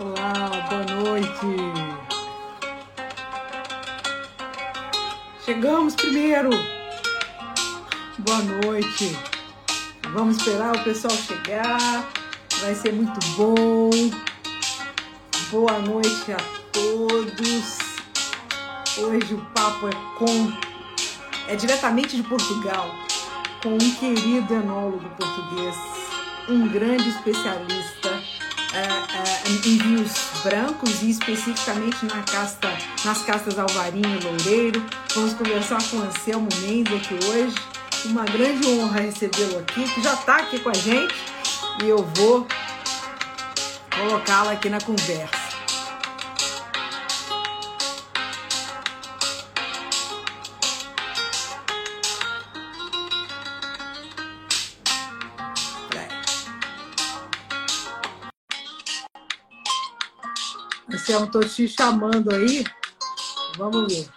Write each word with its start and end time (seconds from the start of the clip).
Olá, 0.00 0.50
boa 0.70 0.84
noite. 1.02 1.46
Chegamos 5.44 5.94
primeiro. 5.94 6.50
Boa 8.18 8.38
noite. 8.64 9.18
Vamos 10.14 10.38
esperar 10.38 10.74
o 10.74 10.84
pessoal 10.84 11.12
chegar. 11.14 12.08
Vai 12.60 12.74
ser 12.74 12.92
muito 12.92 13.20
bom. 13.36 13.90
Boa 15.50 15.78
noite 15.80 16.32
a 16.32 16.38
todos. 16.72 17.78
Hoje 18.98 19.34
o 19.34 19.44
papo 19.54 19.88
é 19.88 19.92
com 20.18 20.69
é 21.50 21.56
diretamente 21.56 22.16
de 22.16 22.22
Portugal, 22.22 22.94
com 23.60 23.74
um 23.74 23.94
querido 23.96 24.54
enólogo 24.54 25.10
português, 25.18 25.74
um 26.48 26.68
grande 26.68 27.08
especialista 27.08 28.08
é, 28.72 28.78
é, 28.78 29.50
em 29.50 29.56
vinhos 29.56 30.12
brancos 30.44 31.02
e 31.02 31.10
especificamente 31.10 32.04
na 32.06 32.22
casta, 32.22 32.68
nas 33.04 33.22
castas 33.22 33.58
Alvarinho 33.58 34.16
e 34.20 34.24
Loureiro. 34.24 34.86
Vamos 35.12 35.34
conversar 35.34 35.82
com 35.90 35.96
o 35.96 36.02
Anselmo 36.02 36.48
Mendes 36.62 36.94
aqui 36.94 37.14
hoje. 37.26 37.56
Uma 38.04 38.24
grande 38.24 38.68
honra 38.68 39.00
recebê-lo 39.00 39.58
aqui, 39.58 39.82
que 39.92 40.02
já 40.02 40.14
está 40.14 40.36
aqui 40.36 40.60
com 40.60 40.70
a 40.70 40.74
gente 40.74 41.14
e 41.82 41.88
eu 41.88 41.98
vou 42.14 42.46
colocá-la 43.90 44.52
aqui 44.52 44.70
na 44.70 44.80
conversa. 44.80 45.39
Estou 61.12 61.40
te 61.42 61.66
chamando 61.66 62.32
aí. 62.32 62.62
Vamos 63.56 63.92
ver. 63.92 64.08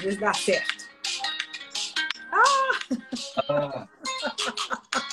Ver 0.00 0.12
se 0.12 0.18
dá 0.18 0.32
certo. 0.32 0.84
Ah, 2.32 3.88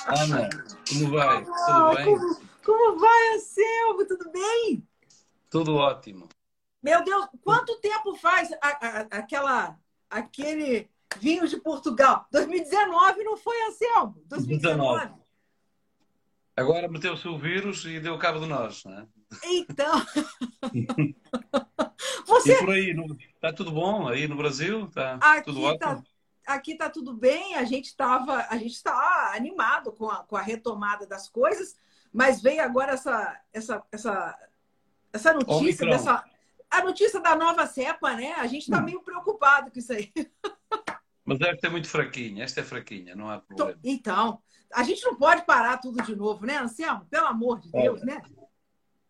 Ana, 0.06 0.48
como 0.88 1.10
vai? 1.10 1.44
Tudo 1.44 1.54
Ah, 1.56 1.94
bem? 1.96 2.04
como, 2.04 2.40
como 2.64 2.98
vai, 3.00 3.34
Anselmo? 3.34 4.06
Tudo 4.06 4.30
bem? 4.30 4.88
Tudo 5.50 5.74
ótimo. 5.74 6.28
Meu 6.80 7.02
Deus, 7.04 7.26
quanto 7.42 7.76
tempo 7.80 8.14
faz 8.14 8.52
a- 8.52 8.58
a- 8.62 9.00
aquela, 9.18 9.76
aquele 10.08 10.88
vinho 11.18 11.46
de 11.48 11.56
Portugal? 11.60 12.26
2019 12.30 13.24
não 13.24 13.36
foi, 13.36 13.60
Anselmo? 13.66 14.22
2019. 14.26 15.12
Agora 16.58 16.88
meteu-se 16.88 17.26
o 17.28 17.38
vírus 17.38 17.84
e 17.84 18.00
deu 18.00 18.18
cabo 18.18 18.40
de 18.40 18.46
nós, 18.46 18.84
não 18.84 18.98
é? 18.98 19.06
Então. 19.44 19.92
E 22.10 22.24
Você 22.26 22.56
por 22.58 22.70
aí, 22.70 22.94
no- 22.94 23.16
está 23.34 23.52
tudo 23.52 23.70
bom? 23.72 24.08
Aí 24.08 24.26
no 24.28 24.36
Brasil? 24.36 24.84
Está 24.86 25.18
tudo 25.42 25.66
aqui 25.66 25.84
ótimo? 25.84 26.04
tá, 26.44 26.54
aqui 26.54 26.74
tá 26.76 26.90
tudo 26.90 27.12
bem, 27.14 27.54
a 27.56 27.64
gente 27.64 27.86
estava, 27.86 28.46
a 28.48 28.56
gente 28.56 28.72
está 28.74 29.32
animado 29.34 29.92
com 29.92 30.08
a, 30.08 30.24
com 30.24 30.36
a 30.36 30.40
retomada 30.42 31.06
das 31.06 31.28
coisas, 31.28 31.76
mas 32.12 32.40
veio 32.40 32.62
agora 32.62 32.92
essa 32.92 33.40
essa 33.52 33.82
essa 33.92 34.38
essa 35.12 35.32
notícia 35.32 35.56
Omicron. 35.56 35.90
dessa 35.90 36.24
a 36.70 36.82
notícia 36.84 37.20
da 37.20 37.34
nova 37.34 37.66
cepa, 37.66 38.14
né? 38.14 38.32
A 38.34 38.46
gente 38.46 38.70
Hum. 38.70 38.74
está 38.74 38.80
meio 38.80 39.02
preocupado 39.02 39.70
com 39.70 39.78
isso 39.78 39.92
aí. 39.92 40.12
Mas 41.24 41.40
esta 41.42 41.66
é 41.66 41.70
muito 41.70 41.88
fraquinha, 41.88 42.42
esta 42.44 42.60
é 42.60 42.64
fraquinha, 42.64 43.14
não 43.14 43.28
há 43.30 43.38
problema. 43.38 43.78
Então, 43.84 44.40
a 44.72 44.82
gente 44.82 45.02
não 45.04 45.16
pode 45.16 45.44
parar 45.44 45.78
tudo 45.78 46.02
de 46.02 46.14
novo, 46.14 46.44
né, 46.46 46.56
Anselmo? 46.58 47.06
Pelo 47.06 47.26
amor 47.26 47.60
de 47.60 47.70
Deus, 47.70 48.02
né? 48.02 48.20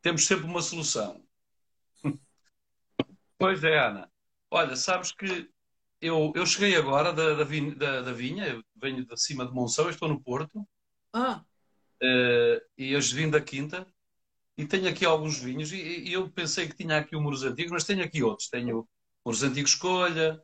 Temos 0.02 0.26
sempre 0.26 0.46
uma 0.46 0.62
solução. 0.62 1.22
Pois 3.38 3.62
é, 3.62 3.78
Ana. 3.78 4.10
Olha, 4.50 4.74
sabes 4.74 5.12
que 5.12 5.48
eu, 6.00 6.32
eu 6.34 6.44
cheguei 6.46 6.74
agora 6.76 7.12
da, 7.12 7.34
da, 7.34 7.44
vin- 7.44 7.74
da- 7.74 8.02
da 8.02 8.12
vinha, 8.12 8.46
eu 8.48 8.62
venho 8.74 9.04
de 9.06 9.20
cima 9.20 9.46
de 9.46 9.52
Monção, 9.52 9.88
estou 9.88 10.08
no 10.08 10.20
Porto, 10.20 10.66
Ah, 11.12 11.44
eh, 12.02 12.62
e 12.76 12.96
hoje 12.96 13.14
vim 13.14 13.30
da 13.30 13.40
Quinta, 13.40 13.86
e 14.56 14.66
tenho 14.66 14.88
aqui 14.88 15.04
alguns 15.04 15.38
vinhos, 15.38 15.70
e, 15.72 15.76
e 15.76 16.12
eu 16.12 16.28
pensei 16.30 16.66
que 16.68 16.74
tinha 16.76 16.98
aqui 16.98 17.14
o 17.14 17.20
Muros 17.20 17.44
Antigos, 17.44 17.70
mas 17.70 17.84
tenho 17.84 18.02
aqui 18.02 18.22
outros. 18.24 18.48
Tenho 18.48 18.88
Muros 19.24 19.42
Antigos 19.44 19.70
Escolha, 19.72 20.42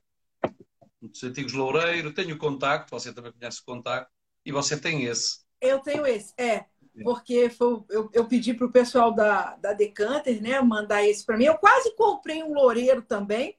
Muros 1.03 1.23
Antigos 1.25 1.53
Loureiro, 1.53 2.15
tenho 2.15 2.37
o 2.37 2.39
Contacto, 2.39 2.91
você 2.91 3.13
também 3.13 3.33
conhece 3.33 3.61
o 3.61 3.65
Contacto, 3.65 4.13
e 4.44 4.53
você 4.53 4.78
tem 4.78 5.05
esse. 5.05 5.41
eu 5.60 5.81
tenho 5.81 6.06
esse. 6.06 6.32
É, 6.38 6.66
porque 7.03 7.50
foi, 7.50 7.82
eu, 7.91 8.09
eu 8.12 8.27
pedi 8.27 8.55
para 8.55 8.66
o 8.66 8.72
pessoal 8.72 9.12
da, 9.12 9.56
da 9.56 9.72
Decanter, 9.72 10.41
né, 10.41 10.60
mandar 10.60 11.05
esse 11.05 11.25
para 11.25 11.37
mim. 11.37 11.44
Eu 11.44 11.59
quase 11.59 11.94
comprei 11.97 12.43
um 12.43 12.53
loureiro 12.53 13.03
também, 13.03 13.56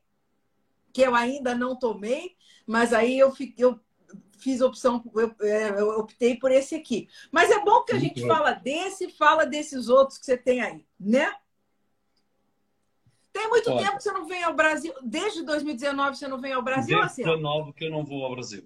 que 0.93 1.01
eu 1.01 1.13
ainda 1.13 1.53
não 1.53 1.75
tomei, 1.75 2.35
mas 2.65 2.93
aí 2.93 3.19
eu, 3.19 3.33
eu 3.57 3.79
fiz 4.37 4.61
opção, 4.61 5.03
eu, 5.15 5.35
é, 5.41 5.69
eu 5.79 5.99
optei 5.99 6.37
por 6.37 6.51
esse 6.51 6.75
aqui. 6.75 7.09
Mas 7.31 7.51
é 7.51 7.59
bom 7.59 7.83
que 7.83 7.93
a 7.93 7.99
gente 7.99 8.25
fala 8.25 8.53
desse 8.53 9.05
e 9.05 9.11
fala 9.11 9.45
desses 9.45 9.89
outros 9.89 10.17
que 10.17 10.25
você 10.25 10.37
tem 10.37 10.61
aí, 10.61 10.85
né? 10.99 11.33
Tem 13.33 13.49
muito 13.49 13.69
Olha. 13.69 13.83
tempo 13.83 13.97
que 13.97 14.03
você 14.03 14.11
não 14.13 14.25
vem 14.25 14.43
ao 14.43 14.53
Brasil. 14.53 14.93
Desde 15.03 15.43
2019 15.43 16.15
você 16.15 16.25
não 16.25 16.39
vem 16.39 16.53
ao 16.53 16.63
Brasil, 16.63 16.97
Desde 16.97 17.05
assim? 17.05 17.23
19 17.23 17.73
que 17.73 17.83
eu 17.83 17.91
não 17.91 18.05
vou 18.05 18.23
ao 18.23 18.31
Brasil. 18.31 18.65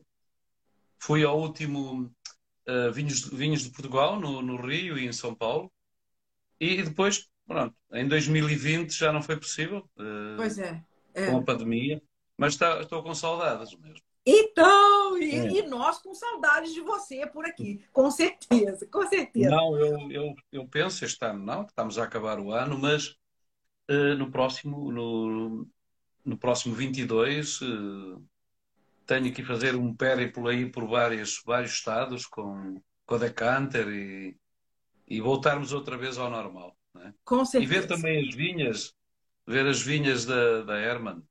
Fui 0.99 1.23
ao 1.23 1.39
último 1.39 2.13
eh, 2.67 2.91
Vinhos, 2.91 3.21
Vinhos 3.29 3.63
de 3.63 3.69
Portugal, 3.71 4.19
no, 4.19 4.41
no 4.41 4.57
Rio 4.61 4.97
e 4.97 5.05
em 5.07 5.13
São 5.13 5.33
Paulo, 5.33 5.71
e 6.59 6.83
depois, 6.83 7.27
pronto, 7.47 7.75
em 7.93 8.07
2020 8.07 8.91
já 8.91 9.11
não 9.11 9.21
foi 9.21 9.37
possível, 9.37 9.89
eh, 9.97 10.35
Pois 10.37 10.57
é. 10.59 10.83
é. 11.13 11.31
com 11.31 11.37
a 11.37 11.43
pandemia, 11.43 12.01
mas 12.37 12.53
está- 12.53 12.81
estou 12.81 13.01
com 13.01 13.13
saudades 13.15 13.75
mesmo. 13.77 14.01
Então, 14.25 15.17
e, 15.17 15.31
É. 15.31 15.51
e 15.53 15.61
nós 15.63 15.97
com 15.99 16.13
saudades 16.13 16.73
de 16.73 16.81
você 16.81 17.25
por 17.25 17.45
aqui. 17.45 17.83
Com 17.91 18.11
certeza, 18.11 18.85
com 18.87 19.07
certeza. 19.07 19.49
Não, 19.49 19.75
eu, 19.77 20.11
eu, 20.11 20.35
eu 20.51 20.67
penso 20.67 21.03
este 21.05 21.23
ano 21.25 21.43
não, 21.43 21.63
que 21.63 21.71
estamos 21.71 21.97
a 21.97 22.03
acabar 22.03 22.39
o 22.39 22.51
ano, 22.51 22.77
mas 22.77 23.15
eh, 23.87 24.13
no 24.15 24.29
próximo, 24.29 24.91
no, 24.91 25.65
no 26.23 26.37
próximo 26.37 26.75
22, 26.75 27.59
eh, 27.63 28.21
tenho 29.09 29.33
que 29.33 29.43
fazer 29.43 29.75
um 29.75 29.95
périplo 29.95 30.47
aí 30.47 30.71
por 30.71 30.87
vários, 30.87 31.41
vários 31.43 31.71
estados 31.73 32.27
com, 32.27 32.79
com 33.07 33.15
a 33.15 33.17
Decanter 33.17 33.87
e, 33.89 34.37
e 35.07 35.19
voltarmos 35.21 35.73
outra 35.73 35.97
vez 35.97 36.17
ao 36.19 36.29
normal. 36.29 36.77
não 36.93 37.01
é? 37.03 37.13
Com 37.25 37.43
E 37.45 37.45
certeza. 37.45 37.81
ver 37.81 37.87
também 37.87 38.27
as 38.29 38.35
vinhas, 38.35 38.93
ver 39.47 39.65
as 39.67 39.81
vinhas 39.81 40.25
da, 40.25 40.61
da 40.63 40.77
Herman. 40.79 41.23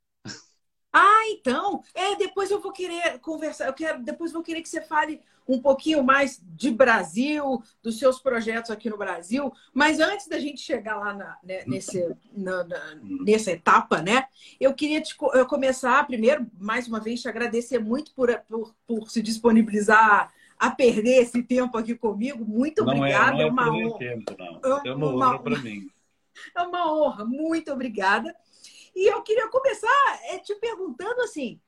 Ah, 0.92 1.22
então, 1.30 1.82
é, 1.94 2.16
depois 2.16 2.50
eu 2.50 2.60
vou 2.60 2.72
querer 2.72 3.18
conversar, 3.20 3.66
eu 3.66 3.74
quero, 3.74 4.02
depois 4.02 4.32
vou 4.32 4.42
querer 4.42 4.62
que 4.62 4.68
você 4.68 4.80
fale 4.80 5.20
um 5.46 5.60
pouquinho 5.60 6.02
mais 6.02 6.40
de 6.42 6.70
Brasil, 6.70 7.62
dos 7.82 7.98
seus 7.98 8.18
projetos 8.18 8.70
aqui 8.70 8.88
no 8.90 8.96
Brasil, 8.98 9.52
mas 9.72 10.00
antes 10.00 10.26
da 10.28 10.38
gente 10.38 10.60
chegar 10.60 10.96
lá 10.96 11.12
na, 11.14 11.36
né, 11.42 11.62
nesse, 11.66 12.14
na- 12.32 12.64
na- 12.64 12.94
nessa 13.02 13.52
etapa, 13.52 14.00
né, 14.02 14.26
eu 14.58 14.74
queria 14.74 15.00
te 15.00 15.14
eu 15.34 15.46
começar 15.46 16.06
primeiro, 16.06 16.46
mais 16.58 16.88
uma 16.88 17.00
vez, 17.00 17.20
te 17.20 17.28
agradecer 17.28 17.78
muito 17.78 18.12
por, 18.14 18.36
por, 18.48 18.74
por 18.86 19.10
se 19.10 19.20
disponibilizar 19.22 20.32
a 20.58 20.70
perder 20.70 21.22
esse 21.22 21.42
tempo 21.42 21.78
aqui 21.78 21.94
comigo. 21.94 22.44
Muito 22.44 22.84
Não 22.84 22.92
é, 22.92 22.96
obrigada, 22.98 23.32
não 23.32 23.40
é 23.40 23.46
uma 23.46 23.64
perder 23.64 23.86
honra. 23.86 23.98
tempo, 23.98 24.36
não. 24.38 24.60
É 24.84 24.88
É 24.88 24.92
uma 24.94 25.06
uma- 25.08 25.26
honra 25.28 25.38
para 25.38 25.58
mim. 25.58 25.88
É 26.56 26.62
uma 26.62 26.92
honra, 26.92 27.24
muito 27.24 27.72
obrigada. 27.72 28.34
E 28.94 29.10
eu 29.10 29.22
queria 29.22 29.48
começar 29.48 30.20
é, 30.24 30.38
te 30.38 30.54
perguntando 30.56 31.20
assim: 31.22 31.60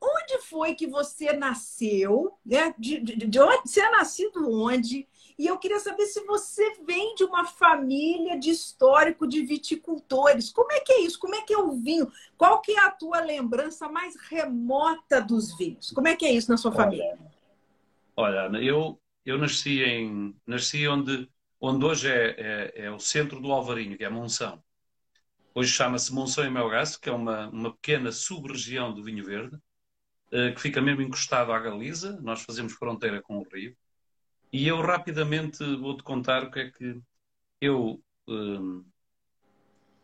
onde 0.00 0.38
foi 0.42 0.74
que 0.74 0.86
você 0.86 1.32
nasceu? 1.32 2.38
Né? 2.44 2.74
De, 2.78 3.00
de, 3.00 3.16
de 3.26 3.40
onde 3.40 3.68
você 3.68 3.80
é 3.80 3.90
nascido 3.90 4.50
onde? 4.50 5.06
E 5.38 5.46
eu 5.46 5.58
queria 5.58 5.78
saber 5.78 6.06
se 6.06 6.24
você 6.24 6.76
vem 6.86 7.14
de 7.14 7.24
uma 7.24 7.44
família 7.44 8.38
de 8.38 8.50
histórico 8.50 9.26
de 9.26 9.42
viticultores. 9.42 10.50
Como 10.50 10.72
é 10.72 10.80
que 10.80 10.92
é 10.92 11.00
isso? 11.00 11.18
Como 11.18 11.34
é 11.34 11.42
que 11.42 11.52
é 11.52 11.58
o 11.58 11.72
vinho? 11.72 12.10
Qual 12.38 12.60
que 12.62 12.72
é 12.72 12.80
a 12.80 12.90
tua 12.90 13.20
lembrança 13.20 13.88
mais 13.88 14.16
remota 14.16 15.20
dos 15.20 15.56
vinhos? 15.56 15.90
Como 15.90 16.08
é 16.08 16.16
que 16.16 16.24
é 16.24 16.32
isso 16.32 16.50
na 16.50 16.56
sua 16.56 16.72
família? 16.72 17.18
Olha, 18.16 18.48
eu, 18.62 18.98
eu 19.26 19.36
nasci 19.36 19.82
em 19.82 20.34
nasci 20.46 20.88
onde, 20.88 21.28
onde 21.60 21.84
hoje 21.84 22.08
é, 22.08 22.34
é, 22.38 22.84
é 22.86 22.90
o 22.90 22.98
centro 22.98 23.38
do 23.38 23.52
Alvarinho, 23.52 23.98
que 23.98 24.04
é 24.04 24.08
Monção. 24.08 24.62
Hoje 25.58 25.72
chama-se 25.72 26.12
Monção 26.12 26.44
e 26.44 26.50
Melgaço, 26.50 27.00
que 27.00 27.08
é 27.08 27.12
uma, 27.12 27.48
uma 27.48 27.72
pequena 27.72 28.12
sub-região 28.12 28.92
do 28.92 29.02
vinho 29.02 29.24
verde, 29.24 29.58
eh, 30.30 30.52
que 30.52 30.60
fica 30.60 30.82
mesmo 30.82 31.00
encostado 31.00 31.50
à 31.50 31.58
Galiza. 31.58 32.20
Nós 32.20 32.42
fazemos 32.42 32.74
fronteira 32.74 33.22
com 33.22 33.38
o 33.38 33.42
Rio. 33.42 33.74
E 34.52 34.68
eu 34.68 34.82
rapidamente 34.82 35.64
vou-te 35.76 36.02
contar 36.02 36.44
o 36.44 36.50
que 36.50 36.60
é 36.60 36.70
que 36.70 37.00
eu, 37.58 38.02
eh, 38.28 38.84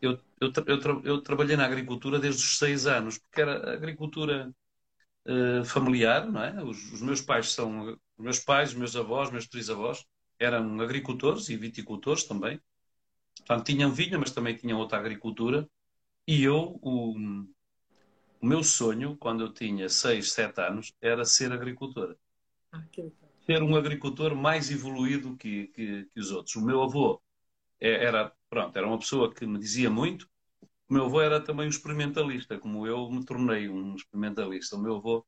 eu, 0.00 0.18
eu, 0.40 0.52
eu, 0.66 1.02
eu, 1.04 1.20
trabalhei 1.20 1.54
na 1.54 1.66
agricultura 1.66 2.18
desde 2.18 2.42
os 2.42 2.56
seis 2.56 2.86
anos, 2.86 3.18
porque 3.18 3.42
era 3.42 3.74
agricultura 3.74 4.50
uh, 5.26 5.64
familiar, 5.66 6.26
não 6.32 6.42
é? 6.42 6.64
Os, 6.64 6.92
os, 6.94 7.02
meus 7.02 7.20
pais 7.20 7.52
são, 7.52 7.92
os 8.16 8.24
meus 8.24 8.38
pais, 8.38 8.70
os 8.70 8.76
meus 8.76 8.96
avós, 8.96 9.30
meus 9.30 9.46
trisavós 9.46 10.02
eram 10.38 10.80
agricultores 10.80 11.50
e 11.50 11.56
viticultores 11.58 12.24
também. 12.24 12.58
Portanto, 13.46 13.66
tinham 13.66 13.92
vinha, 13.92 14.18
mas 14.18 14.30
também 14.30 14.56
tinham 14.56 14.78
outra 14.78 14.98
agricultura. 14.98 15.68
E 16.26 16.42
eu, 16.44 16.78
o, 16.82 17.14
o 18.40 18.46
meu 18.46 18.62
sonho, 18.62 19.16
quando 19.16 19.44
eu 19.44 19.52
tinha 19.52 19.88
seis, 19.88 20.32
sete 20.32 20.60
anos, 20.60 20.92
era 21.00 21.24
ser 21.24 21.52
agricultor. 21.52 22.16
Ah, 22.72 22.82
ser 23.46 23.62
um 23.62 23.76
agricultor 23.76 24.34
mais 24.34 24.70
evoluído 24.70 25.36
que, 25.36 25.68
que, 25.68 26.04
que 26.06 26.20
os 26.20 26.30
outros. 26.30 26.56
O 26.56 26.64
meu 26.64 26.82
avô 26.82 27.20
é, 27.80 28.04
era 28.04 28.32
Pronto, 28.50 28.76
era 28.76 28.86
uma 28.86 28.98
pessoa 28.98 29.32
que 29.32 29.46
me 29.46 29.58
dizia 29.58 29.88
muito. 29.88 30.28
O 30.88 30.94
meu 30.94 31.06
avô 31.06 31.22
era 31.22 31.40
também 31.40 31.66
um 31.66 31.70
experimentalista, 31.70 32.58
como 32.58 32.86
eu 32.86 33.10
me 33.10 33.24
tornei 33.24 33.68
um 33.68 33.96
experimentalista. 33.96 34.76
O 34.76 34.80
meu 34.82 34.96
avô 34.96 35.24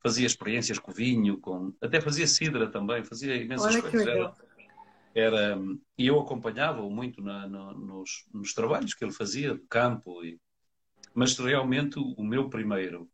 fazia 0.00 0.26
experiências 0.26 0.78
com 0.78 0.92
vinho, 0.92 1.40
com... 1.40 1.74
até 1.82 2.00
fazia 2.00 2.28
cidra 2.28 2.70
também, 2.70 3.04
fazia 3.04 3.34
imensas 3.36 3.74
Olha 3.74 3.82
coisas. 3.82 4.06
Era, 4.06 4.32
era, 5.14 5.56
e 5.96 6.06
eu 6.06 6.18
acompanhava-o 6.20 6.90
muito 6.90 7.22
na, 7.22 7.46
no, 7.46 7.72
nos, 7.72 8.26
nos, 8.32 8.52
trabalhos 8.52 8.94
que 8.94 9.04
ele 9.04 9.12
fazia 9.12 9.54
do 9.54 9.66
campo. 9.66 10.24
E... 10.24 10.40
Mas 11.14 11.38
realmente 11.38 11.98
o 11.98 12.22
meu 12.24 12.50
primeiro 12.50 13.08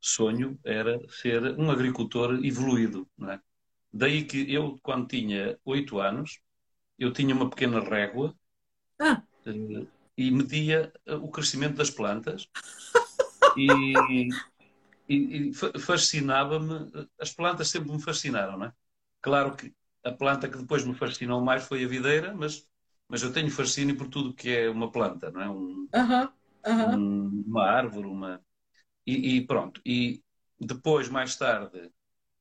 sonho 0.00 0.58
era 0.64 1.00
ser 1.08 1.58
um 1.58 1.70
agricultor 1.70 2.44
evoluído. 2.44 3.08
É? 3.30 3.38
Daí 3.92 4.24
que 4.24 4.52
eu, 4.52 4.78
quando 4.82 5.06
tinha 5.06 5.58
oito 5.64 6.00
anos, 6.00 6.40
eu 6.98 7.12
tinha 7.12 7.34
uma 7.34 7.48
pequena 7.48 7.80
régua 7.80 8.34
ah. 9.00 9.22
Uh, 9.46 9.86
e 10.16 10.30
media 10.30 10.92
eh, 11.06 11.14
o 11.16 11.28
crescimento 11.28 11.76
das 11.76 11.90
plantas 11.90 12.48
e, 13.56 14.28
e, 15.08 15.48
e 15.48 15.52
fascinava-me. 15.54 17.08
As 17.18 17.32
plantas 17.32 17.68
sempre 17.68 17.92
me 17.92 18.00
fascinaram, 18.00 18.58
não 18.58 18.66
é? 18.66 18.72
Claro 19.20 19.56
que 19.56 19.74
a 20.04 20.12
planta 20.12 20.48
que 20.48 20.58
depois 20.58 20.84
me 20.84 20.94
fascinou 20.94 21.40
mais 21.40 21.64
foi 21.64 21.84
a 21.84 21.88
videira, 21.88 22.34
mas, 22.34 22.68
mas 23.08 23.22
eu 23.22 23.32
tenho 23.32 23.50
fascínio 23.50 23.96
por 23.96 24.08
tudo 24.08 24.34
que 24.34 24.50
é 24.50 24.70
uma 24.70 24.92
planta, 24.92 25.30
não 25.30 25.40
é? 25.40 25.48
Um, 25.48 25.84
uh 25.84 25.88
-huh. 25.92 26.32
Uh 26.66 26.70
-huh. 26.70 26.98
Um, 26.98 27.44
uma 27.46 27.64
árvore, 27.64 28.06
uma. 28.06 28.40
E, 29.06 29.36
e, 29.36 29.46
pronto. 29.46 29.80
E 29.84 30.22
depois, 30.60 31.08
mais 31.08 31.36
tarde, 31.36 31.90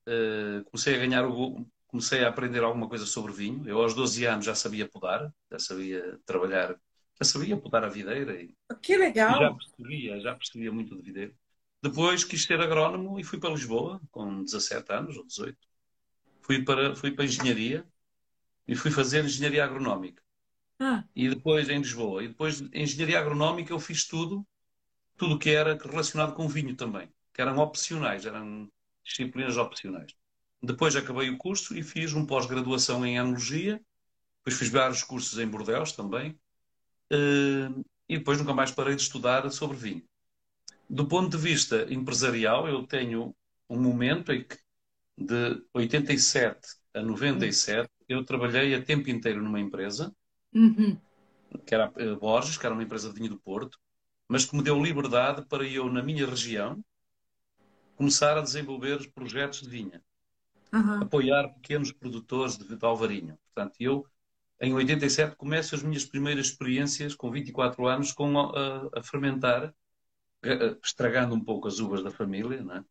uh, 0.08 0.64
comecei 0.66 0.96
a 0.96 1.00
ganhar 1.00 1.26
o, 1.28 1.66
comecei 1.88 2.24
a 2.24 2.30
aprender 2.30 2.64
alguma 2.64 2.88
coisa 2.88 3.06
sobre 3.06 3.34
vinho. 3.34 3.68
Eu 3.68 3.82
aos 3.82 3.94
12 3.94 4.26
anos 4.26 4.46
já 4.46 4.56
sabia 4.56 4.88
podar, 4.88 5.34
já 5.52 5.60
sabia 5.60 6.20
trabalhar, 6.26 6.76
já 7.22 7.26
sabia 7.26 7.58
podar 7.58 7.84
a 7.84 7.90
videira. 7.90 8.42
E, 8.42 8.56
que 8.82 8.98
legal! 8.98 9.40
já 9.40 9.54
percebia, 9.54 10.20
já 10.20 10.36
percebia 10.36 10.72
muito 10.72 10.96
de 10.96 11.02
videira. 11.02 11.34
Depois 11.82 12.24
quis 12.24 12.44
ser 12.44 12.62
agrónomo 12.62 13.20
e 13.20 13.24
fui 13.24 13.40
para 13.40 13.50
Lisboa, 13.50 14.02
com 14.10 14.44
17 14.44 14.92
anos 14.94 15.18
ou 15.18 15.26
18. 15.26 15.58
Fui 16.44 16.64
para, 16.64 16.96
fui 16.96 17.12
para 17.12 17.26
engenharia 17.26 17.86
e 18.68 18.76
fui 18.76 18.92
fazer 18.92 19.26
engenharia 19.26 19.64
agronómica. 19.64 20.22
Ah. 20.80 21.04
E 21.16 21.30
depois 21.30 21.70
em 21.70 21.80
Lisboa. 21.80 22.24
E 22.24 22.28
depois 22.28 22.62
em 22.62 22.84
engenharia 22.84 23.20
agronómica 23.20 23.74
eu 23.74 23.80
fiz 23.80 24.06
tudo, 24.06 24.46
tudo 25.18 25.40
que 25.40 25.50
era 25.50 25.78
relacionado 25.78 26.34
com 26.36 26.48
vinho 26.48 26.76
também, 26.76 27.10
que 27.34 27.42
eram 27.42 27.58
opcionais, 27.58 28.26
eram 28.26 28.70
disciplinas 29.04 29.58
opcionais. 29.58 30.14
Depois 30.62 30.96
acabei 30.96 31.30
o 31.30 31.38
curso 31.38 31.78
e 31.78 31.84
fiz 31.84 32.14
um 32.14 32.26
pós-graduação 32.26 33.06
em 33.06 33.18
Enologia, 33.18 33.82
depois 34.38 34.58
fiz 34.58 34.70
vários 34.70 35.04
cursos 35.04 35.38
em 35.40 35.48
Bordeaux 35.48 35.92
também, 35.92 36.38
eh, 37.10 37.70
e 38.08 38.18
depois 38.18 38.38
nunca 38.40 38.54
mais 38.54 38.72
parei 38.72 38.96
de 38.96 39.02
estudar 39.02 39.50
sobre 39.52 39.78
vinho. 39.78 40.04
Do 40.90 41.08
ponto 41.08 41.30
de 41.30 41.38
vista 41.38 41.92
empresarial, 41.92 42.68
eu 42.68 42.86
tenho 42.86 43.36
um 43.70 43.80
momento 43.82 44.32
em 44.32 44.44
que, 44.44 44.58
de 45.18 45.64
87 45.74 46.60
a 46.94 47.02
97, 47.02 47.90
eu 48.08 48.24
trabalhei 48.24 48.74
a 48.76 48.82
tempo 48.82 49.10
inteiro 49.10 49.42
numa 49.42 49.60
empresa, 49.60 50.14
uhum. 50.54 50.98
que 51.66 51.74
era 51.74 51.86
a 51.86 52.02
eh, 52.02 52.16
Borges, 52.16 52.58
que 52.58 52.66
era 52.66 52.74
uma 52.74 52.84
empresa 52.84 53.10
de 53.10 53.16
vinho 53.16 53.30
do 53.30 53.40
Porto, 53.40 53.80
mas 54.28 54.46
que 54.46 54.56
me 54.56 54.64
deu 54.64 54.82
liberdade 54.82 55.46
para 55.48 55.68
eu, 55.68 55.92
na 55.92 56.02
minha 56.02 56.26
região, 56.26 56.84
começar 57.96 58.38
a 58.38 58.42
desenvolver 58.42 59.12
projetos 59.14 59.62
de 59.62 59.70
vinha 59.70 60.02
uhum. 60.74 61.04
apoiar 61.04 61.50
pequenos 61.50 61.92
produtores 61.92 62.58
de, 62.58 62.76
de 62.76 62.86
Alvarinho. 62.86 63.38
Portanto, 63.54 63.76
eu, 63.80 64.06
em 64.60 64.74
87, 64.74 65.36
começo 65.36 65.76
as 65.76 65.84
minhas 65.84 66.04
primeiras 66.04 66.48
experiências, 66.48 67.16
com 67.16 67.32
24 67.32 67.88
anos, 67.88 68.12
com 68.12 68.40
a, 68.40 68.90
a 68.96 69.04
fermentar, 69.04 69.74
estragando 70.84 71.36
um 71.36 71.44
pouco 71.44 71.68
as 71.68 71.80
uvas 71.80 72.04
da 72.04 72.12
família, 72.12 72.62
não 72.62 72.76
é? 72.76 72.84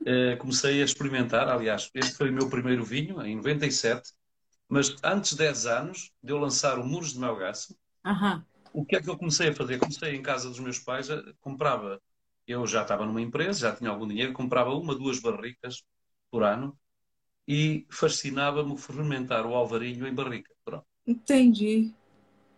Uh, 0.00 0.36
comecei 0.38 0.82
a 0.82 0.84
experimentar, 0.84 1.48
aliás, 1.48 1.90
este 1.94 2.14
foi 2.14 2.30
o 2.30 2.32
meu 2.32 2.48
primeiro 2.48 2.84
vinho, 2.84 3.20
em 3.22 3.36
97, 3.36 4.12
mas 4.68 4.94
antes 5.02 5.30
de 5.30 5.38
10 5.38 5.66
anos 5.66 6.12
de 6.22 6.32
eu 6.32 6.38
lançar 6.38 6.78
o 6.78 6.86
Muros 6.86 7.12
de 7.12 7.18
Melgaço, 7.18 7.76
uhum. 8.04 8.42
o 8.72 8.84
que 8.84 8.96
é 8.96 9.02
que 9.02 9.08
eu 9.08 9.16
comecei 9.16 9.48
a 9.48 9.54
fazer? 9.54 9.78
Comecei 9.78 10.14
em 10.14 10.22
casa 10.22 10.48
dos 10.48 10.60
meus 10.60 10.78
pais, 10.78 11.08
comprava, 11.40 12.00
eu 12.46 12.66
já 12.66 12.82
estava 12.82 13.04
numa 13.04 13.22
empresa, 13.22 13.70
já 13.70 13.74
tinha 13.74 13.90
algum 13.90 14.06
dinheiro, 14.06 14.32
comprava 14.32 14.74
uma, 14.74 14.94
duas 14.94 15.18
barricas 15.18 15.82
por 16.30 16.42
ano 16.42 16.78
e 17.48 17.86
fascinava-me 17.90 18.76
fermentar 18.76 19.46
o 19.46 19.54
alvarinho 19.54 20.06
em 20.06 20.14
barrica. 20.14 20.52
Pronto. 20.64 20.86
Entendi. 21.06 21.94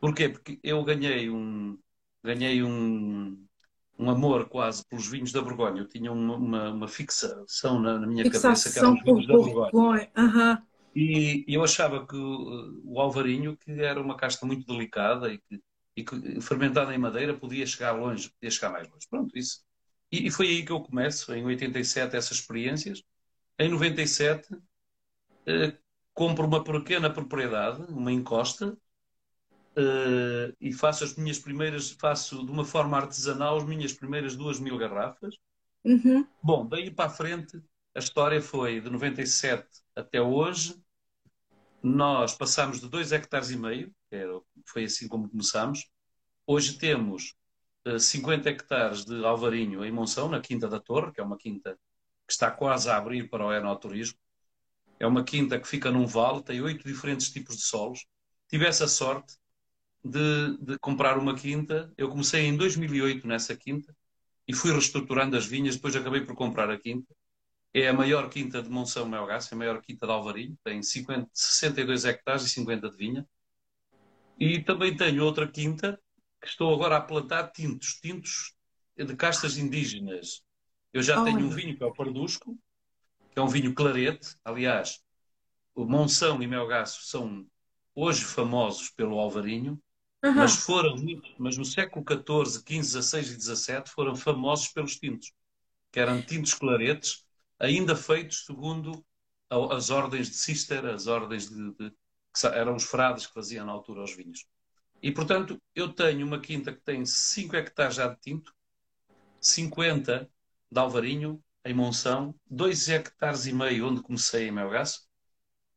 Porquê? 0.00 0.28
Porque 0.28 0.58
eu 0.62 0.82
ganhei 0.84 1.28
um, 1.28 1.78
ganhei 2.22 2.62
um, 2.62 3.46
um 3.98 4.10
amor 4.10 4.48
quase 4.48 4.84
pelos 4.86 5.08
vinhos 5.08 5.32
da 5.32 5.42
Borgonha. 5.42 5.82
Eu 5.82 5.88
tinha 5.88 6.12
uma, 6.12 6.36
uma, 6.36 6.70
uma 6.70 6.88
fixação 6.88 7.80
na, 7.80 7.98
na 7.98 8.06
minha 8.06 8.24
fixação 8.24 8.50
cabeça 8.50 8.72
que 8.72 8.78
eram 8.78 8.94
os 8.94 9.02
vinhos 9.02 9.26
da 9.26 9.34
Borgonha. 9.34 10.10
Uhum. 10.16 10.68
E, 10.94 11.44
e, 11.46 11.54
eu 11.54 11.62
achava 11.62 12.06
que 12.06 12.16
o, 12.16 12.80
o, 12.84 13.00
alvarinho, 13.00 13.56
que 13.56 13.70
era 13.70 14.00
uma 14.00 14.16
casta 14.16 14.46
muito 14.46 14.66
delicada 14.66 15.32
e 15.32 15.38
que, 15.38 15.62
e 15.96 16.04
que 16.04 16.40
fermentada 16.40 16.94
em 16.94 16.98
madeira 16.98 17.34
podia 17.34 17.66
chegar 17.66 17.92
longe, 17.92 18.30
podia 18.30 18.50
chegar 18.50 18.70
mais 18.70 18.88
longe. 18.88 19.06
Pronto, 19.08 19.36
isso. 19.36 19.60
E, 20.10 20.26
e 20.26 20.30
foi 20.30 20.48
aí 20.48 20.64
que 20.64 20.72
eu 20.72 20.80
começo, 20.80 21.32
em 21.34 21.44
87, 21.44 22.16
essas 22.16 22.38
experiências. 22.38 23.02
Em 23.58 23.68
97, 23.68 24.54
uh, 24.54 24.58
compro 26.14 26.46
uma 26.46 26.64
pequena 26.64 27.10
propriedade, 27.10 27.82
uma 27.92 28.12
encosta, 28.12 28.76
uh, 29.78 30.54
e 30.60 30.72
faço 30.72 31.04
as 31.04 31.14
minhas 31.14 31.38
primeiras, 31.38 31.90
faço 31.92 32.44
de 32.44 32.50
uma 32.50 32.64
forma 32.64 32.96
artesanal 32.96 33.58
as 33.58 33.64
minhas 33.64 33.92
primeiras 33.92 34.36
duas 34.36 34.58
mil 34.58 34.76
garrafas. 34.76 35.36
Uhum. 35.84 36.26
Bom, 36.42 36.66
daí 36.66 36.90
para 36.90 37.06
a 37.06 37.10
frente, 37.10 37.62
a 37.94 38.00
história 38.00 38.42
foi 38.42 38.80
de 38.80 38.90
97 38.90 39.66
até 39.94 40.20
hoje. 40.20 40.76
Nós 41.82 42.34
passamos 42.34 42.80
de 42.80 42.88
2 42.88 43.12
hectares 43.12 43.50
e 43.50 43.56
meio, 43.56 43.94
foi 44.66 44.84
assim 44.84 45.06
como 45.06 45.28
começamos. 45.28 45.88
Hoje 46.44 46.76
temos 46.76 47.36
uh, 47.86 47.90
eh, 47.90 47.98
50 47.98 48.48
hectares 48.50 49.04
de 49.04 49.24
alvarinho 49.24 49.84
em 49.84 49.92
Monção, 49.92 50.28
na 50.28 50.40
Quinta 50.40 50.66
da 50.68 50.80
Torre, 50.80 51.12
que 51.12 51.20
é 51.20 51.24
uma 51.24 51.38
quinta 51.38 51.78
que 52.26 52.32
está 52.32 52.50
quase 52.50 52.90
a 52.90 52.96
abrir 52.96 53.30
para 53.30 53.46
o 53.46 53.52
enoturismo. 53.52 54.18
É 54.98 55.06
uma 55.06 55.22
quinta 55.22 55.60
que 55.60 55.68
fica 55.68 55.90
num 55.90 56.06
vale, 56.06 56.42
tem 56.42 56.60
oito 56.60 56.86
diferentes 56.86 57.30
tipos 57.30 57.56
de 57.56 57.62
solos. 57.62 58.06
Tive 58.48 58.66
essa 58.66 58.88
sorte 58.88 59.37
de, 60.08 60.56
de, 60.58 60.78
comprar 60.78 61.18
uma 61.18 61.34
quinta. 61.34 61.92
Eu 61.96 62.08
comecei 62.08 62.46
em 62.46 62.56
2008 62.56 63.26
nessa 63.26 63.56
quinta 63.56 63.94
e 64.46 64.54
fui 64.54 64.72
reestruturando 64.72 65.36
as 65.36 65.46
vinhas. 65.46 65.76
Depois 65.76 65.94
acabei 65.94 66.22
por 66.22 66.34
comprar 66.34 66.70
a 66.70 66.78
quinta. 66.78 67.14
É 67.74 67.88
a 67.88 67.92
maior 67.92 68.30
quinta 68.30 68.62
de 68.62 68.70
Monção 68.70 69.08
Melgaço, 69.08 69.52
é 69.52 69.54
a 69.54 69.58
maior 69.58 69.80
quinta 69.82 70.06
de 70.06 70.12
Alvarinho. 70.12 70.56
Tem 70.64 70.82
50, 70.82 71.28
62 71.32 72.04
hectares 72.04 72.44
e 72.44 72.48
50 72.48 72.90
de 72.90 72.96
vinha. 72.96 73.26
E 74.38 74.62
também 74.62 74.96
tenho 74.96 75.24
outra 75.24 75.46
quinta 75.46 76.00
que 76.40 76.48
estou 76.48 76.72
agora 76.74 76.96
a 76.96 77.00
plantar 77.00 77.50
tintos, 77.50 77.98
tintos 78.00 78.54
de 78.96 79.16
castas 79.16 79.58
indígenas. 79.58 80.42
Eu 80.92 81.02
já 81.02 81.22
tenho 81.22 81.40
um 81.40 81.50
vinho 81.50 81.76
que 81.76 81.82
é 81.82 81.86
o 81.86 81.92
Pardusco, 81.92 82.58
que 83.30 83.38
é 83.38 83.42
um 83.42 83.48
vinho 83.48 83.74
clarete. 83.74 84.36
Aliás, 84.44 85.00
o 85.74 85.84
Monção 85.84 86.42
e 86.42 86.46
Melgaço 86.46 87.04
são 87.04 87.46
hoje 87.94 88.24
famosos 88.24 88.90
pelo 88.90 89.18
Alvarinho, 89.18 89.80
uhum. 90.24 90.34
mas 90.34 90.56
foram 90.56 90.96
mas 91.38 91.56
no 91.56 91.64
século 91.64 92.04
XIV, 92.06 92.82
XV, 92.82 93.02
XVI 93.02 93.20
e 93.20 93.40
XVII 93.40 93.82
foram 93.86 94.16
famosos 94.16 94.68
pelos 94.68 94.96
tintos, 94.96 95.32
que 95.92 96.00
eram 96.00 96.20
tintos 96.22 96.54
claretes, 96.54 97.24
ainda 97.58 97.96
feitos 97.96 98.44
segundo 98.44 99.04
as 99.50 99.90
ordens 99.90 100.28
de 100.28 100.36
Cister, 100.36 100.84
as 100.86 101.06
ordens 101.06 101.48
de, 101.48 101.72
de 101.72 101.90
que 101.90 102.46
eram 102.46 102.76
os 102.76 102.84
frades 102.84 103.26
que 103.26 103.32
faziam 103.32 103.64
na 103.64 103.72
altura 103.72 104.04
os 104.04 104.14
vinhos. 104.14 104.46
E, 105.02 105.10
portanto, 105.10 105.60
eu 105.74 105.92
tenho 105.92 106.26
uma 106.26 106.40
quinta 106.40 106.72
que 106.72 106.80
tem 106.80 107.04
5 107.04 107.56
hectares 107.56 107.96
já 107.96 108.08
de 108.08 108.20
tinto, 108.20 108.52
50 109.40 110.28
de 110.70 110.78
alvarinho 110.78 111.42
em 111.64 111.72
Monção, 111.72 112.34
dois 112.48 112.88
hectares 112.88 113.46
e 113.46 113.52
meio 113.52 113.88
onde 113.88 114.02
comecei 114.02 114.48
em 114.48 114.52
Melgaço, 114.52 115.08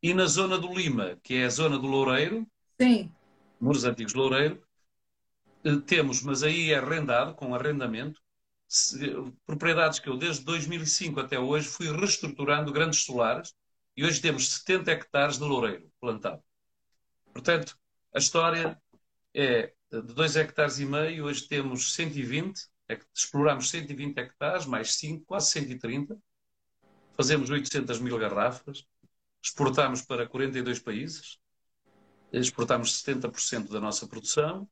e 0.02 0.14
na 0.14 0.26
zona 0.26 0.58
do 0.58 0.74
Lima, 0.74 1.18
que 1.24 1.36
é 1.36 1.46
a 1.46 1.50
zona 1.50 1.78
do 1.78 1.88
Loureiro, 1.88 2.48
Sim. 2.80 3.12
Muros 3.62 3.86
Antigos 3.86 4.14
Loureiro, 4.14 4.62
Eh, 5.64 5.78
temos, 5.86 6.22
mas 6.22 6.44
aí 6.44 6.72
é 6.72 6.78
arrendado, 6.78 7.36
com 7.36 7.54
arrendamento, 7.54 8.20
propriedades 9.46 10.00
que 10.00 10.10
eu 10.10 10.18
desde 10.18 10.44
2005 10.46 11.20
até 11.20 11.40
hoje 11.40 11.68
fui 11.68 11.92
reestruturando 11.92 12.72
grandes 12.72 13.04
solares 13.04 13.54
e 13.96 14.06
hoje 14.06 14.22
temos 14.22 14.50
70 14.50 14.92
hectares 14.92 15.38
de 15.38 15.44
loureiro 15.44 15.92
plantado. 16.00 16.42
Portanto, 17.34 17.78
a 18.16 18.20
história 18.20 18.82
é 19.34 19.74
de 19.92 20.02
2 20.02 20.36
hectares 20.38 20.80
e 20.80 20.86
meio, 20.86 21.26
hoje 21.26 21.48
temos 21.48 21.94
120, 21.94 22.68
é 22.90 23.00
exploramos 23.14 23.70
120 23.70 24.18
hectares, 24.18 24.66
mais 24.66 24.96
5, 24.96 25.26
quase 25.26 25.52
130, 25.52 26.18
fazemos 27.16 27.50
800 27.50 28.00
mil 28.00 28.18
garrafas, 28.18 28.86
exportamos 29.44 30.02
para 30.02 30.28
42 30.28 30.80
países, 30.80 31.40
exportamos 32.32 33.04
70% 33.04 33.70
da 33.70 33.80
nossa 33.80 34.08
produção 34.08 34.68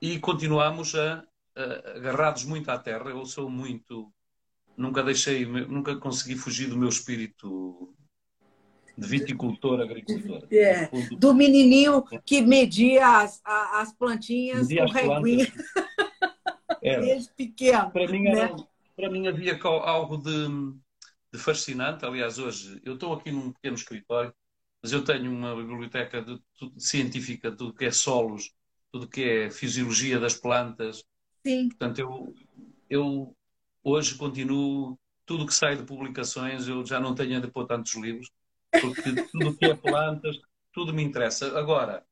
e 0.00 0.18
continuamos 0.18 0.94
a, 0.94 1.24
a, 1.54 1.96
agarrados 1.96 2.44
muito 2.44 2.70
à 2.70 2.78
terra. 2.78 3.10
Eu 3.10 3.24
sou 3.24 3.48
muito. 3.48 4.12
Nunca 4.76 5.02
deixei, 5.02 5.46
nunca 5.46 5.96
consegui 5.96 6.36
fugir 6.36 6.68
do 6.68 6.76
meu 6.76 6.88
espírito 6.88 7.94
de 8.96 9.06
viticultor, 9.06 9.80
agricultor. 9.80 10.46
É, 10.50 10.88
do 11.18 11.34
menininho 11.34 12.02
que 12.24 12.40
media 12.40 13.20
as, 13.20 13.40
as 13.44 13.92
plantinhas 13.92 14.68
media 14.68 14.86
com 14.86 14.92
reguinha. 14.92 15.52
Desde 16.82 17.32
pequeno. 17.34 17.90
Para 17.90 18.06
mim, 18.08 18.26
era, 18.26 18.54
né? 18.54 18.64
para 18.94 19.10
mim 19.10 19.26
havia 19.26 19.58
algo 19.62 20.16
de, 20.16 20.48
de 21.32 21.38
fascinante. 21.38 22.04
Aliás, 22.04 22.38
hoje 22.38 22.80
eu 22.84 22.94
estou 22.94 23.12
aqui 23.12 23.30
num 23.30 23.52
pequeno 23.52 23.74
escritório, 23.74 24.32
mas 24.86 24.92
eu 24.92 25.02
tenho 25.02 25.32
uma 25.32 25.56
biblioteca 25.56 26.22
de, 26.22 26.36
de, 26.36 26.72
científica 26.80 27.50
de 27.50 27.56
tudo 27.56 27.74
que 27.74 27.86
é 27.86 27.90
solos, 27.90 28.52
tudo 28.92 29.08
que 29.08 29.24
é 29.24 29.50
fisiologia 29.50 30.20
das 30.20 30.34
plantas. 30.34 31.02
Sim. 31.44 31.70
Portanto, 31.70 31.98
eu, 31.98 32.34
eu 32.88 33.36
hoje 33.82 34.14
continuo, 34.14 34.96
tudo 35.24 35.44
que 35.44 35.52
sai 35.52 35.74
de 35.74 35.82
publicações, 35.82 36.68
eu 36.68 36.86
já 36.86 37.00
não 37.00 37.16
tenho 37.16 37.40
de 37.40 37.50
pôr 37.50 37.66
tantos 37.66 37.96
livros, 37.96 38.30
porque 38.80 39.12
tudo 39.32 39.56
que 39.56 39.64
é 39.64 39.74
plantas, 39.74 40.38
tudo 40.72 40.94
me 40.94 41.02
interessa. 41.02 41.58
Agora, 41.58 42.06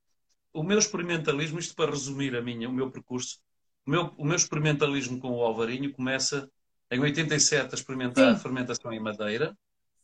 o 0.52 0.64
meu 0.64 0.80
experimentalismo, 0.80 1.60
isto 1.60 1.76
para 1.76 1.92
resumir 1.92 2.34
a 2.34 2.42
minha, 2.42 2.68
o 2.68 2.72
meu 2.72 2.90
percurso, 2.90 3.38
o 3.86 3.90
meu, 3.92 4.12
o 4.18 4.24
meu 4.24 4.34
experimentalismo 4.34 5.20
com 5.20 5.30
o 5.30 5.42
Alvarinho 5.42 5.92
começa 5.92 6.50
em 6.90 6.98
87 6.98 7.72
a 7.72 7.78
experimentar 7.78 8.30
Sim. 8.30 8.32
a 8.32 8.36
fermentação 8.36 8.92
em 8.92 8.98
madeira. 8.98 9.56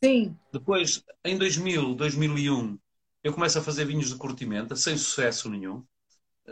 Sim. 0.02 0.36
Depois, 0.52 1.04
em 1.24 1.36
2000, 1.36 1.94
2001, 1.94 2.78
eu 3.22 3.32
começo 3.32 3.58
a 3.58 3.62
fazer 3.62 3.84
vinhos 3.84 4.08
de 4.08 4.16
curtimenta, 4.16 4.74
sem 4.74 4.96
sucesso 4.96 5.48
nenhum 5.48 5.84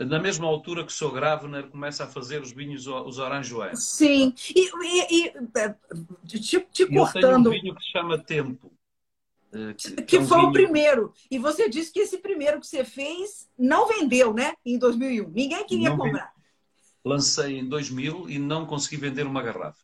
na 0.05 0.19
mesma 0.19 0.47
altura 0.47 0.85
que 0.85 0.91
o 0.91 0.95
Sr. 0.95 1.11
Gravner 1.11 1.67
começa 1.67 2.05
a 2.05 2.07
fazer 2.07 2.41
os 2.41 2.51
vinhos, 2.51 2.87
os 2.87 3.17
oranjoães. 3.17 3.83
Sim, 3.83 4.33
e, 4.55 4.69
e, 4.83 5.25
e 5.25 6.39
te, 6.39 6.59
te 6.71 6.83
e 6.83 6.87
cortando. 6.87 7.47
um 7.47 7.51
vinho 7.51 7.75
que 7.75 7.83
se 7.83 7.91
chama 7.91 8.17
Tempo. 8.17 8.71
Eh, 9.51 9.73
que, 9.73 10.01
que 10.03 10.15
é 10.17 10.19
um 10.19 10.27
foi 10.27 10.37
vinho... 10.37 10.49
o 10.49 10.53
primeiro. 10.53 11.13
E 11.29 11.37
você 11.37 11.69
disse 11.69 11.91
que 11.91 11.99
esse 11.99 12.17
primeiro 12.19 12.59
que 12.59 12.67
você 12.67 12.85
fez 12.85 13.49
não 13.57 13.87
vendeu, 13.87 14.33
né? 14.33 14.53
Em 14.65 14.77
2001. 14.77 15.29
Ninguém 15.29 15.65
queria 15.65 15.89
não 15.89 15.97
comprar. 15.97 16.31
Vi... 16.35 16.39
Lancei 17.03 17.59
em 17.59 17.67
2000 17.67 18.29
e 18.29 18.39
não 18.39 18.65
consegui 18.65 18.97
vender 18.97 19.25
uma 19.25 19.41
garrafa. 19.41 19.83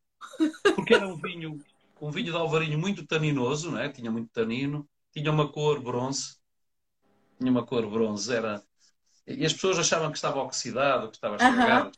Porque 0.75 0.93
era 0.93 1.07
um 1.07 1.15
vinho, 1.17 1.60
um 2.01 2.11
vinho 2.11 2.31
de 2.31 2.37
alvarinho 2.37 2.77
muito 2.77 3.05
taninoso, 3.05 3.71
né? 3.71 3.89
tinha 3.89 4.11
muito 4.11 4.29
tanino, 4.31 4.87
tinha 5.11 5.31
uma 5.31 5.51
cor 5.51 5.81
bronze. 5.81 6.37
Tinha 7.37 7.51
uma 7.51 7.65
cor 7.65 7.89
bronze, 7.89 8.33
era 8.33 8.63
e 9.27 9.43
as 9.43 9.53
pessoas 9.53 9.79
achavam 9.79 10.11
que 10.11 10.17
estava 10.17 10.39
oxidado, 10.41 11.09
que 11.09 11.15
estava 11.15 11.35
estragado. 11.35 11.91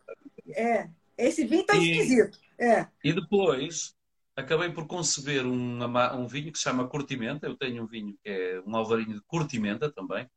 Uhum. 0.46 0.54
É, 0.54 0.90
esse 1.18 1.46
vinho 1.46 1.62
está 1.62 1.76
esquisito. 1.76 2.40
É. 2.58 2.88
E 3.04 3.12
depois 3.12 3.94
acabei 4.36 4.70
por 4.70 4.88
conceber 4.88 5.46
um, 5.46 5.84
um 6.16 6.28
vinho 6.28 6.52
que 6.52 6.58
se 6.58 6.64
chama 6.64 6.88
Curtimenta. 6.88 7.46
Eu 7.46 7.58
tenho 7.58 7.84
um 7.84 7.88
vinho 7.88 8.18
que 8.24 8.30
é 8.30 8.62
um 8.66 8.76
alvarinho 8.76 9.16
de 9.16 9.22
Curtimenta 9.22 9.92
também, 9.92 10.30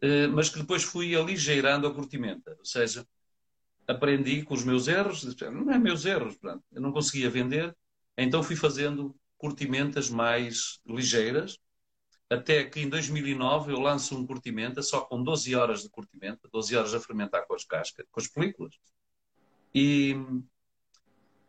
eh, 0.00 0.28
mas 0.28 0.48
que 0.48 0.60
depois 0.60 0.84
fui 0.84 1.16
aligeirando 1.16 1.86
a 1.86 1.94
Curtimenta. 1.94 2.54
Ou 2.58 2.64
seja, 2.64 3.06
aprendi 3.86 4.42
com 4.42 4.54
os 4.54 4.64
meus 4.64 4.86
erros, 4.86 5.24
não 5.40 5.72
é 5.72 5.78
meus 5.78 6.04
erros, 6.04 6.38
eu 6.72 6.80
não 6.80 6.92
conseguia 6.92 7.28
vender, 7.28 7.74
então 8.16 8.42
fui 8.42 8.56
fazendo 8.56 9.14
curtimentas 9.38 10.08
mais 10.10 10.80
ligeiras 10.86 11.58
até 12.32 12.64
que 12.64 12.80
em 12.80 12.88
2009 12.88 13.72
eu 13.72 13.78
lanço 13.78 14.16
um 14.16 14.26
curtimenta 14.26 14.82
só 14.82 15.02
com 15.02 15.22
12 15.22 15.54
horas 15.54 15.82
de 15.82 15.90
curtimenta, 15.90 16.48
12 16.50 16.76
horas 16.76 16.94
a 16.94 17.00
fermentar 17.00 17.46
com 17.46 17.54
as 17.54 17.64
cascas, 17.64 18.06
com 18.10 18.20
as 18.20 18.26
películas. 18.26 18.74
E, 19.74 20.16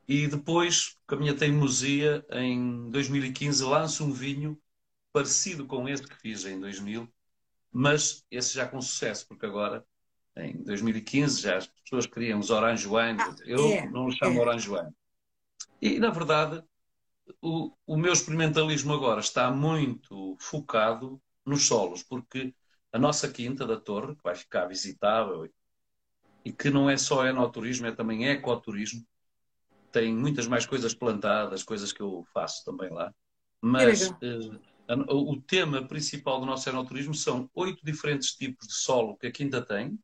e 0.07 0.27
depois, 0.27 0.97
com 1.07 1.15
a 1.15 1.17
minha 1.19 1.33
teimosia, 1.33 2.25
em 2.31 2.89
2015 2.89 3.63
lanço 3.63 4.03
um 4.03 4.11
vinho 4.11 4.59
parecido 5.11 5.65
com 5.65 5.87
esse 5.87 6.03
que 6.03 6.15
fiz 6.15 6.45
em 6.45 6.59
2000, 6.59 7.07
mas 7.71 8.25
esse 8.29 8.53
já 8.53 8.67
com 8.67 8.81
sucesso, 8.81 9.27
porque 9.27 9.45
agora, 9.45 9.85
em 10.35 10.61
2015, 10.63 11.41
já 11.41 11.57
as 11.57 11.67
pessoas 11.67 12.05
queriam 12.05 12.39
os 12.39 12.49
orange 12.49 12.87
wine, 12.87 13.21
ah, 13.21 13.35
eu 13.45 13.65
é, 13.71 13.89
não 13.89 14.07
os 14.07 14.15
chamo 14.15 14.39
é. 14.39 14.41
orange 14.41 14.69
wine. 14.69 14.91
E, 15.83 15.99
na 15.99 16.11
verdade, 16.11 16.63
o, 17.41 17.75
o 17.85 17.97
meu 17.97 18.13
experimentalismo 18.13 18.93
agora 18.93 19.19
está 19.19 19.51
muito 19.51 20.37
focado 20.39 21.21
nos 21.45 21.67
solos, 21.67 22.01
porque 22.01 22.55
a 22.89 22.97
nossa 22.97 23.29
quinta 23.29 23.67
da 23.67 23.77
Torre, 23.77 24.15
que 24.15 24.23
vai 24.23 24.33
ficar 24.33 24.65
visitável 24.65 25.45
e 26.45 26.53
que 26.53 26.69
não 26.69 26.89
é 26.89 26.95
só 26.95 27.27
enoturismo, 27.27 27.85
é 27.85 27.91
também 27.91 28.29
ecoturismo, 28.29 29.05
tem 29.91 30.15
muitas 30.15 30.47
mais 30.47 30.65
coisas 30.65 30.93
plantadas, 30.93 31.63
coisas 31.63 31.91
que 31.91 32.01
eu 32.01 32.25
faço 32.33 32.63
também 32.63 32.89
lá. 32.89 33.13
Mas 33.61 34.09
uh, 34.09 34.57
o 35.09 35.41
tema 35.41 35.85
principal 35.85 36.39
do 36.39 36.45
nosso 36.45 36.69
enoturismo 36.69 37.13
são 37.13 37.49
oito 37.53 37.83
diferentes 37.85 38.33
tipos 38.33 38.69
de 38.69 38.73
solo 38.73 39.17
que 39.17 39.27
a 39.27 39.31
quinta 39.33 39.61
tem. 39.61 39.99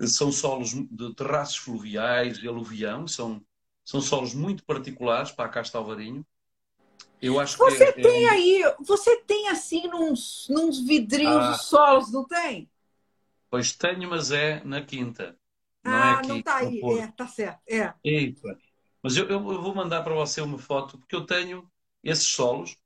São 0.00 0.32
solos 0.32 0.70
de 0.72 1.14
terraços 1.14 1.58
fluviais 1.58 2.38
e 2.38 2.48
aluvião, 2.48 3.06
são 3.06 3.44
são 3.84 4.00
solos 4.00 4.34
muito 4.34 4.64
particulares 4.64 5.30
para 5.30 5.44
a 5.44 5.48
Casta 5.48 5.78
Alvarinho. 5.78 6.26
Eu 7.20 7.38
acho 7.38 7.56
você 7.56 7.92
que 7.92 8.00
é, 8.00 8.02
tem 8.02 8.24
é... 8.26 8.30
aí, 8.30 8.74
você 8.80 9.16
tem 9.22 9.48
assim 9.48 9.86
nos, 9.88 10.46
nos 10.50 10.80
vidrinhos 10.80 11.34
ah, 11.34 11.50
os 11.52 11.62
solos, 11.62 12.12
não 12.12 12.24
tem? 12.26 12.68
Pois 13.50 13.72
tenho, 13.72 14.10
mas 14.10 14.30
é 14.30 14.62
na 14.64 14.82
quinta. 14.82 15.36
Não 15.84 15.92
é 15.92 15.96
ah, 15.96 16.08
é 16.08 16.12
aqui, 16.14 16.28
não 16.28 16.38
está 16.38 16.56
aí, 16.56 16.80
é, 16.98 17.06
tá 17.08 17.26
certo. 17.26 17.60
É. 17.68 17.94
Eita. 18.02 18.58
Mas 19.02 19.16
eu, 19.16 19.28
eu, 19.28 19.40
vou 19.40 19.74
mandar 19.74 20.02
para 20.02 20.14
você 20.14 20.40
uma 20.40 20.58
foto, 20.58 20.98
porque 20.98 21.14
eu 21.14 21.26
tenho 21.26 21.70
esses 22.02 22.26
solos 22.26 22.76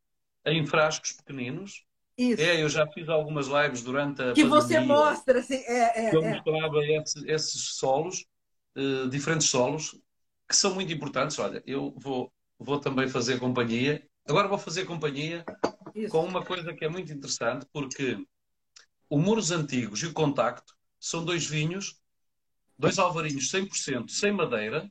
em 0.44 0.66
frascos 0.66 1.12
pequeninos. 1.12 1.84
Isso. 2.16 2.42
É, 2.42 2.60
eu 2.60 2.68
já 2.68 2.84
fiz 2.88 3.08
algumas 3.08 3.46
lives 3.46 3.82
durante 3.82 4.20
a 4.20 4.32
Que 4.32 4.42
pandemia, 4.42 4.50
você 4.50 4.80
mostra, 4.80 5.38
assim, 5.38 5.54
é, 5.54 6.08
é, 6.08 6.14
eu 6.14 6.22
é. 6.22 6.34
mostrava 6.34 6.84
esses, 6.84 7.22
esses 7.24 7.62
solos, 7.76 8.26
uh, 8.76 9.08
diferentes 9.08 9.48
solos, 9.48 9.96
que 10.48 10.56
são 10.56 10.74
muito 10.74 10.92
importantes. 10.92 11.38
Olha, 11.38 11.62
eu 11.66 11.94
vou, 11.96 12.32
vou 12.58 12.80
também 12.80 13.08
fazer 13.08 13.38
companhia. 13.38 14.08
Agora 14.26 14.48
vou 14.48 14.58
fazer 14.58 14.84
companhia 14.84 15.44
Isso. 15.94 16.10
com 16.10 16.24
uma 16.24 16.44
coisa 16.44 16.72
que 16.72 16.84
é 16.84 16.88
muito 16.88 17.12
interessante, 17.12 17.66
porque 17.72 18.18
o 19.08 19.18
Muros 19.18 19.50
Antigos 19.50 20.02
e 20.02 20.06
o 20.06 20.12
Contacto 20.12 20.74
são 20.98 21.24
dois 21.24 21.46
vinhos, 21.46 22.00
dois 22.78 22.98
alvarinhos 22.98 23.50
100% 23.50 24.10
sem 24.10 24.32
madeira, 24.32 24.90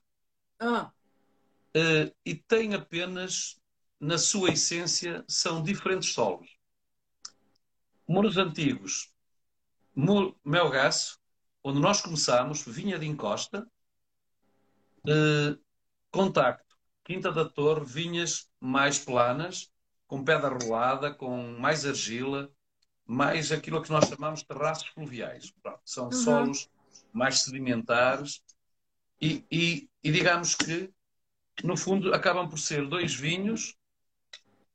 ah. 0.59 0.91
uh, 1.75 2.15
e 2.25 2.35
têm 2.35 2.73
apenas, 2.73 3.59
na 3.99 4.17
sua 4.17 4.51
essência, 4.51 5.23
são 5.27 5.61
diferentes 5.61 6.13
solos. 6.13 6.57
Muros 8.07 8.37
Antigos, 8.37 9.13
Melgaço, 10.45 11.19
onde 11.63 11.79
nós 11.79 12.01
começamos, 12.01 12.63
vinha 12.65 12.97
de 12.97 13.05
encosta, 13.05 13.69
Uh, 15.07 15.57
contacto. 16.11 16.75
Quinta 17.03 17.31
da 17.31 17.45
Torre, 17.45 17.85
vinhas 17.85 18.49
mais 18.59 18.99
planas, 18.99 19.71
com 20.05 20.23
pedra 20.23 20.49
rolada, 20.49 21.13
com 21.13 21.57
mais 21.57 21.85
argila, 21.85 22.51
mais 23.05 23.51
aquilo 23.51 23.81
que 23.81 23.89
nós 23.89 24.09
chamamos 24.09 24.41
de 24.41 24.47
terraços 24.47 24.87
fluviais. 24.89 25.51
Pronto, 25.63 25.79
são 25.85 26.05
uhum. 26.05 26.11
solos 26.11 26.69
mais 27.13 27.39
sedimentares 27.39 28.41
e, 29.21 29.43
e, 29.51 29.89
e, 30.03 30.11
digamos 30.11 30.53
que, 30.55 30.93
no 31.63 31.75
fundo, 31.75 32.13
acabam 32.13 32.47
por 32.47 32.59
ser 32.59 32.87
dois 32.87 33.15
vinhos, 33.15 33.75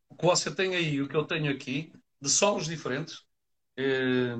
o 0.08 0.16
que 0.16 0.26
você 0.26 0.52
tem 0.52 0.74
aí 0.74 1.00
o 1.00 1.08
que 1.08 1.16
eu 1.16 1.24
tenho 1.24 1.50
aqui, 1.52 1.92
de 2.20 2.28
solos 2.28 2.66
diferentes, 2.66 3.24
eh, 3.76 4.36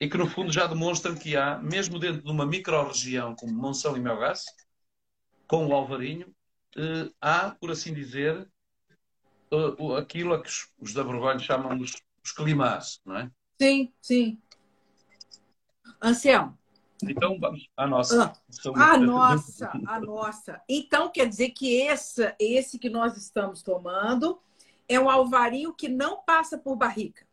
e 0.00 0.08
que, 0.08 0.18
no 0.18 0.28
fundo, 0.28 0.52
já 0.52 0.66
demonstram 0.66 1.14
que 1.14 1.36
há, 1.36 1.58
mesmo 1.58 1.98
dentro 1.98 2.22
de 2.22 2.30
uma 2.30 2.44
micro-região 2.44 3.34
como 3.34 3.52
Monção 3.52 3.96
e 3.96 4.00
Melgaço, 4.00 4.44
com 5.46 5.66
o 5.66 5.74
Alvarinho, 5.74 6.34
eh, 6.76 7.10
há, 7.20 7.50
por 7.50 7.70
assim 7.70 7.92
dizer, 7.92 8.48
eh, 9.52 9.98
aquilo 9.98 10.34
a 10.34 10.42
que 10.42 10.48
os, 10.80 10.94
da 10.94 11.04
Borgonha 11.04 11.38
chamam 11.38 11.78
os, 11.78 11.92
os 12.24 12.32
climás, 12.32 13.00
não 13.04 13.16
é? 13.16 13.30
Sim, 13.60 13.92
sim. 14.00 14.40
Anselmo, 16.00 16.58
Então 17.02 17.38
vamos 17.38 17.68
à 17.76 17.86
nossa. 17.86 18.32
Ah, 18.76 18.92
a 18.92 18.98
nossa, 18.98 19.70
a 19.86 20.00
nossa. 20.00 20.60
Então 20.68 21.10
quer 21.10 21.28
dizer 21.28 21.50
que 21.50 21.82
esse, 21.82 22.34
esse 22.40 22.78
que 22.78 22.88
nós 22.90 23.16
estamos 23.16 23.62
tomando 23.62 24.40
é 24.88 24.98
um 24.98 25.08
alvarinho 25.08 25.72
que 25.74 25.88
não 25.88 26.22
passa 26.22 26.58
por 26.58 26.76
barrica. 26.76 27.26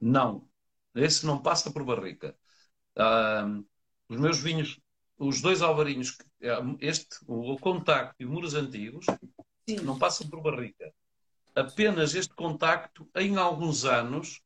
Não, 0.00 0.46
esse 0.94 1.24
não 1.24 1.40
passa 1.40 1.70
por 1.70 1.84
barrica. 1.84 2.36
Uh, 2.96 3.64
os 4.08 4.18
meus 4.18 4.38
vinhos, 4.38 4.78
os 5.18 5.40
dois 5.40 5.62
alvarinhos, 5.62 6.16
este, 6.80 7.16
o 7.26 7.56
contacto 7.58 8.14
e 8.20 8.26
muros 8.26 8.54
antigos, 8.54 9.06
Sim. 9.68 9.76
não 9.76 9.98
passam 9.98 10.28
por 10.28 10.42
barrica. 10.42 10.92
Apenas 11.54 12.14
este 12.14 12.34
contacto, 12.34 13.08
em 13.14 13.36
alguns 13.36 13.84
anos, 13.84 14.40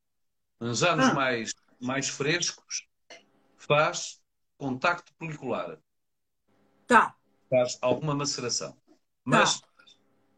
nos 0.60 0.82
anos 0.84 1.06
ah. 1.06 1.14
mais, 1.14 1.54
mais 1.80 2.08
frescos, 2.08 2.86
faz 3.56 4.20
contacto 4.56 5.12
policular. 5.18 5.78
Tá. 6.86 7.16
Faz 7.48 7.78
alguma 7.80 8.14
maceração. 8.14 8.76
Mas 9.24 9.60
tá. 9.60 9.68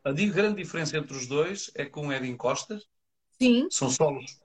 a 0.05 0.13
grande 0.13 0.63
diferença 0.63 0.97
entre 0.97 1.15
os 1.15 1.27
dois 1.27 1.71
é 1.75 1.85
que 1.85 1.99
um 1.99 2.11
é 2.11 2.19
de 2.19 2.29
encostas. 2.29 2.89
Sim. 3.39 3.69
São 3.71 3.91
solos 3.91 4.41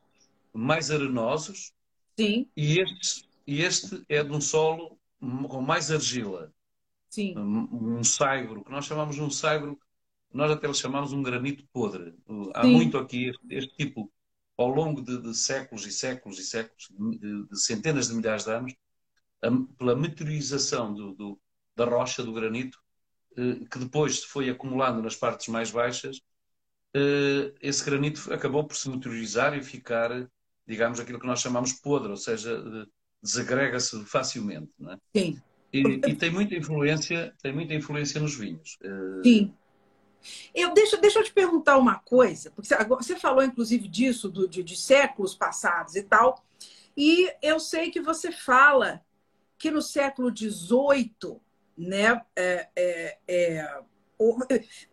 mais 0.53 0.91
arenosos. 0.91 1.71
Sim. 2.19 2.49
E 2.57 2.79
este, 2.79 3.29
e 3.45 3.61
este 3.61 4.03
é 4.09 4.23
de 4.23 4.31
um 4.31 4.41
solo 4.41 4.96
com 5.19 5.61
mais 5.61 5.91
argila. 5.91 6.53
Sim. 7.09 7.37
Um, 7.37 8.03
saibro, 8.03 8.63
que 8.63 8.71
nós 8.71 8.85
chamamos 8.85 9.15
de 9.15 9.21
um 9.21 9.29
saibro, 9.29 9.79
nós 10.31 10.51
até 10.51 10.67
lhe 10.67 10.73
chamamos 10.73 11.13
um 11.13 11.23
granito 11.23 11.65
podre. 11.71 12.13
Há 12.53 12.63
Sim. 12.63 12.73
muito 12.73 12.97
aqui 12.97 13.29
este, 13.29 13.47
este, 13.49 13.75
tipo, 13.75 14.11
ao 14.57 14.67
longo 14.67 15.01
de, 15.01 15.21
de, 15.21 15.33
séculos 15.33 15.85
e 15.85 15.91
séculos 15.91 16.37
e 16.39 16.43
séculos, 16.43 16.89
de, 17.19 17.47
de 17.47 17.59
centenas 17.59 18.09
de 18.09 18.15
milhares 18.15 18.43
de 18.43 18.51
anos, 18.51 18.75
a, 19.41 19.47
pela 19.77 19.95
meteorização 19.95 20.93
do, 20.93 21.13
do, 21.13 21.39
da 21.75 21.85
rocha, 21.85 22.23
do 22.23 22.33
granito, 22.33 22.77
eh, 23.37 23.65
que 23.71 23.79
depois 23.79 24.21
se 24.21 24.27
foi 24.27 24.49
acumulando 24.49 25.01
nas 25.01 25.15
partes 25.15 25.47
mais 25.47 25.71
baixas, 25.71 26.21
eh, 26.93 27.53
esse 27.61 27.85
granito 27.85 28.33
acabou 28.33 28.63
por 28.65 28.75
se 28.75 28.89
meteorizar 28.89 29.55
e 29.55 29.63
ficar, 29.63 30.29
digamos, 30.67 30.99
aquilo 30.99 31.19
que 31.19 31.27
nós 31.27 31.39
chamamos 31.39 31.73
podre, 31.73 32.09
ou 32.09 32.17
seja, 32.17 32.61
desagrega-se 33.21 34.03
facilmente. 34.05 34.69
Não 34.79 34.93
é? 34.93 34.97
Sim. 35.15 35.41
E, 35.73 35.79
e, 35.79 36.15
tem 36.15 36.31
muita 36.31 36.55
influência, 36.55 37.33
tem 37.41 37.53
muita 37.53 37.73
influência 37.73 38.21
nos 38.21 38.35
vinhos. 38.35 38.77
Eh, 38.81 39.21
Sim. 39.23 39.53
Eu, 40.53 40.73
deixa, 40.73 40.97
deixa 40.97 41.19
eu 41.19 41.23
te 41.23 41.31
perguntar 41.31 41.77
uma 41.77 41.99
coisa, 41.99 42.51
porque 42.51 42.73
você, 42.87 43.15
falou 43.15 43.43
inclusive 43.43 43.87
disso, 43.87 44.29
do, 44.29 44.47
de, 44.47 44.63
de, 44.63 44.75
séculos 44.75 45.35
passados 45.35 45.95
e 45.95 46.03
tal, 46.03 46.43
e 46.95 47.31
eu 47.41 47.59
sei 47.59 47.91
que 47.91 48.01
você 48.01 48.31
fala 48.31 49.01
que 49.57 49.69
no 49.71 49.81
século 49.81 50.35
XVIII, 50.35 51.39
né, 51.77 52.21
é, 52.35 52.67
é, 52.75 53.17
é, 53.27 53.83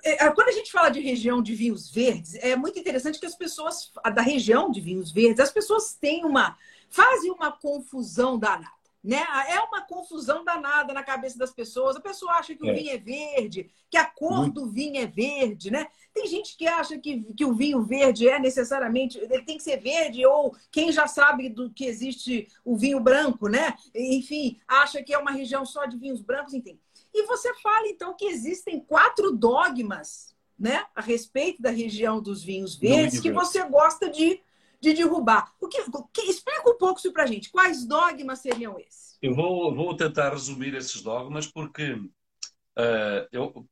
é, 0.04 0.31
quando 0.31 0.49
a 0.49 0.52
gente 0.52 0.71
fala 0.71 0.90
de 0.90 1.00
região 1.00 1.43
de 1.43 1.54
vinhos 1.54 1.90
verdes, 1.90 2.35
é 2.37 2.54
muito 2.54 2.78
interessante 2.78 3.19
que 3.19 3.26
as 3.26 3.35
pessoas, 3.35 3.90
da 4.14 4.23
região 4.23 4.71
de 4.71 4.81
vinhos 4.81 5.11
verdes, 5.11 5.40
as 5.40 5.50
pessoas 5.50 5.95
têm 5.95 6.25
uma, 6.25 6.57
fazem 6.90 7.30
uma 7.30 7.52
confusão 7.52 8.38
danada. 8.38 8.72
Né? 9.02 9.22
É 9.50 9.60
uma 9.60 9.82
confusão 9.82 10.42
danada 10.42 10.94
na 10.94 11.02
cabeça 11.02 11.36
das 11.36 11.52
pessoas. 11.52 11.94
A 11.94 12.00
pessoa 12.00 12.32
acha 12.32 12.54
que 12.54 12.64
o 12.64 12.70
é. 12.70 12.72
vinho 12.72 12.90
é 12.90 12.96
verde, 12.96 13.70
que 13.90 13.98
a 13.98 14.06
cor 14.06 14.50
do 14.50 14.70
vinho 14.70 14.96
é 14.96 15.06
verde, 15.06 15.70
né? 15.70 15.88
Tem 16.14 16.26
gente 16.26 16.56
que 16.56 16.66
acha 16.66 16.96
que, 16.96 17.22
que 17.34 17.44
o 17.44 17.52
vinho 17.52 17.82
verde 17.82 18.26
é 18.26 18.38
necessariamente, 18.38 19.18
ele 19.18 19.42
tem 19.42 19.58
que 19.58 19.62
ser 19.62 19.76
verde, 19.76 20.24
ou 20.24 20.56
quem 20.72 20.90
já 20.90 21.06
sabe 21.06 21.50
do 21.50 21.68
que 21.68 21.84
existe 21.84 22.48
o 22.64 22.78
vinho 22.78 22.98
branco, 22.98 23.46
né? 23.46 23.74
Enfim, 23.94 24.58
acha 24.66 25.02
que 25.02 25.12
é 25.12 25.18
uma 25.18 25.32
região 25.32 25.66
só 25.66 25.84
de 25.84 25.99
vinhos 25.99 26.23
brancos, 26.23 26.54
enfim. 26.54 26.78
E 27.12 27.26
você 27.26 27.52
fala, 27.56 27.86
então, 27.88 28.14
que 28.14 28.25
existem 28.25 28.80
quatro 28.80 29.32
dogmas, 29.32 30.34
né? 30.58 30.82
A 30.94 31.02
respeito 31.02 31.60
da 31.60 31.70
região 31.70 32.23
dos 32.23 32.42
vinhos 32.42 32.75
verdes, 32.75 33.20
que 33.20 33.30
você 33.30 33.62
gosta 33.64 34.08
de 34.08 34.40
de 34.84 34.92
derrubar. 34.92 35.52
O 35.60 35.66
que, 35.66 35.80
o 35.80 36.04
que, 36.08 36.23
explica 36.23 36.70
um 36.70 36.76
pouco 36.76 36.99
isso 36.99 37.12
para 37.12 37.25
a 37.25 37.26
gente. 37.26 37.50
Quais 37.50 37.86
dogmas 37.86 38.40
seriam 38.40 38.78
esses? 38.78 39.16
Eu 39.23 39.34
vou, 39.34 39.75
vou 39.75 39.97
tentar 39.97 40.30
resumir 40.30 40.75
esses 40.75 41.00
dogmas 41.00 41.47
porque 41.47 41.92
uh, 41.92 43.28
eu, 43.32 43.66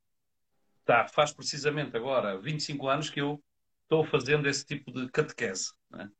tá, 0.84 1.06
faz 1.06 1.32
precisamente 1.32 1.94
agora 1.96 2.40
25 2.40 2.88
anos 2.88 3.10
que 3.10 3.20
eu 3.20 3.42
estou 3.82 4.04
fazendo 4.04 4.48
esse 4.48 4.64
tipo 4.64 4.90
de 4.90 5.10
catequese 5.10 5.72
né, 5.90 6.10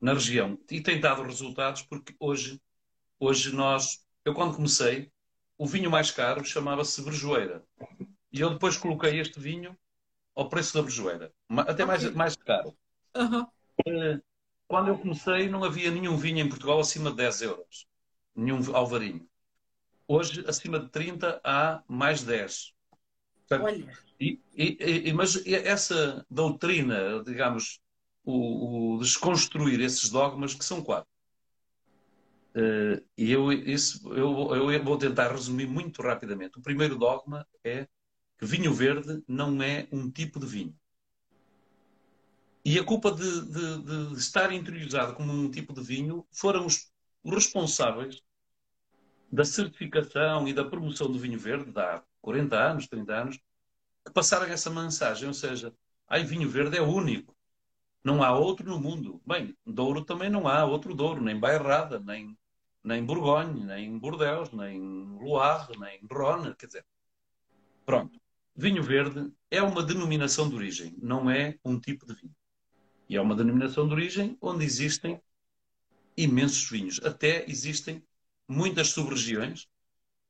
na 0.00 0.12
região. 0.12 0.56
E 0.70 0.80
tem 0.80 1.00
dado 1.00 1.22
resultados 1.22 1.82
porque 1.82 2.14
hoje, 2.20 2.60
hoje 3.18 3.52
nós, 3.52 4.04
eu 4.24 4.32
quando 4.32 4.54
comecei, 4.54 5.10
o 5.58 5.66
vinho 5.66 5.90
mais 5.90 6.12
caro 6.12 6.44
chamava-se 6.44 7.02
Brejoeira. 7.02 7.64
E 8.32 8.40
eu 8.40 8.50
depois 8.50 8.76
coloquei 8.76 9.18
este 9.18 9.40
vinho 9.40 9.76
ao 10.36 10.48
preço 10.48 10.74
da 10.74 10.82
Brejoeira. 10.82 11.32
Até 11.66 11.84
mais, 11.84 12.14
mais 12.14 12.36
caro. 12.36 12.76
Uhum. 13.16 13.44
Eh, 13.86 14.20
quando 14.66 14.88
eu 14.88 14.98
comecei, 14.98 15.48
não 15.48 15.64
havia 15.64 15.90
nenhum 15.90 16.16
vinho 16.16 16.38
em 16.38 16.48
Portugal 16.48 16.80
acima 16.80 17.10
de 17.10 17.16
10 17.16 17.42
euros. 17.42 17.86
Nenhum 18.34 18.74
alvarinho. 18.74 19.28
Hoje, 20.06 20.44
acima 20.46 20.78
de 20.78 20.88
30, 20.88 21.40
há 21.44 21.82
mais 21.88 22.22
10. 22.22 22.72
Portanto, 23.48 23.64
Olha. 23.64 23.98
E, 24.20 24.38
e, 24.54 25.08
e, 25.08 25.12
mas 25.12 25.44
essa 25.46 26.24
doutrina, 26.30 27.22
digamos, 27.24 27.80
o, 28.22 28.96
o, 28.96 28.98
desconstruir 28.98 29.80
esses 29.80 30.10
dogmas, 30.10 30.54
que 30.54 30.64
são 30.64 30.82
quatro. 30.82 31.08
Uh, 32.54 33.02
e 33.16 33.30
eu, 33.30 33.52
isso, 33.52 34.12
eu, 34.12 34.54
eu 34.54 34.84
vou 34.84 34.98
tentar 34.98 35.30
resumir 35.30 35.66
muito 35.66 36.02
rapidamente. 36.02 36.58
O 36.58 36.62
primeiro 36.62 36.98
dogma 36.98 37.46
é 37.64 37.88
que 38.38 38.44
vinho 38.44 38.74
verde 38.74 39.22
não 39.26 39.62
é 39.62 39.88
um 39.90 40.10
tipo 40.10 40.38
de 40.38 40.46
vinho. 40.46 40.79
E 42.70 42.78
a 42.78 42.84
culpa 42.84 43.10
de, 43.10 43.40
de, 43.46 43.82
de, 43.82 44.14
estar 44.14 44.52
interiorizado 44.52 45.14
como 45.14 45.32
um 45.32 45.50
tipo 45.50 45.72
de 45.72 45.82
vinho 45.82 46.24
foram 46.30 46.66
os, 46.66 46.88
responsáveis 47.24 48.22
da 49.28 49.44
certificação 49.44 50.46
e 50.46 50.52
da 50.52 50.64
promoção 50.64 51.10
do 51.10 51.18
vinho 51.18 51.36
verde, 51.36 51.76
há 51.76 52.00
40 52.22 52.56
anos, 52.56 52.86
30 52.86 53.12
anos, 53.12 53.40
que 54.06 54.12
passaram 54.12 54.46
essa 54.46 54.70
mensagem, 54.70 55.26
ou 55.26 55.34
seja, 55.34 55.74
ai, 56.06 56.22
vinho 56.22 56.48
verde 56.48 56.78
é 56.78 56.80
único, 56.80 57.36
não 58.04 58.22
há 58.22 58.38
outro 58.38 58.64
no 58.70 58.78
mundo. 58.78 59.20
Bem, 59.26 59.52
Douro 59.66 60.04
também 60.04 60.30
não 60.30 60.46
há 60.46 60.64
outro 60.64 60.94
Douro, 60.94 61.20
nem 61.20 61.40
Bairrada, 61.40 61.98
nem, 61.98 62.38
nem 62.84 63.04
nem 63.04 63.98
Bordeaux, 63.98 64.52
nem 64.52 64.80
Loire, 65.18 65.76
nem 65.76 65.98
Rhône, 66.08 66.54
quer 66.54 66.66
dizer. 66.66 66.86
Pronto. 67.84 68.16
Vinho 68.54 68.80
verde 68.80 69.32
é 69.50 69.60
uma 69.60 69.82
denominação 69.82 70.48
de 70.48 70.54
origem, 70.54 70.94
não 71.02 71.28
é 71.28 71.58
um 71.64 71.80
tipo 71.80 72.06
de 72.06 72.14
vinho. 72.14 72.29
E 73.10 73.16
é 73.16 73.20
uma 73.20 73.34
denominação 73.34 73.88
de 73.88 73.92
origem 73.92 74.38
onde 74.40 74.64
existem 74.64 75.20
imensos 76.16 76.70
vinhos. 76.70 77.00
Até 77.02 77.44
existem 77.50 78.00
muitas 78.46 78.90
sub-regiões, 78.90 79.68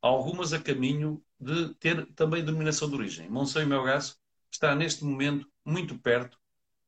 algumas 0.01 0.55
a 0.55 0.59
caminho 0.59 1.23
de 1.39 1.75
ter 1.75 2.07
também 2.15 2.43
denominação 2.43 2.89
de 2.89 2.95
origem. 2.95 3.29
Monção 3.29 3.61
e 3.61 3.67
Melgaço 3.67 4.19
está 4.51 4.75
neste 4.75 5.05
momento 5.05 5.47
muito 5.63 5.95
perto 5.99 6.39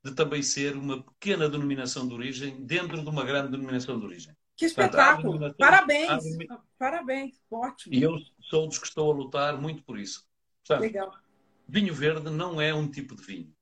de 0.02 0.14
também 0.14 0.42
ser 0.42 0.78
uma 0.78 1.02
pequena 1.02 1.46
denominação 1.46 2.08
de 2.08 2.14
origem 2.14 2.64
dentro 2.64 3.02
de 3.02 3.08
uma 3.10 3.22
grande 3.22 3.50
denominação 3.50 4.00
de 4.00 4.06
origem. 4.06 4.34
Que 4.56 4.64
espetáculo! 4.64 5.32
Portanto, 5.32 5.56
Parabéns! 5.58 6.24
Parabéns! 6.78 7.34
Ótimo! 7.50 7.94
E 7.94 8.02
eu 8.02 8.18
sou 8.40 8.66
dos 8.66 8.78
que 8.78 8.86
estou 8.86 9.12
a 9.12 9.14
lutar 9.14 9.60
muito 9.60 9.82
por 9.82 9.98
isso. 9.98 10.26
Portanto, 10.66 10.80
Legal. 10.80 11.14
Vinho 11.68 11.92
verde 11.92 12.30
não 12.30 12.58
é 12.58 12.72
um 12.72 12.90
tipo 12.90 13.14
de 13.14 13.22
vinho. 13.22 13.54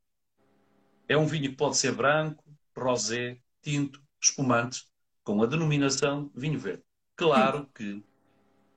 É 1.11 1.17
um 1.17 1.27
vinho 1.27 1.51
que 1.51 1.57
pode 1.57 1.77
ser 1.77 1.93
branco, 1.93 2.45
rosé, 2.73 3.41
tinto, 3.61 4.01
espumante, 4.23 4.87
com 5.25 5.43
a 5.43 5.47
denominação 5.47 6.31
vinho 6.33 6.57
verde. 6.57 6.85
Claro 7.17 7.67
que, 7.75 8.05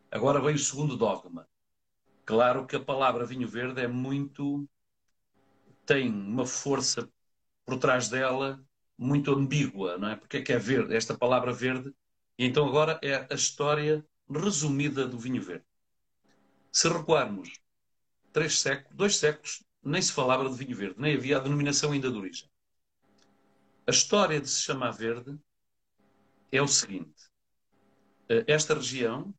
agora 0.10 0.42
vem 0.42 0.56
o 0.56 0.58
segundo 0.58 0.98
dogma. 0.98 1.48
Claro 2.26 2.66
que 2.66 2.76
a 2.76 2.84
palavra 2.84 3.24
vinho 3.24 3.48
verde 3.48 3.82
é 3.82 3.88
muito. 3.88 4.68
tem 5.86 6.10
uma 6.10 6.48
força 6.48 7.08
por 7.64 7.78
trás 7.78 8.10
dela 8.10 8.60
muito 8.98 9.32
ambígua, 9.32 10.00
não 10.00 10.08
é? 10.10 10.16
Porque 10.16 10.38
é 10.38 10.42
que 10.42 10.54
é 10.54 10.58
verde, 10.58 10.96
esta 10.96 11.16
palavra 11.16 11.54
verde. 11.54 11.94
E 12.40 12.46
então 12.48 12.68
agora 12.68 13.00
é 13.04 13.28
a 13.32 13.36
história 13.36 14.04
resumida 14.28 15.08
do 15.08 15.20
vinho 15.20 15.40
verde. 15.40 15.66
Se 16.72 16.90
recuarmos 16.90 17.62
três 18.34 18.60
séculos, 18.60 18.98
dois 18.98 19.18
séculos, 19.18 19.64
nem 19.84 20.02
se 20.02 20.12
falava 20.12 20.50
de 20.50 20.56
vinho 20.56 20.76
verde, 20.76 20.96
nem 21.00 21.16
havia 21.16 21.38
a 21.38 21.40
denominação 21.40 21.92
ainda 21.92 22.10
de 22.12 22.18
origem. 22.18 22.50
A 23.88 23.92
história 23.92 24.40
de 24.40 24.50
se 24.50 24.62
chamar 24.62 24.92
verde 24.92 25.38
é 26.52 26.62
o 26.62 26.68
seguinte: 26.68 27.30
eh, 28.30 28.46
esta 28.48 28.74
região 28.74 29.34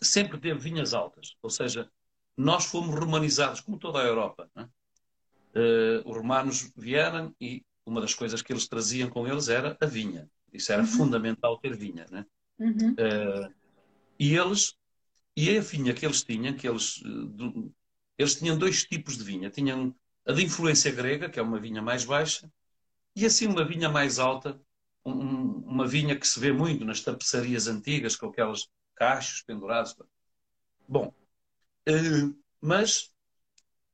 sempre 0.00 0.38
teve 0.38 0.58
vinhas 0.58 0.94
altas, 0.94 1.36
ou 1.42 1.50
seja, 1.50 1.90
nós 2.36 2.66
fomos 2.66 2.98
romanizados, 2.98 3.60
como 3.60 3.78
toda 3.78 4.00
a 4.00 4.04
Europa. 4.04 4.50
É? 4.56 4.62
Uh, 5.54 6.08
os 6.08 6.16
romanos 6.16 6.70
vieram 6.76 7.34
e 7.40 7.64
uma 7.84 8.00
das 8.00 8.14
coisas 8.14 8.42
que 8.42 8.52
eles 8.52 8.68
traziam 8.68 9.08
com 9.10 9.26
eles 9.26 9.48
era 9.48 9.76
a 9.80 9.86
vinha. 9.86 10.30
Isso 10.52 10.72
era 10.72 10.82
uhum. 10.82 10.88
fundamental 10.88 11.58
ter 11.58 11.74
vinha. 11.76 12.06
Né? 12.10 12.24
Uhum. 12.58 12.92
Uh, 12.92 13.54
E 14.18 14.34
eles, 14.36 14.74
e 15.36 15.56
a 15.56 15.60
vinha 15.60 15.94
que 15.94 16.04
eles 16.04 16.22
tinham, 16.24 16.54
que 16.56 16.68
eles, 16.68 17.00
eh, 17.04 17.70
eles 18.18 18.34
tinham 18.34 18.58
dois 18.58 18.84
tipos 18.84 19.16
de 19.16 19.24
vinha. 19.24 19.48
Tinham 19.48 19.94
a 20.26 20.32
de 20.32 20.44
influência 20.44 20.90
grega, 20.92 21.30
que 21.30 21.38
é 21.38 21.42
uma 21.42 21.60
vinha 21.60 21.80
mais 21.80 22.04
baixa, 22.04 22.50
e 23.16 23.24
assim 23.24 23.46
uma 23.46 23.64
vinha 23.64 23.88
mais 23.88 24.18
alta, 24.18 24.60
um, 25.04 25.12
uma 25.64 25.86
vinha 25.86 26.18
que 26.18 26.26
se 26.26 26.38
vê 26.38 26.52
muito 26.52 26.84
nas 26.84 27.00
tapeçarias 27.00 27.66
antigas, 27.66 28.16
com 28.16 28.26
aquelas 28.26 28.68
cachos 28.94 29.42
pendurados. 29.42 29.96
Bom, 30.86 31.14
uh, 31.88 32.38
mas 32.60 33.12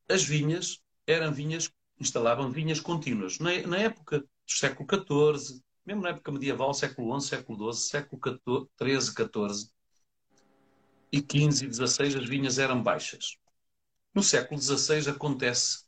as 0.08 0.24
vinhas 0.24 0.82
eram 1.06 1.32
vinhas, 1.32 1.70
instalavam 2.00 2.50
vinhas 2.50 2.80
contínuas. 2.80 3.38
Na, 3.38 3.50
na 3.66 3.78
época 3.78 4.20
do 4.20 4.28
século 4.46 4.88
XIV, 4.88 5.62
mesmo 5.86 6.02
na 6.02 6.10
época 6.10 6.32
medieval, 6.32 6.72
século 6.72 7.20
XI, 7.20 7.28
século 7.28 7.72
XII, 7.72 7.88
século 7.88 8.20
XIII, 8.80 9.00
XIV 9.00 9.70
e 11.12 11.18
XV 11.18 11.66
e 11.66 11.72
XVI, 11.72 12.18
as 12.18 12.28
vinhas 12.28 12.58
eram 12.58 12.82
baixas. 12.82 13.36
No 14.14 14.22
século 14.22 14.60
XVI 14.60 15.08
acontece 15.08 15.84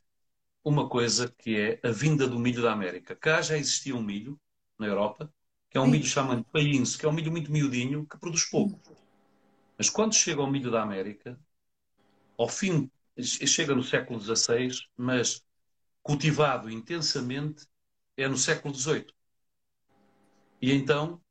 uma 0.63 0.89
coisa 0.89 1.33
que 1.39 1.57
é 1.57 1.81
a 1.87 1.91
vinda 1.91 2.27
do 2.27 2.39
milho 2.39 2.61
da 2.61 2.73
América. 2.73 3.15
Cá 3.15 3.41
já 3.41 3.57
existia 3.57 3.95
um 3.95 4.03
milho, 4.03 4.39
na 4.79 4.87
Europa, 4.87 5.33
que 5.69 5.77
é 5.77 5.81
um 5.81 5.85
Sim. 5.85 5.91
milho 5.91 6.05
chamado 6.05 6.45
painço, 6.45 6.97
que 6.97 7.05
é 7.05 7.09
um 7.09 7.13
milho 7.13 7.31
muito 7.31 7.51
miudinho, 7.51 8.05
que 8.07 8.17
produz 8.19 8.45
pouco. 8.49 8.79
Mas 9.77 9.89
quando 9.89 10.15
chega 10.15 10.41
ao 10.41 10.51
milho 10.51 10.71
da 10.71 10.83
América, 10.83 11.39
ao 12.37 12.47
fim, 12.47 12.91
chega 13.19 13.75
no 13.75 13.83
século 13.83 14.19
XVI, 14.19 14.89
mas 14.95 15.43
cultivado 16.03 16.69
intensamente 16.71 17.67
é 18.17 18.27
no 18.27 18.37
século 18.37 18.73
XVIII. 18.73 19.13
E 20.61 20.71
então, 20.73 21.21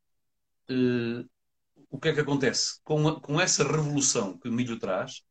eh, 0.70 1.24
o 1.90 2.00
que 2.00 2.10
é 2.10 2.14
que 2.14 2.20
acontece? 2.20 2.80
Com, 2.84 3.08
a, 3.08 3.20
com 3.20 3.40
essa 3.40 3.64
revolução 3.64 4.38
que 4.38 4.48
o 4.48 4.52
milho 4.52 4.78
traz, 4.78 5.24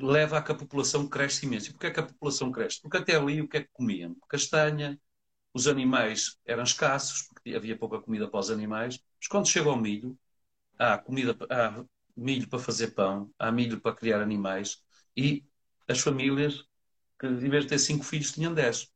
leva 0.00 0.38
a 0.38 0.42
que 0.42 0.52
a 0.52 0.54
população 0.54 1.06
cresce 1.08 1.46
imenso. 1.46 1.70
E 1.70 1.72
porquê 1.72 1.88
é 1.88 1.90
que 1.90 2.00
a 2.00 2.06
população 2.06 2.50
cresce? 2.52 2.80
Porque 2.80 2.96
até 2.96 3.16
ali 3.16 3.40
o 3.42 3.48
que 3.48 3.58
é 3.58 3.62
que 3.62 3.70
comiam? 3.72 4.16
Castanha, 4.28 5.00
os 5.52 5.66
animais 5.66 6.38
eram 6.44 6.62
escassos, 6.62 7.22
porque 7.22 7.54
havia 7.54 7.76
pouca 7.76 8.00
comida 8.00 8.28
para 8.28 8.40
os 8.40 8.50
animais, 8.50 9.00
mas 9.18 9.28
quando 9.28 9.48
chega 9.48 9.68
ao 9.68 9.76
milho, 9.76 10.18
há 10.78 10.98
comida, 10.98 11.36
há 11.50 11.84
milho 12.16 12.48
para 12.48 12.58
fazer 12.58 12.88
pão, 12.88 13.32
há 13.38 13.50
milho 13.50 13.80
para 13.80 13.94
criar 13.94 14.20
animais, 14.20 14.82
e 15.16 15.44
as 15.88 16.00
famílias, 16.00 16.64
que 17.18 17.26
em 17.26 17.48
vez 17.48 17.64
de 17.64 17.70
ter 17.70 17.78
cinco 17.78 18.04
filhos, 18.04 18.32
tinham 18.32 18.54
dez. 18.54 18.92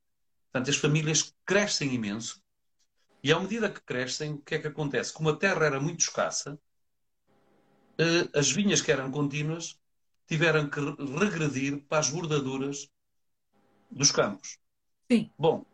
Portanto, 0.52 0.70
as 0.70 0.76
famílias 0.76 1.34
crescem 1.44 1.94
imenso, 1.94 2.42
e 3.22 3.32
à 3.32 3.38
medida 3.38 3.70
que 3.70 3.80
crescem, 3.82 4.34
o 4.34 4.38
que 4.42 4.56
é 4.56 4.58
que 4.58 4.68
acontece? 4.68 5.12
Como 5.12 5.30
a 5.30 5.36
terra 5.36 5.64
era 5.66 5.80
muito 5.80 6.00
escassa, 6.00 6.58
eh, 7.98 8.28
as 8.38 8.50
vinhas 8.50 8.80
que 8.80 8.92
eram 8.92 9.10
contínuas 9.10 9.80
tiveram 10.26 10.68
que 10.68 10.80
regredir 11.18 11.82
para 11.88 11.98
as 11.98 12.10
bordaduras 12.10 12.88
dos 13.90 14.10
campos. 14.10 14.58
Sim. 15.10 15.30
Bom, 15.38 15.64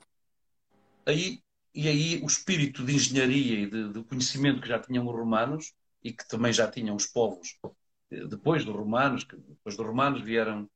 aí, 1.06 1.42
e 1.74 1.88
aí 1.88 2.22
o 2.22 2.26
espírito 2.26 2.84
de 2.84 2.94
engenharia 2.94 3.60
e 3.60 3.70
de, 3.70 3.92
de, 3.92 4.04
conhecimento 4.04 4.60
que 4.60 4.68
já 4.68 4.78
tinham 4.78 5.06
os 5.06 5.14
romanos 5.14 5.72
e 6.02 6.12
que 6.12 6.26
também 6.28 6.52
já 6.52 6.70
tinham 6.70 6.96
os 6.96 7.06
povos 7.06 7.56
eh, 8.10 8.26
depois 8.26 8.64
dos 8.64 8.74
romanos, 8.74 9.24
que 9.24 9.36
depois 9.36 9.76
dos 9.76 9.86
romanos 9.86 10.22
vieram, 10.22 10.68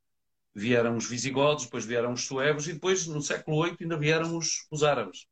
vieram 0.54 0.96
os 0.96 1.08
visigodos, 1.08 1.64
depois 1.64 1.84
vieram 1.84 2.12
os 2.12 2.26
suevos 2.26 2.68
e 2.68 2.74
depois 2.74 3.06
no 3.06 3.20
século 3.20 3.64
VIII 3.64 3.76
ainda 3.80 3.96
vieram 3.96 4.36
os, 4.36 4.66
os 4.70 4.82
árabes. 4.82 5.26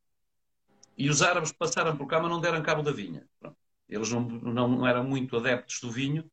E 0.97 1.09
os 1.09 1.21
árabes 1.21 1.51
passaram 1.51 1.97
por 1.97 2.07
cá, 2.07 2.19
mas 2.19 2.29
não 2.29 2.41
deram 2.41 2.61
cabo 2.61 2.83
da 2.83 2.91
vinha. 2.91 3.25
Pronto. 3.39 3.57
Eles 3.89 4.09
não, 4.11 4.21
não 4.21 4.87
eram 4.87 5.03
muito 5.03 5.35
adeptos 5.35 5.79
do 5.81 5.91
vinho, 5.91 6.29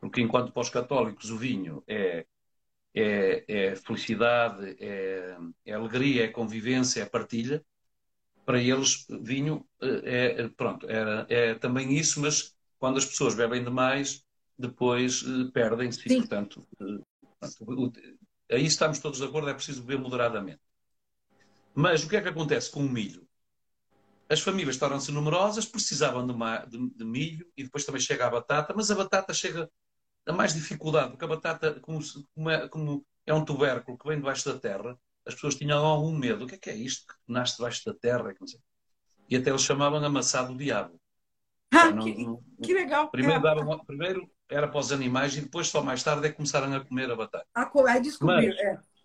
porque 0.00 0.20
enquanto 0.20 0.52
para 0.52 0.62
os 0.62 0.70
católicos 0.70 1.30
o 1.30 1.36
vinho 1.36 1.84
é, 1.86 2.26
é, 2.94 3.44
é 3.46 3.76
felicidade, 3.76 4.76
é, 4.80 5.36
é, 5.66 5.72
alegria, 5.72 6.24
é 6.24 6.28
convivência, 6.28 7.02
é 7.02 7.06
partilha, 7.06 7.64
para 8.44 8.60
eles 8.60 9.06
vinho 9.08 9.64
é, 9.80 10.42
é 10.42 10.48
pronto, 10.48 10.88
era, 10.88 11.26
é 11.28 11.54
também 11.54 11.96
isso, 11.96 12.20
mas 12.20 12.54
quando 12.78 12.96
as 12.96 13.04
pessoas 13.04 13.34
bebem 13.34 13.62
demais, 13.62 14.24
depois 14.58 15.22
eh, 15.22 15.50
perdem-se. 15.52 16.02
Portanto, 16.16 16.66
eh, 16.80 16.98
portanto, 17.38 17.92
aí 18.50 18.64
estamos 18.64 18.98
todos 18.98 19.18
de 19.18 19.24
acordo, 19.24 19.48
é 19.48 19.54
preciso 19.54 19.82
beber 19.82 20.00
moderadamente. 20.00 20.60
Mas 21.74 22.02
o 22.02 22.08
que 22.08 22.16
é 22.16 22.20
que 22.20 22.28
acontece 22.28 22.70
com 22.70 22.80
o 22.80 22.88
milho? 22.88 23.26
As 24.28 24.40
famílias 24.40 24.76
tornam-se 24.76 25.10
numerosas, 25.10 25.66
precisavam 25.66 26.26
de, 26.26 26.32
uma, 26.32 26.58
de, 26.64 26.90
de, 26.90 27.04
milho 27.04 27.46
e 27.56 27.64
depois 27.64 27.84
também 27.84 28.00
chega 28.00 28.26
a 28.26 28.30
batata, 28.30 28.72
mas 28.76 28.90
a 28.90 28.94
batata 28.94 29.34
chega 29.34 29.68
a 30.26 30.32
mais 30.32 30.54
dificuldade, 30.54 31.10
porque 31.10 31.24
a 31.24 31.28
batata, 31.28 31.80
como, 31.80 32.00
como, 32.34 32.50
é, 32.50 32.68
como 32.68 33.06
é, 33.26 33.34
um 33.34 33.44
tubérculo 33.44 33.98
que 33.98 34.08
vem 34.08 34.18
debaixo 34.18 34.52
da 34.52 34.58
terra, 34.58 34.98
as 35.26 35.34
pessoas 35.34 35.54
tinham 35.54 35.84
algum 35.84 36.16
medo. 36.16 36.44
O 36.44 36.46
que 36.46 36.54
é 36.54 36.58
que 36.58 36.70
é 36.70 36.74
isto 36.74 37.06
que 37.06 37.14
nasce 37.28 37.56
debaixo 37.56 37.84
da 37.84 37.94
terra? 37.94 38.34
E 39.28 39.36
até 39.36 39.50
eles 39.50 39.62
chamavam 39.62 40.04
amassado 40.04 40.56
diabo. 40.56 40.98
Ah, 41.72 41.92
que, 41.92 42.24
não, 42.24 42.42
que, 42.60 42.74
legal. 42.74 43.08
Primeiro, 43.12 43.38
é. 43.38 43.42
davam, 43.42 43.78
primeiro, 43.84 44.28
era 44.48 44.66
para 44.66 44.80
os 44.80 44.90
animais 44.90 45.36
e 45.36 45.40
depois, 45.40 45.68
só 45.68 45.80
mais 45.80 46.02
tarde, 46.02 46.26
é 46.26 46.28
que 46.28 46.34
começaram 46.34 46.74
a 46.74 46.84
comer 46.84 47.08
a 47.08 47.14
batata. 47.14 47.46
A 47.54 47.64
comer, 47.64 48.00
descobrir, 48.00 48.48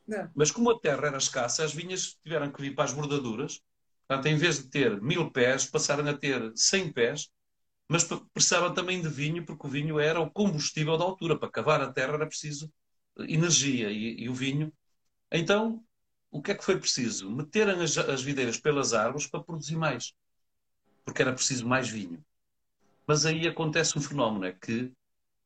mas, 0.07 0.17
é. 0.17 0.29
Mas 0.35 0.49
como 0.49 0.71
a 0.71 0.79
terra 0.79 1.07
era 1.07 1.17
escassa, 1.17 1.63
as 1.63 1.75
vinhas 1.75 2.17
tiveram 2.23 2.51
que 2.51 2.59
vir 2.59 2.73
para 2.73 2.85
as 2.85 2.91
bordaduras. 2.91 3.61
Portanto, 4.07 4.25
em 4.25 4.35
vez 4.35 4.57
de 4.57 4.69
ter 4.69 4.99
mil 4.99 5.29
pés, 5.31 5.65
passaram 5.65 6.07
a 6.09 6.13
ter 6.17 6.51
cem 6.55 6.91
pés 6.91 7.29
mas 7.87 8.03
precisavam 8.33 8.73
também 8.73 9.01
de 9.01 9.07
vinho, 9.07 9.45
porque 9.45 9.67
o 9.67 9.69
vinho 9.69 9.99
era 9.99 10.19
o 10.19 10.29
combustível 10.29 10.97
da 10.97 11.03
altura. 11.03 11.37
Para 11.37 11.51
cavar 11.51 11.81
a 11.81 11.91
terra 11.91 12.13
era 12.13 12.27
preciso 12.27 12.71
energia 13.17 13.91
e, 13.91 14.23
e 14.23 14.29
o 14.29 14.33
vinho. 14.33 14.73
Então, 15.31 15.83
o 16.31 16.41
que 16.41 16.51
é 16.51 16.55
que 16.55 16.65
foi 16.65 16.79
preciso? 16.79 17.29
Meteram 17.29 17.79
as, 17.81 17.97
as 17.97 18.21
videiras 18.21 18.59
pelas 18.59 18.93
árvores 18.93 19.27
para 19.27 19.43
produzir 19.43 19.75
mais, 19.75 20.13
porque 21.03 21.21
era 21.21 21.33
preciso 21.33 21.67
mais 21.67 21.87
vinho. 21.87 22.23
Mas 23.07 23.25
aí 23.25 23.47
acontece 23.47 23.97
um 23.97 24.01
fenómeno, 24.01 24.45
é 24.45 24.51
que 24.51 24.91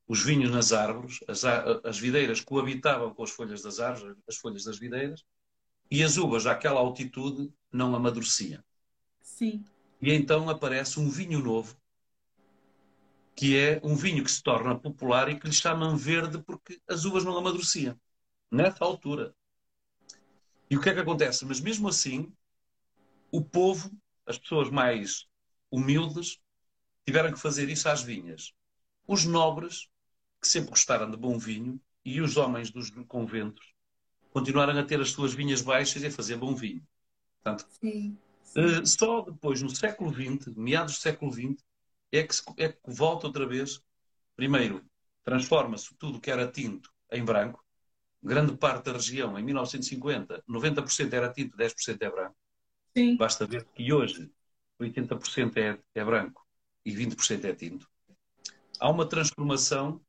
os 0.07 0.23
vinhos 0.23 0.49
nas 0.49 0.71
árvores, 0.71 1.19
as, 1.27 1.43
as 1.43 1.99
videiras 1.99 2.41
coabitavam 2.41 3.13
com 3.13 3.23
as 3.23 3.29
folhas 3.29 3.61
das 3.61 3.79
árvores, 3.79 4.17
as 4.27 4.37
folhas 4.37 4.63
das 4.63 4.79
videiras, 4.79 5.23
e 5.91 6.03
as 6.03 6.17
uvas 6.17 6.45
àquela 6.45 6.79
altitude 6.79 7.51
não 7.71 7.93
amadureciam. 7.93 8.63
Sim. 9.21 9.63
E 10.01 10.13
então 10.13 10.49
aparece 10.49 10.99
um 10.99 11.09
vinho 11.09 11.39
novo 11.39 11.77
que 13.39 13.57
é 13.57 13.79
um 13.81 13.95
vinho 13.95 14.21
que 14.21 14.29
se 14.29 14.43
torna 14.43 14.77
popular 14.77 15.29
e 15.29 15.39
que 15.39 15.47
lhe 15.47 15.53
chamam 15.53 15.95
verde 15.95 16.43
porque 16.43 16.77
as 16.89 17.05
uvas 17.05 17.23
não 17.23 17.37
amadureciam, 17.37 17.97
nessa 18.51 18.83
altura. 18.83 19.33
E 20.69 20.75
o 20.75 20.81
que 20.81 20.89
é 20.89 20.93
que 20.93 20.99
acontece? 20.99 21.45
Mas 21.45 21.61
mesmo 21.61 21.87
assim, 21.87 22.33
o 23.31 23.41
povo, 23.41 23.89
as 24.25 24.37
pessoas 24.37 24.69
mais 24.69 25.25
humildes, 25.71 26.37
tiveram 27.05 27.31
que 27.31 27.39
fazer 27.39 27.69
isso 27.69 27.87
às 27.87 28.03
vinhas. 28.03 28.51
Os 29.07 29.23
nobres, 29.23 29.87
que 30.41 30.47
sempre 30.49 30.71
gostaram 30.71 31.09
de 31.09 31.15
bom 31.15 31.39
vinho, 31.39 31.79
e 32.03 32.19
os 32.19 32.35
homens 32.35 32.69
dos 32.69 32.89
conventos, 33.07 33.73
continuaram 34.31 34.77
a 34.77 34.83
ter 34.83 34.99
as 34.99 35.11
suas 35.11 35.33
vinhas 35.33 35.61
baixas 35.61 36.03
e 36.03 36.07
a 36.07 36.11
fazer 36.11 36.35
bom 36.35 36.53
vinho. 36.53 36.85
Portanto, 37.41 37.65
sim, 37.79 38.17
sim. 38.43 38.59
Eh, 38.59 38.85
só 38.85 39.21
depois, 39.21 39.61
no 39.61 39.73
século 39.73 40.13
XX, 40.13 40.53
meados 40.57 40.95
do 40.95 40.99
século 40.99 41.31
XX, 41.31 41.68
é 42.11 42.23
que, 42.23 42.35
é 42.57 42.69
que 42.69 42.79
volta 42.87 43.27
outra 43.27 43.45
vez. 43.45 43.81
Primeiro, 44.35 44.83
transforma-se 45.23 45.95
tudo 45.97 46.19
que 46.19 46.31
era 46.31 46.47
tinto 46.47 46.91
em 47.11 47.23
branco. 47.23 47.63
Grande 48.21 48.57
parte 48.57 48.85
da 48.85 48.93
região, 48.93 49.37
em 49.39 49.43
1950, 49.43 50.43
90% 50.47 51.13
era 51.13 51.31
tinto, 51.31 51.55
10% 51.55 52.01
é 52.01 52.09
branco. 52.09 52.35
Sim. 52.95 53.15
Basta 53.15 53.45
ver 53.45 53.65
que 53.73 53.93
hoje 53.93 54.29
80% 54.79 55.57
é, 55.57 55.79
é 55.95 56.03
branco 56.03 56.45
e 56.85 56.91
20% 56.91 57.45
é 57.45 57.53
tinto. 57.53 57.87
Há 58.79 58.89
uma 58.89 59.07
transformação 59.07 60.01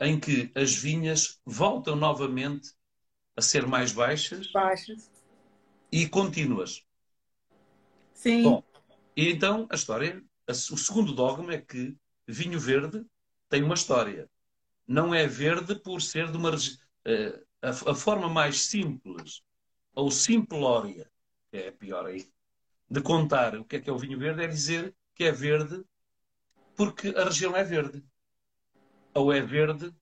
em 0.00 0.18
que 0.18 0.50
as 0.54 0.74
vinhas 0.74 1.40
voltam 1.44 1.96
novamente 1.96 2.72
a 3.36 3.40
ser 3.40 3.66
mais 3.66 3.92
baixas, 3.92 4.50
baixas. 4.52 5.10
e 5.90 6.08
contínuas. 6.08 6.84
Sim. 8.14 8.42
Bom, 8.42 8.62
e 9.16 9.30
então 9.30 9.66
a 9.70 9.74
história 9.74 10.22
o 10.52 10.76
segundo 10.76 11.12
dogma 11.12 11.52
é 11.54 11.60
que 11.60 11.96
vinho 12.26 12.58
verde 12.58 13.04
tem 13.48 13.62
uma 13.62 13.74
história. 13.74 14.28
Não 14.86 15.14
é 15.14 15.26
verde 15.26 15.74
por 15.74 16.00
ser 16.00 16.30
de 16.30 16.36
uma. 16.36 16.54
Uh, 16.54 17.46
a, 17.60 17.70
a, 17.70 17.94
forma 17.94 18.28
mais 18.28 18.66
simples 18.66 19.42
ou 19.94 20.10
simplória, 20.10 21.10
é 21.52 21.70
pior 21.70 22.06
aí, 22.06 22.30
de 22.88 23.00
contar 23.02 23.56
o 23.56 23.64
que 23.64 23.76
é 23.76 23.80
que 23.80 23.90
é 23.90 23.92
o 23.92 23.98
vinho 23.98 24.18
verde 24.18 24.42
é 24.42 24.46
dizer 24.46 24.94
que 25.14 25.24
é 25.24 25.32
verde 25.32 25.84
porque 26.76 27.08
a 27.08 27.24
região 27.24 27.56
é 27.56 27.64
verde. 27.64 28.04
Ou 29.12 29.32
é 29.32 29.40
verde 29.40 29.92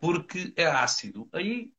porque 0.00 0.52
é 0.56 0.66
ácido. 0.66 1.28
Aí 1.32 1.72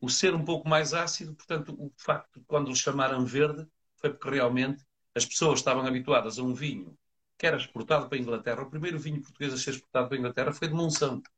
o 0.00 0.08
ser 0.08 0.34
um 0.34 0.44
pouco 0.44 0.68
mais 0.68 0.92
ácido, 0.92 1.34
portanto, 1.34 1.74
o 1.78 1.92
facto 1.96 2.40
de 2.40 2.46
quando 2.46 2.68
lhe 2.68 2.76
chamaram 2.76 3.24
verde 3.24 3.66
foi 3.96 4.10
porque 4.10 4.30
realmente 4.30 4.84
as 5.14 5.24
pessoas 5.24 5.60
estavam 5.60 5.86
habituadas 5.86 6.38
a 6.38 6.42
um 6.42 6.54
vinho 6.54 6.98
que 7.38 7.46
era 7.46 7.56
exportado 7.56 8.08
para 8.08 8.18
a 8.18 8.20
Inglaterra. 8.20 8.62
O 8.62 8.70
primeiro 8.70 8.98
vinho 8.98 9.22
português 9.22 9.54
a 9.54 9.56
ser 9.56 9.70
exportado 9.70 10.08
para 10.08 10.16
a 10.16 10.18
Inglaterra 10.18 10.52
foi 10.52 10.66
de 10.66 10.74
Monsanto. 10.74 11.30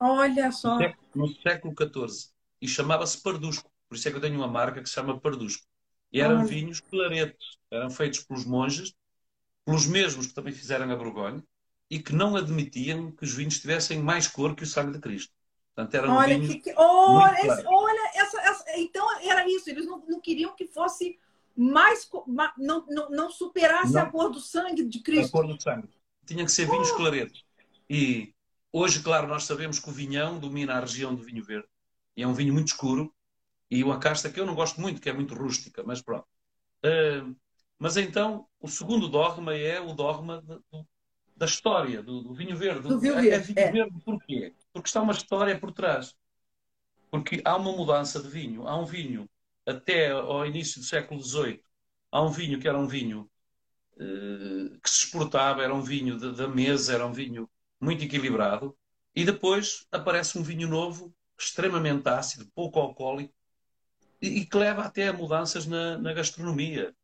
Olha 0.00 0.50
só. 0.50 0.76
No 1.14 1.28
século 1.28 1.74
XIV. 1.78 2.30
E 2.60 2.66
chamava-se 2.66 3.22
Pardusco. 3.22 3.70
Por 3.88 3.94
isso 3.96 4.08
é 4.08 4.10
que 4.10 4.16
eu 4.16 4.20
tenho 4.20 4.36
uma 4.36 4.48
marca 4.48 4.82
que 4.82 4.88
se 4.88 4.94
chama 4.94 5.18
Pardusco. 5.20 5.64
E 6.12 6.20
eram 6.20 6.38
Olha. 6.38 6.46
vinhos 6.46 6.80
claretos. 6.80 7.58
Eram 7.70 7.88
feitos 7.88 8.24
pelos 8.24 8.44
monges, 8.44 8.94
pelos 9.64 9.86
mesmos 9.86 10.26
que 10.26 10.34
também 10.34 10.52
fizeram 10.52 10.90
a 10.90 10.96
Borgonha, 10.96 11.42
e 11.88 12.00
que 12.00 12.12
não 12.12 12.34
admitiam 12.34 13.12
que 13.12 13.24
os 13.24 13.32
vinhos 13.32 13.60
tivessem 13.60 14.00
mais 14.00 14.26
cor 14.26 14.56
que 14.56 14.64
o 14.64 14.66
sangue 14.66 14.92
de 14.92 14.98
Cristo. 14.98 15.32
Portanto, 15.74 15.94
eram 15.94 16.14
olha, 16.14 16.38
vinhos 16.38 16.54
que, 16.54 16.60
que, 16.60 16.74
olha, 16.76 17.38
esse, 17.38 17.66
olha 17.66 18.10
essa, 18.14 18.40
essa, 18.40 18.64
então 18.76 19.06
era 19.20 19.48
isso. 19.48 19.70
Eles 19.70 19.86
não, 19.86 20.04
não 20.06 20.20
queriam 20.20 20.54
que 20.54 20.66
fosse 20.66 21.18
mais 21.56 22.08
não, 22.58 22.86
não, 22.86 23.10
não 23.10 23.30
superasse 23.30 23.92
não, 23.92 24.02
a 24.02 24.06
cor 24.06 24.30
do 24.30 24.40
sangue 24.40 24.84
de 24.84 25.00
Cristo. 25.00 25.28
A 25.36 25.42
cor 25.42 25.46
do 25.46 25.60
sangue. 25.60 25.88
Tinha 26.26 26.44
que 26.44 26.52
ser 26.52 26.68
vinhos 26.68 26.90
oh. 26.90 26.96
claretos. 26.96 27.44
E 27.88 28.34
hoje, 28.72 29.02
claro, 29.02 29.28
nós 29.28 29.44
sabemos 29.44 29.78
que 29.78 29.88
o 29.88 29.92
vinhão 29.92 30.38
domina 30.38 30.74
a 30.74 30.80
região 30.80 31.14
do 31.14 31.22
vinho 31.22 31.44
verde. 31.44 31.68
E 32.16 32.22
é 32.22 32.26
um 32.26 32.34
vinho 32.34 32.52
muito 32.52 32.68
escuro. 32.68 33.14
E 33.70 33.82
uma 33.82 33.98
casta 33.98 34.30
que 34.30 34.38
eu 34.38 34.46
não 34.46 34.54
gosto 34.54 34.80
muito, 34.80 35.00
que 35.00 35.08
é 35.08 35.12
muito 35.12 35.34
rústica, 35.34 35.82
mas 35.84 36.02
pronto. 36.02 36.26
Uh, 36.84 37.34
mas 37.78 37.96
então, 37.96 38.46
o 38.60 38.68
segundo 38.68 39.08
dogma 39.08 39.54
é 39.54 39.80
o 39.80 39.92
dogma 39.94 40.42
de, 40.42 40.56
de, 40.56 40.86
da 41.36 41.46
história, 41.46 42.02
do, 42.02 42.22
do, 42.22 42.34
vinho 42.34 42.56
verde. 42.56 42.88
Do 42.88 43.00
vinho 43.00 43.14
verde. 43.14 43.30
É, 43.30 43.34
é 43.34 43.38
vinho 43.38 43.58
é. 43.58 43.72
verde 43.72 44.00
porquê? 44.04 44.54
Porque 44.72 44.88
está 44.88 45.00
uma 45.00 45.12
história 45.12 45.58
por 45.58 45.72
trás. 45.72 46.14
Porque 47.10 47.40
há 47.44 47.56
uma 47.56 47.72
mudança 47.72 48.22
de 48.22 48.28
vinho. 48.28 48.66
Há 48.66 48.76
um 48.76 48.84
vinho 48.84 49.28
até 49.66 50.10
ao 50.10 50.46
início 50.46 50.80
do 50.80 50.86
século 50.86 51.22
XVIII, 51.22 51.62
há 52.10 52.22
um 52.22 52.30
vinho 52.30 52.60
que 52.60 52.68
era 52.68 52.78
um 52.78 52.86
vinho 52.86 53.30
eh, 53.98 54.78
que 54.82 54.90
se 54.90 55.06
exportava, 55.06 55.62
era 55.62 55.74
um 55.74 55.82
vinho 55.82 56.18
da 56.18 56.48
mesa, 56.48 56.94
era 56.94 57.06
um 57.06 57.12
vinho 57.12 57.48
muito 57.80 58.04
equilibrado, 58.04 58.76
e 59.14 59.24
depois 59.24 59.86
aparece 59.92 60.38
um 60.38 60.42
vinho 60.42 60.68
novo, 60.68 61.14
extremamente 61.38 62.08
ácido, 62.08 62.50
pouco 62.54 62.80
alcoólico, 62.80 63.34
e, 64.20 64.40
e 64.40 64.46
que 64.46 64.56
leva 64.56 64.82
até 64.84 65.08
a 65.08 65.12
mudanças 65.12 65.66
na, 65.66 65.98
na 65.98 66.12
gastronomia. 66.12 66.94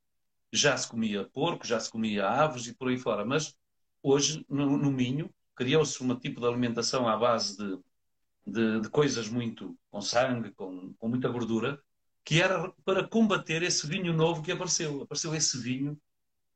Já 0.52 0.76
se 0.76 0.88
comia 0.88 1.24
porco, 1.32 1.66
já 1.66 1.78
se 1.78 1.90
comia 1.90 2.26
aves 2.28 2.66
e 2.66 2.74
por 2.74 2.88
aí 2.88 2.98
fora, 2.98 3.24
mas 3.24 3.54
hoje 4.02 4.44
no, 4.48 4.76
no 4.76 4.90
Minho 4.90 5.32
criou-se 5.54 6.02
um 6.02 6.16
tipo 6.18 6.40
de 6.40 6.46
alimentação 6.46 7.08
à 7.08 7.16
base 7.16 7.56
de, 7.56 7.78
de, 8.46 8.80
de, 8.80 8.90
coisas 8.90 9.28
muito 9.28 9.78
com 9.90 10.00
sangue, 10.00 10.50
com, 10.52 10.92
com 10.94 11.08
muita 11.08 11.28
gordura, 11.28 11.80
que 12.30 12.40
era 12.40 12.72
para 12.84 13.08
combater 13.08 13.60
esse 13.64 13.84
vinho 13.88 14.12
novo 14.12 14.40
que 14.40 14.52
apareceu. 14.52 15.02
Apareceu 15.02 15.34
esse 15.34 15.58
vinho 15.58 16.00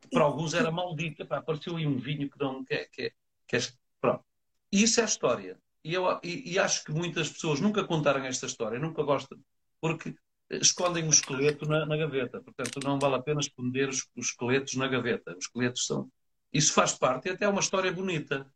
que 0.01 0.09
para 0.09 0.23
alguns 0.23 0.55
era 0.55 0.71
maldito. 0.71 1.21
Epá, 1.21 1.39
apareceu 1.39 1.75
aí 1.75 1.85
um 1.85 1.99
vinho 1.99 2.31
que 2.31 2.39
não 2.39 2.65
quer. 2.65 2.89
Que, 2.93 3.13
que, 3.49 3.59
que, 3.59 3.73
pronto. 4.01 4.25
E 4.71 4.85
isso 4.85 5.01
é 5.01 5.03
a 5.03 5.07
história. 5.07 5.59
E, 5.83 5.93
eu, 5.93 6.05
e, 6.23 6.53
e, 6.53 6.61
acho 6.61 6.85
que 6.85 6.93
muitas 6.93 7.29
pessoas 7.29 7.61
nunca 7.61 7.83
contaram 7.83 8.25
esta 8.25 8.47
história, 8.47 8.79
nunca 8.79 9.03
gostam, 9.03 9.37
porque 9.81 10.15
escondem 10.49 11.09
o 11.09 11.11
esqueleto 11.11 11.67
na, 11.67 11.85
na 11.85 11.97
gaveta. 11.97 12.41
Portanto, 12.41 12.79
não 12.85 12.97
vale 12.97 13.17
a 13.17 13.23
pena 13.23 13.41
esconder 13.41 13.89
os, 13.89 14.07
os, 14.15 14.27
esqueletos 14.27 14.77
na 14.77 14.87
gaveta. 14.87 15.33
Os 15.33 15.47
esqueletos 15.47 15.87
são. 15.87 16.09
Isso 16.53 16.73
faz 16.73 16.93
parte, 16.93 17.27
e 17.27 17.33
até 17.33 17.47
é 17.47 17.49
uma 17.49 17.61
história 17.61 17.93
bonita. 17.93 18.47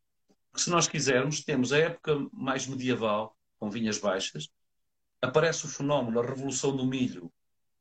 Se 0.54 0.70
nós 0.70 0.86
quisermos, 0.86 1.42
temos 1.42 1.72
a 1.72 1.78
época 1.78 2.16
mais 2.32 2.64
medieval, 2.68 3.36
com 3.58 3.68
vinhas 3.68 3.98
baixas, 3.98 4.48
aparece 5.20 5.66
o 5.66 5.68
fenómeno, 5.68 6.20
a 6.20 6.26
revolução 6.26 6.76
do 6.76 6.86
milho 6.86 7.32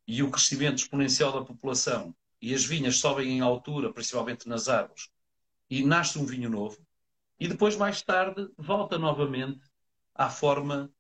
e 0.08 0.24
o 0.24 0.32
crescimento 0.32 0.78
exponencial 0.78 1.32
da 1.32 1.46
população, 1.46 2.16
e 2.42 2.54
as 2.54 2.64
vinhas 2.64 2.98
sobem 2.98 3.30
em 3.30 3.42
altura, 3.42 3.92
principalmente 3.92 4.48
nas 4.48 4.70
árvores, 4.70 5.10
e 5.70 5.84
nasce 5.84 6.18
um 6.18 6.26
vinho 6.26 6.50
novo, 6.50 6.78
e 7.40 7.48
depois, 7.48 7.76
mais 7.76 8.02
tarde, 8.02 8.50
volta 8.58 8.98
novamente 8.98 9.62
à 10.16 10.30
forma 10.30 10.92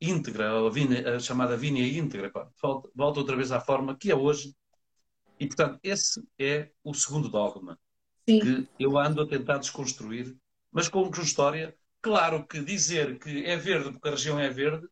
íntegra, 0.00 0.66
a, 0.66 0.70
vinha, 0.70 1.16
a 1.16 1.18
chamada 1.18 1.56
vinha 1.56 1.86
íntegra, 1.86 2.30
volta, 2.60 2.90
volta 2.94 3.20
outra 3.20 3.36
vez 3.36 3.50
à 3.50 3.60
forma 3.60 3.96
que 3.96 4.10
é 4.10 4.14
hoje. 4.14 4.54
E, 5.40 5.46
portanto, 5.46 5.78
esse 5.82 6.22
é 6.38 6.70
o 6.84 6.92
segundo 6.92 7.30
dogma 7.30 7.78
Sim. 8.28 8.40
que 8.40 8.68
eu 8.78 8.98
ando 8.98 9.22
a 9.22 9.26
tentar 9.26 9.58
desconstruir, 9.58 10.36
mas 10.70 10.88
com 10.88 11.08
história. 11.22 11.74
Claro 12.02 12.46
que 12.46 12.60
dizer 12.60 13.18
que 13.18 13.44
é 13.44 13.56
verde 13.56 13.90
porque 13.90 14.08
a 14.08 14.12
região 14.12 14.38
é 14.38 14.48
verde 14.48 14.86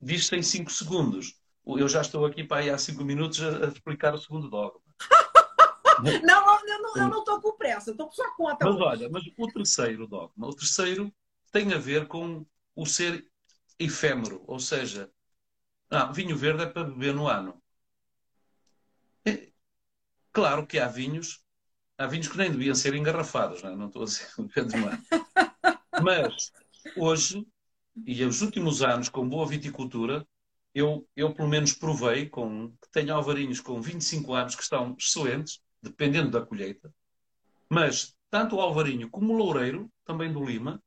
diz-se 0.00 0.36
em 0.36 0.42
5 0.42 0.70
segundos. 0.70 1.34
Eu 1.66 1.88
já 1.88 2.00
estou 2.00 2.24
aqui 2.24 2.42
para 2.42 2.62
aí 2.62 2.70
há 2.70 2.78
5 2.78 3.04
minutos 3.04 3.42
a, 3.42 3.66
a, 3.66 3.68
explicar 3.68 4.14
o 4.14 4.18
segundo 4.18 4.48
dogma. 4.48 4.80
não, 6.24 6.66
eu 6.66 6.82
não, 6.82 7.12
eu 7.12 7.18
estou 7.18 7.40
com 7.40 7.56
pressa, 7.56 7.90
estou 7.90 8.06
por 8.06 8.14
sua 8.14 8.30
conta. 8.36 8.64
Mas 8.64 8.80
olha, 8.80 9.08
mas 9.10 9.22
o 9.36 9.52
terceiro 9.52 10.06
dogma, 10.06 10.46
o 10.46 10.54
terceiro 10.54 11.12
tem 11.52 11.72
a 11.74 11.78
ver 11.78 12.06
com 12.06 12.46
o 12.74 12.86
ser 12.86 13.28
efêmero, 13.78 14.42
ou 14.46 14.58
seja, 14.58 15.10
não, 15.90 16.12
vinho 16.12 16.36
verde 16.36 16.62
é 16.62 16.66
para 16.66 16.84
beber 16.84 17.14
no 17.14 17.28
ano. 17.28 17.62
É, 19.24 19.50
claro 20.32 20.66
que 20.66 20.78
há 20.78 20.88
vinhos, 20.88 21.44
há 21.96 22.06
vinhos 22.06 22.28
que 22.28 22.36
nem 22.36 22.50
deviam 22.50 22.74
ser 22.74 22.94
engarrafados, 22.94 23.62
não, 23.62 23.70
é? 23.70 23.76
não 23.76 23.86
estou 23.88 24.02
a 24.02 24.04
dizer 24.06 24.28
beber 24.38 24.66
no 24.66 24.88
ano. 24.88 25.04
Mas 26.02 26.52
hoje 26.96 27.46
e 28.06 28.24
os 28.24 28.42
últimos 28.42 28.82
anos, 28.82 29.08
com 29.08 29.28
boa 29.28 29.46
viticultura, 29.46 30.26
eu, 30.74 31.06
eu 31.16 31.32
pelo 31.34 31.48
menos 31.48 31.72
provei 31.72 32.28
com, 32.28 32.70
que 32.70 32.90
tenho 32.92 33.14
alvarinhos 33.14 33.60
com 33.60 33.80
25 33.80 34.34
anos 34.34 34.54
que 34.54 34.62
estão 34.62 34.94
excelentes, 34.98 35.60
dependendo 35.82 36.30
da 36.30 36.44
colheita, 36.44 36.92
mas 37.68 38.14
tanto 38.30 38.56
o 38.56 38.60
alvarinho 38.60 39.10
como 39.10 39.32
o 39.32 39.36
loureiro, 39.36 39.90
também 40.04 40.32
do 40.32 40.44
Lima, 40.44 40.82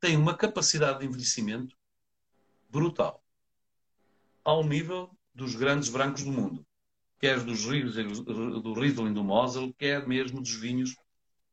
têm 0.00 0.16
uma 0.16 0.36
capacidade 0.36 1.00
de 1.00 1.06
envelhecimento 1.06 1.76
brutal, 2.68 3.22
ao 4.44 4.64
nível 4.64 5.10
dos 5.34 5.54
grandes 5.54 5.88
brancos 5.88 6.24
do 6.24 6.32
mundo, 6.32 6.66
quer 7.18 7.40
dos 7.40 7.64
do 7.64 8.72
Riesling 8.74 9.12
do 9.12 9.22
Mosel, 9.22 9.72
quer 9.74 10.06
mesmo 10.06 10.40
dos 10.40 10.54
vinhos 10.54 10.96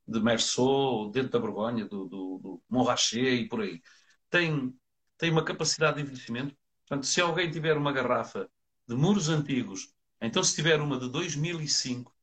de 0.08 0.20
Merceau, 0.22 1.10
dentro 1.12 1.32
da 1.32 1.39
Borgonha, 1.39 1.86
do, 1.86 2.06
do, 2.06 2.39
do 2.39 2.62
Montrachet 2.70 3.41
e 3.41 3.48
por 3.48 3.62
aí. 3.62 3.82
Tem 4.30 4.74
tem 5.17 5.32
uma 5.32 5.43
capacidade 5.43 5.97
de 5.97 6.03
envelhecimento. 6.03 6.56
Portanto, 6.88 7.06
se 7.06 7.19
alguém 7.19 7.49
tiver 7.49 7.75
uma 7.75 7.91
garrafa 7.91 8.49
de 8.88 8.95
muros 8.95 9.30
antigos, 9.30 9.93
então 10.21 10.43
se 10.43 10.56
tiver 10.56 10.80
uma 10.80 10.97
de 10.99 11.10
2005 11.10 12.13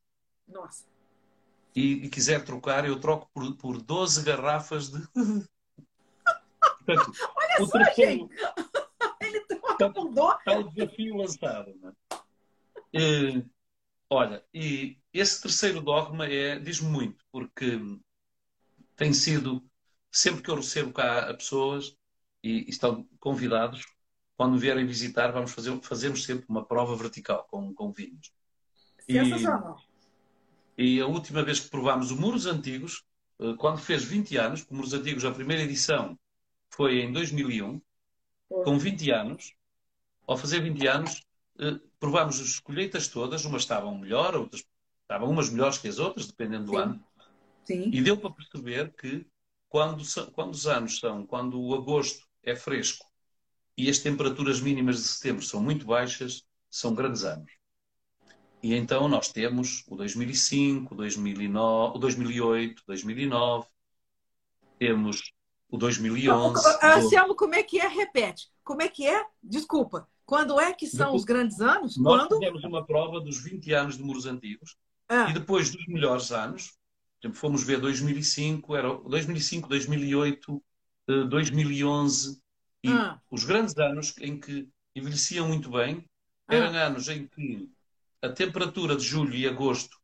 Nossa. 0.47 0.85
E, 1.75 2.05
e 2.05 2.09
quiser 2.09 2.43
trocar, 2.43 2.85
eu 2.85 2.99
troco 2.99 3.29
por, 3.33 3.55
por 3.57 3.81
12 3.81 4.23
garrafas 4.23 4.89
de. 4.89 5.05
Portanto, 6.85 7.11
Olha 7.35 7.65
só, 7.67 7.83
gente! 7.95 8.33
Ele 9.21 9.41
troca 9.41 9.89
por 9.89 10.11
12. 10.11 10.37
Está 10.37 10.59
o 10.59 10.63
desafio 10.71 11.15
lançado. 11.17 11.75
Não 11.81 11.89
é? 11.89 11.95
olha, 14.09 14.43
e 14.53 14.97
esse 15.11 15.41
terceiro 15.41 15.81
dogma 15.81 16.27
é, 16.27 16.57
diz-me 16.57 16.89
muito, 16.89 17.25
porque 17.31 17.77
tem 18.95 19.11
sido, 19.13 19.61
sempre 20.11 20.41
que 20.41 20.49
eu 20.49 20.55
recebo 20.55 20.93
cá 20.93 21.33
pessoas, 21.33 21.97
e, 22.45 22.69
estão 22.69 23.07
convidados. 23.19 23.83
Quando 24.37 24.59
vierem 24.59 24.85
visitar, 24.85 25.31
vamos 25.31 25.51
fazer 25.51 25.77
fazemos 25.81 26.23
sempre 26.23 26.45
uma 26.47 26.63
prova 26.63 26.95
vertical 26.95 27.47
com, 27.49 27.73
com 27.73 27.91
vinhos. 27.91 28.31
Sensacional. 28.99 29.81
E, 30.77 30.97
e 30.97 31.01
a 31.01 31.07
última 31.07 31.41
vez 31.41 31.59
que 31.59 31.69
provámos 31.69 32.11
o 32.11 32.19
Muros 32.19 32.45
Antigos, 32.45 33.03
eh, 33.39 33.55
quando 33.57 33.79
fez 33.79 34.03
20 34.03 34.37
anos, 34.37 34.67
o 34.69 34.75
Muros 34.75 34.93
Antigos, 34.93 35.25
a 35.25 35.31
primeira 35.31 35.63
edição 35.63 36.19
foi 36.69 36.99
em 36.99 37.11
2001, 37.11 37.81
com 38.47 38.77
20 38.77 39.09
anos, 39.11 39.53
ao 40.27 40.37
fazer 40.37 40.59
20 40.59 40.85
anos, 40.85 41.25
eh, 41.59 41.79
provámos 41.99 42.39
as 42.41 42.59
colheitas 42.59 43.07
todas, 43.07 43.45
umas 43.45 43.61
estavam 43.61 43.97
melhor, 43.97 44.35
outras 44.35 44.63
estavam 45.01 45.29
umas 45.29 45.49
melhores 45.49 45.77
que 45.77 45.87
as 45.87 45.97
outras, 45.97 46.27
dependendo 46.27 46.65
do 46.65 46.71
Sim. 46.71 46.77
ano. 46.77 47.05
Sim. 47.63 47.89
E 47.91 48.01
deu 48.01 48.17
para 48.17 48.31
perceber 48.31 48.93
que 48.93 49.25
quando, 49.69 50.03
quando 50.33 50.53
os 50.53 50.67
anos 50.67 50.99
são, 50.99 51.25
quando 51.25 51.61
o 51.61 51.73
agosto 51.73 52.27
é 52.45 52.55
fresco 52.55 53.05
e 53.77 53.89
as 53.89 53.99
temperaturas 53.99 54.61
mínimas 54.61 54.97
de 54.97 55.03
setembro 55.03 55.43
são 55.43 55.61
muito 55.61 55.85
baixas, 55.85 56.45
são 56.69 56.93
grandes 56.93 57.23
anos. 57.23 57.51
E 58.63 58.73
então 58.73 59.07
nós 59.07 59.31
temos 59.31 59.83
o 59.87 59.95
2005, 59.95 60.95
2009, 60.95 61.97
o 61.97 61.99
2008, 61.99 62.83
2009, 62.87 63.67
temos 64.79 65.33
o 65.69 65.77
2011. 65.77 66.63
Anselmo, 66.81 67.35
como 67.35 67.53
é 67.53 67.63
que 67.63 67.79
é? 67.79 67.87
Repete. 67.87 68.47
Como 68.63 68.81
é 68.81 68.87
que 68.87 69.05
é? 69.05 69.23
Desculpa. 69.43 70.07
Quando 70.25 70.59
é 70.59 70.73
que 70.73 70.87
são 70.87 71.07
depois, 71.07 71.21
os 71.21 71.25
grandes 71.25 71.61
anos? 71.61 71.97
Nós 71.97 72.23
Quando? 72.23 72.39
fizemos 72.39 72.63
uma 72.63 72.83
prova 72.83 73.19
dos 73.19 73.43
20 73.43 73.71
anos 73.73 73.97
de 73.97 74.03
muros 74.03 74.25
antigos 74.25 74.75
ah. 75.07 75.29
e 75.29 75.33
depois 75.33 75.69
dos 75.69 75.85
melhores 75.85 76.31
anos, 76.31 76.73
fomos 77.33 77.63
ver 77.63 77.79
2005, 77.79 78.75
era 78.75 78.91
2005, 78.93 79.69
2008, 79.69 80.63
2011 81.07 82.41
e 82.83 82.89
ah. 82.89 83.19
os 83.29 83.43
grandes 83.43 83.77
anos 83.77 84.15
em 84.19 84.39
que 84.39 84.69
envelheciam 84.95 85.47
muito 85.47 85.69
bem 85.69 86.05
eram 86.47 86.73
ah. 86.75 86.85
anos 86.85 87.07
em 87.09 87.27
que 87.27 87.69
a 88.21 88.29
temperatura 88.29 88.95
de 88.95 89.03
julho 89.03 89.33
e 89.33 89.47
agosto 89.47 89.97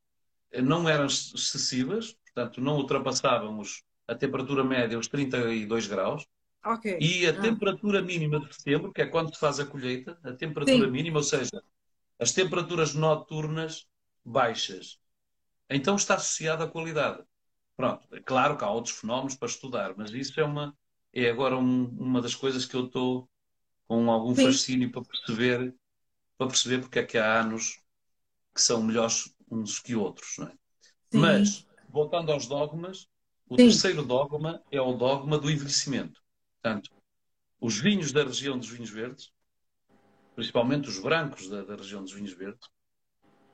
eh, 0.52 0.62
não 0.62 0.88
eram 0.88 1.06
excessivas, 1.06 2.14
portanto 2.26 2.62
não 2.62 2.78
ultrapassavam 2.78 3.60
os, 3.60 3.84
a 4.08 4.16
temperatura 4.16 4.64
média 4.64 4.98
os 4.98 5.08
32 5.08 5.88
graus. 5.88 6.26
Ok. 6.64 6.98
E 7.00 7.26
a 7.26 7.32
Ah. 7.32 7.42
temperatura 7.42 8.02
mínima 8.02 8.40
de 8.40 8.54
setembro, 8.54 8.92
que 8.92 9.02
é 9.02 9.08
quando 9.08 9.34
se 9.34 9.40
faz 9.40 9.60
a 9.60 9.66
colheita, 9.66 10.20
a 10.24 10.34
temperatura 10.34 10.86
Sim. 10.86 10.92
mínima, 10.92 11.18
ou 11.18 11.24
seja, 11.24 11.64
as 12.20 12.32
temperaturas 12.32 12.94
noturnas 12.94 13.88
baixas. 14.24 15.00
Então 15.70 15.96
está 15.96 16.16
associada 16.16 16.66
à 16.66 16.68
qualidade. 16.68 17.24
Pronto, 17.76 18.08
é 18.14 18.20
claro 18.20 18.58
que 18.58 18.64
há 18.64 18.70
outros 18.70 18.96
fenómenos 18.96 19.36
para 19.36 19.48
estudar, 19.48 19.96
mas 19.98 20.12
isso 20.12 20.40
é 20.40 20.44
uma 20.44 20.76
é 21.14 21.30
agora 21.30 21.58
um- 21.58 21.88
uma 22.00 22.22
das 22.22 22.36
coisas 22.36 22.66
que 22.66 22.76
eu 22.76 22.86
estou 22.86 23.30
com 23.88 24.10
algum 24.12 24.36
Sim. 24.36 24.46
fascínio 24.46 24.92
para 24.92 25.04
perceber 25.04 25.76
para 26.38 26.48
perceber 26.48 26.80
porque 26.82 27.00
é 27.00 27.06
que 27.06 27.18
há 27.20 27.40
anos 27.42 27.80
que 28.54 28.62
são 28.62 28.84
melhores 28.84 29.34
uns 29.50 29.80
que 29.80 29.96
outros, 29.96 30.38
não 30.40 30.48
é? 30.48 30.52
Sim. 31.12 31.20
Mas, 31.20 31.68
voltando 31.90 32.32
aos 32.32 32.48
dogmas, 32.48 33.08
o 33.48 33.58
Sim. 33.58 33.66
terceiro 33.66 34.04
dogma 34.04 34.64
é 34.72 34.82
o 34.82 34.94
dogma 34.94 35.38
do 35.38 35.52
envelhecimento. 35.52 36.22
Portanto, 36.62 36.90
os 37.60 37.78
vinhos 37.78 38.12
da 38.12 38.24
região 38.24 38.58
dos 38.58 38.70
vinhos 38.70 38.90
verdes, 38.90 39.32
principalmente 40.36 40.90
os 40.90 41.00
brancos 41.00 41.48
da, 41.50 41.64
da 41.64 41.76
região 41.76 42.02
dos 42.02 42.14
vinhos 42.14 42.34
verdes, 42.34 42.68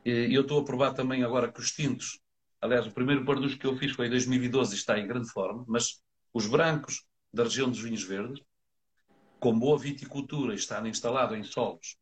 e 0.06 0.34
eu 0.34 0.42
estou 0.42 0.62
a 0.62 0.66
provar 0.66 0.94
também 0.94 1.24
agora 1.24 1.52
que 1.52 1.60
os 1.60 1.72
tintos, 1.72 2.20
aliás, 2.62 2.88
o 2.88 2.92
primeiro 2.92 3.26
produto 3.26 3.58
que 3.58 3.68
eu 3.68 3.76
fiz 3.76 3.92
foi 3.92 4.08
em 4.08 4.10
2012 4.10 4.74
e 4.76 4.78
está 4.78 4.98
em 4.98 5.08
grande 5.08 5.30
forma, 5.30 5.66
mas 5.68 6.02
os 6.34 6.48
brancos 6.48 7.06
da 7.34 7.44
região 7.44 7.70
dos 7.70 7.80
vinhos 7.80 8.04
verdes, 8.04 8.44
com 9.40 9.58
boa 9.58 9.78
viticultura 9.78 10.54
e 10.54 10.58
estar 10.58 10.86
instalado 10.86 11.36
em 11.36 11.44
solos, 11.44 11.98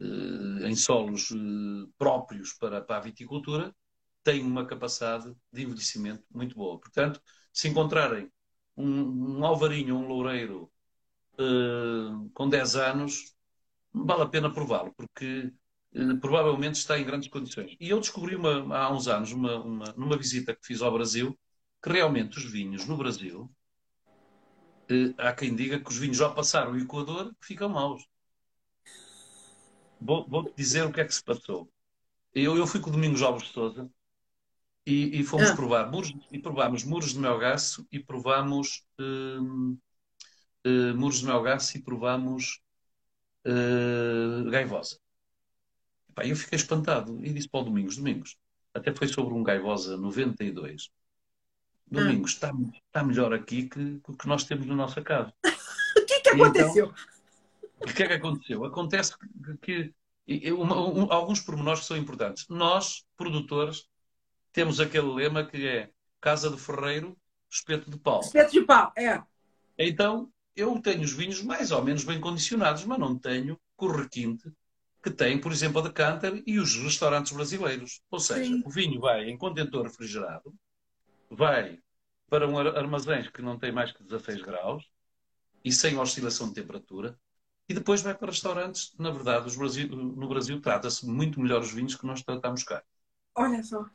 eh, 0.00 0.68
em 0.68 0.74
solos 0.76 1.30
eh, 1.32 1.88
próprios 1.98 2.52
para, 2.54 2.80
para 2.82 2.96
a 2.98 3.00
viticultura, 3.00 3.74
têm 4.24 4.42
uma 4.42 4.66
capacidade 4.66 5.32
de 5.52 5.62
envelhecimento 5.62 6.24
muito 6.30 6.54
boa. 6.56 6.78
Portanto, 6.80 7.20
se 7.52 7.68
encontrarem 7.68 8.30
um, 8.76 9.38
um 9.38 9.44
alvarinho 9.46 9.96
um 9.96 10.06
loureiro 10.06 10.70
eh, 11.38 12.28
com 12.34 12.48
10 12.48 12.76
anos, 12.76 13.34
vale 13.92 14.22
a 14.22 14.28
pena 14.28 14.52
prová-lo, 14.52 14.92
porque 14.96 15.52
provavelmente 16.20 16.76
está 16.76 16.98
em 16.98 17.04
grandes 17.04 17.28
condições. 17.28 17.76
E 17.78 17.90
eu 17.90 18.00
descobri 18.00 18.34
uma- 18.36 18.76
há 18.76 18.90
uns 18.92 19.08
anos, 19.08 19.32
uma- 19.32 19.62
uma- 19.62 19.92
numa 19.96 20.16
visita 20.16 20.54
que 20.54 20.66
fiz 20.66 20.80
ao 20.82 20.92
Brasil, 20.92 21.38
que 21.82 21.90
realmente 21.90 22.38
os 22.38 22.44
vinhos 22.44 22.86
no 22.86 22.96
Brasil, 22.96 23.50
há 25.18 25.32
quem 25.34 25.54
diga 25.54 25.80
que 25.80 25.90
os 25.90 25.96
vinhos 25.98 26.16
já 26.16 26.30
passaram 26.30 26.72
o 26.72 26.78
Equador 26.78 27.34
ficam 27.40 27.68
maus. 27.68 28.04
Vou- 30.00 30.26
Vou-te 30.28 30.54
dizer 30.56 30.84
o 30.84 30.92
que 30.92 31.00
é 31.00 31.04
que 31.04 31.14
se 31.14 31.22
passou. 31.22 31.70
Eu, 32.34 32.56
eu 32.56 32.66
fui 32.66 32.80
com 32.80 32.90
o 32.90 32.92
Domingos 32.92 33.22
Alves 33.22 33.44
de 33.48 33.52
Souza 33.52 33.90
e, 34.86 35.20
e 35.20 35.24
fomos 35.24 35.50
Ah. 35.50 35.56
provar 35.56 35.90
muros, 35.90 36.12
e 36.30 36.38
provámos 36.38 36.84
muros 36.84 37.12
de 37.12 37.18
melgaço 37.18 37.86
e 37.92 37.98
provámos 38.00 38.84
hum, 39.00 39.78
eh, 40.64 40.92
muros 40.94 41.20
de 41.20 41.26
melgaço 41.26 41.76
e 41.76 41.82
provámos 41.82 42.60
eh, 43.46 44.50
gaivosa. 44.50 44.98
Epá, 46.10 46.26
eu 46.26 46.36
fiquei 46.36 46.56
espantado 46.56 47.24
e 47.24 47.32
disse 47.32 47.48
para 47.48 47.60
o 47.60 47.64
Domingos, 47.64 47.96
Domingos, 47.96 48.36
até 48.74 48.94
foi 48.94 49.08
sobre 49.08 49.34
um 49.34 49.42
gaivosa 49.42 49.96
92. 49.96 50.90
Domingos, 51.92 52.32
está, 52.32 52.52
está 52.86 53.04
melhor 53.04 53.32
aqui 53.32 53.68
que 53.68 54.00
o 54.08 54.16
que 54.16 54.26
nós 54.26 54.44
temos 54.44 54.66
na 54.66 54.74
nossa 54.74 55.00
casa. 55.02 55.32
O 55.94 56.06
que, 56.06 56.20
que 56.20 56.30
Então, 56.30 56.44
aconteceu? 56.46 56.94
O 57.82 57.84
que 57.86 58.02
é 58.02 58.06
que 58.06 58.12
aconteceu? 58.14 58.64
Acontece 58.64 59.12
que, 59.60 59.92
que- 60.26 60.52
uma- 60.52 60.80
um- 60.88 61.12
alguns 61.12 61.40
pormenores 61.40 61.80
que 61.80 61.86
são 61.86 61.96
importantes. 61.98 62.46
Nós, 62.48 63.04
produtores, 63.14 63.86
temos 64.54 64.80
aquele 64.80 65.12
lema 65.12 65.44
que 65.44 65.66
é 65.66 65.90
casa 66.18 66.48
de 66.48 66.56
ferreiro, 66.58 67.14
espeto 67.50 67.90
de 67.90 67.98
pau. 67.98 68.20
Espeto 68.20 68.52
de 68.52 68.62
pau. 68.62 68.90
É. 68.96 69.20
Então, 69.78 70.32
eu 70.56 70.80
tenho 70.80 71.02
os 71.02 71.12
vinhos 71.12 71.42
mais 71.42 71.70
ou 71.70 71.84
menos 71.84 72.04
bem 72.04 72.18
condicionados, 72.18 72.84
mas 72.86 72.98
não 72.98 73.18
tenho 73.18 73.60
o 73.76 73.86
requinte 73.88 74.50
que 75.02 75.10
tem, 75.10 75.38
por 75.38 75.50
exemplo, 75.52 75.80
a 75.80 75.82
Decanter 75.82 76.42
e 76.46 76.58
os 76.58 76.74
restaurantes 76.76 77.32
brasileiros. 77.32 78.00
Ou 78.10 78.20
seja, 78.20 78.44
Sim. 78.44 78.62
o 78.64 78.70
vinho 78.70 79.00
vai 79.00 79.28
em 79.28 79.36
contentor 79.36 79.82
refrigerado, 79.82 80.54
vai 81.34 81.78
para 82.28 82.48
um 82.48 82.58
ar- 82.58 82.76
armazéns 82.76 83.28
que 83.28 83.42
não 83.42 83.58
tem 83.58 83.72
mais 83.72 83.92
que 83.92 84.02
16 84.02 84.40
graus 84.42 84.84
e 85.64 85.72
sem 85.72 85.98
oscilação 85.98 86.48
de 86.48 86.54
temperatura, 86.54 87.18
e 87.68 87.74
depois 87.74 88.02
vai 88.02 88.14
para 88.14 88.30
restaurantes. 88.30 88.92
Na 88.98 89.10
verdade, 89.10 89.56
Brasil- 89.56 89.88
no 89.88 90.28
Brasil 90.28 90.60
trata-se 90.60 91.06
muito 91.06 91.40
melhor 91.40 91.62
os 91.62 91.72
vinhos 91.72 91.94
que 91.94 92.06
nós 92.06 92.22
tratamos 92.22 92.64
cá. 92.64 92.82
Olha 93.34 93.62
só. 93.62 93.86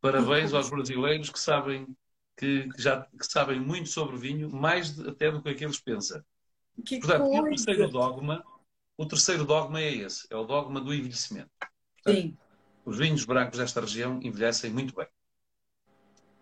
Parabéns 0.00 0.54
aos 0.54 0.70
brasileiros 0.70 1.28
que 1.28 1.38
sabem 1.38 1.86
que, 2.36 2.68
que 2.70 2.82
já 2.82 3.02
que 3.02 3.26
sabem 3.26 3.60
muito 3.60 3.88
sobre 3.90 4.16
vinho, 4.16 4.50
mais 4.50 4.94
de- 4.96 5.08
até 5.08 5.30
do 5.30 5.42
que 5.42 5.50
aqueles 5.50 5.78
pensam. 5.78 6.24
Que 6.86 6.98
Portanto, 6.98 7.32
e 7.32 7.38
o 7.38 7.42
coisa. 7.42 7.64
terceiro 7.64 7.90
dogma, 7.90 8.44
o 8.96 9.06
terceiro 9.06 9.44
dogma 9.44 9.80
é 9.80 9.92
esse, 9.94 10.26
é 10.30 10.36
o 10.36 10.44
dogma 10.44 10.80
do 10.80 10.94
envelhecimento. 10.94 11.50
Sim. 12.06 12.36
Os 12.84 12.96
vinhos 12.96 13.24
brancos 13.26 13.58
desta 13.58 13.80
região 13.82 14.18
envelhecem 14.22 14.70
muito 14.70 14.94
bem. 14.94 15.06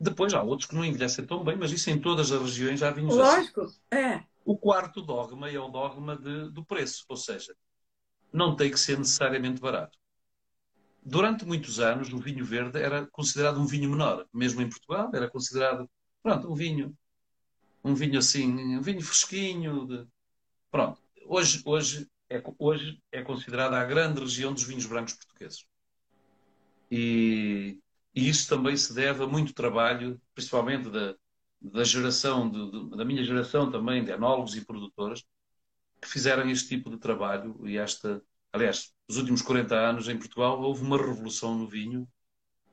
Depois 0.01 0.33
há 0.33 0.43
outros 0.43 0.69
que 0.69 0.75
não 0.75 0.85
envelhecem 0.85 1.27
tão 1.27 1.43
bem, 1.43 1.57
mas 1.57 1.73
isso 1.73 1.91
em 1.91 2.01
todas 2.01 2.31
as 2.31 2.41
regiões 2.41 2.83
há 2.83 2.91
vinhos 2.91 3.19
assim. 3.19 3.41
Lógico. 3.41 3.75
É. 3.91 4.23
O 4.45 4.57
quarto 4.57 5.03
dogma 5.03 5.51
é 5.51 5.59
o 5.59 5.69
dogma 5.69 6.17
de- 6.17 6.51
do 6.51 6.65
preço, 6.65 7.05
ou 7.09 7.17
seja, 7.17 7.55
não 8.33 8.55
tem 8.55 8.71
que 8.71 8.79
ser 8.79 8.97
necessariamente 8.97 9.61
barato. 9.61 9.99
Durante 11.03 11.45
muitos 11.45 11.81
anos, 11.81 12.13
o 12.13 12.19
vinho 12.19 12.45
verde 12.45 12.79
era 12.81 13.07
considerado 13.07 13.59
um 13.61 13.67
vinho 13.67 13.91
menor, 13.91 14.27
mesmo 14.33 14.61
em 14.63 14.69
Portugal, 14.69 15.11
era 15.15 15.29
considerado, 15.29 15.89
pronto, 16.23 16.51
um 16.51 16.55
vinho, 16.55 16.97
um 17.83 17.95
vinho 17.95 18.19
assim, 18.19 18.77
um 18.77 18.81
vinho 18.81 19.03
fresquinho, 19.03 19.87
de- 19.87 20.07
pronto. 20.71 21.01
Hoje, 21.27 21.63
hoje, 21.65 22.09
é, 22.31 22.43
hoje 22.59 23.03
é 23.11 23.23
considerada 23.23 23.79
a 23.79 23.85
grande 23.85 24.21
região 24.21 24.53
dos 24.53 24.63
vinhos 24.63 24.87
brancos 24.87 25.15
portugueses. 25.15 25.67
E, 26.91 27.79
e 28.19 28.29
isso 28.29 28.49
também 28.49 28.77
se 28.77 28.95
deve 28.95 29.25
a 29.25 29.27
muito 29.27 29.53
trabalho, 29.55 30.21
principalmente 30.35 30.91
da, 30.91 31.15
da 31.61 31.85
geração, 31.85 32.51
de- 32.51 32.71
de- 32.91 32.97
da 32.97 33.05
minha 33.05 33.25
geração 33.25 33.71
também, 33.71 34.05
de 34.05 34.11
enólogos 34.13 34.57
e 34.57 34.65
produtores, 34.65 35.25
que 36.01 36.09
fizeram 36.09 36.49
este 36.51 36.69
tipo 36.69 36.91
de 36.91 36.99
trabalho. 36.99 37.67
E 37.67 37.77
esta, 37.79 38.23
aliás, 38.53 38.95
nos 39.09 39.19
últimos 39.19 39.43
40 39.43 39.77
anos 39.77 40.09
em 40.09 40.19
Portugal 40.19 40.61
houve 40.63 40.83
uma 40.85 40.97
revolução 40.99 41.57
no 41.59 41.69
vinho, 41.69 42.09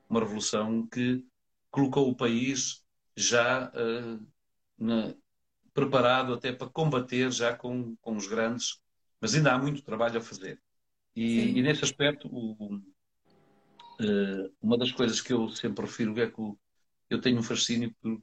uma 0.10 0.20
revolução 0.22 0.88
que 0.88 1.26
colocou 1.72 2.10
o 2.10 2.16
país 2.16 2.84
já 3.16 3.72
eh, 3.76 4.20
na- 4.78 5.16
preparado 5.74 6.34
até 6.34 6.52
para 6.54 6.70
combater 6.70 7.32
já 7.32 7.56
com, 7.58 7.96
com 7.98 8.18
os 8.18 8.28
grandes, 8.28 8.82
mas 9.22 9.36
ainda 9.36 9.54
há 9.54 9.60
muito 9.60 9.84
trabalho 9.84 10.20
a 10.20 10.22
fazer. 10.22 10.62
E, 11.16 11.60
e 11.60 11.62
nesse 11.64 11.84
aspecto, 11.86 12.30
o- 12.32 12.82
uma 14.62 14.78
das 14.78 14.92
coisas 14.92 15.22
que 15.22 15.34
eu 15.34 15.50
sempre 15.50 15.86
refiro 15.86 16.20
é 16.20 16.30
que 16.30 16.42
eu 17.10 17.22
tenho 17.22 17.40
um 17.40 17.44
fascínio 17.44 17.94
por, 18.02 18.22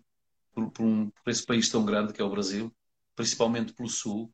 por, 0.55 0.71
por 0.73 0.85
um- 0.87 1.11
por 1.11 1.31
esse 1.31 1.45
país 1.47 1.71
tão 1.71 1.85
grande 1.85 2.13
que 2.13 2.21
é 2.23 2.25
o 2.25 2.31
Brasil, 2.31 2.75
principalmente 3.17 3.73
pelo 3.75 3.89
Sul, 3.89 4.33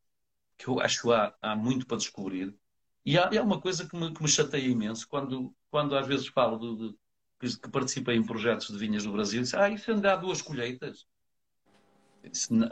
que 0.59 0.69
eu 0.69 0.81
acho 0.81 1.03
que 1.03 1.13
há, 1.13 1.35
há 1.43 1.57
muito 1.57 1.87
para 1.87 1.99
descobrir. 1.99 2.57
E 3.07 3.19
há, 3.19 3.31
e 3.33 3.39
há 3.39 3.43
uma 3.45 3.61
coisa 3.61 3.89
que 3.89 3.97
me, 3.97 4.13
que 4.15 4.23
me 4.23 4.29
chateia 4.29 4.67
imenso 4.69 5.09
quando, 5.09 5.55
quando 5.71 5.97
às 5.97 6.07
vezes 6.07 6.29
falo 6.29 6.59
de, 6.59 6.91
de- 6.91 7.59
que, 7.61 7.71
participei 7.71 8.17
em 8.17 8.27
projetos 8.27 8.69
de 8.69 8.79
vinhas 8.79 9.05
no 9.07 9.13
Brasil, 9.13 9.43
diz, 9.43 9.55
ah, 9.55 9.71
isso 9.71 9.91
ainda 9.93 10.15
há 10.15 10.17
duas 10.17 10.43
colheitas. 10.43 11.07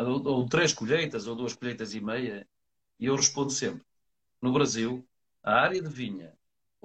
Ou, 0.01 0.23
ou 0.33 0.49
três 0.49 0.73
colheitas, 0.73 1.27
ou 1.27 1.35
duas 1.37 1.55
colheitas 1.55 1.95
e 1.95 2.01
meia. 2.01 2.47
E 2.99 3.07
eu 3.07 3.17
respondo 3.17 3.51
sempre: 3.53 3.85
no 4.43 4.53
Brasil, 4.53 5.09
a 5.43 5.55
área 5.63 5.83
de 5.83 5.89
vinha 5.91 6.37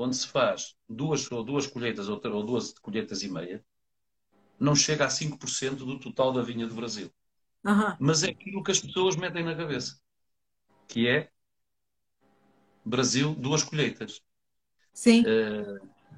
onde 0.02 0.16
se 0.18 0.28
faz 0.28 0.76
duas 0.90 1.32
ou 1.32 1.44
duas 1.44 1.68
colheitas 1.68 2.10
ou, 2.10 2.22
ou 2.26 2.44
duas 2.46 2.74
colheitas 2.80 3.24
e 3.24 3.30
meia 3.30 3.64
não 4.60 4.76
chega 4.76 5.06
a 5.06 5.10
5% 5.10 5.86
do 5.86 6.00
total 6.00 6.34
da 6.34 6.42
vinha 6.42 6.68
do 6.68 6.76
Brasil. 6.76 7.12
Aham. 7.66 7.98
Mas 8.00 8.24
é 8.24 8.30
aquilo 8.32 8.64
que 8.64 8.72
as 8.72 8.80
pessoas 8.82 9.16
metem 9.16 9.44
na 9.44 9.56
cabeça, 9.56 10.00
que 10.88 11.08
é 11.08 11.32
Brasil, 12.86 13.34
duas 13.36 13.64
colheitas. 13.64 14.22
Sim. 14.94 15.26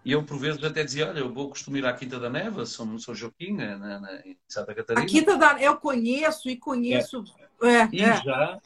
E 0.05 0.11
eu, 0.11 0.25
por 0.25 0.37
vezes, 0.37 0.63
até 0.63 0.83
dizia: 0.83 1.07
Olha, 1.09 1.19
eu 1.19 1.33
vou 1.33 1.49
costume 1.49 1.79
ir 1.79 1.85
à 1.85 1.93
Quinta 1.93 2.19
da 2.19 2.29
Neva, 2.29 2.65
São, 2.65 2.97
São 2.99 3.15
Joaquim, 3.15 3.53
na, 3.53 3.99
na- 3.99 4.21
em 4.25 4.37
Santa 4.47 4.75
Catarina. 4.75 5.05
A 5.05 5.07
Quinta 5.09 5.37
da 5.37 5.61
eu 5.61 5.77
conheço 5.77 6.49
e 6.49 6.57
conheço. 6.57 7.23
É, 7.63 7.81
E 7.91 8.03
é. 8.03 8.21
já, 8.23 8.59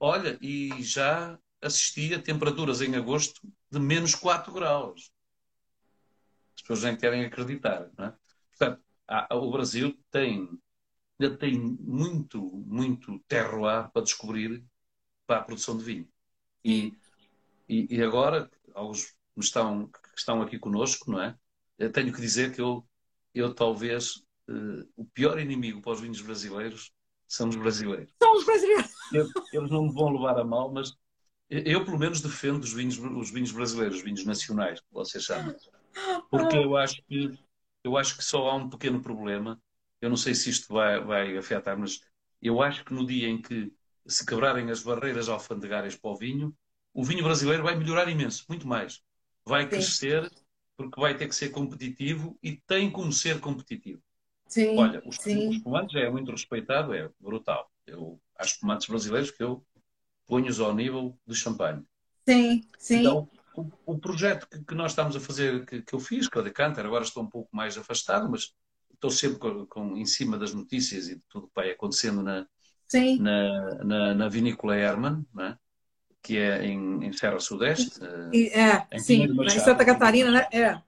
olha, 0.00 0.38
e 0.40 0.82
já 0.82 1.38
assisti 1.62 2.14
a 2.14 2.22
temperaturas 2.22 2.80
em 2.82 2.94
agosto 2.96 3.40
de 3.70 3.78
menos 3.78 4.14
4 4.14 4.52
graus. 4.52 5.10
As 6.56 6.62
pessoas 6.62 6.82
nem 6.82 6.96
querem 6.96 7.24
acreditar, 7.24 7.90
não 7.96 8.06
é? 8.06 8.14
Portanto, 8.50 8.82
há- 9.08 9.34
o 9.36 9.50
Brasil 9.50 9.96
tem, 10.10 10.48
ainda 11.18 11.36
tem 11.36 11.58
muito, 11.58 12.40
muito 12.66 13.18
terroir 13.28 13.90
para 13.90 14.02
descobrir 14.02 14.64
para 15.26 15.40
a 15.40 15.44
produção 15.44 15.76
de 15.76 15.84
vinho. 15.84 16.08
E, 16.64 16.92
e, 17.68 17.96
e 17.96 18.02
agora, 18.02 18.50
alguns 18.74 19.04
que 19.06 19.40
estão, 19.40 19.88
que 19.88 20.18
estão 20.18 20.42
aqui 20.42 20.58
conosco, 20.58 21.10
não 21.10 21.22
é? 21.22 21.36
Eu 21.78 21.90
tenho 21.92 22.12
que 22.12 22.20
dizer 22.20 22.54
que 22.54 22.60
eu, 22.60 22.86
eu 23.34 23.54
talvez 23.54 24.16
uh, 24.48 24.88
o 24.96 25.04
pior 25.06 25.38
inimigo 25.38 25.80
para 25.80 25.92
os 25.92 26.00
vinhos 26.00 26.20
brasileiros 26.20 26.92
são 27.26 27.48
os 27.48 27.56
brasileiros. 27.56 28.12
São 28.22 28.36
os 28.36 28.44
brasileiros. 28.44 28.92
Eles 29.52 29.70
não 29.70 29.86
me 29.86 29.92
vão 29.92 30.10
levar 30.10 30.38
a 30.38 30.44
mal, 30.44 30.72
mas 30.72 30.92
eu, 31.48 31.84
pelo 31.84 31.98
menos, 31.98 32.20
defendo 32.20 32.62
os 32.62 32.72
vinhos, 32.72 32.98
os 32.98 33.30
vinhos 33.30 33.52
brasileiros, 33.52 33.96
os 33.98 34.02
vinhos 34.02 34.24
nacionais, 34.24 34.80
que 34.80 34.86
vocês 34.90 35.24
chamam. 35.24 35.54
Porque 36.30 36.56
eu 36.56 36.76
acho 36.76 37.02
que, 37.08 37.30
eu 37.84 37.96
acho 37.96 38.16
que 38.16 38.24
só 38.24 38.48
há 38.48 38.54
um 38.54 38.68
pequeno 38.70 39.02
problema. 39.02 39.60
Eu 40.00 40.08
não 40.10 40.16
sei 40.16 40.34
se 40.34 40.50
isto 40.50 40.72
vai, 40.72 41.00
vai 41.04 41.36
afetar, 41.36 41.78
mas 41.78 42.00
eu 42.40 42.62
acho 42.62 42.84
que 42.84 42.94
no 42.94 43.06
dia 43.06 43.28
em 43.28 43.40
que 43.40 43.72
se 44.06 44.26
quebrarem 44.26 44.70
as 44.70 44.82
barreiras 44.82 45.28
alfandegárias 45.28 45.94
para 45.96 46.10
o 46.10 46.16
vinho, 46.16 46.56
o 46.92 47.04
vinho 47.04 47.22
brasileiro 47.22 47.62
vai 47.62 47.76
melhorar 47.76 48.08
imenso, 48.08 48.44
muito 48.48 48.66
mais. 48.66 49.02
Vai 49.44 49.64
Sim. 49.64 49.70
crescer 49.70 50.30
porque 50.76 51.00
vai 51.00 51.16
ter 51.16 51.28
que 51.28 51.34
ser 51.34 51.50
competitivo 51.50 52.36
e 52.42 52.56
tem 52.56 52.90
como 52.90 53.12
ser 53.12 53.40
competitivo. 53.40 54.02
Sim, 54.46 54.76
Olha, 54.76 55.02
os, 55.06 55.16
sim. 55.16 55.48
os 55.48 55.56
espumantes 55.56 55.94
é 55.96 56.10
muito 56.10 56.30
respeitado, 56.30 56.92
é 56.92 57.08
brutal. 57.20 57.70
Eu, 57.86 58.20
há 58.36 58.44
espumantes 58.44 58.86
brasileiros 58.88 59.30
que 59.30 59.42
eu 59.42 59.64
ponho-os 60.32 60.60
ao 60.60 60.74
nível 60.74 61.14
de 61.26 61.34
champanhe. 61.34 61.82
Sim, 62.26 62.62
sim. 62.78 63.00
Então, 63.00 63.28
o, 63.54 63.70
o 63.84 63.98
projeto 63.98 64.48
que, 64.48 64.64
que, 64.64 64.74
nós 64.74 64.92
estamos 64.92 65.14
a 65.14 65.20
fazer, 65.20 65.66
que, 65.66 65.82
que 65.82 65.92
eu 65.92 66.00
fiz, 66.00 66.26
que 66.26 66.38
é 66.38 66.40
o 66.40 66.44
Decanter, 66.44 66.86
agora 66.86 67.04
estou 67.04 67.22
um 67.22 67.28
pouco 67.28 67.54
mais 67.54 67.76
afastado, 67.76 68.30
mas 68.30 68.54
estou 68.94 69.10
sempre 69.10 69.38
com, 69.38 69.66
com, 69.66 69.94
em 69.94 70.06
cima 70.06 70.38
das 70.38 70.54
notícias 70.54 71.08
e 71.08 71.16
de 71.16 71.22
tudo 71.28 71.48
que 71.48 71.52
vai 71.54 71.70
acontecendo 71.70 72.22
na, 72.22 72.46
na, 73.20 73.84
na, 73.84 74.14
na, 74.14 74.28
vinícola 74.30 74.74
Herman, 74.74 75.22
né? 75.34 75.58
que 76.22 76.38
é 76.38 76.64
em, 76.64 77.04
em 77.04 77.12
Serra 77.12 77.38
Sudeste. 77.38 78.00
E, 78.32 78.46
é, 78.58 78.86
em 78.90 79.00
sim, 79.00 79.24
em 79.24 79.60
Santa 79.60 79.84
Catarina, 79.84 80.30
né? 80.30 80.48
É. 80.50 80.80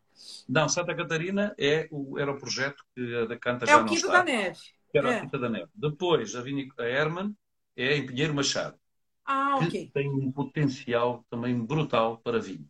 Não, 0.49 0.71
Santa 0.71 0.95
Catarina 0.95 1.55
é 1.59 1.87
o, 1.91 2.19
era 2.19 2.33
o 2.33 2.39
projeto 2.39 2.83
que 2.95 3.15
a 3.15 3.27
Decanta 3.27 3.67
é 3.67 3.69
já 3.69 3.77
não 3.77 3.85
está. 3.85 3.93
É 3.93 3.99
o 3.99 4.01
Quinto 4.01 4.11
da 4.11 4.25
Neve. 4.25 4.59
Era 4.95 5.13
é. 5.13 5.19
a 5.19 5.21
Quinta 5.21 5.39
da 5.39 5.51
Neve. 5.51 5.69
Depois, 5.75 6.35
a, 6.35 6.41
vinícola 6.41 6.89
Herman 6.89 7.37
é 7.77 7.95
em 7.95 8.07
Pinheiro 8.07 8.33
Machado. 8.33 8.79
Ah, 9.27 9.59
que 9.61 9.67
ok. 9.67 9.91
tem 9.93 10.11
um 10.11 10.31
potencial 10.31 11.25
também 11.31 11.59
brutal 11.59 12.19
para 12.19 12.41
vinho. 12.41 12.69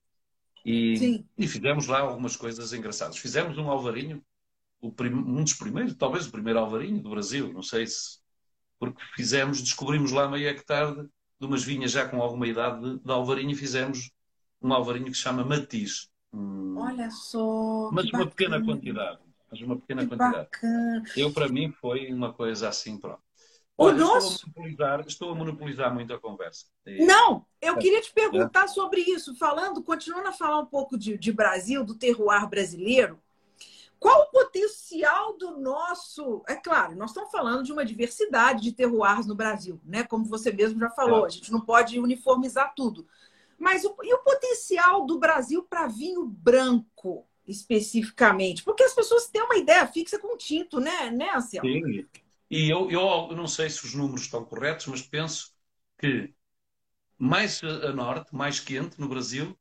E, 0.65 1.25
e, 1.37 1.47
fizemos 1.47 1.87
lá 1.87 2.01
algumas 2.01 2.37
coisas 2.37 2.73
engraçadas. 2.73 3.19
Fizemos 3.19 3.59
um 3.59 3.69
alvarinho, 3.71 4.25
prim, 4.97 5.13
um 5.13 5.43
dos 5.43 5.55
primeiros, 5.55 5.95
talvez 5.95 6.27
o 6.27 6.31
primeiro 6.31 6.59
alvarinho 6.59 7.03
do 7.03 7.11
Brasil, 7.11 7.53
não 7.53 7.63
sei 7.63 7.87
se. 7.87 8.19
Porque 8.79 9.03
fizemos, 9.15 9.61
descobrimos 9.63 10.11
lá 10.13 10.29
meio 10.29 10.49
hectare 10.49 10.95
de, 10.95 11.03
de 11.03 11.47
umas 11.47 11.63
vinhas 11.63 11.93
já 11.93 12.09
com 12.09 12.23
alguma 12.23 12.47
idade 12.47 12.81
de, 12.81 12.99
de 12.99 13.11
alvarinho 13.11 13.51
e 13.51 13.55
fizemos 13.57 14.11
um 14.61 14.73
alvarinho 14.73 15.07
que 15.07 15.15
se 15.15 15.23
chama 15.23 15.45
Matiz. 15.45 16.09
Hum, 16.33 16.77
Olha 16.79 17.11
só. 17.11 17.91
Mas 17.93 18.07
uma 18.11 18.27
pequena 18.27 18.63
quantidade. 18.65 19.19
Mas 19.51 19.61
uma 19.61 19.77
pequena 19.77 20.03
que 20.03 20.09
quantidade. 20.09 20.45
Bacana. 20.45 21.03
Eu, 21.17 21.33
para 21.33 21.49
mim, 21.49 21.71
foi 21.71 22.13
uma 22.13 22.33
coisa 22.33 22.69
assim, 22.69 22.99
pronto. 22.99 23.23
O 23.77 23.87
Olha, 23.87 23.99
nosso... 23.99 24.47
estou, 24.47 24.51
a 24.51 24.61
monopolizar, 24.61 25.05
estou 25.07 25.31
a 25.31 25.35
monopolizar 25.35 25.95
muito 25.95 26.15
a 26.15 26.21
conversa. 26.21 26.67
E... 26.87 27.05
Não, 27.05 27.45
eu 27.61 27.77
queria 27.77 28.01
te 28.01 28.13
perguntar 28.13 28.65
é. 28.65 28.69
sobre 28.69 29.01
isso, 29.01 29.35
falando, 29.37 29.83
continuando 29.83 30.29
a 30.29 30.33
falar 30.33 30.61
um 30.61 30.67
pouco 30.67 30.97
de, 30.97 31.19
de 31.19 31.33
Brasil, 31.33 31.85
do 31.85 31.97
terroir 31.97 32.49
brasileiro. 32.49 33.21
Qual 33.99 34.23
o 34.23 34.31
potencial 34.31 35.37
do 35.39 35.59
nosso. 35.59 36.43
É 36.47 36.55
claro, 36.55 36.95
nós 36.95 37.11
estamos 37.11 37.31
falando 37.31 37.65
de 37.65 37.73
uma 37.73 37.85
diversidade 37.85 38.63
de 38.63 38.73
terroirs 38.73 39.27
no 39.27 39.35
Brasil, 39.35 39.81
né? 39.83 40.05
Como 40.05 40.25
você 40.25 40.53
mesmo 40.53 40.79
já 40.79 40.91
falou, 40.91 41.25
é. 41.25 41.27
a 41.27 41.31
gente 41.31 41.51
não 41.51 41.61
pode 41.61 41.99
uniformizar 41.99 42.75
tudo. 42.77 43.07
Mas 43.59 43.85
o, 43.85 43.97
e 44.03 44.13
o 44.13 44.19
potencial 44.19 45.07
do 45.07 45.19
Brasil 45.19 45.63
para 45.63 45.87
vinho 45.87 46.27
branco, 46.27 47.27
especificamente? 47.47 48.63
Porque 48.63 48.83
as 48.85 48.93
pessoas 48.93 49.27
têm 49.27 49.43
uma 49.43 49.57
ideia 49.57 49.87
fixa 49.87 50.19
com 50.19 50.37
tinto, 50.37 50.79
né, 50.79 51.11
né 51.11 51.31
Anselmo? 51.35 51.69
Sim. 51.69 52.07
E 52.51 52.71
eu, 52.71 52.91
eu 52.91 53.37
não 53.37 53.47
sei 53.47 53.69
se 53.71 53.85
os 53.85 53.95
números 53.95 54.23
estão 54.23 54.45
corretos, 54.45 54.87
mas 54.87 55.03
penso 55.03 55.53
que 55.99 56.35
mais 57.19 57.63
a 57.63 57.93
norte, 57.93 58.35
mais 58.35 58.61
quente 58.61 59.01
no 59.01 59.09
Brasil, 59.09 59.59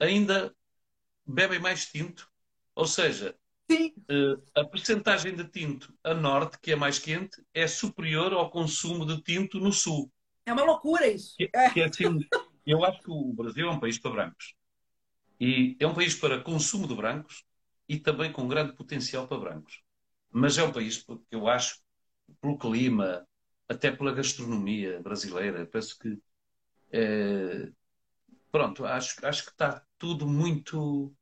ainda 0.00 0.54
bebem 1.26 1.58
mais 1.58 1.86
tinto. 1.86 2.30
Ou 2.74 2.86
seja. 2.86 3.36
Eh, 3.70 4.36
a 4.54 4.64
percentagem 4.64 5.34
de 5.34 5.48
tinto 5.48 5.94
a 6.04 6.12
norte, 6.12 6.58
que 6.60 6.72
é 6.72 6.76
mais 6.76 6.98
quente, 6.98 7.42
é 7.54 7.66
superior 7.66 8.32
ao 8.32 8.50
consumo 8.50 9.06
de 9.06 9.22
tinto 9.22 9.58
no 9.58 9.72
sul. 9.72 10.12
É 10.44 10.52
uma 10.52 10.64
loucura 10.64 11.06
isso. 11.06 11.34
Que, 11.36 11.48
que 11.72 11.80
é 11.80 11.84
assim, 11.84 12.18
eu 12.66 12.84
acho 12.84 13.00
que 13.00 13.10
o 13.10 13.32
Brasil 13.32 13.68
é 13.68 13.70
um 13.70 13.80
país 13.80 13.98
para 13.98 14.10
brancos. 14.10 14.54
E 15.40 15.76
é 15.80 15.86
um 15.86 15.94
país 15.94 16.14
para 16.14 16.40
consumo 16.40 16.86
de 16.86 16.94
brancos 16.94 17.44
e 17.88 17.98
também 17.98 18.32
com 18.32 18.48
grande 18.48 18.74
potencial 18.74 19.26
para 19.26 19.38
brancos. 19.38 19.80
Mas 20.30 20.56
é 20.58 20.62
um 20.62 20.72
país 20.72 21.02
que 21.02 21.18
eu 21.30 21.48
acho 21.48 21.81
pelo 22.40 22.58
clima, 22.58 23.26
até 23.68 23.90
pela 23.90 24.12
gastronomia 24.12 25.00
brasileira. 25.00 25.66
Penso 25.66 25.98
que. 25.98 26.18
É, 26.90 27.68
pronto, 28.50 28.84
acho, 28.84 29.24
acho 29.26 29.44
que 29.44 29.50
está 29.50 29.82
tudo 29.98 30.26
muito. 30.26 31.12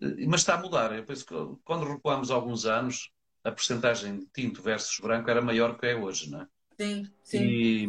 Eh, 0.00 0.26
mas 0.26 0.40
está 0.40 0.54
a 0.54 0.60
mudar. 0.60 0.96
Eu 0.96 1.04
penso 1.04 1.24
que 1.24 1.34
quando 1.64 1.86
recuamos 1.86 2.30
alguns 2.30 2.66
anos, 2.66 3.10
a 3.44 3.50
percentagem 3.52 4.20
de 4.20 4.26
tinto 4.26 4.62
versus 4.62 4.98
branco 5.00 5.30
era 5.30 5.40
maior 5.40 5.78
que 5.78 5.86
é 5.86 5.96
hoje, 5.96 6.30
não 6.30 6.42
é? 6.42 6.46
Sim, 6.78 7.06
sim. 7.22 7.42
E, 7.42 7.88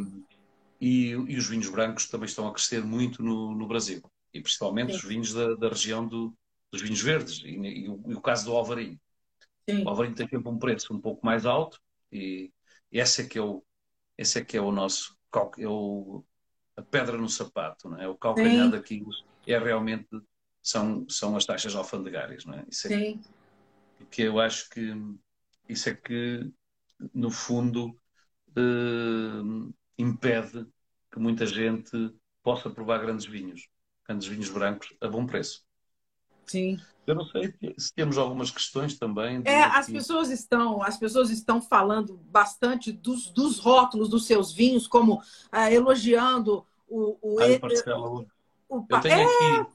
e, 0.79 1.09
e 1.11 1.37
os 1.37 1.47
vinhos 1.47 1.69
brancos 1.69 2.07
também 2.07 2.25
estão 2.25 2.47
a 2.47 2.53
crescer 2.53 2.83
muito 2.83 3.23
no, 3.23 3.55
no 3.55 3.67
Brasil. 3.67 4.01
E 4.33 4.41
principalmente 4.41 4.91
sim. 4.91 4.97
os 4.97 5.03
vinhos 5.03 5.33
da, 5.33 5.55
da 5.55 5.69
região 5.69 6.07
do, 6.07 6.33
dos 6.71 6.81
vinhos 6.81 7.01
verdes. 7.01 7.41
E, 7.43 7.49
e, 7.49 7.89
o, 7.89 8.01
e, 8.07 8.13
o, 8.13 8.21
caso 8.21 8.45
do 8.45 8.55
Alvarinho. 8.55 8.99
Sim. 9.69 9.83
O 9.83 9.89
Alvarinho 9.89 10.15
tem 10.15 10.27
sempre 10.27 10.49
um 10.49 10.57
preço 10.57 10.93
um 10.93 10.99
pouco 10.99 11.25
mais 11.25 11.45
alto 11.45 11.79
e, 12.11 12.51
esse 12.91 13.21
é 13.21 13.25
que 13.25 13.37
é 13.37 13.41
o, 13.41 13.63
esse 14.17 14.39
é 14.39 14.45
que 14.45 14.57
é 14.57 14.61
o 14.61 14.71
nosso, 14.71 15.17
é 15.57 15.67
o, 15.67 16.23
a 16.75 16.81
pedra 16.81 17.17
no 17.17 17.29
sapato, 17.29 17.89
não 17.89 17.99
é? 17.99 18.07
O 18.07 18.17
calcanhar 18.17 18.65
Sim. 18.65 18.71
daquilo 18.71 19.09
é 19.47 19.57
realmente, 19.57 20.09
são, 20.61 21.07
são 21.09 21.35
as 21.35 21.45
taxas 21.45 21.75
alfandegárias, 21.75 22.45
não 22.45 22.55
é? 22.55 22.65
Isso 22.69 22.87
é 22.87 22.89
Sim. 22.89 23.21
Porque 23.97 24.23
eu 24.23 24.39
acho 24.39 24.69
que 24.69 24.93
isso 25.69 25.89
é 25.89 25.95
que, 25.95 26.51
no 27.13 27.31
fundo, 27.31 27.95
eh, 28.55 29.71
impede 29.97 30.67
que 31.11 31.19
muita 31.19 31.45
gente 31.45 31.91
possa 32.43 32.69
provar 32.69 32.99
grandes 32.99 33.25
vinhos, 33.25 33.69
grandes 34.05 34.27
vinhos 34.27 34.49
brancos 34.49 34.93
a 34.99 35.07
bom 35.07 35.25
preço. 35.25 35.63
Sim. 36.51 36.77
Eu 37.07 37.15
não 37.15 37.25
sei 37.25 37.53
se 37.77 37.93
temos 37.93 38.17
algumas 38.17 38.51
questões 38.51 38.97
também. 38.97 39.41
É, 39.45 39.63
as 39.63 39.87
pessoas 39.87 40.29
estão, 40.29 40.83
as 40.83 40.97
pessoas 40.97 41.29
estão 41.29 41.61
falando 41.61 42.17
bastante 42.29 42.91
dos, 42.91 43.31
dos 43.31 43.57
rótulos 43.59 44.09
dos 44.09 44.25
seus 44.25 44.53
vinhos, 44.53 44.85
como 44.85 45.21
ah, 45.51 45.71
elogiando 45.71 46.65
o, 46.87 47.17
o, 47.21 47.39
ah, 47.39 47.45
o, 47.97 48.27
o, 48.69 48.85
Eu 48.89 49.01
tenho 49.01 49.21
é... 49.21 49.23
aqui 49.23 49.71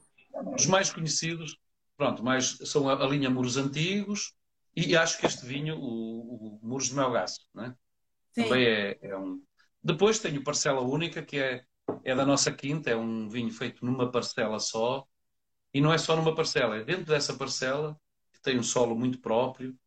os 0.55 0.65
mais 0.67 0.91
conhecidos, 0.91 1.57
pronto, 1.97 2.23
mais 2.23 2.57
são 2.63 2.87
a, 2.87 2.93
a, 2.93 3.07
linha 3.07 3.29
Muros 3.29 3.57
Antigos 3.57 4.33
e 4.75 4.95
acho 4.95 5.17
que 5.17 5.25
este 5.25 5.45
vinho, 5.45 5.77
o, 5.77 6.57
o 6.57 6.59
Muros 6.61 6.89
de 6.89 6.95
Melgaço, 6.95 7.41
né? 7.53 7.75
também 8.35 8.65
é, 8.65 8.97
é 9.01 9.17
um. 9.17 9.41
Depois 9.83 10.19
tenho 10.19 10.43
Parcela 10.43 10.81
Única, 10.81 11.23
que 11.23 11.39
é, 11.39 11.63
é 12.03 12.15
da 12.15 12.25
nossa 12.25 12.51
quinta, 12.51 12.89
é 12.89 12.95
um 12.95 13.27
vinho 13.27 13.51
feito 13.51 13.83
numa 13.83 14.11
parcela 14.11 14.59
só 14.59 15.05
e 15.73 15.81
não 15.81 15.93
é 15.93 15.97
só 15.97 16.15
numa 16.15 16.33
parcela, 16.33 16.77
é 16.77 16.83
dentro 16.83 17.05
dessa 17.05 17.33
parcela, 17.33 17.99
que 18.33 18.41
tem 18.41 18.57
um 18.57 18.63
solo 18.63 18.95
muito 18.95 19.19
próprio, 19.19 19.77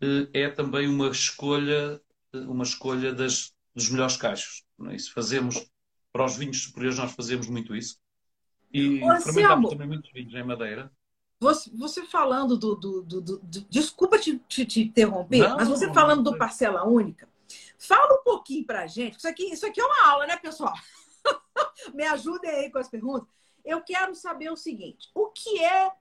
eh, 0.00 0.28
é 0.32 0.48
também 0.48 0.88
uma 0.88 1.08
escolha, 1.08 2.00
eh, 2.32 2.38
uma 2.38 2.64
escolha 2.64 3.12
das, 3.12 3.52
dos 3.74 3.90
melhores 3.90 4.16
cachos. 4.16 4.64
Não 4.78 4.90
é? 4.90 4.96
Isso 4.96 5.12
fazemos, 5.12 5.70
para 6.12 6.24
os 6.24 6.36
vinhos 6.36 6.62
superiores, 6.62 6.98
nós 6.98 7.12
fazemos 7.12 7.48
muito 7.48 7.74
isso. 7.74 7.98
E 8.72 9.02
Ô, 9.02 9.20
fermentamos 9.20 9.70
também 9.70 9.88
muitos 9.88 10.10
vinhos 10.12 10.34
em 10.34 10.42
madeira. 10.42 10.90
Você, 11.40 11.70
você 11.74 12.04
falando 12.06 12.56
do, 12.56 12.74
do, 12.74 13.02
do, 13.02 13.20
do, 13.20 13.40
Desculpa 13.68 14.18
te, 14.18 14.38
te, 14.48 14.64
te 14.64 14.82
interromper, 14.82 15.48
não, 15.48 15.56
mas 15.56 15.68
você 15.68 15.92
falando 15.92 16.22
do 16.22 16.38
parcela 16.38 16.86
única, 16.86 17.28
fala 17.78 18.18
um 18.18 18.22
pouquinho 18.22 18.64
para 18.64 18.82
a 18.82 18.86
gente. 18.86 19.18
Isso 19.18 19.28
aqui, 19.28 19.52
isso 19.52 19.66
aqui 19.66 19.80
é 19.80 19.84
uma 19.84 20.06
aula, 20.08 20.26
né, 20.26 20.36
pessoal? 20.36 20.72
Me 21.92 22.04
ajudem 22.04 22.50
aí 22.50 22.70
com 22.70 22.78
as 22.78 22.88
perguntas 22.88 23.28
eu 23.64 23.82
quero 23.82 24.14
saber 24.14 24.50
o 24.50 24.56
seguinte: 24.56 25.10
o 25.14 25.28
que 25.28 25.62
é 25.64 25.92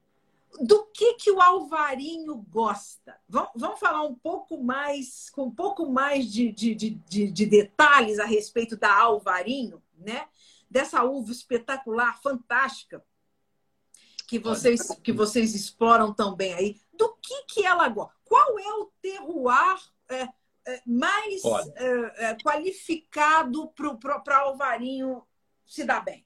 do 0.60 0.86
que 0.88 1.16
que 1.16 1.32
o 1.32 1.42
Alvarinho 1.42 2.36
gosta? 2.50 3.20
Vamos, 3.28 3.52
vamos 3.56 3.80
falar 3.80 4.04
um 4.04 4.16
pouco 4.16 4.62
mais, 4.62 5.30
com 5.30 5.46
um 5.46 5.52
pouco 5.52 5.88
mais 5.88 6.32
de, 6.32 6.52
de, 6.52 6.76
de, 6.76 7.32
de, 7.32 7.46
detalhes 7.46 8.20
a 8.20 8.26
respeito 8.26 8.78
da 8.78 8.96
Alvarinho, 8.96 9.82
né? 9.98 10.28
Dessa 10.70 11.04
uva 11.04 11.32
espetacular, 11.32 12.20
fantástica, 12.22 13.04
que 14.28 14.40
vocês, 14.40 14.88
que 15.04 15.12
vocês 15.12 15.54
exploram 15.54 16.14
também 16.14 16.54
aí. 16.54 16.82
Do 16.94 17.16
que 17.22 17.44
que 17.44 17.66
ela 17.66 17.88
gosta? 17.90 18.14
Qual 18.26 18.60
é 18.60 18.74
o 18.74 18.92
terroir 19.02 19.80
é, 20.10 20.28
é, 20.66 20.82
mais 20.86 21.44
é, 21.76 22.30
é, 22.30 22.36
qualificado 22.36 23.72
para 24.24 24.38
Alvarinho 24.40 25.24
se 25.66 25.84
dar 25.84 26.04
bem? 26.04 26.26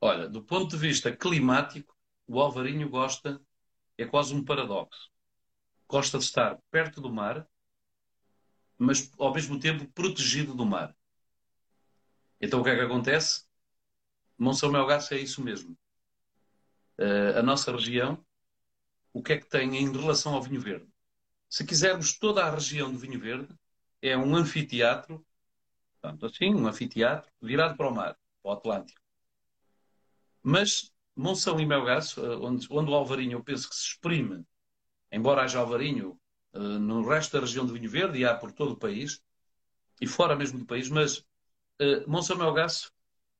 Olha, 0.00 0.28
do 0.28 0.42
ponto 0.42 0.70
de 0.70 0.76
vista 0.76 1.14
climático, 1.16 1.96
o 2.26 2.40
Alvarinho 2.40 2.88
gosta, 2.88 3.40
é 3.96 4.04
quase 4.04 4.34
um 4.34 4.44
paradoxo. 4.44 5.10
Gosta 5.88 6.18
de 6.18 6.24
estar 6.24 6.58
perto 6.70 7.00
do 7.00 7.12
mar, 7.12 7.46
mas 8.78 9.10
ao 9.18 9.32
mesmo 9.32 9.58
tempo 9.58 9.86
protegido 9.92 10.54
do 10.54 10.66
mar. 10.66 10.94
Então 12.40 12.60
o 12.60 12.64
que 12.64 12.70
é 12.70 12.76
que 12.76 12.82
acontece? 12.82 13.46
Monção 14.38 14.70
Melgaço 14.70 15.14
é 15.14 15.18
isso 15.18 15.42
mesmo. 15.42 15.76
Uh, 16.98 17.38
a 17.38 17.42
nossa 17.42 17.72
região, 17.72 18.24
o 19.12 19.22
que 19.22 19.32
é 19.32 19.38
que 19.38 19.48
tem 19.48 19.76
em 19.76 19.90
relação 19.90 20.34
ao 20.34 20.42
vinho 20.42 20.60
verde? 20.60 20.88
Se 21.48 21.64
quisermos 21.64 22.18
toda 22.18 22.44
a 22.44 22.50
região 22.50 22.92
do 22.92 22.98
vinho 22.98 23.18
verde, 23.18 23.54
é 24.02 24.16
um 24.16 24.34
anfiteatro, 24.34 25.24
portanto, 25.92 26.26
assim, 26.26 26.54
um 26.54 26.66
anfiteatro 26.66 27.30
virado 27.40 27.76
para 27.76 27.88
o 27.88 27.94
mar, 27.94 28.18
para 28.42 28.50
o 28.50 28.52
Atlântico. 28.52 29.05
Mas 30.48 30.92
Monção 31.16 31.58
e 31.58 31.66
Melgaço, 31.66 32.24
eh, 32.24 32.36
onde, 32.36 32.68
onde 32.70 32.88
o 32.88 32.94
Alvarinho 32.94 33.32
eu 33.32 33.42
penso 33.42 33.68
que 33.68 33.74
se 33.74 33.82
exprime, 33.82 34.44
embora 35.10 35.42
haja 35.42 35.58
Alvarinho 35.58 36.20
uh, 36.52 36.78
no 36.78 37.04
resto 37.04 37.32
da 37.32 37.40
região 37.40 37.66
do 37.66 37.72
vinho 37.72 37.90
verde, 37.90 38.20
e 38.20 38.24
há 38.24 38.32
por 38.32 38.52
todo 38.52 38.74
o 38.74 38.76
país, 38.76 39.20
e 40.00 40.06
fora 40.06 40.36
mesmo 40.36 40.60
do 40.60 40.64
país, 40.64 40.88
mas 40.88 41.18
uh, 41.18 42.08
Monção 42.08 42.36
Melgaço 42.36 42.92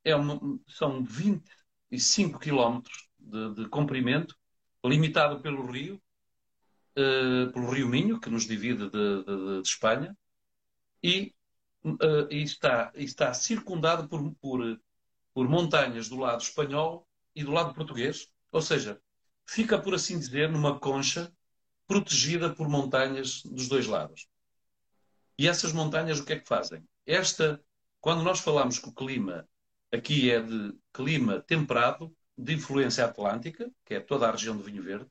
é 0.02 0.16
uma, 0.16 0.40
são 0.66 1.04
25 1.04 2.40
quilómetros 2.40 3.08
de, 3.20 3.54
de 3.54 3.68
comprimento, 3.68 4.36
limitado 4.84 5.40
pelo 5.40 5.64
rio, 5.64 6.02
uh, 6.98 7.52
pelo 7.52 7.70
Rio 7.70 7.88
Minho, 7.88 8.18
que 8.18 8.30
nos 8.30 8.46
divide 8.48 8.90
de, 8.90 9.22
de, 9.22 9.62
de 9.62 9.68
Espanha, 9.68 10.18
e, 11.00 11.32
uh, 11.84 12.26
e, 12.32 12.42
está, 12.42 12.90
está 12.96 13.32
circundado 13.32 14.08
por, 14.08 14.34
por, 14.40 14.80
por 15.36 15.46
montanhas 15.46 16.08
do 16.08 16.16
lado 16.16 16.40
espanhol 16.40 17.06
e 17.34 17.44
do 17.44 17.50
lado 17.50 17.74
português, 17.74 18.32
ou 18.50 18.62
seja, 18.62 18.98
fica, 19.44 19.78
por 19.78 19.94
assim 19.94 20.18
dizer, 20.18 20.48
numa 20.48 20.80
concha 20.80 21.30
protegida 21.86 22.54
por 22.54 22.70
montanhas 22.70 23.42
dos 23.42 23.68
dois 23.68 23.86
lados. 23.86 24.26
E 25.38 25.46
essas 25.46 25.74
montanhas 25.74 26.18
o 26.18 26.24
que 26.24 26.32
é 26.32 26.40
que 26.40 26.48
fazem? 26.48 26.82
Esta, 27.04 27.62
quando 28.00 28.22
nós 28.22 28.40
falamos 28.40 28.78
que 28.78 28.88
o 28.88 28.94
clima 28.94 29.46
aqui 29.92 30.30
é 30.30 30.40
de 30.40 30.74
clima 30.90 31.42
temperado, 31.42 32.16
de 32.34 32.54
influência 32.54 33.04
atlântica, 33.04 33.70
que 33.84 33.92
é 33.92 34.00
toda 34.00 34.26
a 34.26 34.30
região 34.30 34.56
do 34.56 34.62
Vinho 34.62 34.82
Verde, 34.82 35.06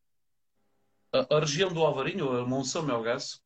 a, 1.14 1.36
a 1.36 1.40
região 1.40 1.72
do 1.72 1.84
Alvarinho, 1.84 2.36
a 2.36 2.48
Monção 2.48 2.82
Melgaço, 2.82 3.44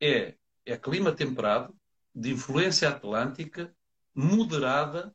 é, 0.00 0.34
é 0.64 0.78
clima 0.78 1.12
temperado, 1.12 1.76
de 2.14 2.32
influência 2.32 2.88
atlântica, 2.88 3.76
moderada, 4.14 5.14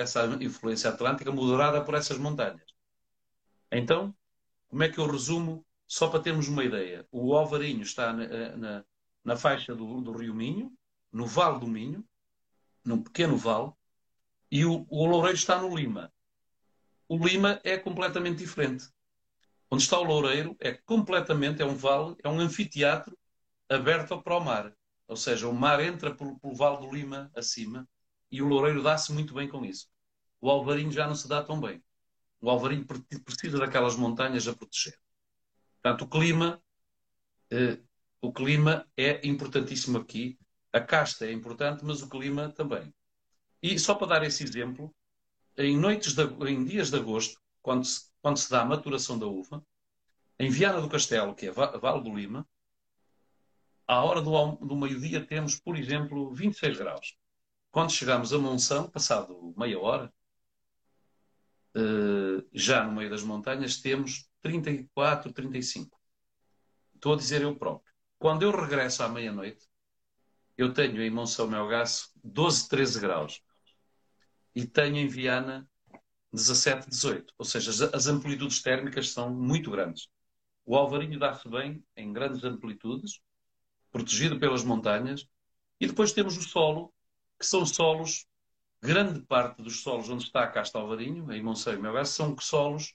essa 0.00 0.24
influência 0.40 0.90
atlântica 0.90 1.32
moderada 1.32 1.84
por 1.84 1.94
essas 1.94 2.18
montanhas. 2.18 2.74
Então, 3.70 4.14
como 4.68 4.82
é 4.82 4.88
que 4.88 4.98
eu 4.98 5.10
resumo, 5.10 5.64
só 5.86 6.08
para 6.08 6.20
termos 6.20 6.48
uma 6.48 6.64
ideia? 6.64 7.06
O 7.10 7.34
Alvarinho 7.34 7.82
está 7.82 8.12
na, 8.12 8.56
na, 8.56 8.84
na 9.24 9.36
faixa 9.36 9.74
do, 9.74 10.00
do, 10.00 10.12
Rio 10.12 10.34
Minho, 10.34 10.72
no 11.12 11.26
Vale 11.26 11.60
do 11.60 11.66
Minho, 11.66 12.04
num 12.84 13.02
pequeno 13.02 13.36
vale, 13.36 13.72
e 14.50 14.64
o, 14.64 14.86
o 14.88 15.06
Loureiro 15.06 15.36
está 15.36 15.60
no 15.60 15.74
Lima. 15.76 16.12
O 17.08 17.18
Lima 17.18 17.60
é 17.64 17.76
completamente 17.76 18.38
diferente. 18.38 18.88
Onde 19.70 19.82
está 19.82 19.98
o 19.98 20.04
Loureiro 20.04 20.56
é 20.60 20.72
completamente, 20.72 21.60
é 21.60 21.66
um 21.66 21.74
vale, 21.74 22.16
é 22.22 22.28
um 22.28 22.38
anfiteatro 22.40 23.18
aberto 23.68 24.22
para 24.22 24.36
o 24.36 24.40
mar. 24.40 24.74
Ou 25.06 25.16
seja, 25.16 25.48
o 25.48 25.54
mar 25.54 25.80
entra 25.80 26.14
pelo, 26.14 26.38
pelo 26.38 26.54
Vale 26.54 26.78
do 26.78 26.94
Lima 26.94 27.30
acima 27.34 27.86
e 28.30 28.42
o 28.42 28.46
Loureiro 28.46 28.82
dá-se 28.82 29.12
muito 29.12 29.34
bem 29.34 29.48
com 29.48 29.64
isso. 29.64 29.88
O 30.40 30.50
Alvarinho 30.50 30.92
já 30.92 31.06
não 31.06 31.14
se 31.14 31.28
dá 31.28 31.42
tão 31.42 31.60
bem. 31.60 31.82
O 32.40 32.48
Alvarinho 32.50 32.86
precisa 33.24 33.58
daquelas 33.58 33.96
montanhas 33.96 34.46
a 34.46 34.54
proteger. 34.54 34.98
Portanto, 35.82 36.02
o 36.02 36.08
clima, 36.08 36.62
eh, 37.50 37.78
o 38.20 38.32
clima 38.32 38.86
é 38.96 39.26
importantíssimo 39.26 39.98
aqui. 39.98 40.38
A 40.72 40.80
casta 40.80 41.26
é 41.26 41.32
importante, 41.32 41.84
mas 41.84 42.02
o 42.02 42.08
clima 42.08 42.50
também. 42.50 42.94
E 43.62 43.78
só 43.78 43.94
para 43.94 44.06
dar 44.08 44.22
esse 44.24 44.44
exemplo, 44.44 44.94
em 45.56 45.76
noites 45.76 46.14
de, 46.14 46.22
em 46.48 46.64
dias 46.64 46.90
de 46.90 46.96
agosto, 46.96 47.40
quando 47.60 47.84
se, 47.84 48.08
quando 48.22 48.36
se 48.36 48.50
dá 48.50 48.62
a 48.62 48.64
maturação 48.64 49.18
da 49.18 49.26
uva, 49.26 49.64
em 50.38 50.50
Viana 50.50 50.80
do 50.80 50.88
Castelo, 50.88 51.34
que 51.34 51.46
é 51.46 51.50
Vale 51.50 52.02
do 52.02 52.14
Lima, 52.14 52.46
à 53.86 54.04
hora 54.04 54.20
do, 54.20 54.56
do 54.56 54.76
meio-dia 54.76 55.24
temos, 55.24 55.58
por 55.58 55.76
exemplo, 55.76 56.32
26 56.32 56.76
graus. 56.76 57.16
Quando 57.70 57.92
chegamos 57.92 58.32
a 58.32 58.38
Monção, 58.38 58.90
passado 58.90 59.54
meia 59.56 59.78
hora, 59.78 60.12
eh, 61.74 62.44
já 62.52 62.84
no 62.84 62.92
meio 62.92 63.10
das 63.10 63.22
montanhas, 63.22 63.80
temos 63.80 64.28
34, 64.42 65.32
35. 65.32 65.98
Estou 66.94 67.14
a 67.14 67.16
dizer 67.16 67.42
eu 67.42 67.56
próprio. 67.56 67.92
Quando 68.18 68.42
eu 68.42 68.50
regresso 68.50 69.02
à 69.02 69.08
meia-noite, 69.08 69.66
eu 70.56 70.72
tenho 70.72 71.00
em 71.00 71.10
Monção 71.10 71.46
Melgaço 71.46 72.10
12, 72.24 72.68
13 72.68 73.00
graus. 73.00 73.40
E 74.54 74.66
tenho 74.66 74.96
em 74.96 75.06
Viana 75.06 75.68
17, 76.32 76.88
18. 76.88 77.32
Ou 77.38 77.44
seja, 77.44 77.70
as 77.94 78.06
amplitudes 78.06 78.60
térmicas 78.60 79.10
são 79.10 79.32
muito 79.32 79.70
grandes. 79.70 80.08
O 80.66 80.76
Alvarinho 80.76 81.18
dá-se 81.18 81.48
bem 81.48 81.82
em 81.96 82.12
grandes 82.12 82.42
amplitudes, 82.44 83.20
protegido 83.90 84.38
pelas 84.38 84.64
montanhas, 84.64 85.26
e 85.80 85.86
depois 85.86 86.12
temos 86.12 86.36
o 86.36 86.42
solo, 86.42 86.92
que 87.38 87.46
são 87.46 87.64
solos, 87.64 88.26
grande 88.82 89.20
parte 89.20 89.62
dos 89.62 89.82
solos 89.82 90.08
onde 90.08 90.24
está 90.24 90.44
a 90.44 90.48
Casta 90.48 90.78
Alvarinho, 90.78 91.32
em 91.32 91.42
Monseiro 91.42 91.78
e 91.78 91.82
Melgaço, 91.82 92.14
são 92.14 92.36
solos 92.38 92.94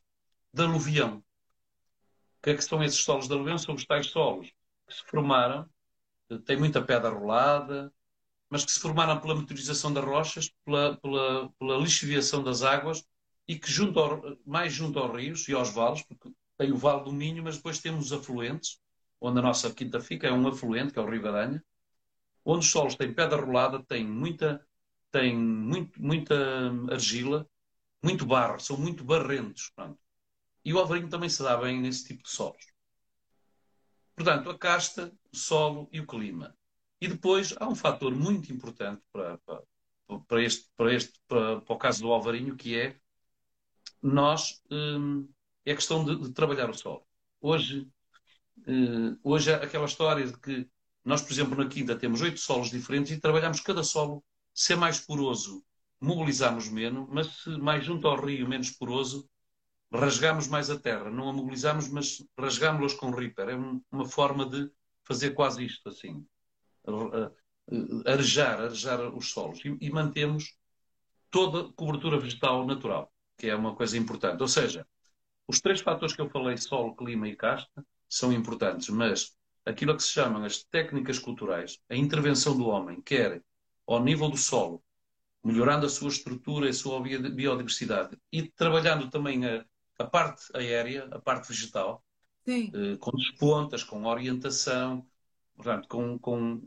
de 0.54 0.64
aluvião. 0.64 1.18
O 1.18 2.44
que 2.44 2.50
é 2.52 2.56
que 2.56 2.64
são 2.64 2.84
esses 2.84 3.00
solos 3.00 3.28
de 3.28 3.34
aluvião? 3.34 3.58
São 3.58 3.76
os 3.76 3.86
tais 3.86 4.08
solos 4.08 4.52
que 4.88 4.94
se 4.94 5.04
formaram, 5.06 5.70
tem 6.46 6.58
muita 6.58 6.82
pedra 6.82 7.10
rolada, 7.10 7.94
mas 8.50 8.66
que 8.66 8.72
se 8.72 8.80
formaram 8.80 9.20
pela 9.20 9.36
meteorização 9.36 9.94
das 9.94 10.04
rochas, 10.04 10.52
pela, 10.66 10.98
pela, 10.98 11.50
pela 11.58 11.78
lixiviação 11.78 12.44
das 12.44 12.62
águas 12.62 13.04
e 13.48 13.58
que 13.58 13.72
junto 13.72 14.00
ao, 14.00 14.22
mais 14.46 14.74
junto 14.74 15.00
aos 15.00 15.16
rios 15.16 15.48
e 15.48 15.54
aos 15.54 15.74
vales, 15.74 16.02
porque 16.04 16.32
tem 16.58 16.72
o 16.72 16.78
Vale 16.78 17.04
do 17.04 17.12
Minho, 17.12 17.44
mas 17.44 17.58
depois 17.58 17.80
temos 17.80 18.06
os 18.06 18.14
afluentes, 18.14 18.80
onde 19.20 19.40
a 19.40 19.42
nossa 19.42 19.74
quinta 19.74 20.00
fica, 20.00 20.28
é 20.28 20.32
um 20.32 20.48
afluente, 20.48 20.94
que 20.94 21.00
é 21.00 21.02
o 21.02 21.10
Rio 21.10 21.22
Gadanha, 21.22 21.64
onde 22.46 22.66
os 22.66 22.72
solos 22.72 22.96
têm 22.96 23.14
pedra 23.14 23.42
rolada, 23.42 23.84
têm 23.84 24.06
muita, 24.06 24.66
têm 25.12 25.36
muito, 25.38 26.02
muita 26.02 26.36
argila, 26.92 27.48
muito 28.04 28.26
barro, 28.26 28.60
são 28.60 28.78
muito 28.78 29.04
barrentos. 29.04 29.72
Pronto. 29.76 30.00
E 30.66 30.74
o 30.74 30.80
Alvarinho 30.80 31.10
também 31.10 31.30
se 31.30 31.44
dá 31.44 31.58
bem 31.58 31.82
nesse 31.82 32.06
tipo 32.06 32.24
de 32.24 32.30
solos. 32.30 32.66
Portanto, 34.16 34.50
a 34.50 34.58
casta, 34.58 35.12
o 35.32 35.38
solo 35.38 35.90
e 35.92 36.00
o 36.00 36.08
clima. 36.08 36.56
E 37.02 37.08
depois 37.08 37.54
há 37.60 37.68
um 37.68 37.76
fator 37.76 38.16
muito 38.16 38.52
importante 38.54 39.02
para, 39.12 39.38
para, 39.40 39.64
para 40.28 40.44
este, 40.44 40.70
para, 40.78 40.94
este 40.94 41.20
para, 41.28 41.62
para, 41.62 41.76
o 41.76 41.78
caso 41.78 42.02
do 42.02 42.12
Alvarinho, 42.12 42.56
que 42.56 42.80
é 42.80 42.98
nós 44.02 44.62
hum, 44.72 45.28
é 45.66 45.72
a 45.72 45.76
questão 45.76 46.04
de, 46.06 46.18
de, 46.18 46.32
trabalhar 46.34 46.70
o 46.70 46.74
solo. 46.74 47.06
Hoje, 47.42 47.90
hum, 48.68 49.18
hoje 49.24 49.54
aquela 49.54 49.86
história 49.86 50.26
de 50.26 50.38
que 50.40 50.70
nós, 51.04 51.22
por 51.22 51.32
exemplo, 51.34 51.58
na 51.58 51.68
quinta 51.68 51.96
temos 51.96 52.22
oito 52.22 52.40
solos 52.40 52.70
diferentes 52.70 53.12
e 53.12 53.20
trabalhamos 53.20 53.60
cada 53.60 53.84
solo. 53.84 54.24
Se 54.54 54.74
é 54.74 54.76
mais 54.76 55.00
poroso, 55.00 55.64
mobilizamos 56.00 56.70
menos, 56.70 57.08
mas 57.10 57.28
se 57.28 57.50
mais 57.58 57.84
junto 57.84 58.08
ao 58.08 58.20
rio, 58.24 58.48
menos 58.48 58.72
poroso, 58.72 59.30
rasgamos 59.92 60.48
mais 60.48 60.70
a 60.70 60.80
terra. 60.80 61.10
Não 61.10 61.30
a 61.30 61.34
mobilizamos, 61.34 61.90
mas 61.90 62.26
rasgamos-las 62.38 62.94
com 62.94 63.12
ripper. 63.12 63.50
É 63.50 63.56
uma 63.92 64.06
forma 64.06 64.46
de 64.46 64.70
fazer 65.04 65.32
quase 65.32 65.66
isto 65.66 65.90
assim. 65.90 66.26
Arejar, 68.06 68.62
arejar 68.62 69.14
os 69.14 69.32
solos. 69.32 69.60
E, 69.66 69.78
e 69.82 69.90
mantemos 69.90 70.56
toda 71.30 71.72
cobertura 71.74 72.20
vegetal 72.20 72.66
natural, 72.66 73.12
que 73.38 73.48
é 73.48 73.56
uma 73.56 73.76
coisa 73.76 73.98
importante. 73.98 74.42
Ou 74.42 74.48
seja, 74.48 74.88
os 75.48 75.60
três 75.60 75.82
fatores 75.82 76.16
que 76.16 76.22
eu 76.22 76.30
falei, 76.30 76.58
solo, 76.58 76.96
clima 76.96 77.28
e 77.28 77.36
casta, 77.36 77.86
são 78.08 78.32
importantes, 78.32 78.90
mas 78.90 79.36
aquilo 79.66 79.96
que 79.96 80.04
se 80.04 80.10
chamam 80.10 80.44
as 80.44 80.64
técnicas 80.64 81.20
culturais, 81.20 81.80
a 81.90 81.96
intervenção 81.96 82.58
do 82.58 82.68
homem, 82.68 83.02
quer 83.02 83.42
ao 83.88 84.04
nível 84.04 84.30
do 84.30 84.38
solo, 84.38 84.84
melhorando 85.44 85.86
a 85.86 85.90
sua 85.90 86.10
estrutura 86.10 86.68
e 86.68 86.70
a 86.70 86.74
sua 86.74 87.02
biodiversidade, 87.02 88.18
e 88.32 88.44
trabalhando 88.50 89.10
também 89.10 89.46
a, 89.46 89.66
a 90.00 90.06
parte 90.06 90.46
aérea, 90.56 91.08
a 91.12 91.20
parte 91.20 91.50
vegetal, 91.50 92.04
eh, 92.48 92.98
com 93.00 93.12
despontas, 93.12 93.84
com 93.84 94.06
orientação, 94.06 95.06
portanto, 95.56 95.88
com, 95.88 96.18
com, 96.20 96.62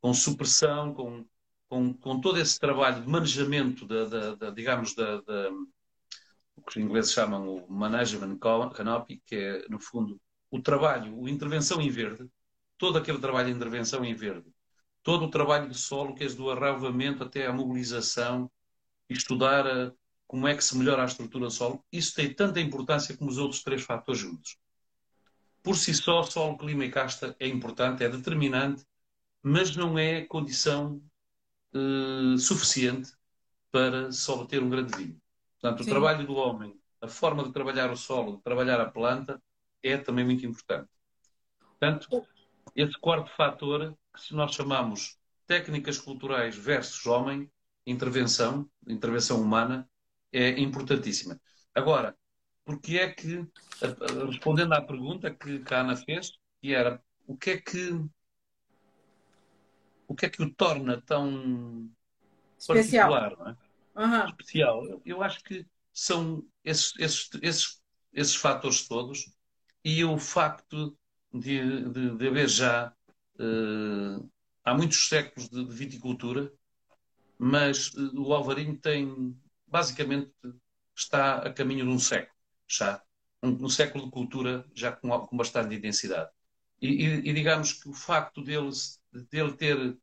com 0.00 0.14
supressão, 0.14 0.92
com, 0.94 1.24
com, 1.68 1.94
com 1.94 2.20
todo 2.20 2.38
esse 2.40 2.58
trabalho 2.58 3.02
de 3.02 3.08
manejamento, 3.08 3.86
da, 3.86 4.04
da, 4.06 4.34
da 4.34 4.50
digamos, 4.50 4.94
da, 4.94 5.20
da, 5.20 5.50
o 6.56 6.62
que 6.62 6.70
os 6.70 6.84
ingleses 6.84 7.12
chamam 7.12 7.48
o 7.48 7.72
management 7.72 8.38
canopy, 8.38 9.22
que 9.24 9.36
é, 9.36 9.68
no 9.68 9.80
fundo, 9.80 10.20
o 10.50 10.60
trabalho, 10.60 11.26
a 11.26 11.30
intervenção 11.30 11.80
em 11.80 11.90
verde, 11.90 12.28
todo 12.80 12.98
aquele 12.98 13.18
trabalho 13.18 13.48
de 13.48 13.54
intervenção 13.54 14.04
em 14.04 14.14
verde, 14.14 14.50
todo 15.02 15.26
o 15.26 15.30
trabalho 15.30 15.68
de 15.68 15.78
solo, 15.78 16.14
que 16.14 16.24
é 16.24 16.26
do 16.28 16.50
arraivamento 16.50 17.22
até 17.22 17.46
a 17.46 17.52
mobilização, 17.52 18.50
estudar 19.08 19.66
a, 19.66 19.92
como 20.26 20.48
é 20.48 20.56
que 20.56 20.64
se 20.64 20.76
melhora 20.76 21.02
a 21.02 21.06
estrutura 21.06 21.44
do 21.44 21.50
solo, 21.50 21.84
isso 21.92 22.14
tem 22.14 22.34
tanta 22.34 22.58
importância 22.58 23.16
como 23.16 23.30
os 23.30 23.38
outros 23.38 23.62
três 23.62 23.82
fatores 23.82 24.20
juntos. 24.20 24.56
Por 25.62 25.76
si 25.76 25.94
só, 25.94 26.22
solo, 26.22 26.56
clima 26.56 26.86
e 26.86 26.90
casta 26.90 27.36
é 27.38 27.46
importante, 27.46 28.02
é 28.02 28.08
determinante 28.08 28.84
mas 29.42 29.74
não 29.74 29.98
é 29.98 30.24
condição 30.26 31.02
uh, 31.74 32.38
suficiente 32.38 33.12
para 33.70 34.12
se 34.12 34.30
obter 34.30 34.62
um 34.62 34.68
grande 34.68 34.96
vinho. 34.96 35.20
Portanto, 35.60 35.84
Sim. 35.84 35.90
o 35.90 35.92
trabalho 35.92 36.26
do 36.26 36.34
homem, 36.34 36.78
a 37.00 37.08
forma 37.08 37.42
de 37.44 37.52
trabalhar 37.52 37.90
o 37.90 37.96
solo, 37.96 38.36
de 38.36 38.42
trabalhar 38.42 38.80
a 38.80 38.90
planta, 38.90 39.42
é 39.82 39.96
também 39.96 40.24
muito 40.24 40.44
importante. 40.44 40.90
Portanto, 41.58 42.26
esse 42.74 42.98
quarto 42.98 43.30
fator, 43.36 43.96
que 44.14 44.20
se 44.20 44.34
nós 44.34 44.54
chamamos 44.54 45.18
técnicas 45.46 45.98
culturais 45.98 46.56
versus 46.56 47.06
homem, 47.06 47.50
intervenção, 47.86 48.68
intervenção 48.86 49.40
humana, 49.40 49.88
é 50.32 50.60
importantíssima. 50.60 51.40
Agora, 51.74 52.16
porque 52.64 52.98
é 52.98 53.12
que, 53.12 53.46
respondendo 54.28 54.74
à 54.74 54.80
pergunta 54.80 55.34
que 55.34 55.62
a 55.72 55.80
Ana 55.80 55.96
fez, 55.96 56.32
que 56.60 56.72
era 56.72 57.02
o 57.26 57.36
que 57.36 57.50
é 57.50 57.56
que 57.58 57.90
o 60.06 60.14
que 60.14 60.26
é 60.26 60.28
que 60.28 60.42
o 60.42 60.52
torna 60.52 61.00
tão 61.02 61.88
especial, 62.58 63.10
particular, 63.10 63.56
é? 63.96 64.00
uhum. 64.04 64.28
especial. 64.28 64.86
Eu, 64.86 65.02
eu, 65.04 65.22
acho 65.22 65.42
que 65.44 65.64
são 65.92 66.44
esses, 66.64 66.92
esses, 66.98 67.30
esses, 67.40 67.82
esses 68.12 68.34
fatores 68.34 68.88
todos 68.88 69.32
e 69.84 70.04
o 70.04 70.18
facto 70.18 70.98
de, 71.32 71.88
de, 71.90 72.16
de 72.16 72.28
haver 72.28 72.48
já 72.48 72.92
uh, 73.38 74.30
há 74.64 74.74
muitos 74.74 75.08
séculos 75.08 75.48
de, 75.48 75.64
de 75.64 75.74
viticultura, 75.74 76.52
mas 77.38 77.92
uh, 77.94 78.20
o 78.20 78.34
Alvarinho 78.34 78.76
tem 78.76 79.36
basicamente 79.66 80.32
está 80.96 81.36
a 81.38 81.52
caminho 81.52 81.84
de 81.84 81.90
um 81.90 81.98
século 81.98 82.36
já. 82.68 83.02
Um, 83.42 83.64
um 83.64 83.68
século 83.68 84.04
de 84.04 84.10
cultura 84.10 84.66
já 84.74 84.92
com, 84.92 85.08
com 85.20 85.36
bastante 85.36 85.74
intensidade. 85.74 86.30
E, 86.80 86.88
e, 86.88 87.30
e, 87.30 87.32
digamos 87.32 87.72
que 87.72 87.88
o 87.88 87.92
facto 87.92 88.42
dele, 88.42 88.70
dele 89.30 89.52
ter 89.52 89.98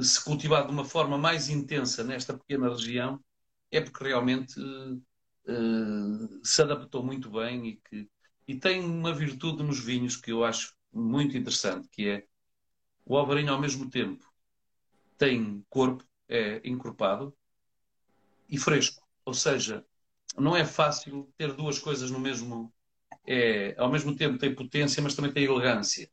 se 0.00 0.22
cultivado 0.22 0.68
de 0.68 0.72
uma 0.72 0.84
forma 0.84 1.16
mais 1.16 1.48
intensa 1.48 2.04
nesta 2.04 2.36
pequena 2.36 2.68
região 2.68 3.22
é 3.70 3.80
porque 3.80 4.04
realmente 4.04 4.60
uh, 4.60 6.40
se 6.42 6.62
adaptou 6.62 7.02
muito 7.02 7.30
bem 7.30 7.66
e 7.66 7.76
que 7.76 8.08
e 8.46 8.54
tem 8.56 8.80
uma 8.84 9.12
virtude 9.14 9.62
nos 9.62 9.78
vinhos 9.80 10.16
que 10.16 10.32
eu 10.32 10.44
acho 10.44 10.74
muito 10.92 11.36
interessante, 11.36 11.88
que 11.88 12.08
é 12.08 12.26
o 13.04 13.16
alvarinho 13.16 13.52
ao 13.52 13.60
mesmo 13.60 13.90
tempo 13.90 14.26
tem 15.18 15.64
corpo, 15.68 16.04
é 16.28 16.60
encorpado 16.64 17.36
e 18.48 18.58
fresco. 18.58 19.06
Ou 19.24 19.34
seja, 19.34 19.84
não 20.38 20.56
é 20.56 20.64
fácil 20.64 21.32
ter 21.36 21.52
duas 21.52 21.78
coisas 21.78 22.10
no 22.10 22.20
mesmo. 22.20 22.72
É, 23.26 23.74
ao 23.78 23.90
mesmo 23.90 24.14
tempo 24.16 24.38
tem 24.38 24.54
potência, 24.54 25.02
mas 25.02 25.14
também 25.14 25.32
tem 25.32 25.44
elegância. 25.44 26.10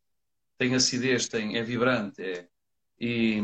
Tem 0.58 0.74
acidez, 0.76 1.28
tem, 1.28 1.58
é 1.58 1.64
vibrante. 1.64 2.22
É, 2.22 2.48
e, 3.00 3.40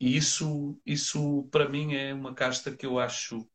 e 0.00 0.16
isso, 0.16 0.80
isso, 0.86 1.48
para 1.50 1.68
mim, 1.68 1.94
é 1.94 2.14
uma 2.14 2.34
casta 2.34 2.74
que 2.74 2.86
eu 2.86 2.98
acho 2.98 3.46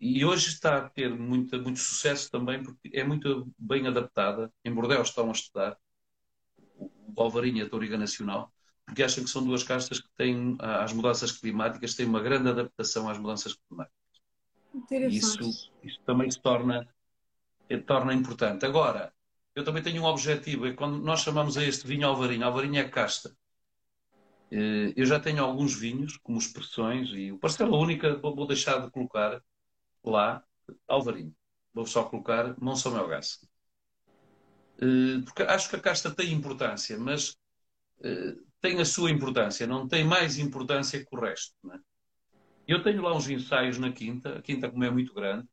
e 0.00 0.24
hoje 0.24 0.48
está 0.48 0.78
a 0.78 0.88
ter 0.88 1.12
muito, 1.12 1.60
muito 1.60 1.78
sucesso 1.78 2.30
também 2.30 2.62
porque 2.62 2.90
é 2.92 3.04
muito 3.04 3.50
bem 3.58 3.86
adaptada. 3.86 4.52
Em 4.64 4.72
Bordeaux 4.72 5.08
estão 5.08 5.28
a 5.28 5.32
estudar 5.32 5.76
o 6.78 7.22
Alvarinho 7.22 7.58
e 7.58 7.62
a 7.62 7.68
Touriga 7.68 7.98
Nacional, 7.98 8.52
porque 8.86 9.02
acham 9.02 9.24
que 9.24 9.30
são 9.30 9.44
duas 9.44 9.62
castas 9.64 10.00
que 10.00 10.08
têm, 10.16 10.56
às 10.60 10.92
mudanças 10.92 11.32
climáticas, 11.32 11.94
têm 11.94 12.06
uma 12.06 12.20
grande 12.20 12.48
adaptação 12.48 13.08
às 13.08 13.18
mudanças 13.18 13.54
climáticas. 13.54 13.98
Isso, 15.06 15.70
isso 15.82 16.00
também 16.06 16.30
se 16.30 16.40
torna, 16.40 16.88
torna 17.86 18.14
importante. 18.14 18.64
Agora, 18.64 19.12
eu 19.54 19.64
também 19.64 19.82
tenho 19.82 20.02
um 20.02 20.06
objetivo, 20.06 20.66
é 20.66 20.72
quando 20.72 20.98
nós 21.02 21.20
chamamos 21.20 21.56
a 21.56 21.64
este 21.64 21.86
vinho 21.86 22.06
Alvarinho, 22.06 22.44
Alvarinho 22.46 22.78
é 22.78 22.88
casta. 22.88 23.36
Eh, 24.50 24.92
eu 24.96 25.04
já 25.06 25.18
tenho 25.20 25.42
alguns 25.42 25.74
vinhos, 25.78 26.16
como 26.18 26.38
expressões, 26.38 27.08
e 27.10 27.32
o 27.32 27.38
parcela 27.38 27.76
única 27.76 28.16
vou 28.16 28.46
deixar 28.46 28.78
de 28.78 28.90
colocar, 28.90 29.42
lá 30.04 30.42
Alvarinho. 30.86 31.34
Vou 31.72 31.86
só 31.86 32.04
colocar 32.04 32.54
Monção 32.60 32.92
Melgaço. 32.92 33.48
Uh, 34.76 35.22
porque 35.24 35.42
acho 35.42 35.68
que 35.68 35.76
a 35.76 35.80
casta 35.80 36.10
tem 36.10 36.32
importância, 36.32 36.98
mas 36.98 37.30
uh, 38.00 38.46
tem 38.60 38.80
a 38.80 38.84
sua 38.84 39.10
importância, 39.10 39.66
não 39.66 39.88
tem 39.88 40.04
mais 40.04 40.38
importância 40.38 41.04
que 41.04 41.16
o 41.16 41.20
resto. 41.20 41.54
É? 41.72 41.78
Eu 42.66 42.82
tenho 42.82 43.02
lá 43.02 43.16
uns 43.16 43.28
ensaios 43.28 43.78
na 43.78 43.92
Quinta, 43.92 44.38
a 44.38 44.42
Quinta 44.42 44.70
como 44.70 44.84
é 44.84 44.90
muito 44.90 45.14
grande, 45.14 45.48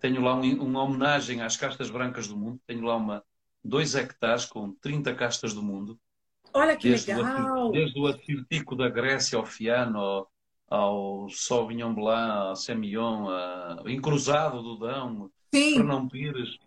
tenho 0.00 0.22
lá 0.22 0.34
um, 0.34 0.62
uma 0.62 0.82
homenagem 0.82 1.42
às 1.42 1.56
castas 1.56 1.90
brancas 1.90 2.28
do 2.28 2.36
mundo, 2.36 2.60
tenho 2.66 2.82
lá 2.82 2.96
uma, 2.96 3.24
dois 3.64 3.94
hectares 3.94 4.44
com 4.44 4.72
30 4.74 5.14
castas 5.14 5.52
do 5.52 5.62
mundo. 5.62 5.98
Olha 6.52 6.76
que 6.76 6.88
desde 6.90 7.14
legal! 7.14 7.68
O, 7.68 7.72
desde 7.72 7.98
o 7.98 8.06
Atlântico 8.06 8.76
da 8.76 8.88
Grécia 8.88 9.36
ao 9.36 9.44
Fiano, 9.44 9.98
ao 9.98 10.32
Sauvignon 11.30 11.94
Blanc, 11.94 12.48
ao 12.48 12.56
Semillon, 12.56 13.28
ao 13.28 13.88
Encruzado 13.88 14.62
do 14.62 14.78
Dão, 14.78 15.30
Fernão 15.50 16.08
Pires. 16.08 16.58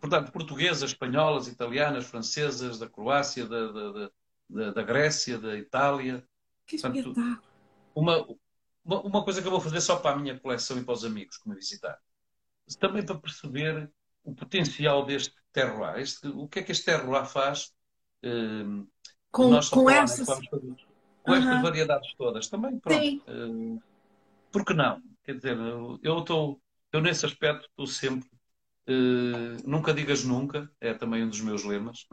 Portanto, 0.00 0.32
portuguesas, 0.32 0.90
espanholas, 0.90 1.48
italianas, 1.48 2.06
francesas, 2.06 2.78
da 2.78 2.88
Croácia, 2.88 3.46
da, 3.46 3.72
da, 3.72 4.10
da, 4.50 4.70
da 4.72 4.82
Grécia, 4.82 5.38
da 5.38 5.56
Itália. 5.56 6.22
Que 6.66 6.76
espetáculo! 6.76 7.14
Uma, 7.94 8.26
uma 8.84 9.24
coisa 9.24 9.40
que 9.40 9.46
eu 9.46 9.52
vou 9.52 9.60
fazer 9.60 9.80
só 9.80 9.96
para 9.96 10.16
a 10.16 10.18
minha 10.18 10.38
coleção 10.38 10.78
e 10.78 10.84
para 10.84 10.92
os 10.92 11.04
amigos 11.04 11.38
que 11.38 11.48
me 11.48 11.54
visitar. 11.54 11.98
Também 12.78 13.04
para 13.04 13.18
perceber 13.18 13.90
o 14.22 14.34
potencial 14.34 15.06
deste 15.06 15.34
terroir. 15.52 15.98
Este, 16.00 16.28
o 16.28 16.48
que 16.48 16.58
é 16.58 16.62
que 16.62 16.72
este 16.72 16.84
terroir 16.84 17.24
faz? 17.24 17.72
Eh, 18.22 18.84
com, 19.30 19.58
com 19.70 19.90
essas 19.90 20.28
com 21.24 21.34
estas 21.34 21.62
variedades 21.62 22.14
todas. 22.14 22.48
Também, 22.48 22.78
pronto. 22.78 23.00
Sim. 23.00 23.22
Uh, 23.26 23.82
por 24.52 24.64
que 24.64 24.74
não? 24.74 25.02
Quer 25.24 25.36
dizer, 25.36 25.56
eu 25.56 26.18
estou, 26.18 26.60
eu 26.92 27.00
nesse 27.00 27.24
aspecto 27.24 27.66
estou 27.66 27.86
sempre, 27.86 28.28
uh, 28.88 29.68
nunca 29.68 29.94
digas 29.94 30.22
nunca, 30.22 30.70
é 30.80 30.92
também 30.92 31.24
um 31.24 31.28
dos 31.28 31.40
meus 31.40 31.64
lemas. 31.64 32.06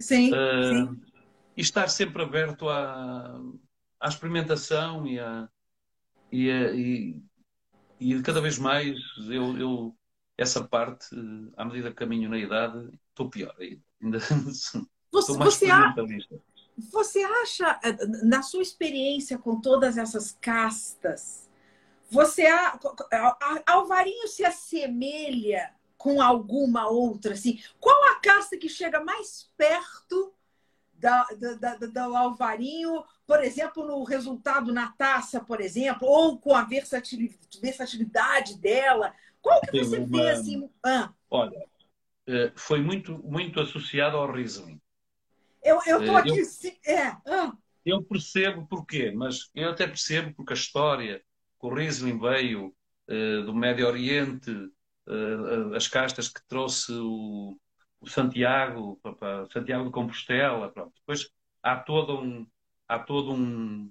Sim, 0.00 0.32
uh, 0.32 0.88
sim. 0.88 1.00
E 1.56 1.60
estar 1.60 1.88
sempre 1.88 2.22
aberto 2.22 2.68
à, 2.68 3.40
à 4.00 4.08
experimentação 4.08 5.06
e, 5.06 5.18
a, 5.18 5.48
e, 6.30 6.50
a, 6.50 6.72
e, 6.72 7.22
e 7.98 8.22
cada 8.22 8.40
vez 8.40 8.58
mais 8.58 8.96
eu, 9.28 9.58
eu, 9.58 9.96
essa 10.36 10.62
parte, 10.62 11.08
à 11.56 11.64
medida 11.64 11.90
que 11.90 11.96
caminho 11.96 12.30
na 12.30 12.38
idade, 12.38 12.90
estou 13.10 13.30
pior 13.30 13.54
ainda. 13.58 14.18
Você, 15.10 15.32
você, 15.38 15.70
há, 15.70 15.94
você 16.78 17.22
acha, 17.22 17.78
eh, 17.82 18.06
na 18.22 18.42
sua 18.42 18.62
experiência 18.62 19.36
com 19.36 19.60
todas 19.60 19.98
essas 19.98 20.32
castas, 20.40 21.48
você 22.10 22.46
a, 22.46 22.78
Alvarinho 23.66 24.28
se 24.28 24.44
assemelha 24.44 25.74
com 25.96 26.22
alguma 26.22 26.88
outra 26.88 27.34
assim? 27.34 27.60
Qual 27.80 27.96
a 28.12 28.20
casta 28.20 28.56
que 28.56 28.68
chega 28.68 29.02
mais 29.02 29.50
perto 29.56 30.32
da, 30.94 31.24
da, 31.58 31.76
da, 31.76 31.86
do 31.86 32.16
Alvarinho, 32.16 33.04
por 33.26 33.42
exemplo, 33.42 33.84
no 33.84 34.02
resultado 34.04 34.72
na 34.72 34.92
taça, 34.92 35.40
por 35.40 35.60
exemplo, 35.60 36.08
ou 36.08 36.38
com 36.38 36.54
a 36.54 36.62
versatilidade 36.62 38.56
dela? 38.58 39.12
Qual 39.42 39.60
que 39.60 39.78
você 39.78 39.98
uma... 39.98 40.06
vê 40.06 40.30
assim? 40.30 40.70
Ah. 40.84 41.12
Olha, 41.30 41.66
eh, 42.26 42.52
foi 42.54 42.80
muito, 42.80 43.18
muito 43.18 43.60
associado 43.60 44.16
ao 44.16 44.30
Riesling. 44.30 44.80
Eu 45.62 45.78
estou 45.78 46.16
aqui. 46.16 46.40
Eu, 46.40 46.94
é. 46.94 47.16
Ah. 47.26 47.52
eu 47.84 48.02
percebo 48.02 48.66
porquê, 48.66 49.10
mas 49.10 49.50
eu 49.54 49.70
até 49.70 49.86
percebo 49.86 50.34
porque 50.34 50.52
a 50.52 50.56
história 50.56 51.22
o 51.60 51.74
Riesling 51.74 52.18
veio 52.18 52.74
uh, 53.08 53.44
do 53.44 53.54
Médio 53.54 53.86
Oriente, 53.86 54.50
uh, 54.50 55.74
as 55.74 55.88
castas 55.88 56.28
que 56.28 56.40
trouxe 56.46 56.92
o, 56.92 57.58
o 58.00 58.08
Santiago, 58.08 58.98
para, 59.02 59.46
Santiago 59.50 59.84
de 59.86 59.90
Compostela, 59.90 60.70
pronto. 60.70 60.92
depois 61.00 61.28
há 61.62 61.76
toda 61.76 62.14
um, 62.14 62.46
há 62.86 62.98
todo 62.98 63.32
um 63.32 63.90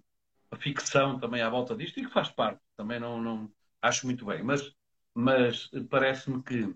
a 0.49 0.55
ficção 0.55 1.19
também 1.19 1.41
à 1.41 1.49
volta 1.49 1.75
disto 1.75 1.99
e 1.99 2.05
que 2.05 2.13
faz 2.13 2.29
parte, 2.29 2.61
também 2.77 2.99
não, 2.99 3.21
não 3.21 3.51
acho 3.81 4.05
muito 4.05 4.25
bem, 4.25 4.41
mas, 4.41 4.73
mas 5.13 5.69
parece-me 5.89 6.41
que 6.41 6.73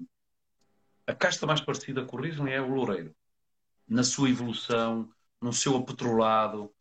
a 1.08 1.16
casta 1.16 1.48
mais 1.48 1.62
parecida 1.62 2.04
com 2.04 2.18
o 2.18 2.22
Riesling 2.22 2.52
é 2.52 2.62
o 2.62 2.68
Loureiro 2.68 3.16
na 3.92 4.04
sua 4.04 4.30
evolução, 4.30 5.10
no 5.42 5.52
seu 5.52 5.76
apetrolado. 5.76 6.74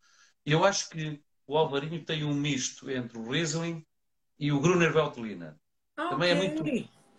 Eu 0.47 0.65
acho 0.65 0.89
que 0.89 1.21
o 1.45 1.59
Alvarinho 1.59 2.05
tem 2.05 2.23
um 2.23 2.33
misto 2.33 2.89
entre 2.89 3.19
o 3.19 3.29
Riesling 3.29 3.85
e 4.39 4.53
o 4.53 4.61
Gruner 4.61 4.93
Veltliner. 4.93 5.57
Okay. 5.99 6.09
Também 6.09 6.31
é 6.31 6.35
muito, 6.37 6.63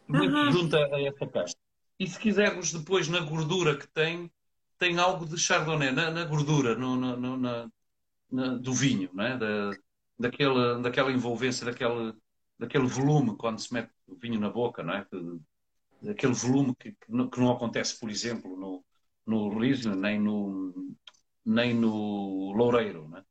muito 0.07 0.33
uhum. 0.33 0.51
junto 0.51 0.77
a 0.77 1.01
essa 1.01 1.27
casta. 1.27 1.59
E 1.99 2.07
se 2.07 2.17
quisermos 2.17 2.71
depois 2.71 3.09
na 3.09 3.19
gordura 3.19 3.77
que 3.77 3.85
tem, 3.89 4.31
tem 4.79 4.97
algo 4.97 5.25
de 5.25 5.37
Chardonnay, 5.37 5.91
na, 5.91 6.09
na 6.09 6.23
gordura, 6.23 6.73
no, 6.73 6.95
no, 6.95 7.37
na, 7.37 7.69
na, 8.31 8.47
do 8.55 8.73
vinho, 8.73 9.09
né? 9.13 9.37
da, 9.37 9.71
daquela, 10.17 10.79
daquela 10.79 11.11
envolvência, 11.11 11.65
daquele, 11.65 12.13
daquele 12.57 12.87
volume 12.87 13.35
quando 13.35 13.59
se 13.59 13.73
mete 13.73 13.91
o 14.07 14.15
vinho 14.15 14.39
na 14.39 14.49
boca, 14.49 14.81
não 14.81 14.93
é? 14.93 15.05
Daquele 16.01 16.33
volume 16.33 16.73
que, 16.79 16.93
que, 16.93 17.11
não, 17.11 17.29
que 17.29 17.39
não 17.41 17.51
acontece, 17.51 17.99
por 17.99 18.09
exemplo, 18.09 18.55
no, 18.57 18.83
no 19.25 19.57
Riesling, 19.57 19.95
nem 19.95 20.19
no, 20.19 20.95
nem 21.45 21.73
no 21.73 22.53
loureiro. 22.53 23.07
Né? 23.07 23.23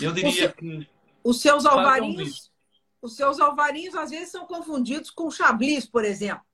Eu 0.00 0.12
diria 0.12 0.52
que. 0.52 0.88
Os 1.22 1.40
seus 1.40 1.64
alvarinhos, 1.64 2.52
os 3.00 3.16
seus 3.16 3.40
alvarinhos 3.40 3.94
às 3.94 4.10
vezes 4.10 4.30
são 4.30 4.46
confundidos 4.46 5.10
com 5.10 5.30
chablis, 5.30 5.86
por 5.86 6.04
exemplo. 6.04 6.44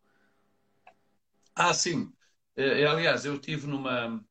Ah, 1.54 1.74
sim. 1.74 2.12
É, 2.56 2.82
é, 2.82 2.86
aliás, 2.86 3.24
eu 3.24 3.38
tive 3.38 3.66
numa. 3.66 4.22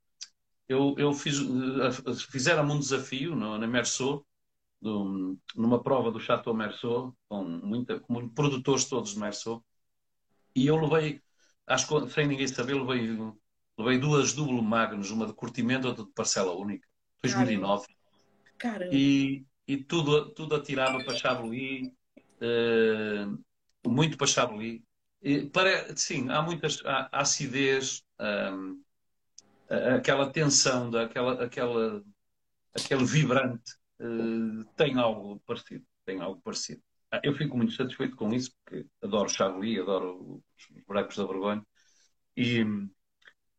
Eu, 0.67 0.95
eu 0.97 1.13
fiz. 1.13 1.39
Eh, 1.39 2.13
fizeram-me 2.29 2.71
um 2.71 2.79
desafio 2.79 3.35
no, 3.35 3.57
na 3.57 3.67
Merceau, 3.67 4.25
numa 4.81 5.81
prova 5.81 6.11
do 6.11 6.19
Chateau 6.19 6.53
Merceau, 6.53 7.15
com, 7.27 7.43
muita, 7.43 7.99
com 7.99 8.29
produtores 8.29 8.85
todos 8.85 9.11
de 9.13 9.19
Merceau, 9.19 9.63
e 10.55 10.67
eu 10.67 10.77
levei, 10.77 11.21
acho 11.67 11.87
que 11.87 12.09
sem 12.09 12.27
ninguém 12.27 12.47
saber, 12.47 12.75
levei, 12.75 13.17
levei 13.79 13.97
duas 13.97 14.33
duplo 14.33 14.61
magnos, 14.61 15.09
uma 15.09 15.25
de 15.25 15.33
curtimento 15.33 15.87
e 15.87 15.89
outra 15.89 16.03
de 16.03 16.11
parcela 16.11 16.53
única, 16.53 16.85
2009. 17.23 17.87
Caramba. 18.57 18.93
E, 18.93 19.45
e 19.65 19.77
tudo, 19.77 20.33
tudo 20.33 20.55
atirava 20.55 21.01
para 21.03 21.15
Chablis, 21.15 21.87
uh, 22.41 23.89
muito 23.89 24.17
para 24.17 24.27
Chablis. 24.27 24.81
E, 25.21 25.45
para, 25.45 25.95
sim, 25.95 26.29
há 26.29 26.41
muitas 26.41 26.83
há, 26.85 27.09
há 27.11 27.21
acidez, 27.21 28.03
um, 28.51 28.81
aquela 29.95 30.29
tensão, 30.29 30.89
daquela, 30.89 31.41
aquela, 31.43 32.03
aquele 32.75 33.05
vibrante 33.05 33.75
uh, 34.01 34.65
tem 34.75 34.99
algo 34.99 35.39
parecido. 35.45 35.85
Tem 36.05 36.19
algo 36.19 36.41
parecido. 36.41 36.81
Ah, 37.11 37.21
eu 37.23 37.33
fico 37.33 37.55
muito 37.55 37.73
satisfeito 37.73 38.15
com 38.15 38.33
isso, 38.33 38.51
porque 38.63 38.85
adoro 39.01 39.29
Charlie, 39.29 39.79
adoro 39.79 40.43
os 40.57 40.83
Brecos 40.85 41.15
da 41.15 41.25
Vergonha. 41.25 41.65
E, 42.35 42.63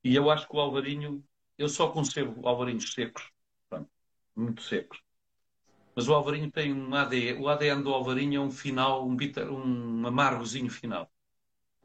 e 0.02 0.14
eu 0.14 0.30
acho 0.30 0.48
que 0.48 0.56
o 0.56 0.60
Alvarinho, 0.60 1.24
eu 1.58 1.68
só 1.68 1.90
conservo 1.90 2.46
Alvarinhos 2.46 2.92
secos, 2.92 3.30
pronto, 3.68 3.90
muito 4.34 4.62
secos. 4.62 5.00
Mas 5.94 6.08
o 6.08 6.14
Alvarinho 6.14 6.50
tem 6.50 6.72
um 6.72 6.94
ADN, 6.94 7.40
o 7.40 7.48
ADN 7.48 7.82
do 7.82 7.92
Alvarinho 7.92 8.40
é 8.40 8.44
um 8.44 8.50
final, 8.50 9.06
um, 9.06 9.14
bitter, 9.14 9.50
um 9.50 10.06
amargozinho 10.06 10.70
final. 10.70 11.10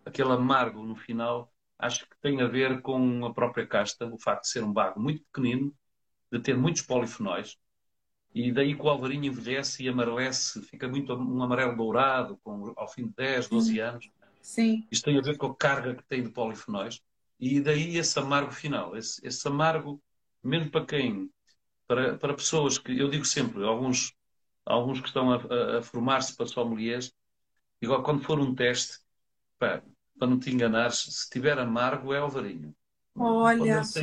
Aquele 0.06 0.32
amargo 0.32 0.84
no 0.84 0.96
final, 0.96 1.52
acho 1.78 2.08
que 2.08 2.16
tem 2.22 2.42
a 2.42 2.48
ver 2.48 2.82
com 2.82 3.26
a 3.26 3.34
própria 3.34 3.66
casta, 3.66 4.06
o 4.06 4.20
facto 4.20 4.44
de 4.44 4.50
ser 4.50 4.64
um 4.64 4.72
bago 4.72 5.00
muito 5.00 5.24
pequenino, 5.26 5.76
de 6.32 6.40
ter 6.40 6.56
muitos 6.56 6.84
polifenóis, 6.84 7.58
e 8.36 8.52
daí 8.52 8.76
que 8.76 8.82
o 8.82 8.90
alvarinho 8.90 9.24
envelhece 9.28 9.82
e 9.82 9.88
amarelece, 9.88 10.62
fica 10.64 10.90
muito 10.90 11.14
um 11.14 11.42
amarelo 11.42 11.74
dourado 11.78 12.38
com, 12.44 12.74
ao 12.76 12.86
fim 12.86 13.08
de 13.08 13.14
10, 13.14 13.48
12 13.48 13.80
anos. 13.80 14.12
Sim. 14.42 14.86
Isto 14.92 15.06
tem 15.06 15.18
a 15.18 15.22
ver 15.22 15.38
com 15.38 15.46
a 15.46 15.56
carga 15.56 15.96
que 15.96 16.04
tem 16.04 16.22
de 16.22 16.30
polifenóis. 16.30 17.02
E 17.40 17.60
daí 17.60 17.98
esse 17.98 18.18
amargo 18.20 18.52
final. 18.52 18.96
Esse, 18.96 19.26
esse 19.26 19.48
amargo, 19.48 20.02
mesmo 20.44 20.70
para 20.70 20.86
quem, 20.86 21.30
para, 21.88 22.18
para 22.18 22.34
pessoas 22.34 22.78
que, 22.78 22.98
eu 22.98 23.10
digo 23.10 23.26
sempre, 23.26 23.64
alguns, 23.64 24.14
alguns 24.66 25.00
que 25.02 25.08
estão 25.08 25.32
a, 25.32 25.36
a, 25.36 25.78
a 25.80 25.82
formar-se 25.82 26.36
para 26.36 26.46
sommeliers, 26.46 27.14
igual 27.82 28.04
quando 28.04 28.24
for 28.24 28.40
um 28.40 28.56
teste, 28.56 29.00
pá, 29.60 29.82
para 30.18 30.28
não 30.28 30.40
te 30.40 30.50
enganares, 30.50 30.98
se 30.98 31.30
tiver 31.30 31.60
amargo 31.60 32.14
é 32.14 32.20
alvarinho. 32.20 32.74
Olha 33.16 33.84
só. 33.84 34.00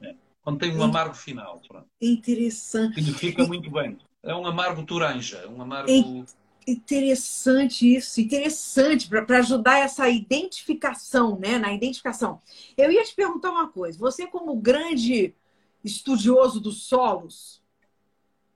Tem, 0.00 0.18
quando 0.42 0.58
tem 0.58 0.76
um 0.76 0.82
amargo 0.82 1.14
final. 1.14 1.60
Pronto. 1.66 1.88
Interessante. 2.00 2.94
Significa 2.94 3.46
muito 3.46 3.70
bem. 3.70 3.98
É 4.22 4.34
um 4.34 4.46
amargo 4.46 4.84
turanja, 4.84 5.38
é 5.38 5.48
um 5.48 5.62
amargo. 5.62 6.24
Interessante 6.70 7.96
isso, 7.96 8.20
interessante 8.20 9.08
para 9.08 9.38
ajudar 9.38 9.80
essa 9.80 10.08
identificação, 10.08 11.36
né? 11.36 11.58
Na 11.58 11.72
identificação. 11.72 12.40
Eu 12.76 12.92
ia 12.92 13.02
te 13.02 13.12
perguntar 13.12 13.50
uma 13.50 13.68
coisa. 13.68 13.98
Você, 13.98 14.26
como 14.26 14.54
grande 14.54 15.34
estudioso 15.82 16.60
dos 16.60 16.84
solos, 16.84 17.60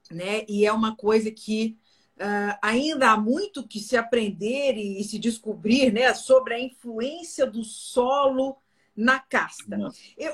né? 0.09 0.45
E 0.49 0.65
é 0.65 0.73
uma 0.73 0.95
coisa 0.95 1.29
que 1.31 1.77
uh, 2.17 2.57
ainda 2.63 3.11
há 3.11 3.17
muito 3.17 3.67
que 3.67 3.81
se 3.81 3.97
aprender 3.97 4.77
e, 4.77 5.01
e, 5.01 5.05
se 5.05 5.19
descobrir, 5.19 5.93
né? 5.93 6.15
Sobre 6.15 6.55
a 6.55 6.61
influência 6.61 7.45
do 7.45 7.65
solo 7.65 8.57
na 8.97 9.19
casta. 9.19 9.77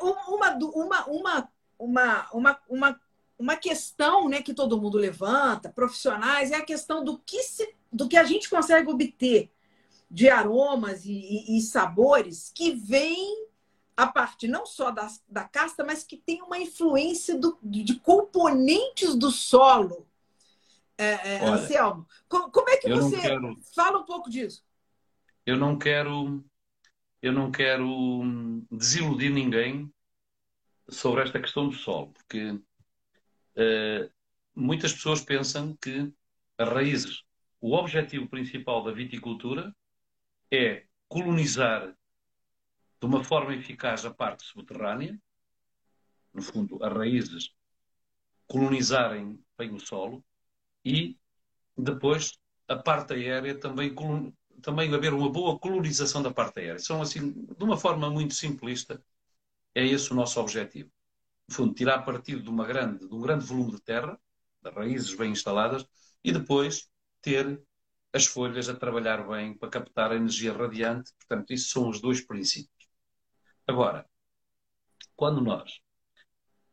Uma, 0.02 0.28
uma, 0.28 1.06
uma, 1.06 1.48
uma, 1.78 2.28
uma, 2.32 2.60
uma, 2.68 3.00
uma 3.40 3.56
questão 3.56 4.28
né, 4.28 4.42
que 4.42 4.52
todo 4.52 4.80
mundo 4.80 4.98
levanta, 4.98 5.72
profissionais, 5.72 6.50
é 6.52 6.56
a 6.56 6.64
questão 6.64 7.02
do 7.02 7.18
que, 7.18 7.42
se, 7.42 7.74
do 7.90 8.06
que 8.06 8.18
a 8.18 8.24
gente 8.24 8.50
consegue 8.50 8.90
obter 8.90 9.50
de 10.10 10.28
aromas 10.28 11.06
e, 11.06 11.12
e, 11.12 11.56
e 11.56 11.60
sabores 11.62 12.52
que 12.54 12.72
vem 12.72 13.48
a 13.96 14.06
partir 14.06 14.46
não 14.46 14.66
só 14.66 14.90
da, 14.90 15.08
da 15.26 15.44
casta, 15.44 15.82
mas 15.82 16.04
que 16.04 16.18
tem 16.18 16.42
uma 16.42 16.58
influência 16.58 17.38
do, 17.38 17.58
de 17.62 17.94
componentes 18.00 19.14
do 19.14 19.30
solo. 19.30 20.06
É, 20.98 21.36
é, 21.36 21.40
Olha, 21.42 21.52
Anselmo, 21.52 22.06
como, 22.28 22.50
como, 22.50 22.68
é 22.68 22.76
que 22.76 22.90
você 22.90 23.20
quero, 23.20 23.58
fala 23.74 24.00
um 24.00 24.04
pouco 24.04 24.28
disso? 24.28 24.62
Eu 25.46 25.56
não 25.56 25.78
quero 25.78 26.44
eu 27.22 27.32
não 27.32 27.50
quero 27.50 27.86
hum, 27.86 28.66
desiludir 28.70 29.30
ninguém 29.30 29.90
sobre 30.88 31.22
esta 31.22 31.40
questão 31.40 31.68
do 31.68 31.74
solo, 31.74 32.12
porque 32.12 32.60
uh, 33.60 34.10
muitas 34.54 34.92
pessoas 34.92 35.20
pensam 35.22 35.76
que 35.76 36.12
as 36.58 36.68
raízes, 36.68 37.22
o 37.60 37.74
objetivo 37.74 38.28
principal 38.28 38.82
da 38.82 38.92
viticultura 38.92 39.74
é 40.50 40.84
colonizar 41.08 41.94
de 43.00 43.06
uma 43.06 43.24
forma 43.24 43.54
eficaz 43.54 44.04
a 44.04 44.12
parte 44.12 44.44
subterrânea, 44.44 45.18
no 46.32 46.42
fundo, 46.42 46.82
as 46.84 46.92
raízes 46.92 47.54
colonizarem 48.46 49.42
bem 49.56 49.74
o 49.74 49.80
solo 49.80 50.24
e 50.84 51.16
depois 51.76 52.38
a 52.68 52.76
parte 52.76 53.14
aérea 53.14 53.58
também 53.58 53.94
também 54.60 54.92
haver 54.94 55.14
uma 55.14 55.30
boa 55.30 55.58
colonização 55.58 56.22
da 56.22 56.30
parte 56.30 56.60
aérea. 56.60 56.78
São 56.78 57.00
assim, 57.00 57.32
de 57.32 57.64
uma 57.64 57.78
forma 57.78 58.10
muito 58.10 58.34
simplista, 58.34 59.02
é 59.74 59.84
esse 59.86 60.12
o 60.12 60.14
nosso 60.14 60.38
objetivo. 60.40 60.90
No 61.50 61.56
fundo, 61.56 61.74
tirar 61.74 62.04
partido 62.04 62.42
de, 62.44 62.48
uma 62.48 62.64
grande, 62.64 63.08
de 63.08 63.12
um 63.12 63.20
grande 63.20 63.44
volume 63.44 63.72
de 63.72 63.82
terra, 63.82 64.16
de 64.62 64.70
raízes 64.70 65.12
bem 65.16 65.32
instaladas, 65.32 65.84
e 66.22 66.30
depois 66.30 66.88
ter 67.20 67.60
as 68.12 68.24
folhas 68.24 68.68
a 68.68 68.74
trabalhar 68.76 69.26
bem 69.28 69.58
para 69.58 69.68
captar 69.68 70.12
a 70.12 70.16
energia 70.16 70.52
radiante. 70.52 71.12
Portanto, 71.18 71.52
isso 71.52 71.70
são 71.70 71.88
os 71.88 72.00
dois 72.00 72.20
princípios. 72.20 72.88
Agora, 73.66 74.06
quando 75.16 75.40
nós, 75.40 75.80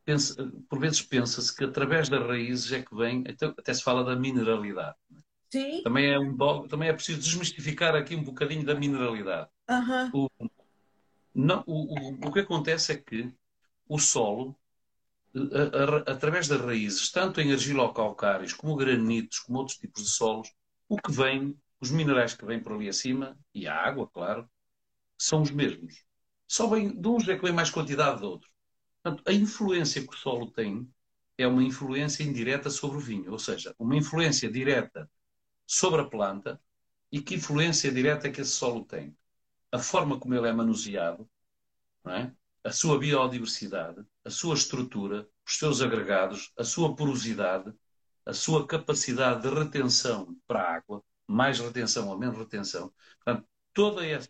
pensa, 0.04 0.50
por 0.68 0.78
vezes 0.78 1.02
pensa-se 1.02 1.54
que 1.54 1.64
através 1.64 2.08
das 2.08 2.24
raízes 2.24 2.70
é 2.70 2.82
que 2.82 2.94
vem, 2.94 3.24
até, 3.28 3.46
até 3.46 3.74
se 3.74 3.82
fala 3.82 4.04
da 4.04 4.14
mineralidade. 4.14 4.96
Sim. 5.50 5.82
Também 5.82 6.06
é, 6.06 6.18
um, 6.18 6.36
também 6.68 6.88
é 6.88 6.92
preciso 6.92 7.20
desmistificar 7.20 7.94
aqui 7.94 8.14
um 8.14 8.22
bocadinho 8.22 8.64
da 8.64 8.74
mineralidade. 8.74 9.48
Uhum. 9.68 10.28
O, 10.38 10.48
não, 11.34 11.64
o, 11.66 11.94
o, 11.94 12.28
o 12.28 12.32
que 12.32 12.40
acontece 12.40 12.92
é 12.92 12.96
que 12.96 13.32
o 13.88 13.98
solo, 13.98 14.57
através 16.06 16.48
das 16.48 16.60
raízes, 16.60 17.10
tanto 17.10 17.40
em 17.40 17.52
argilocalcários 17.52 18.52
como 18.52 18.76
granitos, 18.76 19.40
como 19.40 19.58
outros 19.58 19.78
tipos 19.78 20.02
de 20.04 20.10
solos, 20.10 20.52
o 20.88 20.96
que 20.96 21.12
vem, 21.12 21.56
os 21.80 21.90
minerais 21.90 22.34
que 22.34 22.44
vêm 22.44 22.60
por 22.60 22.72
ali 22.72 22.88
acima, 22.88 23.38
e 23.54 23.66
a 23.66 23.74
água, 23.74 24.08
claro, 24.08 24.48
são 25.18 25.42
os 25.42 25.50
mesmos. 25.50 26.04
Só 26.46 26.66
vem, 26.66 26.98
de 26.98 27.08
uns 27.08 27.28
é 27.28 27.36
que 27.36 27.42
vem 27.42 27.52
mais 27.52 27.70
quantidade 27.70 28.18
de 28.20 28.24
outros. 28.24 28.50
Portanto, 29.02 29.22
a 29.28 29.32
influência 29.32 30.02
que 30.02 30.14
o 30.14 30.16
solo 30.16 30.50
tem 30.50 30.88
é 31.36 31.46
uma 31.46 31.62
influência 31.62 32.24
indireta 32.24 32.70
sobre 32.70 32.96
o 32.98 33.00
vinho, 33.00 33.30
ou 33.32 33.38
seja, 33.38 33.74
uma 33.78 33.96
influência 33.96 34.50
direta 34.50 35.10
sobre 35.66 36.00
a 36.00 36.04
planta 36.04 36.60
e 37.12 37.20
que 37.20 37.34
influência 37.36 37.92
direta 37.92 38.30
que 38.30 38.40
esse 38.40 38.52
solo 38.52 38.84
tem. 38.84 39.16
A 39.70 39.78
forma 39.78 40.18
como 40.18 40.34
ele 40.34 40.48
é 40.48 40.52
manuseado, 40.52 41.28
é? 42.06 42.32
A 42.68 42.72
sua 42.72 42.98
biodiversidade, 42.98 44.04
a 44.22 44.28
sua 44.28 44.54
estrutura, 44.54 45.26
os 45.46 45.56
seus 45.56 45.80
agregados, 45.80 46.52
a 46.54 46.62
sua 46.62 46.94
porosidade, 46.94 47.72
a 48.26 48.34
sua 48.34 48.66
capacidade 48.66 49.40
de 49.40 49.48
retenção 49.48 50.36
para 50.46 50.60
a 50.60 50.74
água, 50.76 51.02
mais 51.26 51.58
retenção 51.58 52.08
ou 52.08 52.18
menos 52.18 52.36
retenção. 52.36 52.92
Portanto, 53.24 53.48
toda 53.72 54.06
essa, 54.06 54.28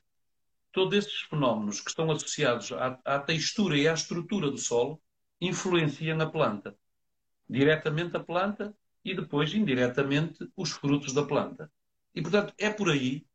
todos 0.71 0.97
estes 0.97 1.23
fenómenos 1.23 1.81
que 1.81 1.91
estão 1.91 2.09
associados 2.13 2.71
à, 2.71 3.01
à 3.05 3.19
textura 3.19 3.77
e 3.77 3.89
à 3.89 3.95
estrutura 3.95 4.53
do 4.53 4.59
solo 4.59 5.03
influenciam 5.41 6.21
a 6.21 6.31
planta. 6.31 6.79
Diretamente 7.51 8.17
a 8.17 8.21
planta 8.21 8.73
e 9.05 9.17
depois, 9.17 9.53
indiretamente, 9.53 10.49
os 10.57 10.71
frutos 10.71 11.13
da 11.13 11.25
planta. 11.25 11.73
E, 12.15 12.23
portanto, 12.23 12.55
é 12.57 12.71
por 12.71 12.89
aí 12.89 13.27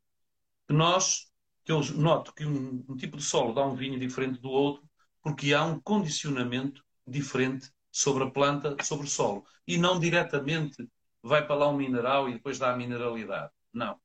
que 0.65 0.73
nós, 0.73 1.29
que 1.65 1.73
eu 1.73 1.81
noto 1.95 2.33
que 2.33 2.45
um, 2.45 2.85
um 2.87 2.95
tipo 2.95 3.17
de 3.17 3.23
solo 3.23 3.53
dá 3.53 3.65
um 3.65 3.75
vinho 3.75 3.99
diferente 3.99 4.39
do 4.39 4.49
outro, 4.49 4.92
porque 5.23 5.53
há 5.53 5.63
um 5.63 5.79
condicionamento 5.79 6.83
diferente 7.07 7.71
sobre 7.89 8.25
a 8.25 8.29
planta, 8.29 8.75
sobre 8.83 9.07
o 9.07 9.09
solo. 9.09 9.45
E 9.65 9.77
não 9.77 9.99
diretamente 9.99 10.87
vai 11.21 11.45
para 11.45 11.55
lá 11.55 11.69
um 11.69 11.77
mineral 11.77 12.27
e 12.29 12.33
depois 12.33 12.59
dá 12.59 12.73
a 12.73 12.77
mineralidade. 12.77 13.51
Não. 13.71 13.97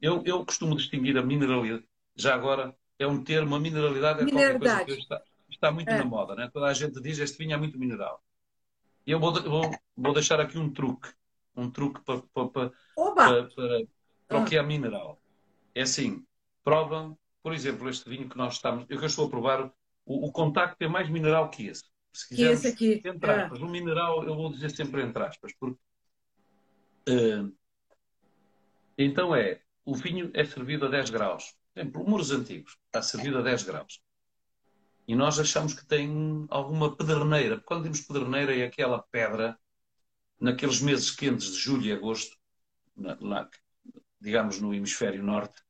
Eu, 0.00 0.22
eu 0.24 0.44
costumo 0.44 0.74
distinguir 0.74 1.16
a 1.18 1.22
mineralidade. 1.22 1.86
Já 2.16 2.34
agora, 2.34 2.74
é 2.98 3.06
um 3.06 3.22
termo, 3.22 3.54
a 3.54 3.60
mineralidade 3.60 4.22
é 4.22 4.30
qualquer 4.30 4.58
coisa 4.58 4.84
que 4.84 4.92
está, 4.92 5.22
está 5.50 5.70
muito 5.70 5.90
é. 5.90 5.98
na 5.98 6.04
moda. 6.04 6.34
Né? 6.34 6.48
Toda 6.52 6.66
a 6.66 6.72
gente 6.72 7.00
diz 7.00 7.18
este 7.18 7.36
vinho 7.36 7.52
é 7.52 7.56
muito 7.56 7.78
mineral. 7.78 8.22
Eu 9.06 9.20
vou, 9.20 9.32
vou, 9.42 9.70
vou 9.94 10.14
deixar 10.14 10.40
aqui 10.40 10.58
um 10.58 10.72
truque. 10.72 11.10
Um 11.54 11.70
truque 11.70 12.00
para, 12.00 12.22
para, 12.32 12.48
para, 12.48 12.72
para, 12.96 13.44
para, 13.48 13.86
para 14.26 14.38
o 14.38 14.44
que 14.44 14.56
é 14.56 14.62
mineral. 14.62 15.20
É 15.74 15.82
assim, 15.82 16.24
prova, 16.62 17.16
por 17.42 17.52
exemplo, 17.52 17.88
este 17.88 18.08
vinho 18.08 18.28
que 18.28 18.38
nós 18.38 18.54
estamos. 18.54 18.86
Eu 18.88 18.98
que 18.98 19.06
estou 19.06 19.26
a 19.26 19.30
provar, 19.30 19.70
o, 20.04 20.28
o 20.28 20.32
contacto 20.32 20.82
é 20.82 20.88
mais 20.88 21.08
mineral 21.08 21.50
que 21.50 21.66
esse. 21.66 21.84
Se 22.12 22.28
quisermos, 22.28 22.60
que 22.60 22.66
esse 22.66 22.74
aqui. 22.74 23.08
Entre 23.08 23.30
é. 23.30 23.42
aspas, 23.42 23.60
é. 23.60 23.64
o 23.64 23.68
mineral, 23.68 24.24
eu 24.24 24.34
vou 24.34 24.52
dizer 24.52 24.70
sempre 24.70 25.02
entre 25.02 25.22
aspas, 25.22 25.52
porque. 25.58 25.78
Uh, 27.08 27.54
então 28.96 29.34
é, 29.34 29.60
o 29.84 29.94
vinho 29.94 30.30
é 30.34 30.44
servido 30.44 30.86
a 30.86 30.88
10 30.88 31.10
graus. 31.10 31.54
Exemplo, 31.76 32.08
muros 32.08 32.30
antigos 32.30 32.78
está 32.86 33.02
servido 33.02 33.38
a 33.38 33.42
10 33.42 33.64
graus. 33.64 34.00
E 35.06 35.14
nós 35.14 35.38
achamos 35.38 35.74
que 35.74 35.84
tem 35.84 36.46
alguma 36.48 36.96
pederneira. 36.96 37.60
Quando 37.60 37.82
dizemos 37.82 38.06
pederneira 38.06 38.56
é 38.56 38.64
aquela 38.64 39.02
pedra 39.02 39.58
naqueles 40.40 40.80
meses 40.80 41.10
quentes 41.10 41.52
de 41.52 41.58
julho 41.58 41.84
e 41.84 41.92
agosto, 41.92 42.36
na, 42.96 43.16
na, 43.16 43.50
digamos 44.20 44.60
no 44.60 44.72
hemisfério 44.72 45.22
norte, 45.22 45.62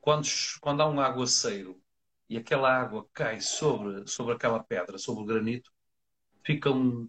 quando, 0.00 0.28
quando 0.60 0.82
há 0.82 0.88
um 0.88 1.00
aguaceiro 1.00 1.80
e 2.28 2.36
aquela 2.36 2.72
água 2.74 3.06
cai 3.12 3.40
sobre, 3.40 4.06
sobre 4.06 4.34
aquela 4.34 4.62
pedra, 4.62 4.98
sobre 4.98 5.22
o 5.22 5.26
granito, 5.26 5.72
fica 6.44 6.70
um, 6.70 7.08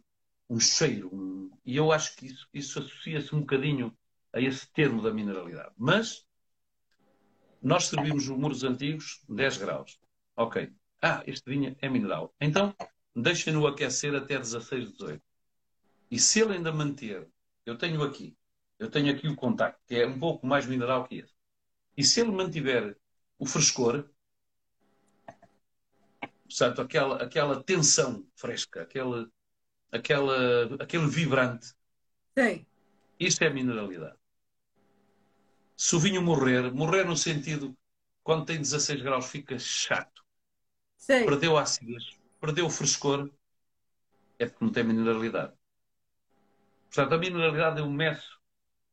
um 0.49 0.59
cheiro. 0.59 1.09
Um, 1.13 1.51
e 1.65 1.75
eu 1.75 1.91
acho 1.91 2.15
que 2.15 2.27
isso, 2.27 2.47
isso 2.53 2.79
associa-se 2.79 3.35
um 3.35 3.41
bocadinho 3.41 3.95
a 4.31 4.39
esse 4.39 4.71
termo 4.71 5.01
da 5.01 5.13
mineralidade. 5.13 5.73
Mas 5.77 6.25
nós 7.61 7.85
servimos 7.85 8.29
os 8.29 8.37
muros 8.37 8.63
antigos 8.63 9.23
10 9.27 9.57
graus. 9.57 9.99
Ok. 10.35 10.71
Ah, 11.01 11.23
este 11.25 11.49
vinho 11.49 11.75
é 11.81 11.89
mineral. 11.89 12.33
Então, 12.39 12.75
deixem-no 13.15 13.65
aquecer 13.67 14.15
até 14.15 14.37
16, 14.37 14.93
18. 14.93 15.21
E 16.09 16.19
se 16.19 16.39
ele 16.39 16.53
ainda 16.53 16.71
manter, 16.71 17.27
eu 17.65 17.77
tenho 17.77 18.01
aqui, 18.03 18.37
eu 18.79 18.89
tenho 18.89 19.13
aqui 19.13 19.27
o 19.27 19.35
contacto, 19.35 19.81
que 19.85 19.95
é 19.95 20.07
um 20.07 20.19
pouco 20.19 20.45
mais 20.45 20.65
mineral 20.65 21.05
que 21.05 21.15
esse. 21.17 21.33
E 21.95 22.03
se 22.03 22.21
ele 22.21 22.31
mantiver 22.31 22.95
o 23.37 23.45
frescor, 23.45 24.07
portanto, 26.47 26.81
aquela, 26.81 27.23
aquela 27.23 27.63
tensão 27.63 28.25
fresca, 28.35 28.81
aquele, 28.81 29.27
aquela, 29.91 30.75
aquele 30.79 31.07
vibrante, 31.07 31.73
Sim. 32.37 32.65
isto 33.19 33.43
é 33.43 33.49
mineralidade. 33.49 34.17
Se 35.75 35.95
o 35.95 35.99
vinho 35.99 36.21
morrer, 36.21 36.71
morrer 36.73 37.03
no 37.03 37.15
sentido, 37.15 37.77
quando 38.23 38.45
tem 38.45 38.57
16 38.57 39.01
graus, 39.01 39.27
fica 39.27 39.59
chato. 39.59 40.23
Sim. 40.97 41.25
Perdeu 41.25 41.57
a 41.57 41.61
acidez, 41.61 42.03
perdeu 42.39 42.65
o 42.65 42.69
frescor, 42.69 43.29
é 44.39 44.45
porque 44.45 44.65
não 44.65 44.71
tem 44.71 44.83
mineralidade. 44.83 45.53
Portanto, 46.89 47.13
a 47.13 47.17
mineralidade 47.17 47.79
eu 47.79 47.89
meço 47.89 48.39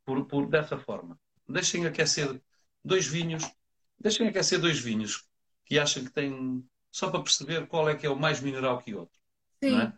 por, 0.04 0.26
por, 0.26 0.46
dessa 0.46 0.78
forma. 0.78 1.18
Deixem 1.48 1.86
aquecer 1.86 2.40
dois 2.84 3.06
vinhos, 3.06 3.50
deixem 3.98 4.28
aquecer 4.28 4.60
dois 4.60 4.78
vinhos 4.78 5.26
que 5.64 5.78
acham 5.78 6.04
que 6.04 6.10
têm, 6.10 6.64
só 6.94 7.10
para 7.10 7.24
perceber 7.24 7.66
qual 7.66 7.88
é 7.88 7.96
que 7.96 8.06
é 8.06 8.08
o 8.08 8.14
mais 8.14 8.40
mineral 8.40 8.78
que 8.78 8.94
outro. 8.94 9.18
Sim. 9.60 9.80
É? 9.80 9.92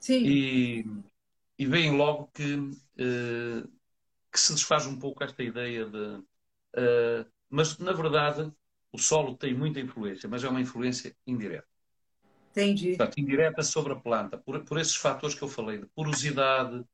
Sim. 0.00 0.24
E, 0.26 0.84
e 1.56 1.64
veem 1.64 1.96
logo 1.96 2.32
que, 2.34 2.56
uh, 2.56 3.68
que 4.30 4.40
se 4.40 4.52
desfaz 4.52 4.84
um 4.84 4.98
pouco 4.98 5.22
esta 5.22 5.40
ideia 5.40 5.86
de. 5.86 5.98
Uh, 5.98 7.30
mas, 7.48 7.78
na 7.78 7.92
verdade, 7.92 8.52
o 8.90 8.98
solo 8.98 9.36
tem 9.36 9.54
muita 9.54 9.78
influência, 9.78 10.28
mas 10.28 10.42
é 10.42 10.48
uma 10.48 10.60
influência 10.60 11.16
indireta. 11.24 11.68
Entendi. 12.50 12.96
Portanto, 12.96 13.20
indireta 13.20 13.62
sobre 13.62 13.92
a 13.92 13.96
planta, 13.96 14.36
por, 14.36 14.64
por 14.64 14.80
esses 14.80 14.96
fatores 14.96 15.36
que 15.36 15.42
eu 15.42 15.48
falei, 15.48 15.78
de 15.78 15.86
porosidade, 15.94 16.84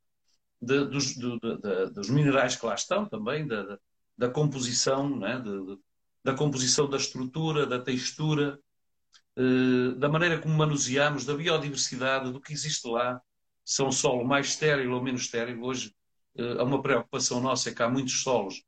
de, 0.61 0.85
dos, 0.85 1.15
de, 1.15 1.41
de, 1.41 1.91
dos 1.95 2.11
minerais 2.11 2.55
que 2.55 2.67
lá 2.67 2.75
estão 2.75 3.07
também, 3.07 3.47
da, 3.47 3.79
da 4.15 4.29
composição, 4.29 5.19
né? 5.19 5.43
da 6.23 6.35
composição 6.35 6.87
da 6.87 6.99
estrutura, 6.99 7.65
da 7.65 7.79
textura, 7.79 8.61
da 9.97 10.09
maneira 10.09 10.41
como 10.41 10.55
manuseamos, 10.55 11.25
da 11.25 11.35
biodiversidade, 11.35 12.33
do 12.33 12.41
que 12.41 12.53
existe 12.53 12.87
lá, 12.89 13.21
se 13.65 13.83
é 13.83 13.85
um 13.85 13.93
solo 13.93 14.25
mais 14.25 14.49
estéril 14.49 14.93
ou 14.93 15.03
menos 15.03 15.23
estéril. 15.23 15.63
Hoje 15.63 15.95
eh, 16.37 16.57
há 16.59 16.65
uma 16.65 16.83
preocupação 16.83 17.41
nossa 17.41 17.71
é 17.71 17.75
que 17.75 17.83
há 17.83 17.89
muitos 17.89 18.23
solos 18.23 18.65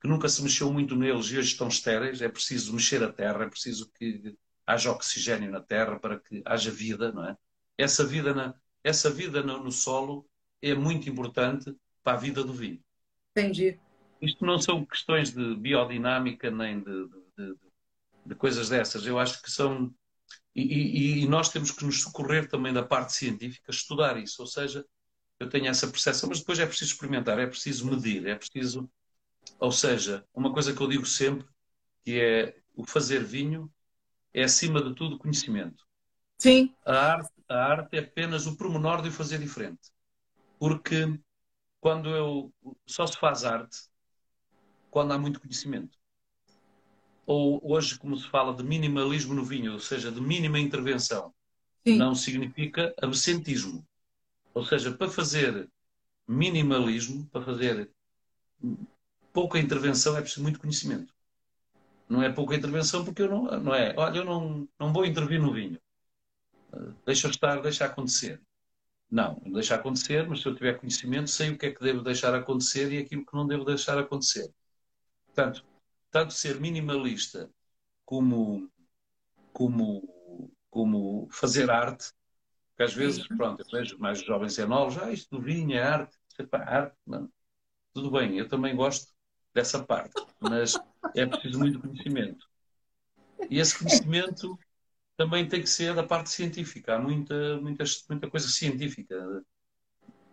que 0.00 0.08
nunca 0.08 0.28
se 0.28 0.42
mexeu 0.42 0.72
muito 0.72 0.96
neles 0.96 1.26
e 1.26 1.38
hoje 1.38 1.52
estão 1.52 1.68
estéreis. 1.68 2.20
É 2.20 2.28
preciso 2.28 2.72
mexer 2.72 3.02
a 3.04 3.12
terra, 3.12 3.44
é 3.44 3.48
preciso 3.48 3.90
que 3.92 4.36
haja 4.66 4.90
oxigênio 4.90 5.50
na 5.50 5.60
terra 5.60 5.98
para 5.98 6.18
que 6.18 6.42
haja 6.44 6.70
vida, 6.70 7.12
não 7.12 7.24
é? 7.24 7.36
Essa 7.78 8.04
vida, 8.04 8.34
na, 8.34 8.54
essa 8.82 9.10
vida 9.10 9.42
no, 9.42 9.62
no 9.62 9.70
solo 9.70 10.28
é 10.60 10.74
muito 10.74 11.08
importante 11.08 11.74
para 12.02 12.14
a 12.14 12.20
vida 12.20 12.42
do 12.42 12.52
vinho. 12.52 12.82
Entendi. 13.30 13.78
Isto 14.20 14.44
não 14.44 14.58
são 14.58 14.84
questões 14.84 15.32
de 15.32 15.56
biodinâmica 15.56 16.50
nem 16.50 16.80
de, 16.80 17.08
de, 17.36 17.56
de 18.26 18.34
coisas 18.34 18.68
dessas. 18.68 19.06
Eu 19.06 19.18
acho 19.18 19.42
que 19.42 19.50
são. 19.50 19.92
E, 20.54 20.62
e, 20.62 21.22
e, 21.22 21.28
nós 21.28 21.48
temos 21.48 21.70
que 21.70 21.84
nos 21.84 22.02
socorrer 22.02 22.48
também 22.48 22.72
da 22.72 22.82
parte 22.82 23.14
científica, 23.14 23.70
estudar 23.70 24.18
isso. 24.18 24.42
Ou 24.42 24.46
seja, 24.46 24.84
eu 25.40 25.48
tenho 25.48 25.66
essa 25.66 25.88
percepção, 25.88 26.28
mas 26.28 26.40
depois 26.40 26.58
é 26.58 26.66
preciso 26.66 26.92
experimentar, 26.92 27.38
é 27.38 27.46
preciso 27.46 27.90
medir, 27.90 28.26
é 28.26 28.34
preciso. 28.34 28.90
Ou 29.58 29.72
seja, 29.72 30.26
uma 30.34 30.52
coisa 30.52 30.74
que 30.74 30.80
eu 30.80 30.88
digo 30.88 31.06
sempre, 31.06 31.46
que 32.04 32.20
é 32.20 32.56
o 32.74 32.84
fazer 32.84 33.24
vinho, 33.24 33.72
é 34.34 34.44
acima 34.44 34.82
de 34.82 34.94
tudo 34.94 35.18
conhecimento. 35.18 35.86
Sim. 36.38 36.74
A 36.84 37.12
arte, 37.12 37.32
a 37.48 37.56
arte 37.56 37.96
é 37.96 38.00
apenas 38.00 38.46
o 38.46 38.56
pormenor 38.56 39.02
de 39.02 39.08
o 39.08 39.12
fazer 39.12 39.38
diferente. 39.38 39.90
Porque 40.58 41.18
quando 41.80 42.10
eu 42.10 42.52
só 42.86 43.06
se 43.06 43.16
faz 43.16 43.44
arte 43.44 43.78
quando 44.90 45.12
há 45.12 45.18
muito 45.18 45.40
conhecimento. 45.40 45.98
Ou 47.26 47.60
hoje, 47.62 47.98
como 47.98 48.16
se 48.16 48.28
fala 48.28 48.54
de 48.54 48.62
minimalismo 48.62 49.34
no 49.34 49.44
vinho, 49.44 49.74
ou 49.74 49.80
seja, 49.80 50.10
de 50.10 50.20
mínima 50.20 50.58
intervenção, 50.58 51.32
Sim. 51.86 51.96
não 51.96 52.14
significa 52.14 52.94
absentismo. 53.00 53.86
Ou 54.54 54.64
seja, 54.64 54.92
para 54.92 55.08
fazer 55.08 55.68
minimalismo, 56.26 57.26
para 57.26 57.42
fazer 57.42 57.90
pouca 59.32 59.58
intervenção, 59.58 60.16
é 60.16 60.20
preciso 60.20 60.42
muito 60.42 60.60
conhecimento. 60.60 61.14
Não 62.08 62.22
é 62.22 62.30
pouca 62.30 62.54
intervenção 62.54 63.04
porque 63.04 63.22
eu 63.22 63.28
não, 63.28 63.44
não 63.60 63.74
é, 63.74 63.94
olha, 63.96 64.18
eu 64.18 64.24
não, 64.24 64.68
não 64.78 64.92
vou 64.92 65.06
intervir 65.06 65.40
no 65.40 65.52
vinho. 65.52 65.80
Deixa 67.06 67.28
estar, 67.28 67.60
deixa 67.60 67.84
acontecer. 67.84 68.40
Não, 69.10 69.40
deixa 69.46 69.74
acontecer, 69.74 70.26
mas 70.26 70.40
se 70.40 70.46
eu 70.46 70.54
tiver 70.54 70.78
conhecimento, 70.78 71.28
sei 71.28 71.50
o 71.50 71.58
que 71.58 71.66
é 71.66 71.70
que 71.70 71.82
devo 71.82 72.02
deixar 72.02 72.34
acontecer 72.34 72.90
e 72.92 72.98
aquilo 72.98 73.24
que 73.26 73.34
não 73.34 73.46
devo 73.46 73.64
deixar 73.64 73.98
acontecer. 73.98 74.50
Portanto, 75.26 75.64
tanto 76.12 76.32
ser 76.34 76.60
minimalista 76.60 77.50
como, 78.04 78.70
como, 79.52 80.54
como 80.70 81.28
fazer 81.32 81.70
arte, 81.70 82.12
que 82.76 82.82
às 82.82 82.94
vezes, 82.94 83.26
pronto, 83.26 83.60
eu 83.62 83.66
vejo 83.70 83.98
mais 83.98 84.22
jovens 84.22 84.56
e 84.58 84.64
novos, 84.64 84.98
ah, 84.98 85.10
isto 85.10 85.36
do 85.36 85.42
vinho 85.42 85.74
é 85.74 85.82
arte, 85.82 86.16
é 86.38 86.56
arte, 86.56 86.96
não. 87.04 87.28
Tudo 87.92 88.10
bem, 88.10 88.38
eu 88.38 88.48
também 88.48 88.76
gosto 88.76 89.12
dessa 89.52 89.82
parte, 89.82 90.12
mas 90.40 90.74
é 91.16 91.26
preciso 91.26 91.58
muito 91.58 91.80
conhecimento. 91.80 92.46
E 93.50 93.58
esse 93.58 93.78
conhecimento 93.78 94.58
também 95.16 95.48
tem 95.48 95.60
que 95.60 95.68
ser 95.68 95.94
da 95.94 96.02
parte 96.02 96.30
científica. 96.30 96.94
Há 96.94 96.98
muita, 96.98 97.60
muita, 97.60 97.84
muita 98.08 98.30
coisa 98.30 98.48
científica. 98.48 99.44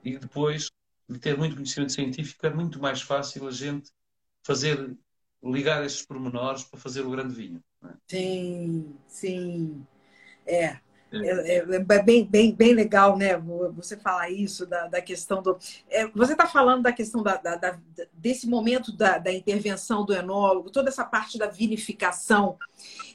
E 0.03 0.17
depois 0.17 0.69
de 1.07 1.19
ter 1.19 1.37
muito 1.37 1.55
conhecimento 1.55 1.91
científico, 1.91 2.45
é 2.45 2.49
muito 2.49 2.79
mais 2.79 3.01
fácil 3.01 3.47
a 3.47 3.51
gente 3.51 3.91
fazer, 4.43 4.97
ligar 5.43 5.85
esses 5.85 6.05
pormenores 6.05 6.63
para 6.63 6.79
fazer 6.79 7.01
o 7.01 7.11
grande 7.11 7.33
vinho. 7.33 7.63
É? 7.83 7.89
Sim, 8.07 8.95
sim. 9.07 9.85
É. 10.45 10.77
É, 11.11 11.55
é, 11.55 11.57
é, 11.57 12.03
bem, 12.03 12.23
bem, 12.23 12.53
bem 12.53 12.73
legal, 12.73 13.17
né? 13.17 13.35
Você 13.75 13.97
falar 13.97 14.29
isso 14.29 14.65
da, 14.67 14.87
da 14.87 15.01
questão 15.01 15.41
do. 15.41 15.57
É, 15.89 16.05
você 16.07 16.33
está 16.33 16.45
falando 16.45 16.83
da 16.83 16.91
questão 16.91 17.23
da, 17.23 17.35
da, 17.35 17.55
da 17.55 17.79
desse 18.13 18.47
momento 18.47 18.91
da, 18.91 19.17
da, 19.17 19.33
intervenção 19.33 20.05
do 20.05 20.13
enólogo, 20.13 20.69
toda 20.69 20.89
essa 20.89 21.03
parte 21.03 21.37
da 21.37 21.47
vinificação. 21.47 22.57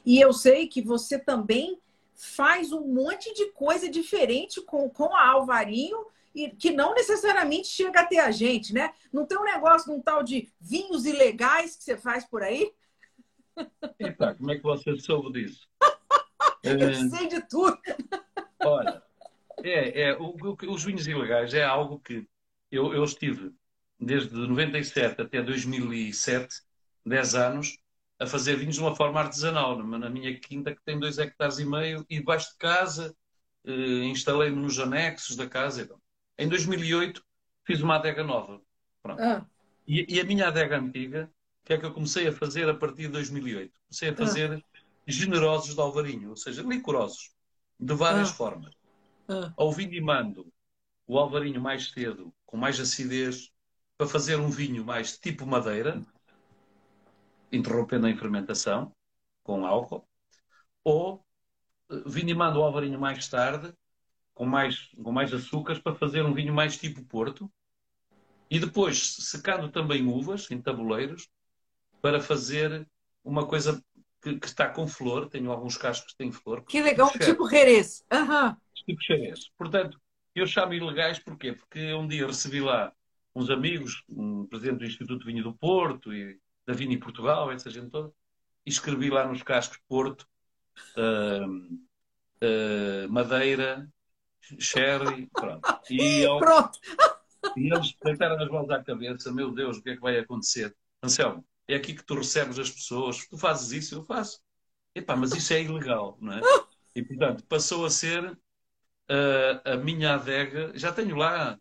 E 0.05 0.19
eu 0.19 0.33
sei 0.33 0.67
que 0.67 0.81
você 0.81 1.17
também 1.17 1.79
faz 2.13 2.73
um 2.73 2.85
monte 2.85 3.33
de 3.33 3.51
coisa 3.51 3.89
diferente 3.89 4.61
com, 4.61 4.89
com 4.89 5.15
a 5.15 5.29
Alvarinho 5.29 6.05
e 6.35 6.49
que 6.49 6.71
não 6.71 6.93
necessariamente 6.93 7.69
chega 7.69 8.01
até 8.01 8.19
a 8.19 8.29
gente, 8.29 8.73
né? 8.73 8.93
Não 9.11 9.25
tem 9.25 9.37
um 9.37 9.43
negócio 9.45 9.89
de 9.89 9.97
um 9.97 10.01
tal 10.01 10.21
de 10.21 10.51
vinhos 10.59 11.05
ilegais 11.05 11.77
que 11.77 11.83
você 11.83 11.97
faz 11.97 12.25
por 12.25 12.43
aí? 12.43 12.73
Eita, 13.97 14.35
como 14.35 14.51
é 14.51 14.57
que 14.57 14.63
você 14.63 14.97
soube 14.97 15.41
disso? 15.41 15.65
Eu 16.61 16.89
é... 16.89 16.93
sei 17.09 17.27
de 17.27 17.47
tudo. 17.47 17.79
Olha, 18.59 19.01
é, 19.63 20.01
é, 20.01 20.17
o, 20.17 20.35
o, 20.35 20.71
os 20.71 20.83
vinhos 20.83 21.07
ilegais 21.07 21.53
é 21.53 21.63
algo 21.63 21.99
que 21.99 22.27
eu, 22.71 22.91
eu 22.91 23.03
estive 23.03 23.53
desde 23.99 24.35
97 24.35 25.21
até 25.21 25.41
2007, 25.41 26.61
10 27.05 27.35
anos, 27.35 27.77
a 28.19 28.25
fazer 28.25 28.55
vinhos 28.55 28.75
de 28.75 28.81
uma 28.81 28.95
forma 28.95 29.19
artesanal, 29.19 29.77
na 29.77 30.09
minha 30.09 30.37
quinta 30.39 30.73
que 30.73 30.81
tem 30.83 30.99
dois 30.99 31.19
hectares 31.19 31.59
e 31.59 31.65
meio, 31.65 32.05
e 32.09 32.17
debaixo 32.17 32.51
de 32.51 32.57
casa, 32.57 33.15
uh, 33.65 34.03
instalei-me 34.03 34.57
nos 34.57 34.79
anexos 34.79 35.35
da 35.35 35.47
casa. 35.47 35.83
Então. 35.83 36.01
Em 36.37 36.47
2008 36.47 37.23
fiz 37.63 37.81
uma 37.81 37.95
adega 37.95 38.23
nova. 38.23 38.61
Ah. 39.03 39.45
E, 39.87 40.15
e, 40.15 40.19
a 40.19 40.23
minha 40.23 40.47
adega 40.47 40.79
antiga, 40.79 41.31
que 41.65 41.73
é 41.73 41.77
que 41.77 41.85
eu 41.85 41.93
comecei 41.93 42.27
a 42.27 42.31
fazer 42.31 42.69
a 42.69 42.73
partir 42.73 43.03
de 43.03 43.09
2008? 43.09 43.73
Comecei 43.87 44.09
a 44.09 44.11
ah. 44.11 44.15
fazer 44.15 44.53
ah. 44.53 44.81
generosos 45.07 45.73
de 45.73 45.81
alvarinho, 45.81 46.29
ou 46.29 46.35
seja, 46.35 46.61
licorosos, 46.61 47.31
de 47.79 47.93
várias 47.93 48.29
ah. 48.29 48.33
formas. 48.33 48.73
Ah. 49.27 49.51
Ao 49.57 49.71
vinimando 49.71 50.51
o 51.07 51.17
alvarinho 51.17 51.59
mais 51.59 51.89
cedo, 51.89 52.33
com 52.45 52.57
mais 52.57 52.79
acidez, 52.79 53.51
para 53.97 54.07
fazer 54.07 54.39
um 54.39 54.49
vinho 54.49 54.85
mais 54.85 55.17
tipo 55.17 55.45
madeira, 55.45 56.01
interrompendo 57.51 58.07
a 58.07 58.15
fermentação 58.15 58.93
com 59.43 59.65
álcool, 59.65 60.07
ou 60.83 61.23
eh, 61.89 62.03
vinimando 62.05 62.59
o 62.59 62.63
alvarinho 62.63 62.99
mais 62.99 63.27
tarde, 63.27 63.73
com 64.35 64.45
mais, 64.45 64.89
com 65.01 65.11
mais 65.11 65.33
açúcares, 65.33 65.81
para 65.81 65.95
fazer 65.95 66.23
um 66.23 66.33
vinho 66.33 66.53
mais 66.53 66.77
tipo 66.77 67.03
Porto, 67.05 67.51
e 68.51 68.59
depois 68.59 69.15
secando 69.21 69.71
também 69.71 70.05
uvas 70.05 70.51
em 70.51 70.61
tabuleiros, 70.61 71.27
para 72.01 72.19
fazer 72.19 72.87
uma 73.23 73.47
coisa 73.47 73.83
que, 74.21 74.37
que 74.37 74.45
está 74.45 74.69
com 74.69 74.87
flor, 74.87 75.27
tenho 75.27 75.51
alguns 75.51 75.77
cascos 75.77 76.11
que 76.11 76.17
têm 76.17 76.31
flor. 76.31 76.63
Que 76.63 76.81
legal, 76.81 77.09
tipo, 77.09 77.25
tipo 77.25 77.49
Jerez. 77.49 78.03
Uhum. 78.11 78.55
Tipo 78.85 79.01
Jerez. 79.01 79.49
Portanto, 79.57 79.99
eu 80.35 80.45
chamo 80.45 80.73
ilegais 80.73 81.17
porquê? 81.17 81.53
Porque 81.53 81.93
um 81.93 82.07
dia 82.07 82.27
recebi 82.27 82.59
lá 82.59 82.93
uns 83.33 83.49
amigos, 83.49 84.03
um 84.09 84.45
presidente 84.45 84.79
do 84.79 84.85
Instituto 84.85 85.25
Vinho 85.25 85.43
do 85.43 85.53
Porto 85.53 86.13
e 86.13 86.39
da 86.65 86.73
Vini 86.73 86.97
Portugal, 86.97 87.51
essa 87.51 87.69
gente 87.69 87.89
toda, 87.89 88.11
e 88.65 88.69
escrevi 88.69 89.09
lá 89.09 89.27
nos 89.27 89.43
cascos 89.43 89.79
Porto, 89.87 90.27
uh, 90.97 91.47
uh, 91.47 93.09
Madeira, 93.09 93.87
Sherry, 94.59 95.27
pronto. 95.33 95.79
E, 95.89 96.21
eu, 96.21 96.37
pronto. 96.37 96.79
e 97.57 97.73
eles 97.73 97.95
deitaram 98.03 98.41
as 98.41 98.49
mãos 98.49 98.69
à 98.69 98.83
cabeça, 98.83 99.31
meu 99.31 99.51
Deus, 99.51 99.77
o 99.77 99.81
que 99.81 99.91
é 99.91 99.95
que 99.95 100.01
vai 100.01 100.17
acontecer? 100.17 100.75
Anselmo, 101.01 101.45
é 101.67 101.75
aqui 101.75 101.93
que 101.93 102.03
tu 102.03 102.15
recebes 102.15 102.59
as 102.59 102.69
pessoas, 102.69 103.27
tu 103.27 103.37
fazes 103.37 103.71
isso, 103.71 103.95
eu 103.95 104.03
faço. 104.03 104.39
Epá, 104.93 105.15
mas 105.15 105.33
isso 105.33 105.53
é 105.53 105.61
ilegal, 105.61 106.17
não 106.21 106.33
é? 106.33 106.41
E, 106.95 107.03
portanto, 107.03 107.43
passou 107.47 107.85
a 107.85 107.89
ser 107.89 108.23
uh, 108.31 109.61
a 109.65 109.75
minha 109.75 110.15
adega. 110.15 110.71
Já 110.75 110.91
tenho 110.91 111.15
lá 111.15 111.59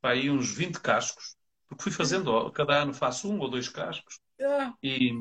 pá, 0.00 0.10
aí 0.10 0.30
uns 0.30 0.54
20 0.54 0.80
cascos, 0.80 1.36
porque 1.66 1.84
fui 1.84 1.92
fazendo, 1.92 2.50
cada 2.52 2.82
ano 2.82 2.92
faço 2.92 3.30
um 3.30 3.38
ou 3.40 3.48
dois 3.48 3.68
cascos. 3.68 4.20
Ah. 4.40 4.74
E, 4.82 5.12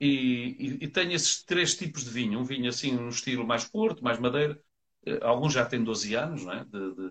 e, 0.00 0.78
e, 0.84 0.88
tenho 0.88 1.12
esses 1.12 1.42
três 1.42 1.76
tipos 1.76 2.04
de 2.04 2.10
vinho. 2.10 2.38
Um 2.38 2.44
vinho 2.44 2.68
assim, 2.68 2.92
no 2.92 3.08
estilo 3.08 3.44
mais 3.44 3.64
porto, 3.64 4.04
mais 4.04 4.18
madeira. 4.18 4.60
Eh, 5.08 5.18
alguns 5.22 5.52
já 5.52 5.64
têm 5.64 5.82
12 5.82 6.14
anos, 6.14 6.44
não 6.44 6.52
é? 6.52 6.64
De, 6.64 6.94
de, 6.94 7.10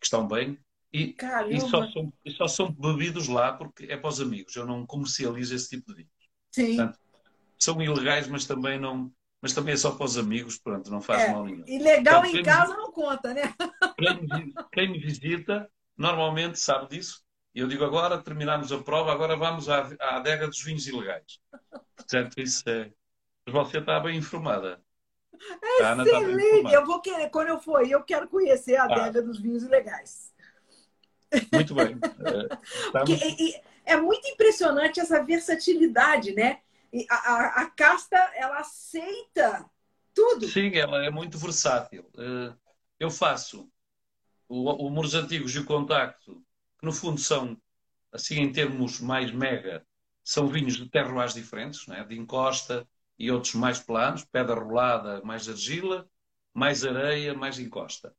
que 0.00 0.04
estão 0.04 0.26
bem. 0.26 0.58
E, 0.92 1.16
e, 1.50 1.60
só 1.60 1.90
são, 1.90 2.12
e 2.24 2.30
só 2.30 2.46
são 2.46 2.70
bebidos 2.70 3.26
lá 3.26 3.52
porque 3.52 3.84
é 3.86 3.96
para 3.96 4.08
os 4.08 4.20
amigos. 4.20 4.54
Eu 4.54 4.64
não 4.64 4.86
comercializo 4.86 5.54
esse 5.54 5.68
tipo 5.68 5.90
de 5.90 5.96
vinho. 5.98 6.10
Sim. 6.52 6.76
Portanto, 6.76 6.98
são 7.58 7.82
ilegais, 7.82 8.28
mas 8.28 8.46
também 8.46 8.78
não. 8.78 9.12
Mas 9.42 9.52
também 9.52 9.74
é 9.74 9.76
só 9.76 9.90
para 9.90 10.06
os 10.06 10.16
amigos, 10.16 10.58
pronto, 10.58 10.90
não 10.90 11.02
faz 11.02 11.24
é, 11.24 11.32
mal 11.32 11.44
nenhum. 11.44 11.64
Ilegal 11.66 12.22
Portanto, 12.22 12.40
em 12.40 12.42
casa 12.42 12.72
me, 12.72 12.78
não 12.78 12.92
conta, 12.92 13.34
né? 13.34 13.42
Quem, 13.98 14.54
quem 14.72 14.90
me 14.90 14.98
visita 14.98 15.70
normalmente 15.96 16.58
sabe 16.58 16.88
disso 16.88 17.24
e 17.54 17.60
eu 17.60 17.68
digo 17.68 17.84
agora, 17.84 18.20
terminamos 18.20 18.72
a 18.72 18.82
prova, 18.82 19.12
agora 19.12 19.36
vamos 19.36 19.68
à, 19.68 19.88
à 20.00 20.16
adega 20.16 20.48
dos 20.48 20.60
vinhos 20.60 20.88
ilegais. 20.88 21.38
Portanto, 21.96 22.40
isso 22.40 22.68
é. 22.68 22.90
Você 23.48 23.78
está 23.78 24.00
bem 24.00 24.18
informada. 24.18 24.82
Excelente! 25.62 26.72
Eu 26.72 26.84
vou 26.86 27.00
querer, 27.00 27.30
quando 27.30 27.48
eu 27.48 27.60
for, 27.60 27.86
eu 27.86 28.02
quero 28.02 28.28
conhecer 28.28 28.76
a 28.76 28.84
adega 28.84 29.20
ah. 29.20 29.22
dos 29.22 29.40
vinhos 29.40 29.62
ilegais. 29.62 30.32
Muito 31.52 31.74
bem. 31.74 31.98
É, 32.94 33.02
estamos... 33.02 33.60
é 33.84 33.96
muito 33.96 34.28
impressionante 34.28 35.00
essa 35.00 35.22
versatilidade, 35.22 36.32
né? 36.32 36.60
A, 37.10 37.14
a, 37.14 37.46
a, 37.62 37.70
casta, 37.70 38.16
ela 38.36 38.58
aceita 38.58 39.68
tudo. 40.14 40.48
Sim, 40.48 40.74
ela 40.76 41.04
é 41.04 41.10
muito 41.10 41.36
versátil. 41.38 42.08
Eh, 42.16 42.54
eu 43.00 43.10
faço 43.10 43.68
o, 44.48 44.86
o 44.86 44.90
Muros 44.90 45.14
Antigos 45.14 45.54
e 45.54 45.58
o 45.58 45.64
Contacto 45.64 46.44
que 46.78 46.86
no 46.86 46.92
fundo 46.92 47.20
são, 47.20 47.56
assim 48.12 48.40
em 48.40 48.52
termos 48.52 49.00
mais 49.00 49.32
mega, 49.32 49.84
são 50.22 50.46
vinhos 50.46 50.76
de 50.76 50.88
terroirs 50.88 51.34
diferentes, 51.34 51.86
né? 51.86 52.04
de 52.04 52.18
encosta 52.18 52.86
e 53.18 53.30
outros 53.30 53.54
mais 53.54 53.78
planos, 53.78 54.24
pedra 54.24 54.54
rolada, 54.54 55.22
mais 55.22 55.48
argila, 55.48 56.08
mais 56.52 56.84
areia, 56.84 57.34
mais 57.34 57.58
encosta. 57.58 58.14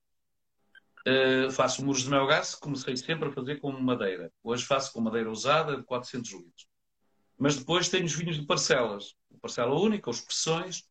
Uh, 1.07 1.51
faço 1.51 1.85
muros 1.85 2.03
de 2.03 2.09
melgaço, 2.09 2.59
comecei 2.59 2.97
sempre 2.97 3.29
a 3.29 3.31
fazer 3.31 3.59
com 3.59 3.71
madeira. 3.71 4.31
Hoje 4.43 4.65
faço 4.65 4.91
com 4.91 5.01
madeira 5.01 5.29
usada 5.29 5.77
de 5.77 5.83
400 5.83 6.31
litros. 6.31 6.67
Mas 7.37 7.57
depois 7.57 7.89
tenho 7.89 8.05
os 8.05 8.13
vinhos 8.15 8.37
de 8.37 8.45
parcelas. 8.45 9.13
Parcela 9.41 9.79
única, 9.79 10.09
os 10.09 10.21
pressões. 10.21 10.83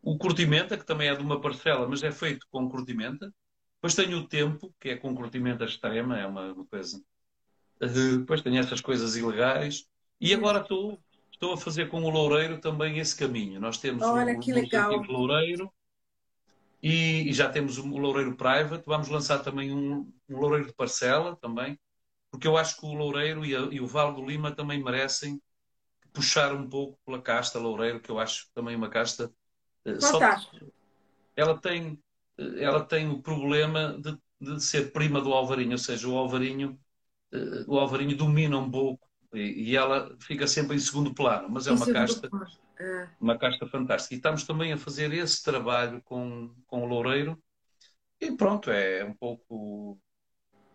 O 0.00 0.16
curtimenta, 0.18 0.76
que 0.76 0.84
também 0.84 1.08
é 1.08 1.16
de 1.16 1.22
uma 1.22 1.40
parcela, 1.40 1.88
mas 1.88 2.02
é 2.02 2.12
feito 2.12 2.46
com 2.50 2.68
curtimenta. 2.68 3.34
Depois 3.76 3.94
tenho 3.94 4.18
o 4.18 4.28
tempo, 4.28 4.72
que 4.78 4.90
é 4.90 4.96
com 4.96 5.14
curtimento 5.14 5.64
extrema, 5.64 6.18
é 6.18 6.26
uma, 6.26 6.52
uma 6.52 6.66
coisa. 6.66 7.02
Uh, 7.82 8.18
depois 8.18 8.40
tenho 8.40 8.58
essas 8.58 8.80
coisas 8.80 9.16
ilegais. 9.16 9.86
E 10.20 10.32
agora 10.32 10.60
estou, 10.60 11.02
estou 11.44 11.52
a 11.52 11.56
fazer 11.56 11.88
com 11.90 12.02
o 12.02 12.10
Loureiro 12.10 12.58
também 12.58 12.98
esse 12.98 13.14
caminho. 13.14 13.60
Nós 13.60 13.78
temos 13.78 14.02
Olha, 14.02 14.34
o, 14.34 14.40
que 14.40 14.52
legal. 14.52 14.96
Loureiro 15.02 15.70
e, 16.82 17.28
e, 17.28 17.32
já 17.32 17.50
temos 17.50 17.78
o 17.78 17.86
Loureiro 17.86 18.34
Private. 18.34 18.84
Vamos 18.86 19.08
lançar 19.08 19.40
também 19.40 19.72
um, 19.72 20.10
um 20.28 20.36
Loureiro 20.38 20.66
de 20.66 20.72
parcela 20.72 21.36
também, 21.36 21.78
porque 22.30 22.46
eu 22.46 22.56
acho 22.56 22.80
que 22.80 22.86
o 22.86 22.94
Loureiro 22.94 23.44
e, 23.44 23.54
a, 23.54 23.60
e 23.60 23.80
o 23.80 23.86
Vale 23.86 24.14
do 24.14 24.24
Lima 24.24 24.52
também 24.52 24.82
merecem 24.82 25.40
puxar 26.12 26.54
um 26.54 26.68
pouco 26.68 26.98
pela 27.04 27.20
casta 27.20 27.58
Loureiro, 27.58 28.00
que 28.00 28.10
eu 28.10 28.18
acho 28.18 28.48
também 28.54 28.74
uma 28.74 28.88
casta. 28.88 29.30
Fantástico. 30.00 30.56
Só, 30.56 30.66
ela 31.36 31.58
tem 31.58 31.98
ela 32.58 32.84
tem 32.84 33.08
o 33.08 33.22
problema 33.22 33.96
de, 34.00 34.18
de 34.40 34.60
ser 34.60 34.92
prima 34.92 35.20
do 35.20 35.32
Alvarinho, 35.32 35.72
ou 35.72 35.78
seja, 35.78 36.08
o 36.08 36.16
Alvarinho, 36.16 36.78
uh, 37.32 37.72
o 37.72 37.78
Alvarinho 37.78 38.16
domina 38.16 38.58
um 38.58 38.68
pouco 38.68 39.08
e, 39.34 39.70
e, 39.70 39.76
ela 39.76 40.16
fica 40.20 40.46
sempre 40.46 40.76
em 40.76 40.78
segundo 40.78 41.14
plano, 41.14 41.48
mas 41.48 41.66
é 41.66 41.72
uma 41.72 41.86
casta, 41.86 42.28
é. 42.78 43.08
uma 43.20 43.38
casta 43.38 43.66
fantástica. 43.66 44.14
E 44.14 44.16
estamos 44.16 44.44
também 44.44 44.72
a 44.72 44.78
fazer 44.78 45.12
esse 45.12 45.42
trabalho 45.42 46.00
com, 46.02 46.54
com 46.66 46.82
o 46.82 46.86
Loureiro 46.86 47.40
e 48.20 48.32
pronto, 48.32 48.70
é 48.70 49.04
um 49.04 49.14
pouco 49.14 49.98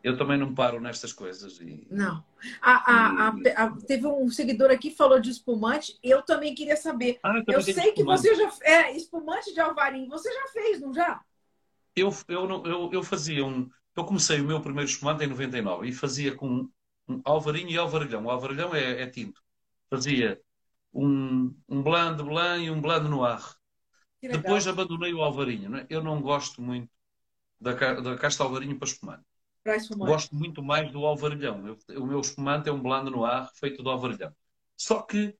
eu 0.02 0.18
também 0.18 0.38
não 0.38 0.54
paro 0.54 0.80
nestas 0.80 1.12
coisas. 1.12 1.60
E... 1.60 1.86
Não. 1.92 2.24
A, 2.62 2.72
a, 2.72 3.28
a, 3.28 3.72
teve 3.86 4.08
um 4.08 4.30
seguidor 4.30 4.72
aqui 4.72 4.90
que 4.90 4.96
falou 4.96 5.20
de 5.20 5.30
espumante. 5.30 5.98
Eu 6.02 6.22
também 6.22 6.56
queria 6.56 6.78
saber. 6.78 7.20
Ah, 7.22 7.44
eu, 7.46 7.56
eu 7.56 7.62
sei 7.62 7.92
que 7.92 8.04
você 8.04 8.34
já. 8.34 8.50
É, 8.62 8.96
espumante 8.96 9.54
de 9.54 9.60
alvarinho. 9.60 10.08
Você 10.08 10.32
já 10.32 10.48
fez, 10.54 10.80
não 10.80 10.94
já? 10.94 11.22
eu, 11.96 12.14
eu, 12.28 12.66
eu, 12.66 12.90
eu 12.94 13.04
fazia 13.04 13.46
um. 13.46 13.70
Eu 13.96 14.06
comecei 14.06 14.40
o 14.40 14.46
meu 14.46 14.62
primeiro 14.62 14.90
espumante 14.90 15.26
em 15.26 15.28
99 15.28 15.88
e 15.88 15.92
fazia 15.92 16.34
com 16.34 16.70
um 17.10 17.22
alvarinho 17.26 17.70
e 17.70 17.78
alvarilhão. 17.78 18.26
O 18.26 18.30
alvarilhão 18.30 18.74
é, 18.76 19.02
é 19.02 19.08
tinto. 19.08 19.42
Fazia 19.90 20.40
um, 20.94 21.54
um 21.68 21.82
blando 21.82 22.24
blanc 22.24 22.64
e 22.64 22.70
um 22.70 22.80
blando 22.80 23.10
noir. 23.10 23.42
Depois 24.22 24.68
abandonei 24.68 25.14
o 25.14 25.22
alvarinho. 25.22 25.70
Não 25.70 25.80
é? 25.80 25.88
Eu 25.90 26.04
não 26.04 26.22
gosto 26.22 26.62
muito 26.62 26.90
da, 27.60 27.74
da 27.74 28.18
casta 28.18 28.44
alvarinho 28.44 28.78
para 28.78 28.88
espumante. 28.88 29.24
Para 29.64 29.76
espumante. 29.76 30.12
Gosto 30.12 30.36
muito 30.36 30.62
mais 30.62 30.92
do 30.92 31.06
alvarilhão. 31.06 31.68
Eu, 31.68 32.02
o 32.02 32.06
meu 32.06 32.20
espumante 32.20 32.70
é 32.70 32.72
um 32.72 32.82
blando 32.82 33.10
noir 33.10 33.50
feito 33.56 33.82
do 33.82 33.90
alvarilhão. 33.90 34.34
Só 34.78 35.02
que 35.02 35.36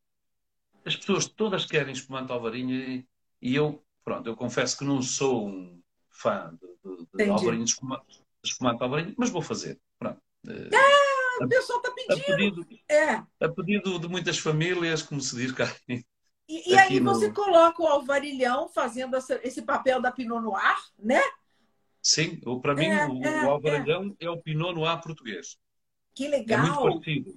as 0.86 0.96
pessoas 0.96 1.28
todas 1.28 1.66
querem 1.66 1.94
espumante 1.94 2.32
alvarinho 2.32 2.76
e, 2.76 3.08
e 3.42 3.56
eu, 3.56 3.84
pronto, 4.04 4.28
eu 4.28 4.36
confesso 4.36 4.78
que 4.78 4.84
não 4.84 5.02
sou 5.02 5.48
um 5.48 5.80
fã 6.10 6.58
de, 6.60 6.68
de, 6.68 7.26
de 7.26 7.30
Alvarinho, 7.30 7.64
de 7.64 7.72
espumante, 7.72 8.24
de 8.44 8.50
espumante 8.50 8.84
Alvarinho, 8.84 9.14
mas 9.18 9.30
vou 9.30 9.42
fazer. 9.42 9.80
Pronto. 9.98 10.22
Ah, 10.48 10.99
o 11.40 11.48
pessoal 11.48 11.80
está 11.80 11.92
pedindo. 11.92 12.22
A 12.22 12.26
pedido, 12.26 12.68
é. 12.88 13.14
a 13.40 13.50
pedido 13.50 14.00
de 14.00 14.08
muitas 14.08 14.38
famílias, 14.38 15.02
como 15.02 15.22
se 15.22 15.36
diz 15.36 15.52
cá. 15.52 15.74
E, 15.88 16.72
e 16.72 16.78
aí 16.78 17.00
no... 17.00 17.14
você 17.14 17.32
coloca 17.32 17.82
o 17.84 17.88
alvarilhão 17.88 18.68
fazendo 18.70 19.16
essa, 19.16 19.40
esse 19.44 19.62
papel 19.62 20.02
da 20.02 20.12
Pinot 20.12 20.42
Noir, 20.42 20.78
né? 20.98 21.22
Sim, 22.02 22.40
para 22.62 22.74
mim 22.74 22.86
é, 22.86 23.08
o, 23.08 23.24
é, 23.24 23.46
o 23.46 23.50
alvarilhão 23.52 24.16
é. 24.20 24.26
é. 24.26 24.30
o 24.30 24.42
Pinot 24.42 24.74
Noir 24.74 25.00
português. 25.02 25.58
Que 26.16 26.28
legal! 26.28 26.60
É 26.60 26.62
muito 26.62 26.82
parecido. 26.82 27.34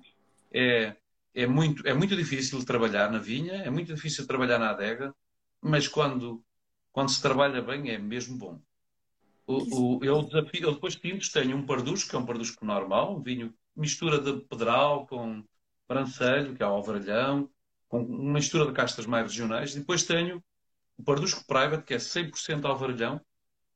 É, 0.50 0.96
é, 1.34 1.46
muito, 1.46 1.86
é 1.86 1.92
muito 1.92 2.16
difícil 2.16 2.64
trabalhar 2.64 3.10
na 3.10 3.18
vinha, 3.18 3.54
é 3.54 3.70
muito 3.70 3.94
difícil 3.94 4.26
trabalhar 4.26 4.58
na 4.58 4.70
adega, 4.70 5.14
mas 5.60 5.88
quando, 5.88 6.42
quando 6.90 7.10
se 7.10 7.20
trabalha 7.20 7.60
bem 7.60 7.90
é 7.90 7.98
mesmo 7.98 8.36
bom. 8.36 8.60
O, 9.46 9.98
o, 9.98 10.04
eu, 10.04 10.22
desafio, 10.22 10.62
eu 10.62 10.72
depois 10.72 10.94
tintos 10.94 11.28
tenho 11.28 11.56
um 11.56 11.66
pardusco, 11.66 12.08
que 12.08 12.16
é 12.16 12.18
um 12.18 12.26
pardusco 12.26 12.64
normal, 12.64 13.16
um 13.16 13.22
vinho 13.22 13.52
mistura 13.76 14.20
de 14.20 14.40
pedral 14.44 15.06
com 15.06 15.44
brancelho, 15.88 16.54
que 16.54 16.62
é 16.62 16.66
o 16.66 16.70
alvarelhão, 16.70 17.50
com 17.88 18.02
uma 18.02 18.34
mistura 18.34 18.66
de 18.66 18.72
castas 18.72 19.06
mais 19.06 19.24
regionais. 19.26 19.74
Depois 19.74 20.02
tenho 20.04 20.42
o 20.96 21.02
pardusco 21.02 21.44
private, 21.46 21.84
que 21.84 21.94
é 21.94 21.98
100% 21.98 22.64
alvarelhão, 22.64 23.20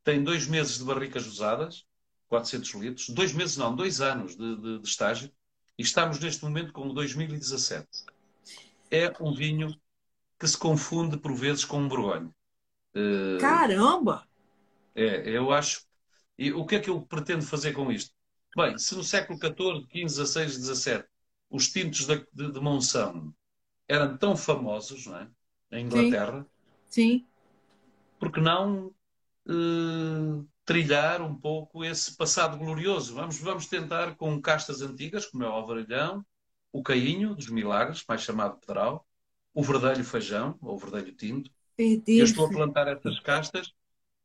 tem 0.04 0.22
dois 0.22 0.46
meses 0.46 0.78
de 0.78 0.84
barricas 0.84 1.26
usadas, 1.26 1.84
400 2.28 2.74
litros, 2.74 3.08
dois 3.08 3.32
meses 3.32 3.56
não, 3.56 3.74
dois 3.74 4.00
anos 4.00 4.36
de, 4.36 4.56
de, 4.56 4.78
de 4.78 4.88
estágio, 4.88 5.30
e 5.78 5.82
estamos 5.82 6.18
neste 6.18 6.42
momento 6.44 6.72
com 6.72 6.88
o 6.88 6.92
2017. 6.94 7.86
É 8.90 9.12
um 9.20 9.34
vinho 9.34 9.68
que 10.38 10.46
se 10.46 10.56
confunde 10.56 11.16
por 11.18 11.34
vezes 11.34 11.64
com 11.64 11.78
um 11.78 11.88
Borgonha. 11.88 12.30
Uh, 12.94 13.38
Caramba! 13.40 14.26
É, 14.94 15.28
eu 15.28 15.52
acho. 15.52 15.84
E 16.38 16.52
o 16.52 16.64
que 16.64 16.76
é 16.76 16.80
que 16.80 16.88
eu 16.88 17.02
pretendo 17.02 17.42
fazer 17.42 17.72
com 17.72 17.90
isto? 17.90 18.14
Bem, 18.56 18.78
se 18.78 18.94
no 18.94 19.04
século 19.04 19.38
XIV, 19.38 20.08
XV, 20.08 20.24
XVI, 20.24 20.48
XVII 20.48 21.04
os 21.50 21.68
tintos 21.68 22.06
de, 22.06 22.26
de, 22.32 22.52
de 22.52 22.58
Monção 22.58 23.34
eram 23.86 24.16
tão 24.16 24.34
famosos, 24.34 25.04
não 25.04 25.18
é? 25.18 25.28
Em 25.72 25.84
Inglaterra. 25.84 26.46
Sim. 26.88 27.18
Sim. 27.18 27.26
Porque 28.18 28.40
não 28.40 28.94
uh, 29.46 30.48
trilhar 30.64 31.20
um 31.20 31.34
pouco 31.34 31.84
esse 31.84 32.16
passado 32.16 32.56
glorioso? 32.56 33.14
Vamos, 33.14 33.38
vamos 33.38 33.66
tentar 33.66 34.16
com 34.16 34.40
castas 34.40 34.80
antigas, 34.80 35.26
como 35.26 35.44
é 35.44 35.48
o 35.48 35.52
Alvarilhão, 35.52 36.24
o 36.72 36.82
Cainho, 36.82 37.34
dos 37.34 37.50
Milagres, 37.50 38.04
mais 38.08 38.22
chamado 38.22 38.58
Pedral, 38.58 39.06
o 39.52 39.62
Verdelho 39.62 40.02
Feijão, 40.02 40.58
ou 40.62 40.76
o 40.76 40.78
Verdelho 40.78 41.14
Tinto. 41.14 41.50
Eu 41.78 42.24
estou 42.24 42.46
a 42.46 42.50
plantar 42.50 42.88
essas 42.88 43.20
castas 43.20 43.70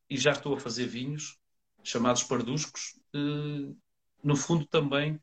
e 0.09 0.17
já 0.17 0.31
estou 0.31 0.53
a 0.53 0.59
fazer 0.59 0.87
vinhos 0.87 1.37
chamados 1.83 2.23
parduscos, 2.23 2.97
uh, 3.13 3.75
no 4.23 4.35
fundo 4.35 4.65
também 4.65 5.19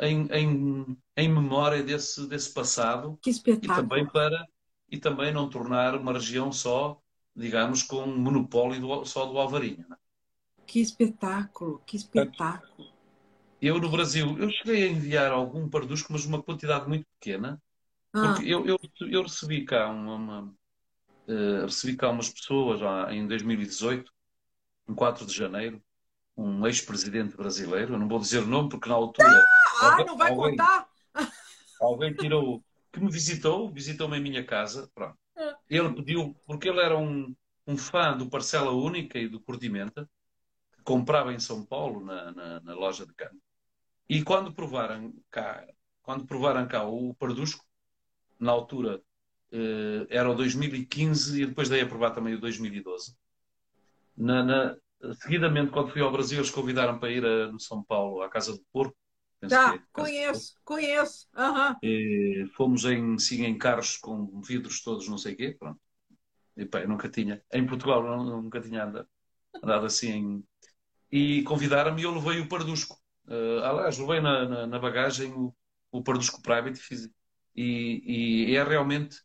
em, 0.00 0.26
em, 0.32 0.98
em 1.16 1.28
memória 1.28 1.82
desse, 1.82 2.26
desse 2.28 2.52
passado 2.52 3.18
que 3.22 3.30
espetáculo. 3.30 3.72
e 3.72 3.76
também 3.76 4.06
para 4.06 4.46
e 4.90 4.98
também 4.98 5.32
não 5.32 5.48
tornar 5.48 5.96
uma 5.96 6.12
região 6.12 6.52
só, 6.52 7.00
digamos, 7.34 7.82
com 7.82 8.02
um 8.04 8.16
monopólio 8.16 8.80
do, 8.80 9.04
só 9.04 9.26
do 9.26 9.38
Alvarinho. 9.38 9.84
Né? 9.88 9.96
Que 10.66 10.80
espetáculo, 10.80 11.82
que 11.84 11.96
espetáculo. 11.96 12.92
Eu 13.60 13.80
no 13.80 13.90
Brasil, 13.90 14.38
eu 14.38 14.50
cheguei 14.50 14.84
a 14.84 14.90
enviar 14.90 15.32
algum 15.32 15.68
pardusco, 15.68 16.12
mas 16.12 16.24
uma 16.24 16.42
quantidade 16.42 16.86
muito 16.86 17.06
pequena, 17.18 17.60
porque 18.12 18.44
ah. 18.44 18.48
eu, 18.48 18.66
eu, 18.66 18.78
eu, 19.00 19.22
recebi 19.22 19.64
cá 19.64 19.88
uma, 19.90 20.14
uma 20.14 20.54
uh, 21.26 21.62
recebi 21.62 21.96
cá 21.96 22.10
umas 22.10 22.28
pessoas 22.28 22.80
lá 22.80 23.12
em 23.12 23.26
2018, 23.26 24.12
em 24.88 24.94
4 24.94 25.26
de 25.26 25.34
janeiro, 25.34 25.82
um 26.36 26.66
ex-presidente 26.66 27.36
brasileiro, 27.36 27.94
eu 27.94 27.98
não 27.98 28.08
vou 28.08 28.18
dizer 28.18 28.42
o 28.42 28.46
nome 28.46 28.68
porque 28.68 28.88
na 28.88 28.94
altura. 28.94 29.44
Ah, 29.80 29.90
alguém, 29.90 30.06
não 30.06 30.16
vai 30.16 30.30
alguém, 30.30 30.56
contar? 30.56 30.88
Alguém 31.80 32.14
tirou, 32.14 32.64
que 32.92 33.00
me 33.00 33.10
visitou, 33.10 33.70
visitou-me 33.70 34.18
em 34.18 34.22
minha 34.22 34.44
casa, 34.44 34.90
pronto. 34.94 35.16
Ah. 35.36 35.56
Ele 35.68 35.92
pediu, 35.94 36.34
porque 36.46 36.68
ele 36.68 36.80
era 36.80 36.98
um, 36.98 37.34
um 37.66 37.76
fã 37.76 38.16
do 38.16 38.28
Parcela 38.28 38.70
Única 38.72 39.18
e 39.18 39.28
do 39.28 39.40
Cordimenta, 39.40 40.08
que 40.72 40.82
comprava 40.82 41.32
em 41.32 41.38
São 41.38 41.64
Paulo, 41.64 42.04
na, 42.04 42.32
na, 42.32 42.60
na 42.60 42.74
loja 42.74 43.06
de 43.06 43.14
canto. 43.14 43.40
E 44.08 44.22
quando 44.22 44.52
provaram 44.52 45.14
cá, 45.30 45.66
quando 46.02 46.26
provaram 46.26 46.66
cá 46.66 46.84
o 46.84 47.14
Pardusco, 47.14 47.64
na 48.38 48.52
altura 48.52 49.00
eh, 49.50 50.06
era 50.10 50.28
o 50.28 50.34
2015 50.34 51.42
e 51.42 51.46
depois 51.46 51.68
dei 51.68 51.80
a 51.80 51.86
provar 51.86 52.10
também 52.10 52.34
o 52.34 52.40
2012. 52.40 53.16
Na, 54.16 54.42
na, 54.42 54.76
seguidamente, 55.20 55.70
quando 55.70 55.90
fui 55.90 56.00
ao 56.00 56.12
Brasil, 56.12 56.38
eles 56.38 56.50
convidaram 56.50 56.98
para 56.98 57.10
ir 57.10 57.24
a, 57.24 57.50
no 57.52 57.60
São 57.60 57.82
Paulo, 57.82 58.22
à 58.22 58.28
Casa 58.28 58.52
do 58.52 58.64
Porco. 58.72 58.96
Já, 59.42 59.74
é, 59.74 59.82
conheço, 59.92 60.54
conheço. 60.64 61.28
Uhum. 61.36 61.76
E, 61.82 62.46
fomos 62.54 62.84
em, 62.84 63.18
sim, 63.18 63.44
em 63.44 63.58
carros 63.58 63.96
com 63.96 64.40
vidros 64.40 64.82
todos, 64.82 65.08
não 65.08 65.18
sei 65.18 65.34
o 65.34 65.36
quê. 65.36 65.56
Pronto. 65.58 65.80
E, 66.56 66.64
pá, 66.64 66.86
nunca 66.86 67.08
tinha, 67.08 67.42
em 67.52 67.66
Portugal, 67.66 68.02
não, 68.02 68.42
nunca 68.42 68.60
tinha 68.60 68.84
andado, 68.84 69.08
andado 69.62 69.86
assim. 69.86 70.10
Em... 70.10 70.44
E 71.10 71.42
convidaram-me 71.42 72.00
e 72.00 72.04
eu 72.04 72.14
levei 72.14 72.40
o 72.40 72.48
Pardusco. 72.48 72.98
Uh, 73.26 73.60
aliás, 73.64 73.98
levei 73.98 74.20
na, 74.20 74.48
na, 74.48 74.66
na, 74.66 74.78
bagagem 74.78 75.32
o, 75.32 75.54
o 75.90 76.02
Pardusco 76.02 76.42
Private 76.42 76.78
fiz, 76.78 77.08
e, 77.56 78.50
e 78.50 78.56
é 78.56 78.62
realmente, 78.62 79.22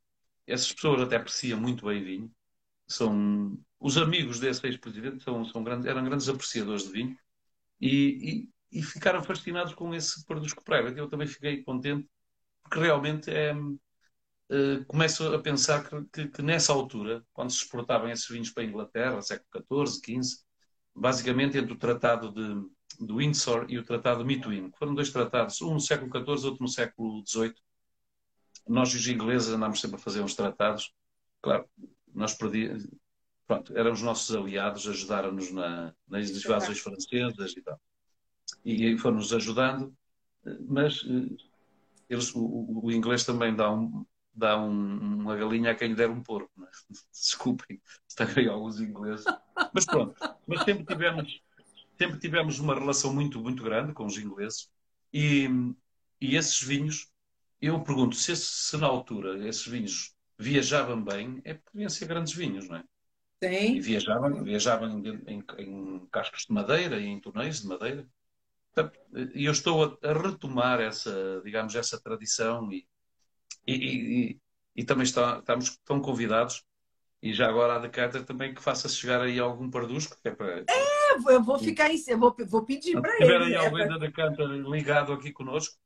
essas 0.48 0.72
pessoas 0.72 1.02
até 1.02 1.18
apreciam 1.18 1.60
muito 1.60 1.86
bem 1.86 2.04
vinho. 2.04 2.32
São, 2.88 3.58
os 3.80 3.98
amigos 3.98 4.40
desse 4.40 4.66
ex-presidente 4.68 5.24
são, 5.24 5.46
são 5.46 5.64
grandes, 5.64 5.86
eram 5.86 6.04
grandes 6.04 6.28
apreciadores 6.28 6.84
de 6.84 6.92
vinho 6.92 7.18
e, 7.80 8.50
e, 8.72 8.80
e 8.80 8.84
ficaram 8.84 9.24
fascinados 9.24 9.74
com 9.74 9.94
esse 9.94 10.26
Pardusco 10.26 10.64
Private. 10.64 10.98
Eu 10.98 11.08
também 11.10 11.28
fiquei 11.28 11.64
contente, 11.64 12.08
porque 12.62 12.80
realmente 12.80 13.32
é, 13.32 13.54
uh, 13.54 14.86
começo 14.88 15.34
a 15.34 15.40
pensar 15.42 15.88
que, 15.88 16.06
que, 16.12 16.28
que, 16.28 16.42
nessa 16.42 16.74
altura, 16.74 17.24
quando 17.32 17.52
se 17.52 17.64
exportavam 17.64 18.10
esses 18.10 18.28
vinhos 18.28 18.50
para 18.50 18.64
a 18.64 18.66
Inglaterra, 18.66 19.22
século 19.22 19.88
XIV, 19.88 20.24
XV, 20.24 20.44
basicamente 20.94 21.58
entre 21.58 21.72
o 21.74 21.78
Tratado 21.78 22.34
de, 22.34 23.06
de 23.06 23.14
Windsor 23.14 23.66
e 23.70 23.78
o 23.78 23.86
Tratado 23.86 24.20
de 24.20 24.26
Mituín, 24.26 24.72
que 24.72 24.78
foram 24.78 24.94
dois 24.94 25.10
tratados, 25.10 25.62
um 25.62 25.74
no 25.74 25.80
século 25.80 26.12
XIV, 26.12 26.48
outro 26.48 26.64
no 26.64 26.68
século 26.68 27.24
XVIII. 27.26 27.56
Nós, 28.68 28.94
os 28.94 29.08
ingleses, 29.08 29.50
andámos 29.50 29.80
sempre 29.80 29.96
a 29.96 30.00
fazer 30.00 30.22
uns 30.22 30.36
tratados. 30.36 30.94
Claro, 31.42 31.68
nós 32.14 32.36
perdíamos 32.36 32.86
pronto, 33.50 33.76
eram 33.76 33.92
os 33.92 34.04
nossos 34.04 34.36
aliados, 34.36 34.88
ajudaram-nos 34.88 35.52
na, 35.52 35.92
nas 36.08 36.30
invasões 36.30 36.78
francesas 36.78 37.58
e 37.58 37.62
tal. 37.64 37.82
E 38.64 38.96
foram-nos 39.00 39.34
ajudando, 39.34 39.92
mas 40.68 41.04
eh, 41.04 41.36
eles, 42.08 42.32
o, 42.36 42.82
o, 42.84 42.92
inglês 42.92 43.26
também 43.26 43.56
dá, 43.56 43.74
um, 43.74 44.06
dá 44.36 44.56
um, 44.56 45.22
uma 45.22 45.36
galinha 45.36 45.72
a 45.72 45.76
quem 45.76 45.88
lhe 45.88 45.96
der 45.96 46.12
um 46.12 46.22
porco. 46.22 46.52
Né? 46.58 46.68
Desculpem, 47.12 47.82
está 48.08 48.26
aí 48.38 48.48
alguns 48.48 48.80
ingleses. 48.80 49.26
Mas 49.74 49.86
pronto, 49.86 50.14
mas 50.46 50.62
sempre 50.62 50.86
tivemos, 50.86 51.42
sempre 51.98 52.20
tivemos 52.20 52.60
uma 52.60 52.76
relação 52.76 53.12
muito, 53.12 53.42
muito 53.42 53.64
grande 53.64 53.94
com 53.94 54.06
os 54.06 54.16
ingleses 54.20 54.70
e, 55.12 55.50
e 56.22 56.36
esses 56.36 56.62
vinhos, 56.62 57.12
eu 57.60 57.82
pergunto 57.82 58.16
se, 58.16 58.36
se 58.36 58.78
na 58.78 58.86
altura 58.86 59.48
esses 59.48 59.66
vinhos 59.66 60.14
viajavam 60.38 61.04
bem, 61.04 61.42
é 61.44 61.56
porque 61.56 61.72
deviam 61.74 61.90
ser 61.90 62.06
grandes 62.06 62.34
vinhos, 62.34 62.70
não 62.70 62.78
é? 62.78 62.84
Sim. 63.42 63.76
E 63.76 63.80
viajavam, 63.80 64.44
viajavam 64.44 65.00
em, 65.00 65.44
em, 65.58 66.08
cascos 66.12 66.46
de 66.46 66.54
madeira 66.54 67.00
e 67.00 67.06
em 67.06 67.20
túneis 67.20 67.62
de 67.62 67.68
madeira. 67.68 68.06
E 69.34 69.46
eu 69.46 69.52
estou 69.52 69.98
a, 70.02 70.14
retomar 70.14 70.80
essa, 70.80 71.42
digamos, 71.44 71.74
essa 71.76 72.00
tradição 72.02 72.72
e, 72.72 72.86
e, 73.66 73.74
e, 73.74 74.40
e 74.76 74.84
também 74.84 75.04
está, 75.04 75.40
estamos 75.40 75.78
tão 75.86 76.02
convidados 76.02 76.64
e 77.22 77.34
já 77.34 77.50
agora 77.50 77.76
a 77.76 77.80
Decanter 77.80 78.24
também 78.24 78.54
que 78.54 78.62
faça 78.62 78.88
chegar 78.88 79.22
aí 79.22 79.40
algum 79.40 79.70
pardusco. 79.70 80.18
Que 80.22 80.30
é, 80.30 80.32
para... 80.32 80.60
é, 80.60 80.66
eu 81.30 81.44
vou 81.44 81.60
ficar 81.60 81.92
em 81.92 82.18
vou, 82.18 82.36
vou 82.48 82.66
pedir 82.66 83.00
para 83.00 83.16
ele. 83.16 83.26
Se 83.26 83.32
tiver 83.32 83.42
aí 83.42 83.54
é 83.54 83.58
alguém 83.58 83.88
da 83.88 83.98
Decanter 83.98 84.48
ligado 84.48 85.14
aqui 85.14 85.32
conosco. 85.32 85.78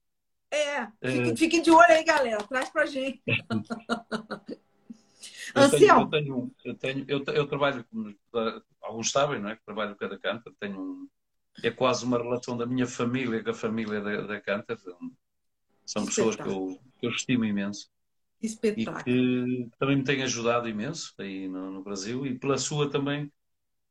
É, 0.52 0.86
fiquem, 1.04 1.32
é... 1.32 1.36
fiquem 1.36 1.62
de 1.62 1.72
olho 1.72 1.90
aí, 1.90 2.04
galera. 2.04 2.44
Traz 2.44 2.70
para 2.70 2.86
gente. 2.86 3.22
Eu 5.56 5.70
tenho, 5.70 5.86
eu 5.86 6.10
tenho, 6.10 6.56
eu 6.66 6.76
tenho, 6.76 7.06
eu, 7.08 7.24
eu 7.34 7.48
trabalho, 7.48 7.86
alguns 8.82 9.12
sabem, 9.12 9.40
não 9.40 9.50
é? 9.50 9.56
Que 9.56 9.64
trabalho 9.66 9.96
com 9.96 10.06
a 10.06 10.08
da 10.08 10.44
tenho 10.60 10.80
um, 10.80 11.08
é 11.62 11.70
quase 11.70 12.06
uma 12.06 12.18
relação 12.18 12.58
da 12.58 12.66
minha 12.66 12.88
família 12.88 13.44
com 13.44 13.52
a 13.52 13.54
família 13.54 14.02
da, 14.02 14.22
da 14.22 14.42
Canter. 14.42 14.78
São 15.86 16.06
pessoas 16.06 16.36
que 16.36 16.48
eu, 16.48 16.80
que 17.00 17.06
eu 17.06 17.12
estimo 17.12 17.46
imenso. 17.46 17.90
Espetáculo. 18.42 19.00
E 19.00 19.04
que 19.04 19.70
também 19.78 19.98
me 19.98 20.04
têm 20.04 20.24
ajudado 20.24 20.68
imenso 20.68 21.14
aí 21.18 21.48
no, 21.48 21.72
no 21.72 21.84
Brasil 21.84 22.26
e 22.26 22.38
pela 22.38 22.58
sua 22.58 22.90
também, 22.90 23.32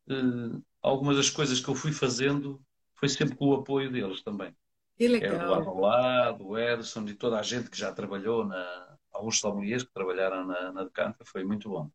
eh, 0.09 0.59
algumas 0.83 1.17
das 1.17 1.31
coisas 1.31 1.61
que 1.61 1.69
eu 1.69 1.75
fui 1.75 1.93
fazendo 1.93 2.61
foi 2.95 3.09
sempre 3.09 3.37
com 3.37 3.47
o 3.47 3.55
apoio 3.55 3.91
deles 3.91 4.23
também. 4.23 4.55
Que 4.97 5.09
legal. 5.09 5.35
É 5.35 5.39
do 5.39 5.51
lado 5.51 5.69
ao 5.69 5.81
lado, 5.81 6.45
do 6.45 6.59
Edson 6.59 7.05
e 7.09 7.15
toda 7.15 7.39
a 7.39 7.43
gente 7.43 7.71
que 7.71 7.79
já 7.79 7.93
trabalhou 7.93 8.45
na, 8.45 8.92
alguns 9.13 9.39
sommeliers 9.39 9.83
que 9.83 9.93
trabalharam 9.93 10.45
na, 10.45 10.73
na 10.73 11.15
foi 11.25 11.45
muito 11.45 11.69
bom. 11.69 11.91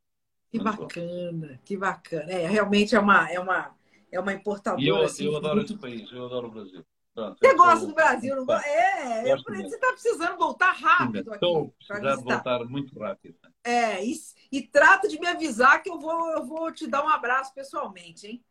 Que 0.50 0.60
muito 0.60 0.78
bacana, 0.78 1.48
bom. 1.48 1.58
que 1.66 1.78
bacana. 1.78 2.32
É, 2.32 2.48
realmente 2.48 2.96
é 2.96 3.00
uma, 3.00 3.30
é 3.30 3.40
uma, 3.40 3.76
é 4.12 4.20
uma 4.20 4.34
importadora. 4.34 4.82
E 4.82 4.88
eu, 4.88 5.02
assim, 5.02 5.26
eu 5.26 5.36
adoro 5.36 5.56
muito... 5.56 5.74
esse 5.74 5.82
país, 5.82 6.12
eu 6.12 6.26
adoro 6.26 6.48
o 6.48 6.52
Brasil. 6.52 6.86
Pronto, 7.14 7.40
você 7.40 7.56
gosta 7.56 7.80
tô... 7.80 7.88
do 7.88 7.96
Brasil? 7.96 8.36
Não... 8.36 8.54
É, 8.54 9.30
é 9.30 9.36
você 9.36 9.76
está 9.76 9.92
precisando 9.92 10.38
voltar 10.38 10.72
rápido 10.72 11.34
Estou 11.34 11.74
precisando 11.80 12.24
voltar 12.24 12.64
muito 12.66 13.00
rápido. 13.00 13.36
Né? 13.44 13.50
É, 13.64 14.06
e, 14.06 14.14
e 14.52 14.62
trata 14.62 15.08
de 15.08 15.20
me 15.20 15.28
avisar 15.28 15.82
que 15.82 15.90
eu 15.90 16.00
vou, 16.00 16.30
eu 16.30 16.46
vou 16.46 16.72
te 16.72 16.86
dar 16.86 17.04
um 17.04 17.10
abraço 17.10 17.54
pessoalmente, 17.56 18.28
hein? 18.28 18.46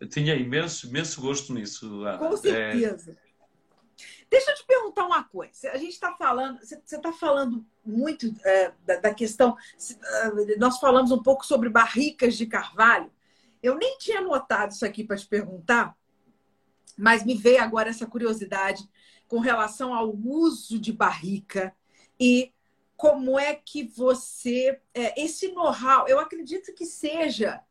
Eu 0.00 0.08
tinha 0.08 0.36
imenso, 0.36 0.86
imenso 0.86 1.20
gosto 1.20 1.52
nisso, 1.52 2.04
Ana. 2.04 2.18
Com 2.18 2.36
certeza. 2.36 3.12
É... 3.12 3.27
Deixa 4.30 4.50
eu 4.50 4.54
te 4.56 4.66
perguntar 4.66 5.06
uma 5.06 5.24
coisa. 5.24 5.70
A 5.70 5.78
gente 5.78 5.92
está 5.92 6.14
falando, 6.14 6.58
você 6.60 6.76
está 6.76 7.12
falando 7.12 7.64
muito 7.84 8.34
é, 8.44 8.72
da, 8.84 8.96
da, 8.96 9.14
questão. 9.14 9.56
É, 9.80 10.56
nós 10.56 10.78
falamos 10.78 11.10
um 11.10 11.22
pouco 11.22 11.46
sobre 11.46 11.68
barricas 11.68 12.36
de 12.36 12.46
carvalho. 12.46 13.10
Eu 13.62 13.76
nem 13.76 13.96
tinha 13.98 14.20
notado 14.20 14.72
isso 14.72 14.84
aqui 14.84 15.02
para 15.02 15.16
te 15.16 15.26
perguntar, 15.26 15.96
mas 16.96 17.24
me 17.24 17.34
veio 17.34 17.62
agora 17.62 17.88
essa 17.88 18.06
curiosidade 18.06 18.88
com 19.26 19.38
relação 19.38 19.94
ao 19.94 20.14
uso 20.14 20.78
de 20.78 20.92
barrica 20.92 21.74
e 22.20 22.52
como 22.96 23.38
é 23.38 23.54
que 23.54 23.84
você. 23.84 24.80
É, 24.92 25.22
esse 25.22 25.52
know-how, 25.52 26.06
eu 26.06 26.18
acredito 26.18 26.74
que 26.74 26.84
seja 26.84 27.62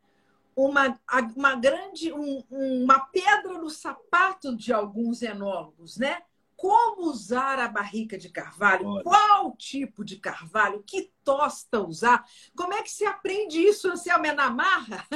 uma, 0.56 0.98
uma 1.36 1.54
grande 1.54 2.12
um, 2.12 2.42
uma 2.50 2.98
pedra 3.00 3.58
no 3.58 3.70
sapato 3.70 4.56
de 4.56 4.72
alguns 4.72 5.22
enólogos, 5.22 5.96
né? 5.98 6.22
Como 6.58 7.08
usar 7.08 7.60
a 7.60 7.68
barrica 7.68 8.18
de 8.18 8.28
carvalho? 8.30 8.84
Olha. 8.84 9.04
Qual 9.04 9.56
tipo 9.56 10.04
de 10.04 10.16
carvalho? 10.16 10.82
Que 10.84 11.12
tosta 11.22 11.80
usar? 11.80 12.24
Como 12.56 12.74
é 12.74 12.82
que 12.82 12.90
se 12.90 13.06
aprende 13.06 13.58
isso, 13.58 13.88
Anselmo? 13.88 14.26
É 14.26 14.32
na 14.32 14.50
marra? 14.50 15.06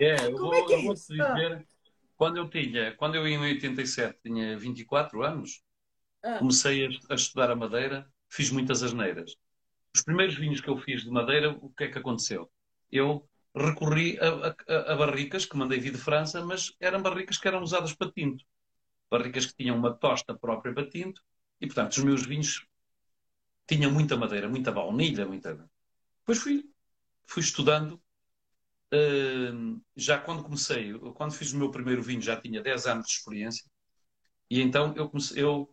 É, 0.00 0.16
eu 0.26 0.32
Como 0.32 0.46
vou, 0.46 0.54
é 0.54 0.62
que 0.66 0.74
é 0.74 0.86
eu 0.88 0.94
te 0.94 1.06
dizer, 1.06 1.66
quando 2.16 2.36
eu 2.38 2.50
tinha, 2.50 2.96
quando 2.96 3.14
eu 3.14 3.28
em 3.28 3.38
87 3.38 4.18
tinha 4.24 4.58
24 4.58 5.22
anos, 5.22 5.62
ah. 6.20 6.38
comecei 6.38 6.84
a, 6.84 7.12
a, 7.12 7.14
estudar 7.14 7.52
a 7.52 7.54
madeira, 7.54 8.10
fiz 8.28 8.50
muitas 8.50 8.82
asneiras. 8.82 9.36
Os 9.94 10.02
primeiros 10.02 10.34
vinhos 10.34 10.60
que 10.60 10.68
eu 10.68 10.76
fiz 10.78 11.04
de 11.04 11.10
madeira, 11.12 11.56
o 11.60 11.70
que 11.70 11.84
é 11.84 11.88
que 11.88 11.98
aconteceu? 11.98 12.50
Eu 12.90 13.24
recorri 13.54 14.18
a, 14.18 14.56
a, 14.68 14.92
a, 14.94 14.96
barricas 14.96 15.46
que 15.46 15.56
mandei 15.56 15.78
vir 15.78 15.92
de 15.92 15.98
França, 15.98 16.44
mas 16.44 16.74
eram 16.80 17.00
barricas 17.00 17.38
que 17.38 17.46
eram 17.46 17.62
usadas 17.62 17.94
para 17.94 18.10
tinto. 18.10 18.44
Barricas 19.10 19.46
que 19.46 19.54
tinham 19.54 19.76
uma 19.76 19.92
tosta 19.92 20.34
própria 20.34 20.74
tinto, 20.88 21.22
e 21.60 21.66
portanto 21.66 21.92
os 21.92 22.04
meus 22.04 22.24
vinhos 22.24 22.66
tinham 23.66 23.90
muita 23.90 24.16
madeira, 24.16 24.48
muita 24.48 24.72
baunilha, 24.72 25.26
muita. 25.26 25.54
Depois 26.20 26.38
fui, 26.38 26.64
fui 27.26 27.42
estudando. 27.42 28.00
Uh, 28.92 29.80
já 29.94 30.18
quando 30.18 30.42
comecei, 30.42 30.92
quando 31.14 31.32
fiz 31.32 31.52
o 31.52 31.58
meu 31.58 31.70
primeiro 31.70 32.02
vinho, 32.02 32.20
já 32.20 32.40
tinha 32.40 32.60
10 32.60 32.86
anos 32.86 33.06
de 33.06 33.12
experiência, 33.12 33.64
e 34.50 34.60
então 34.60 34.92
eu, 34.96 35.08
comecei, 35.08 35.42
eu, 35.42 35.72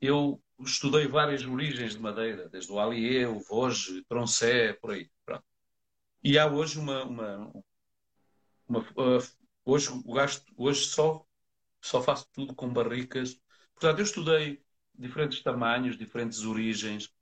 eu 0.00 0.42
estudei 0.60 1.06
várias 1.06 1.44
origens 1.44 1.92
de 1.94 2.00
madeira, 2.00 2.48
desde 2.48 2.72
o 2.72 2.78
Allier, 2.78 3.30
o 3.30 3.40
Vosges, 3.40 4.02
Troncé, 4.08 4.72
por 4.74 4.92
aí. 4.92 5.10
Pronto. 5.24 5.44
E 6.22 6.38
há 6.38 6.46
hoje 6.46 6.78
uma. 6.78 7.04
uma, 7.04 7.52
uma 8.68 8.80
uh, 8.80 9.22
hoje 9.64 9.90
gasto, 10.06 10.44
hoje 10.56 10.86
só, 10.86 11.25
só 11.86 12.02
faço 12.02 12.28
tudo 12.32 12.54
com 12.54 12.72
barricas. 12.72 13.40
Portanto, 13.74 13.98
eu 14.00 14.04
estudei 14.04 14.62
diferentes 14.94 15.42
tamanhos, 15.42 15.96
diferentes 15.96 16.42
origens, 16.44 17.12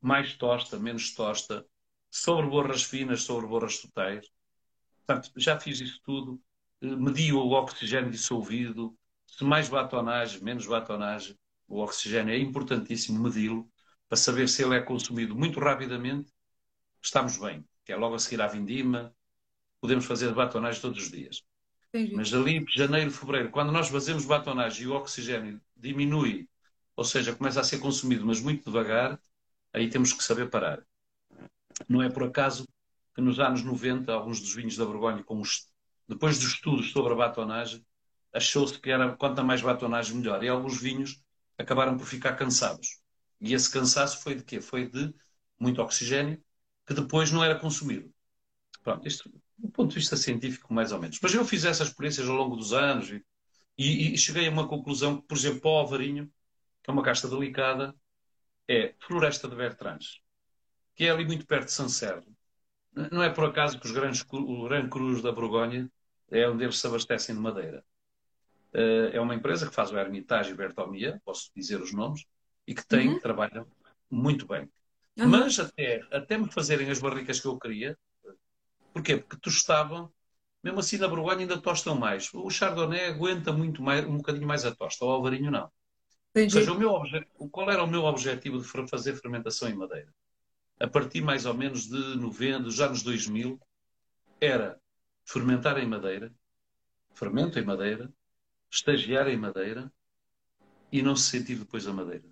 mais 0.00 0.34
tosta, 0.36 0.78
menos 0.78 1.14
tosta, 1.14 1.66
sobre 2.10 2.46
borras 2.48 2.82
finas, 2.84 3.22
sobre 3.22 3.46
borras 3.46 3.80
totais. 3.80 4.30
Portanto, 5.06 5.32
já 5.36 5.58
fiz 5.60 5.80
isso 5.80 6.00
tudo. 6.04 6.40
Eh, 6.82 6.96
medi 6.96 7.32
o 7.32 7.50
oxigênio 7.50 8.10
dissolvido, 8.10 8.96
se 9.26 9.44
mais 9.44 9.68
batonagem, 9.68 10.42
menos 10.42 10.66
batonagem. 10.66 11.38
O 11.68 11.80
oxigênio 11.80 12.34
é 12.34 12.38
importantíssimo 12.38 13.22
medi-lo 13.22 13.70
para 14.08 14.16
saber 14.18 14.48
se 14.48 14.62
ele 14.62 14.76
é 14.76 14.80
consumido 14.82 15.34
muito 15.34 15.58
rapidamente, 15.60 16.32
estamos 17.02 17.38
bem 17.38 17.64
que 17.84 17.92
é 17.92 17.96
logo 17.96 18.14
a 18.14 18.18
seguir 18.18 18.40
à 18.40 18.46
vindima, 18.46 19.14
podemos 19.80 20.06
fazer 20.06 20.32
batonagem 20.34 20.80
todos 20.80 21.02
os 21.02 21.10
dias. 21.10 21.44
Mas 22.14 22.32
ali, 22.34 22.64
janeiro, 22.74 23.10
fevereiro, 23.10 23.50
quando 23.50 23.72
nós 23.72 23.88
fazemos 23.88 24.24
batonagem 24.24 24.84
e 24.84 24.86
o 24.88 24.94
oxigênio 24.94 25.60
diminui, 25.76 26.48
ou 26.96 27.04
seja, 27.04 27.34
começa 27.34 27.60
a 27.60 27.64
ser 27.64 27.78
consumido, 27.78 28.26
mas 28.26 28.40
muito 28.40 28.64
devagar, 28.64 29.20
aí 29.72 29.88
temos 29.88 30.12
que 30.12 30.22
saber 30.22 30.50
parar. 30.50 30.84
Não 31.88 32.02
é 32.02 32.08
por 32.08 32.24
acaso 32.24 32.66
que 33.14 33.20
nos 33.20 33.38
anos 33.38 33.62
90, 33.62 34.12
alguns 34.12 34.40
dos 34.40 34.54
vinhos 34.54 34.76
da 34.76 34.84
Borgonha, 34.84 35.24
depois 36.08 36.38
dos 36.38 36.52
estudos 36.52 36.90
sobre 36.92 37.12
a 37.12 37.16
batonagem, 37.16 37.84
achou-se 38.32 38.78
que 38.78 38.90
era 38.90 39.16
quanto 39.16 39.42
mais 39.44 39.62
batonagem 39.62 40.16
melhor. 40.16 40.42
E 40.42 40.48
alguns 40.48 40.80
vinhos 40.80 41.22
acabaram 41.56 41.96
por 41.96 42.06
ficar 42.06 42.34
cansados. 42.34 43.00
E 43.40 43.54
esse 43.54 43.70
cansaço 43.70 44.22
foi 44.22 44.34
de 44.34 44.44
quê? 44.44 44.60
Foi 44.60 44.88
de 44.88 45.14
muito 45.58 45.80
oxigênio 45.80 46.42
que 46.86 46.94
depois 46.94 47.30
não 47.30 47.42
era 47.42 47.58
consumido. 47.58 48.12
Pronto, 48.82 49.06
isto 49.06 49.30
do 49.58 49.68
ponto 49.68 49.90
de 49.90 49.96
vista 49.96 50.16
científico, 50.16 50.72
mais 50.72 50.92
ou 50.92 51.00
menos. 51.00 51.18
Mas 51.22 51.34
eu 51.34 51.44
fiz 51.44 51.64
essas 51.64 51.88
experiências 51.88 52.28
ao 52.28 52.36
longo 52.36 52.56
dos 52.56 52.72
anos 52.72 53.10
e, 53.10 53.24
e, 53.78 54.14
e 54.14 54.18
cheguei 54.18 54.46
a 54.48 54.50
uma 54.50 54.68
conclusão 54.68 55.20
que, 55.20 55.26
por 55.26 55.36
exemplo, 55.36 55.70
o 55.70 55.74
Alvarinho, 55.74 56.30
que 56.82 56.90
é 56.90 56.92
uma 56.92 57.02
casta 57.02 57.28
delicada, 57.28 57.94
é 58.68 58.94
Floresta 59.00 59.48
de 59.48 59.56
Bertranges, 59.56 60.20
que 60.94 61.04
é 61.04 61.10
ali 61.10 61.24
muito 61.24 61.46
perto 61.46 61.66
de 61.66 61.72
Sancerre. 61.72 62.26
Não 63.10 63.22
é 63.22 63.30
por 63.30 63.44
acaso 63.44 63.78
que 63.78 63.86
os 63.86 63.92
grandes, 63.92 64.24
o 64.30 64.64
Gran 64.64 64.88
Cruz 64.88 65.20
da 65.20 65.32
Borgonha 65.32 65.90
é 66.30 66.48
onde 66.48 66.64
eles 66.64 66.78
se 66.78 66.86
abastecem 66.86 67.34
de 67.34 67.40
madeira. 67.40 67.84
Eh, 68.72 69.10
é 69.14 69.20
uma 69.20 69.34
empresa 69.34 69.68
que 69.68 69.74
faz 69.74 69.90
o 69.92 69.98
Hermitage 69.98 70.50
e 70.50 70.54
Bertomia, 70.54 71.20
posso 71.24 71.50
dizer 71.54 71.80
os 71.80 71.92
nomes, 71.92 72.24
e 72.66 72.74
que 72.74 72.86
tem, 72.86 73.08
uhum. 73.08 73.20
trabalha 73.20 73.66
muito 74.10 74.46
bem. 74.46 74.68
Uhum. 75.16 75.28
Mas 75.28 75.58
até, 75.60 76.02
até 76.10 76.36
me 76.36 76.50
fazerem 76.50 76.90
as 76.90 76.98
barricas 76.98 77.40
que 77.40 77.46
eu 77.46 77.58
queria, 77.58 77.96
porquê? 78.94 79.18
Porque 79.18 79.36
tostavam, 79.36 80.10
mesmo 80.62 80.80
assim 80.80 80.96
na 80.96 81.08
Borgonha 81.08 81.40
ainda 81.40 81.60
tostam 81.60 81.94
mais. 81.94 82.30
O 82.32 82.48
Chardonnay 82.48 83.06
aguenta 83.06 83.52
muito 83.52 83.82
mais, 83.82 84.06
um 84.06 84.16
bocadinho 84.16 84.46
mais 84.46 84.64
a 84.64 84.74
tosta, 84.74 85.04
o 85.04 85.10
Alvarinho 85.10 85.50
não. 85.50 85.70
Entendi. 86.30 86.56
Ou 86.56 86.60
seja, 86.62 86.72
o 86.72 86.78
meu 86.78 86.90
obje... 86.90 87.26
qual 87.50 87.70
era 87.70 87.84
o 87.84 87.86
meu 87.86 88.04
objetivo 88.04 88.60
de 88.60 88.88
fazer 88.88 89.14
fermentação 89.20 89.68
em 89.68 89.74
madeira? 89.74 90.08
A 90.80 90.88
partir 90.88 91.20
mais 91.20 91.44
ou 91.44 91.54
menos 91.54 91.86
de 91.86 92.16
90, 92.16 92.60
dos 92.60 92.80
anos 92.80 93.02
2000, 93.02 93.60
era 94.40 94.80
fermentar 95.24 95.78
em 95.78 95.86
madeira, 95.86 96.32
fermento 97.12 97.58
em 97.58 97.64
madeira, 97.64 98.10
estagiar 98.70 99.28
em 99.28 99.36
madeira 99.36 99.92
e 100.90 101.02
não 101.02 101.14
se 101.14 101.30
sentir 101.30 101.56
depois 101.56 101.86
a 101.86 101.92
madeira. 101.92 102.24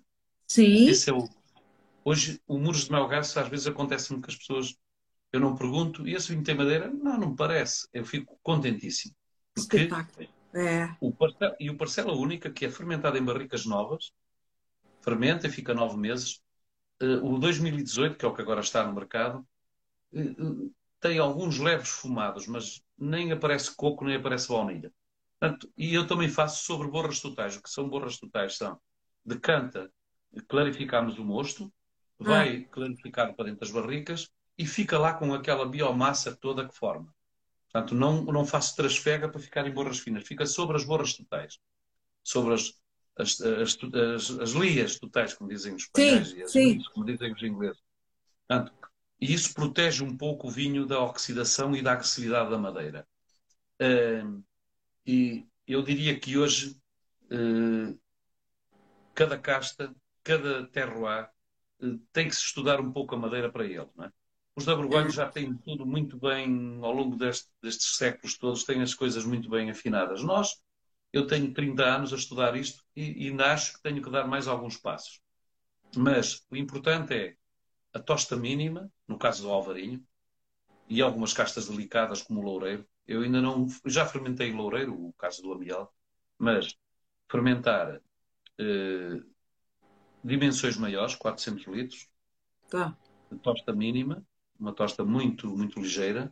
Sim. 0.47 0.87
Esse 0.87 1.09
é 1.09 1.13
o, 1.13 1.27
Hoje, 2.05 2.41
o 2.45 2.57
Muros 2.57 2.85
de 2.85 2.91
Melgaço, 2.91 3.39
às 3.39 3.47
vezes 3.47 3.65
acontece-me 3.65 4.21
que 4.21 4.29
as 4.29 4.35
pessoas, 4.35 4.77
eu 5.33 5.39
não 5.39 5.55
pergunto, 5.55 6.07
e 6.07 6.13
esse 6.13 6.31
vinho 6.31 6.43
tem 6.43 6.53
madeira? 6.53 6.91
Não, 6.91 7.17
não 7.17 7.29
me 7.31 7.35
parece. 7.35 7.87
Eu 7.91 8.05
fico 8.05 8.37
contentíssimo. 8.43 9.15
Porque 9.55 9.77
Espetáculo. 9.77 10.29
É. 10.53 10.95
O 11.01 11.11
parcela, 11.11 11.55
e 11.59 11.69
o 11.71 11.75
Parcela 11.75 12.13
Única, 12.13 12.51
que 12.51 12.65
é 12.65 12.69
fermentado 12.69 13.17
em 13.17 13.25
barricas 13.25 13.65
novas, 13.65 14.13
fermenta 15.01 15.47
e 15.47 15.49
fica 15.49 15.73
nove 15.73 15.97
meses. 15.97 16.39
Uh, 17.01 17.33
o 17.33 17.39
2018, 17.39 18.15
que 18.15 18.23
é 18.23 18.27
o 18.27 18.33
que 18.35 18.43
agora 18.43 18.61
está 18.61 18.85
no 18.85 18.93
mercado, 18.93 19.43
uh, 20.13 20.71
tem 20.99 21.17
alguns 21.17 21.57
leves 21.57 21.89
fumados, 21.89 22.45
mas 22.45 22.83
nem 22.95 23.31
aparece 23.31 23.75
coco, 23.75 24.05
nem 24.05 24.17
aparece 24.17 24.47
baunilha. 24.49 24.93
Portanto, 25.39 25.67
e 25.75 25.95
eu 25.95 26.05
também 26.05 26.29
faço 26.29 26.63
sobre 26.63 26.87
borras 26.87 27.19
totais. 27.19 27.57
O 27.57 27.63
que 27.63 27.71
são 27.71 27.89
borras 27.89 28.19
totais? 28.19 28.55
São 28.55 28.79
decanta, 29.25 29.91
clarificamos 30.47 31.17
o 31.17 31.25
mosto, 31.25 31.73
vai 32.19 32.57
ah. 32.57 32.69
clarificado 32.71 33.33
para 33.33 33.45
dentro 33.45 33.61
das 33.61 33.71
barricas 33.71 34.31
e 34.63 34.65
fica 34.65 34.97
lá 34.97 35.13
com 35.13 35.33
aquela 35.33 35.65
biomassa 35.65 36.33
toda 36.33 36.65
que 36.65 36.73
forma. 36.73 37.13
Portanto, 37.69 37.93
não, 37.93 38.23
não 38.23 38.45
faço 38.45 38.73
trasfega 38.77 39.27
para 39.27 39.41
ficar 39.41 39.67
em 39.67 39.73
borras 39.73 39.99
finas, 39.99 40.23
fica 40.23 40.45
sobre 40.45 40.77
as 40.77 40.85
borras 40.85 41.13
totais, 41.13 41.59
sobre 42.23 42.53
as, 42.53 42.73
as, 43.17 43.41
as, 43.41 43.77
as, 43.93 44.39
as 44.39 44.51
lias 44.51 44.97
totais, 44.97 45.33
como 45.33 45.49
dizem 45.49 45.75
os 45.75 45.83
espanhóis, 45.83 46.29
sim, 46.29 46.37
e 46.37 46.43
as 46.43 46.51
sim. 46.53 46.73
Lias, 46.75 46.87
como 46.87 47.05
dizem 47.05 47.33
os 47.33 47.43
ingleses. 47.43 47.81
Portanto, 48.47 48.71
e 49.19 49.33
isso 49.33 49.53
protege 49.53 50.01
um 50.01 50.15
pouco 50.15 50.47
o 50.47 50.51
vinho 50.51 50.85
da 50.85 51.01
oxidação 51.01 51.75
e 51.75 51.81
da 51.81 51.91
agressividade 51.91 52.49
da 52.49 52.57
madeira. 52.57 53.05
Uh, 53.81 54.41
e 55.05 55.45
eu 55.67 55.81
diria 55.81 56.17
que 56.17 56.37
hoje 56.37 56.77
uh, 57.25 57.99
cada 59.13 59.37
casta, 59.37 59.93
cada 60.23 60.65
terroir 60.67 61.29
eh, 61.81 61.97
tem 62.13 62.29
que 62.29 62.35
se 62.35 62.43
estudar 62.43 62.79
um 62.79 62.93
pouco 62.93 63.13
a 63.13 63.17
madeira 63.17 63.51
para 63.51 63.65
ele. 63.65 63.89
Não 63.95 64.05
é? 64.05 64.11
Os 64.55 64.65
da 64.65 64.75
Borgonha 64.75 65.09
já 65.09 65.27
têm 65.27 65.55
tudo 65.57 65.85
muito 65.85 66.17
bem, 66.17 66.79
ao 66.81 66.91
longo 66.91 67.15
deste, 67.15 67.49
destes 67.61 67.97
séculos 67.97 68.37
todos, 68.37 68.63
têm 68.63 68.81
as 68.81 68.93
coisas 68.93 69.25
muito 69.25 69.49
bem 69.49 69.71
afinadas. 69.71 70.23
Nós, 70.23 70.61
eu 71.11 71.25
tenho 71.25 71.53
30 71.53 71.83
anos 71.83 72.13
a 72.13 72.15
estudar 72.15 72.55
isto 72.55 72.83
e, 72.95 73.29
e 73.29 73.41
acho 73.41 73.73
que 73.73 73.81
tenho 73.81 74.01
que 74.01 74.11
dar 74.11 74.27
mais 74.27 74.47
alguns 74.47 74.77
passos. 74.77 75.19
Mas 75.95 76.45
o 76.51 76.55
importante 76.55 77.13
é 77.13 77.35
a 77.93 77.99
tosta 77.99 78.35
mínima, 78.35 78.91
no 79.07 79.17
caso 79.17 79.43
do 79.43 79.49
Alvarinho, 79.49 80.05
e 80.87 81.01
algumas 81.01 81.33
castas 81.33 81.67
delicadas 81.67 82.21
como 82.21 82.39
o 82.39 82.43
loureiro. 82.43 82.87
Eu 83.07 83.21
ainda 83.21 83.41
não. 83.41 83.67
Já 83.85 84.05
fermentei 84.05 84.51
loureiro, 84.51 84.93
o 84.93 85.13
caso 85.13 85.41
do 85.41 85.51
amial, 85.51 85.93
mas 86.37 86.75
fermentar 87.29 87.99
eh, 88.59 89.21
dimensões 90.23 90.77
maiores, 90.77 91.15
400 91.15 91.65
litros, 91.67 92.09
tá. 92.69 92.95
tosta 93.41 93.73
mínima, 93.73 94.25
uma 94.63 94.73
tosta 94.73 95.03
muito, 95.03 95.47
muito 95.55 95.79
ligeira, 95.79 96.31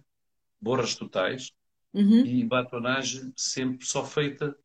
borras 0.60 0.96
totais 0.96 1.52
uhum. 1.94 2.26
e 2.26 2.44
batonagem 2.46 3.34
sempre 3.36 3.86
só 3.86 4.06
feita 4.06 4.56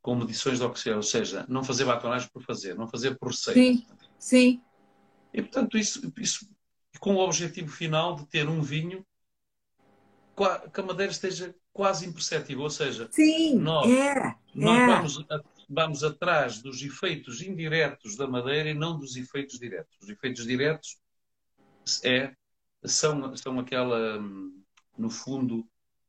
com 0.00 0.14
medições 0.14 0.58
de 0.58 0.64
oxigênio, 0.64 0.98
ou 0.98 1.02
seja, 1.02 1.44
não 1.48 1.64
fazer 1.64 1.84
batonagem 1.84 2.28
por 2.32 2.42
fazer, 2.42 2.76
não 2.76 2.86
fazer 2.86 3.18
por 3.18 3.30
receita. 3.30 3.58
Sim, 3.58 3.86
sim. 4.18 4.62
E 5.34 5.42
portanto, 5.42 5.76
isso, 5.76 6.12
isso 6.18 6.48
com 7.00 7.16
o 7.16 7.18
objetivo 7.18 7.68
final 7.68 8.14
de 8.14 8.24
ter 8.26 8.48
um 8.48 8.62
vinho 8.62 9.04
que 10.72 10.80
a 10.80 10.84
madeira 10.84 11.10
esteja 11.10 11.54
quase 11.72 12.06
imperceptível, 12.06 12.62
ou 12.62 12.70
seja, 12.70 13.08
sim, 13.10 13.56
nós, 13.56 13.90
é, 13.90 14.34
nós 14.54 14.78
é. 14.78 14.86
vamos 14.86 15.26
vamos 15.68 16.04
atrás 16.04 16.62
dos 16.62 16.80
efeitos 16.82 17.42
indiretos 17.42 18.16
da 18.16 18.26
madeira 18.26 18.70
e 18.70 18.74
não 18.74 18.98
dos 18.98 19.16
efeitos 19.16 19.58
diretos. 19.58 19.96
Os 20.00 20.08
efeitos 20.08 20.46
diretos 20.46 20.96
é, 22.04 22.32
são, 22.84 23.36
são 23.36 23.58
aquela, 23.58 24.20
no 24.96 25.10
fundo, 25.10 25.60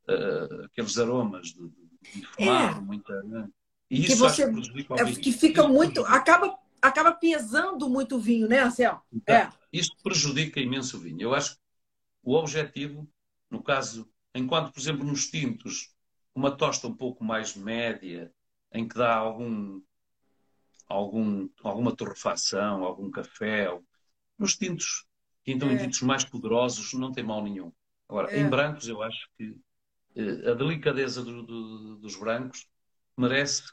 uh, 0.07 0.65
aqueles 0.65 0.97
aromas 0.97 1.47
de, 1.47 1.69
de 2.13 2.25
fumar, 2.27 2.77
é. 2.77 2.81
muita. 2.81 3.23
Né? 3.23 3.49
E 3.89 4.01
isso 4.01 4.07
que 4.07 4.15
você, 4.15 4.43
é. 4.43 5.13
Que 5.15 5.31
fica 5.31 5.61
isso 5.61 5.69
muito. 5.69 6.05
Acaba, 6.05 6.57
acaba 6.81 7.11
pesando 7.13 7.89
muito 7.89 8.15
o 8.15 8.19
vinho, 8.19 8.47
né, 8.47 8.59
Anselmo? 8.59 9.01
Então, 9.11 9.35
é. 9.35 9.49
Isto 9.71 9.95
prejudica 10.03 10.59
imenso 10.59 10.97
o 10.97 10.99
vinho. 10.99 11.21
Eu 11.21 11.33
acho 11.33 11.55
que 11.55 11.61
o 12.23 12.33
objetivo, 12.33 13.07
no 13.49 13.61
caso, 13.61 14.09
enquanto, 14.33 14.71
por 14.71 14.79
exemplo, 14.79 15.05
nos 15.05 15.27
tintos, 15.27 15.93
uma 16.35 16.55
tosta 16.55 16.87
um 16.87 16.95
pouco 16.95 17.23
mais 17.23 17.55
média, 17.55 18.31
em 18.71 18.87
que 18.87 18.95
dá 18.95 19.15
algum, 19.15 19.81
algum, 20.87 21.49
alguma 21.63 21.95
torrefação, 21.95 22.83
algum 22.83 23.09
café, 23.09 23.67
nos 24.37 24.55
tintos, 24.55 25.06
então 25.47 25.69
é. 25.69 25.73
em 25.73 25.77
tintos 25.77 26.01
mais 26.01 26.23
poderosos, 26.23 26.93
não 26.93 27.11
tem 27.11 27.23
mal 27.23 27.41
nenhum. 27.41 27.71
Agora, 28.07 28.31
é. 28.31 28.39
em 28.39 28.49
brancos, 28.49 28.87
eu 28.87 29.01
acho 29.01 29.29
que 29.37 29.57
eh, 30.15 30.51
a 30.51 30.53
delicadeza 30.53 31.23
do, 31.23 31.43
do, 31.43 31.95
dos 31.97 32.15
brancos 32.15 32.67
merece 33.17 33.63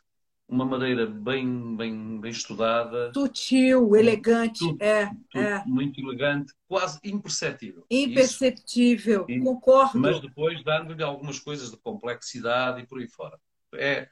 uma 0.47 0.65
madeira 0.65 1.07
bem, 1.07 1.77
bem, 1.77 2.21
bem 2.21 2.31
estudada. 2.31 3.13
Sutil, 3.15 3.97
elegante. 3.97 4.59
Tudo, 4.59 4.83
é, 4.83 5.07
tudo 5.31 5.43
é. 5.43 5.65
Muito 5.67 6.01
elegante, 6.01 6.53
quase 6.69 6.99
imperceptível. 7.03 7.85
Imperceptível, 7.91 9.25
Isso, 9.29 9.45
concordo. 9.45 9.99
Mas 9.99 10.21
depois 10.21 10.63
dando-lhe 10.63 11.03
algumas 11.03 11.39
coisas 11.39 11.71
de 11.71 11.77
complexidade 11.79 12.81
e 12.81 12.87
por 12.87 12.99
aí 12.99 13.09
fora. 13.09 13.39
É, 13.75 14.09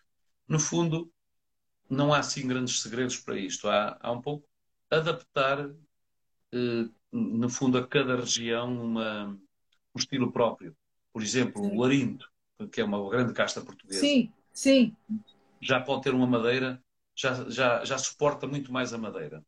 no 0.49 0.59
fundo, 0.59 1.13
não 1.89 2.13
há 2.13 2.19
assim 2.19 2.47
grandes 2.47 2.81
segredos 2.81 3.19
para 3.19 3.37
isto. 3.37 3.69
Há, 3.69 3.99
há 4.01 4.11
um 4.11 4.21
pouco 4.21 4.49
adaptar, 4.91 5.71
eh, 6.53 6.89
no 7.13 7.49
fundo, 7.49 7.79
a 7.79 7.87
cada 7.87 8.17
região 8.17 8.73
uma, 8.73 9.27
um 9.95 9.99
estilo 9.99 10.33
próprio. 10.33 10.77
Por 11.13 11.23
exemplo, 11.23 11.63
Sim. 11.63 11.77
o 11.77 11.85
Arinto, 11.85 12.29
que 12.73 12.81
é 12.81 12.85
uma 12.85 13.11
grande 13.11 13.33
casta 13.33 13.61
portuguesa. 13.61 14.01
Sim, 14.01 14.33
sim 14.53 14.97
já 15.63 15.81
pode 15.81 16.03
ter 16.03 16.13
uma 16.13 16.27
madeira, 16.27 16.83
já, 17.15 17.49
já, 17.49 17.85
já 17.85 17.97
suporta 17.97 18.47
muito 18.47 18.73
mais 18.73 18.93
a 18.93 18.99
madeira. 18.99 19.45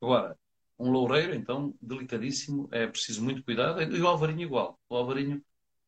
Agora, 0.00 0.36
um 0.76 0.90
loureiro, 0.90 1.34
então, 1.34 1.74
delicadíssimo, 1.80 2.68
é 2.72 2.86
preciso 2.86 3.22
muito 3.22 3.44
cuidado, 3.44 3.80
e 3.80 4.00
o 4.00 4.08
alvarinho 4.08 4.42
igual. 4.42 4.78
O 4.88 4.96
alvarinho, 4.96 5.42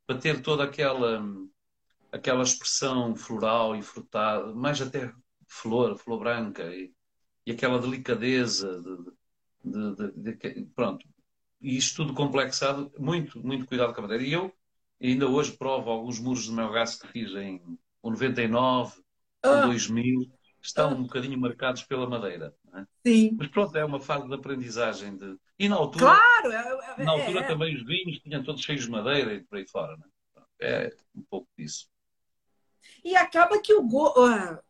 para 0.06 0.18
ter 0.18 0.40
toda 0.40 0.62
aquela, 0.62 1.20
aquela 2.12 2.44
expressão 2.44 3.16
floral 3.16 3.74
e 3.74 3.82
frutada, 3.82 4.54
mais 4.54 4.80
até 4.80 5.12
flor, 5.48 5.98
flor 5.98 6.20
branca, 6.20 6.64
e, 6.72 6.92
e 7.44 7.50
aquela 7.50 7.80
delicadeza 7.80 8.80
de, 9.64 9.94
de, 9.96 10.12
de, 10.12 10.36
de, 10.36 10.66
pronto. 10.66 11.04
E 11.64 11.78
isto 11.78 11.96
tudo 11.96 12.12
complexado, 12.12 12.92
muito, 12.98 13.42
muito 13.44 13.64
cuidado 13.64 13.94
com 13.94 14.00
a 14.00 14.02
madeira. 14.02 14.22
E 14.22 14.34
eu 14.34 14.52
ainda 15.00 15.26
hoje 15.26 15.52
provo 15.52 15.90
alguns 15.90 16.20
muros 16.20 16.44
de 16.44 16.52
melgaço 16.52 17.00
que 17.00 17.08
fiz 17.08 17.30
em 17.34 17.78
99, 18.02 19.00
ah. 19.42 19.62
2000 19.62 20.30
estão 20.60 20.90
ah. 20.90 20.92
um 20.92 21.04
bocadinho 21.04 21.40
marcados 21.40 21.82
pela 21.82 22.06
madeira. 22.06 22.54
É? 22.74 22.84
Sim. 23.06 23.34
Mas 23.38 23.48
pronto, 23.48 23.74
é 23.78 23.82
uma 23.82 23.98
fase 23.98 24.28
de 24.28 24.34
aprendizagem. 24.34 25.16
De... 25.16 25.36
E 25.58 25.66
na 25.66 25.76
altura, 25.76 26.04
claro, 26.04 26.52
é, 26.52 27.00
é, 27.00 27.04
na 27.04 27.12
altura 27.12 27.40
é, 27.40 27.46
também 27.46 27.74
os 27.74 27.82
vinhos 27.82 28.18
tinham 28.18 28.42
todos 28.42 28.60
cheios 28.60 28.84
de 28.84 28.90
madeira 28.90 29.32
e 29.32 29.42
por 29.42 29.56
aí 29.56 29.66
fora. 29.66 29.96
É? 30.60 30.88
é 30.88 30.90
um 31.16 31.22
pouco 31.22 31.48
disso. 31.56 31.86
E 33.04 33.14
acaba 33.16 33.60
que 33.60 33.74
o 33.74 33.82
go... 33.82 34.12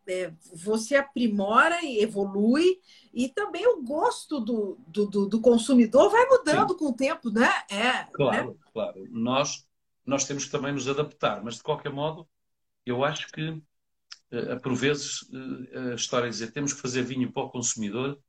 É, 0.07 0.33
você 0.53 0.95
aprimora 0.95 1.83
e 1.83 1.99
evolui, 1.99 2.79
e 3.13 3.29
também 3.29 3.65
o 3.67 3.81
gosto 3.81 4.39
do, 4.39 4.77
do, 4.87 5.25
do 5.27 5.41
consumidor 5.41 6.09
vai 6.11 6.27
mudando 6.27 6.73
Sim. 6.73 6.77
com 6.77 6.85
o 6.85 6.95
tempo, 6.95 7.29
né? 7.29 7.49
É, 7.69 8.03
claro, 8.13 8.51
né? 8.51 8.57
claro. 8.73 9.07
Nós, 9.09 9.65
nós 10.05 10.25
temos 10.25 10.45
que 10.45 10.51
também 10.51 10.73
nos 10.73 10.87
adaptar, 10.87 11.43
mas 11.43 11.55
de 11.55 11.63
qualquer 11.63 11.91
modo, 11.91 12.27
eu 12.85 13.03
acho 13.03 13.27
que 13.31 13.49
uh, 13.49 14.59
por 14.61 14.75
vezes, 14.75 15.21
uh, 15.23 15.91
a 15.91 15.95
história 15.95 16.29
de 16.29 16.35
dizer 16.35 16.51
temos 16.51 16.73
que 16.73 16.81
fazer 16.81 17.03
vinho 17.03 17.31
para 17.31 17.43
o 17.43 17.49
consumidor 17.49 18.19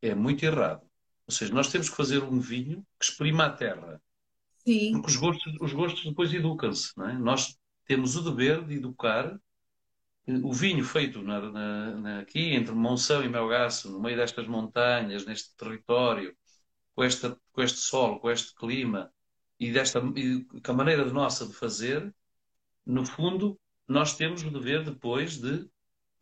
é 0.00 0.14
muito 0.14 0.44
errado. 0.44 0.86
Ou 1.26 1.32
seja, 1.34 1.52
nós 1.52 1.70
temos 1.70 1.90
que 1.90 1.96
fazer 1.96 2.22
um 2.22 2.40
vinho 2.40 2.86
que 2.98 3.04
exprima 3.04 3.46
a 3.46 3.50
terra. 3.50 4.00
Sim. 4.64 4.92
Porque 4.92 5.10
os 5.10 5.16
gostos, 5.16 5.54
os 5.60 5.72
gostos 5.72 6.04
depois 6.04 6.32
educam-se. 6.32 6.92
É? 7.02 7.12
Nós 7.14 7.58
temos 7.88 8.14
o 8.16 8.22
dever 8.22 8.64
de 8.64 8.74
educar 8.74 9.40
o 10.44 10.52
vinho 10.52 10.84
feito 10.84 11.22
na, 11.22 11.40
na, 11.40 11.94
na, 11.94 12.20
aqui 12.20 12.54
entre 12.54 12.74
Monção 12.74 13.24
e 13.24 13.28
Melgaço, 13.28 13.90
no 13.90 13.98
meio 13.98 14.16
destas 14.16 14.46
montanhas, 14.46 15.24
neste 15.24 15.56
território, 15.56 16.36
com, 16.94 17.02
esta, 17.02 17.40
com 17.50 17.62
este 17.62 17.78
solo, 17.78 18.20
com 18.20 18.30
este 18.30 18.54
clima 18.54 19.10
e, 19.58 19.72
desta, 19.72 20.00
e 20.14 20.44
com 20.60 20.72
a 20.72 20.74
maneira 20.74 21.06
nossa 21.06 21.46
de 21.46 21.54
fazer, 21.54 22.14
no 22.84 23.06
fundo, 23.06 23.58
nós 23.86 24.14
temos 24.14 24.42
o 24.44 24.50
dever 24.50 24.84
depois 24.84 25.38
de, 25.38 25.66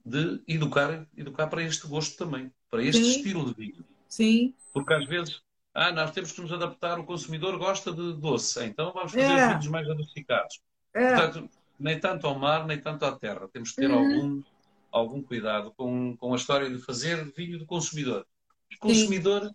de 0.04 0.40
educar, 0.46 1.04
educar 1.16 1.48
para 1.48 1.64
este 1.64 1.88
gosto 1.88 2.16
também, 2.16 2.52
para 2.70 2.84
este 2.84 3.02
Sim. 3.02 3.10
estilo 3.10 3.44
de 3.46 3.54
vinho. 3.54 3.84
Sim. 4.08 4.54
Porque 4.72 4.94
às 4.94 5.04
vezes, 5.04 5.42
ah, 5.74 5.90
nós 5.90 6.12
temos 6.12 6.30
que 6.30 6.40
nos 6.40 6.52
adaptar, 6.52 7.00
o 7.00 7.04
consumidor 7.04 7.58
gosta 7.58 7.90
de 7.92 8.12
doce, 8.12 8.64
então 8.64 8.92
vamos 8.92 9.10
fazer 9.10 9.24
é. 9.24 9.48
vinhos 9.48 9.66
mais 9.66 9.90
adocicados. 9.90 10.60
É. 10.96 11.14
Portanto, 11.14 11.50
nem 11.78 12.00
tanto 12.00 12.26
ao 12.26 12.38
mar, 12.38 12.66
nem 12.66 12.80
tanto 12.80 13.04
à 13.04 13.12
terra. 13.12 13.46
Temos 13.52 13.70
que 13.70 13.76
ter 13.76 13.90
uhum. 13.90 13.98
algum, 13.98 14.42
algum 14.90 15.22
cuidado 15.22 15.72
com, 15.76 16.16
com 16.16 16.32
a 16.32 16.36
história 16.36 16.70
de 16.70 16.78
fazer 16.78 17.22
vinho 17.36 17.58
do 17.58 17.66
consumidor. 17.66 18.26
O 18.74 18.78
consumidor, 18.78 19.54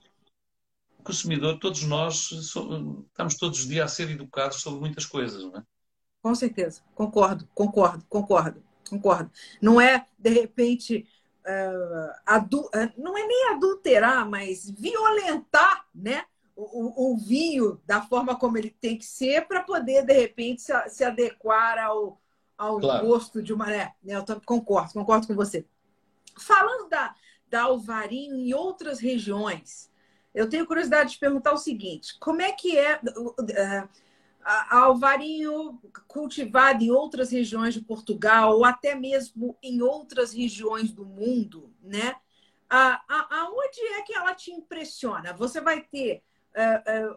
o 1.00 1.04
consumidor, 1.04 1.58
todos 1.58 1.84
nós 1.84 2.32
estamos 2.32 3.36
todos 3.36 3.60
os 3.60 3.68
dias 3.68 3.92
a 3.92 3.94
ser 3.94 4.10
educados 4.12 4.62
sobre 4.62 4.80
muitas 4.80 5.06
coisas, 5.06 5.44
não 5.44 5.58
é? 5.58 5.64
Com 6.22 6.36
certeza, 6.36 6.84
concordo, 6.94 7.50
concordo, 7.56 8.06
concordo, 8.08 8.64
concordo. 8.88 9.32
Não 9.60 9.82
é, 9.82 10.06
de 10.20 10.30
repente, 10.30 11.08
uh, 11.42 12.14
adu 12.24 12.60
uh, 12.60 12.94
não 12.96 13.18
é 13.18 13.26
nem 13.26 13.50
adulterar, 13.50 14.30
mas 14.30 14.70
violentar 14.70 15.88
né, 15.94 16.24
o, 16.56 17.14
o, 17.14 17.18
vinho 17.18 17.82
da 17.86 18.02
forma 18.02 18.38
como 18.38 18.58
ele 18.58 18.70
tem 18.70 18.98
que 18.98 19.06
ser 19.06 19.48
para 19.48 19.64
poder, 19.64 20.06
de 20.06 20.14
repente, 20.14 20.62
se, 20.62 20.74
se 20.90 21.04
adequar 21.04 21.78
ao, 21.80 22.20
ao 22.58 22.80
claro. 22.80 23.08
gosto 23.08 23.42
de 23.42 23.54
uma. 23.54 23.66
Né? 23.66 23.94
Eu 24.06 24.24
concordo, 24.46 24.94
concordo 24.94 25.28
com 25.28 25.36
você. 25.36 25.66
Falando 26.38 26.90
da, 26.90 27.16
da 27.50 27.64
Alvarinho 27.64 28.36
em 28.36 28.54
outras 28.54 29.00
regiões, 29.00 29.92
eu 30.34 30.50
tenho 30.50 30.68
curiosidade 30.68 31.12
de 31.12 31.20
perguntar 31.20 31.54
o 31.54 31.58
seguinte: 31.58 32.18
como 32.20 32.42
é 32.42 32.52
que 32.52 32.78
é. 32.78 33.00
Uh, 33.00 34.12
alvarinho 34.72 35.80
cultivado 36.08 36.84
em 36.84 36.90
outras 36.90 37.32
regiões 37.32 37.76
de 37.76 37.82
Portugal 37.82 38.58
ou 38.58 38.66
até 38.66 38.96
mesmo 38.96 39.56
em 39.62 39.84
outras 39.84 40.34
regiões 40.34 40.92
do 40.92 41.06
mundo, 41.06 41.72
né? 41.80 42.16
aonde 43.30 43.82
é 43.98 44.02
que 44.02 44.14
ela 44.14 44.34
te 44.34 44.52
impressiona? 44.52 45.34
Você 45.34 45.60
vai 45.60 45.82
ter 45.82 46.24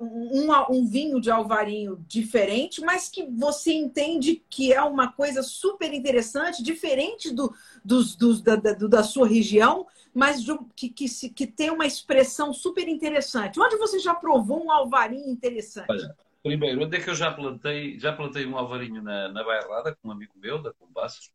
um, 0.01 0.51
um, 0.71 0.87
vinho 0.87 1.21
de 1.21 1.31
alvarinho 1.31 2.05
diferente, 2.07 2.81
mas 2.81 3.09
que 3.09 3.25
você 3.27 3.73
entende 3.73 4.43
que 4.49 4.73
é 4.73 4.83
uma 4.83 5.11
coisa 5.11 5.43
super 5.43 5.93
interessante, 5.93 6.63
diferente 6.63 7.33
do, 7.33 7.55
dos, 7.85 8.15
dos 8.15 8.41
da, 8.41 8.57
da, 8.57 8.73
da, 8.73 9.03
sua 9.03 9.27
região, 9.27 9.87
mas 10.15 10.45
que, 10.77 10.89
que, 10.89 11.09
se, 11.09 11.31
que 11.31 11.47
tem 11.47 11.71
uma 11.71 11.87
expressão 11.87 12.53
super 12.53 12.87
interessante. 12.87 13.61
Onde 13.61 13.77
você 13.77 13.99
já 13.99 14.15
provou 14.15 14.65
um 14.65 14.71
alvarinho 14.71 15.29
interessante? 15.29 15.91
Olha, 15.91 16.15
Primeiro, 16.45 16.85
onde 16.85 16.99
é 16.99 17.01
que 17.01 17.09
eu 17.09 17.15
já 17.15 17.33
plantei? 17.33 17.99
Já 17.99 18.13
plantei 18.13 18.45
um 18.45 18.59
alvarinho 18.59 19.03
na, 19.03 19.31
na 19.31 19.43
Bairrada, 19.43 19.97
com 19.97 20.09
um 20.09 20.13
amigo 20.13 20.35
meu, 20.37 20.61
da 20.61 20.75
Combassos, 20.75 21.33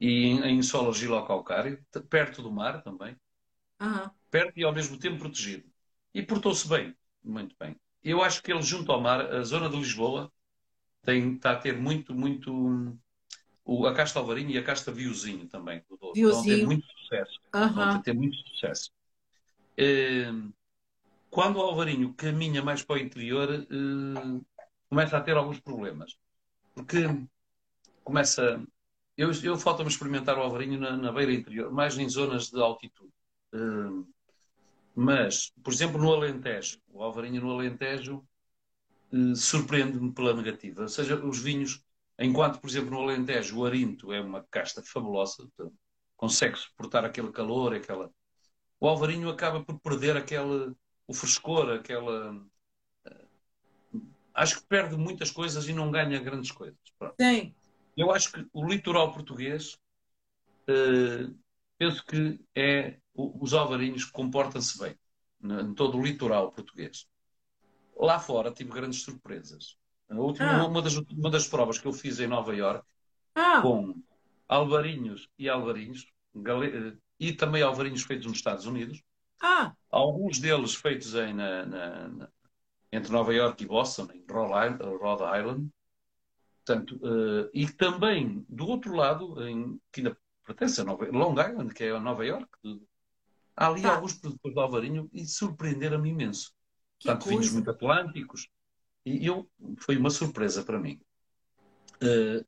e 0.00 0.24
em, 0.24 0.56
em 0.56 0.62
solo 0.62 0.88
argilo-calcário, 0.88 1.84
perto 2.08 2.40
do 2.40 2.50
mar 2.50 2.82
também. 2.82 3.14
Uhum. 3.78 4.10
Perto 4.30 4.58
e 4.58 4.64
ao 4.64 4.72
mesmo 4.72 4.98
tempo 4.98 5.18
protegido. 5.18 5.70
E 6.14 6.22
portou-se 6.22 6.66
bem, 6.66 6.96
muito 7.24 7.54
bem. 7.58 7.76
Eu 8.02 8.22
acho 8.22 8.42
que 8.42 8.52
ele, 8.52 8.62
junto 8.62 8.90
ao 8.90 9.00
mar, 9.00 9.20
a 9.20 9.42
zona 9.42 9.68
de 9.68 9.76
Lisboa, 9.76 10.30
tem, 11.02 11.34
está 11.34 11.52
a 11.52 11.56
ter 11.56 11.76
muito, 11.76 12.14
muito. 12.14 12.96
O, 13.64 13.86
a 13.86 13.94
casta 13.94 14.18
alvarinho 14.18 14.50
e 14.50 14.58
a 14.58 14.62
casta 14.62 14.90
viozinho 14.90 15.46
também. 15.46 15.82
Estão 15.90 16.40
a 16.40 16.42
ter 16.42 16.66
muito 16.66 16.86
sucesso. 16.98 17.40
Uhum. 17.54 17.82
A 17.82 17.98
ter 18.00 18.12
muito 18.12 18.36
sucesso. 18.48 18.90
Uh, 19.78 20.52
quando 21.32 21.56
o 21.56 21.62
Alvarinho 21.62 22.12
caminha 22.12 22.62
mais 22.62 22.84
para 22.84 22.96
o 22.96 22.98
interior, 22.98 23.48
eh, 23.50 24.40
começa 24.90 25.16
a 25.16 25.20
ter 25.22 25.34
alguns 25.34 25.58
problemas. 25.58 26.14
Porque 26.74 27.06
começa. 28.04 28.62
Eu, 29.16 29.30
eu 29.42 29.56
falta-me 29.56 29.88
experimentar 29.88 30.36
o 30.36 30.42
Alvarinho 30.42 30.78
na, 30.78 30.94
na, 30.94 31.10
beira 31.10 31.32
interior, 31.32 31.72
mais 31.72 31.96
em 31.96 32.06
zonas 32.06 32.50
de 32.50 32.60
altitude. 32.60 33.14
Eh, 33.54 34.04
mas, 34.94 35.50
por 35.62 35.72
exemplo, 35.72 36.00
no 36.00 36.12
Alentejo, 36.12 36.78
o 36.88 37.02
Alvarinho 37.02 37.42
no 37.42 37.52
Alentejo 37.52 38.26
eh, 39.12 39.34
surpreende-me 39.34 40.12
pela 40.12 40.34
negativa. 40.34 40.82
Ou 40.82 40.88
seja, 40.88 41.16
os 41.24 41.38
vinhos, 41.38 41.82
enquanto, 42.18 42.60
por 42.60 42.68
exemplo, 42.68 42.90
no 42.90 43.00
Alentejo, 43.00 43.58
o 43.58 43.66
Arinto 43.66 44.12
é 44.12 44.20
uma 44.20 44.42
casta 44.50 44.82
fabulosa, 44.82 45.48
consegue 46.16 46.58
suportar 46.58 47.04
aquele 47.04 47.32
calor, 47.32 47.74
aquela. 47.74 48.10
O 48.80 48.88
Alvarinho 48.88 49.30
acaba 49.30 49.64
por 49.64 49.80
perder 49.80 50.16
aquele 50.16 50.74
o 51.06 51.14
frescor, 51.14 51.70
aquela. 51.70 52.40
Acho 54.34 54.60
que 54.60 54.66
perde 54.66 54.96
muitas 54.96 55.30
coisas 55.30 55.68
e 55.68 55.74
não 55.74 55.90
ganha 55.90 56.18
grandes 56.18 56.50
coisas. 56.50 56.78
Sim, 57.20 57.54
Eu 57.96 58.10
acho 58.10 58.32
que 58.32 58.46
o 58.52 58.66
litoral 58.66 59.12
português, 59.12 59.78
uh, 60.68 61.36
penso 61.82 62.04
que 62.04 62.38
é 62.54 62.96
os 63.12 63.52
alvarinhos 63.52 64.04
comportam-se 64.04 64.78
bem 64.78 64.96
em 65.42 65.74
todo 65.74 65.98
o 65.98 66.02
litoral 66.02 66.52
português. 66.52 67.08
Lá 67.96 68.20
fora 68.20 68.52
tive 68.52 68.70
grandes 68.70 69.02
surpresas. 69.02 69.76
Última, 70.08 70.60
ah. 70.60 70.66
uma, 70.66 70.80
das, 70.80 70.94
uma 70.94 71.28
das 71.28 71.48
provas 71.48 71.78
que 71.78 71.86
eu 71.86 71.92
fiz 71.92 72.20
em 72.20 72.28
Nova 72.28 72.54
York 72.54 72.86
ah. 73.34 73.60
com 73.62 74.00
alvarinhos 74.48 75.28
e 75.36 75.48
alvarinhos 75.48 76.06
gale, 76.32 76.96
e 77.18 77.32
também 77.32 77.62
alvarinhos 77.62 78.04
feitos 78.04 78.26
nos 78.26 78.36
Estados 78.36 78.64
Unidos. 78.64 79.02
Ah. 79.42 79.74
Alguns 79.90 80.38
deles 80.38 80.76
feitos 80.76 81.16
em, 81.16 81.32
na, 81.34 81.66
na, 81.66 82.08
na, 82.08 82.28
entre 82.92 83.10
Nova 83.10 83.34
York 83.34 83.64
e 83.64 83.66
Boston, 83.66 84.08
em 84.14 84.24
Rhode 84.30 85.24
Island. 85.36 85.68
Portanto, 86.64 86.94
uh, 87.02 87.50
e 87.52 87.66
também 87.66 88.46
do 88.48 88.68
outro 88.68 88.94
lado, 88.94 89.44
em, 89.48 89.80
que 89.90 90.00
ainda 90.00 90.16
pertence 90.44 90.80
a 90.80 90.84
Nova, 90.84 91.06
Long 91.10 91.32
Island, 91.32 91.72
que 91.74 91.84
é 91.84 91.90
a 91.90 92.00
Nova 92.00 92.24
York, 92.24 92.48
há 93.56 93.66
ali 93.66 93.82
tá. 93.82 93.94
alguns 93.94 94.14
produtores 94.14 94.54
de 94.54 94.60
alvarinho 94.60 95.10
e 95.12 95.26
surpreenderam-me 95.26 96.10
imenso. 96.10 96.52
Que 96.98 97.06
Portanto, 97.06 97.24
coisa. 97.24 97.38
vinhos 97.38 97.52
muito 97.52 97.70
atlânticos. 97.70 98.48
E 99.04 99.26
eu, 99.26 99.50
foi 99.78 99.96
uma 99.96 100.10
surpresa 100.10 100.62
para 100.62 100.78
mim. 100.78 101.00
Uh, 102.02 102.44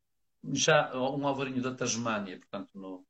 já 0.53 0.95
um 0.95 1.27
alvarinho 1.27 1.63
da 1.63 1.75
Tasmânia, 1.75 2.39
portanto, 2.39 2.69
no, 2.75 3.07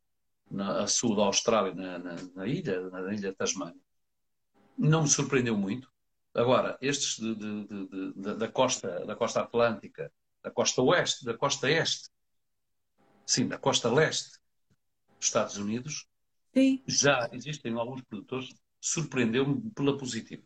na, 0.51 0.83
a 0.83 0.87
sul 0.87 1.17
da 1.17 1.25
Austrália, 1.25 1.75
na, 1.75 1.99
na, 1.99 2.17
na 2.35 2.47
ilha, 2.47 2.89
na 2.91 3.13
ilha 3.13 3.31
da 3.31 3.37
Tasmânia, 3.37 3.81
não 4.77 5.03
me 5.03 5.09
surpreendeu 5.09 5.57
muito. 5.57 5.93
Agora, 6.35 6.77
estes 6.81 7.17
de, 7.19 7.35
de, 7.35 8.13
de, 8.15 8.35
da, 8.37 8.49
costa, 8.49 9.05
da 9.07 9.15
costa 9.15 9.41
atlântica, 9.41 10.13
da 10.43 10.51
costa 10.51 10.83
oeste, 10.83 11.25
da 11.25 11.37
costa 11.37 11.71
este, 11.71 12.11
sim, 13.25 13.47
da 13.47 13.59
costa 13.59 13.89
leste 13.89 14.39
Estados 15.25 15.57
Unidos, 15.57 16.07
sim. 16.53 16.83
já 16.87 17.29
existem 17.33 17.73
alguns 17.75 18.03
produtores, 18.03 18.55
surpreendeu-me 18.81 19.71
pela 19.71 19.97
positiva. 19.97 20.43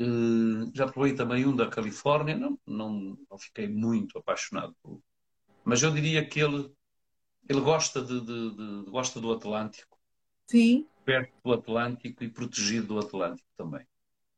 Uh, 0.00 0.70
já 0.74 0.86
provei 0.86 1.14
também 1.14 1.46
um 1.46 1.54
da 1.54 1.68
Califórnia, 1.68 2.36
não, 2.36 2.58
não, 2.66 3.18
não 3.30 3.38
fiquei 3.38 3.68
muito 3.68 4.18
apaixonado, 4.18 4.74
por, 4.82 5.00
mas 5.64 5.82
eu 5.82 5.92
diria 5.92 6.24
que 6.26 6.40
ele, 6.40 6.72
ele 7.48 7.60
gosta, 7.60 8.02
de, 8.02 8.20
de, 8.20 8.50
de, 8.50 8.90
gosta 8.90 9.20
do 9.20 9.32
Atlântico. 9.32 9.98
Sim. 10.46 10.86
Perto 11.04 11.32
do 11.44 11.52
Atlântico 11.52 12.24
e 12.24 12.28
protegido 12.28 12.88
do 12.88 12.98
Atlântico 12.98 13.48
também. 13.56 13.86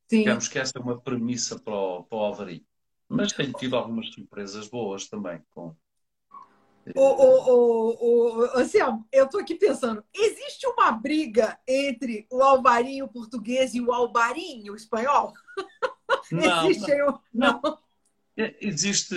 Sim. 0.06 0.18
Digamos 0.18 0.48
que 0.48 0.58
essa 0.58 0.78
é 0.78 0.80
uma 0.80 1.00
premissa 1.00 1.58
para 1.58 1.74
o, 1.74 2.04
para 2.04 2.18
o 2.18 2.20
Alvarinho. 2.20 2.64
Mas 3.08 3.32
tenho 3.32 3.52
tido 3.52 3.76
algumas 3.76 4.12
surpresas 4.12 4.68
boas 4.68 5.08
também. 5.08 5.42
Com... 5.50 5.74
O, 6.94 7.00
o, 7.00 7.50
o, 7.50 8.38
o, 8.38 8.58
Anselmo, 8.58 9.06
eu 9.10 9.24
estou 9.24 9.40
aqui 9.40 9.54
pensando, 9.54 10.04
existe 10.14 10.66
uma 10.66 10.92
briga 10.92 11.58
entre 11.66 12.26
o 12.30 12.42
alvarinho 12.42 13.08
português 13.08 13.74
e 13.74 13.80
o 13.80 13.90
alvarinho 13.90 14.76
espanhol? 14.76 15.32
Não, 16.30 16.68
existe 16.68 16.94
não, 16.94 17.20
não. 17.32 17.60
não. 17.62 17.78
É, 18.36 18.54
existe, 18.60 19.14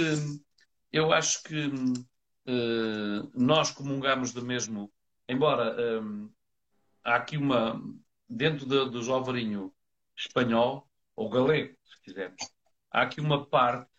eu 0.94 1.12
acho 1.12 1.44
que 1.44 1.68
uh, 1.68 3.32
nós 3.34 3.72
comungamos 3.72 4.32
do 4.32 4.46
mesmo, 4.46 4.92
embora 5.28 5.76
um, 6.02 6.32
há 7.04 7.16
aqui 7.16 7.36
uma, 7.36 7.82
dentro 8.30 8.66
de, 8.66 8.90
dos 8.90 9.10
alvarinho 9.10 9.74
espanhol, 10.16 10.88
ou 11.16 11.30
galego, 11.30 11.76
se 11.84 12.02
quisermos, 12.02 12.42
há 12.92 13.02
aqui 13.02 13.20
uma 13.20 13.46
parte 13.46 13.90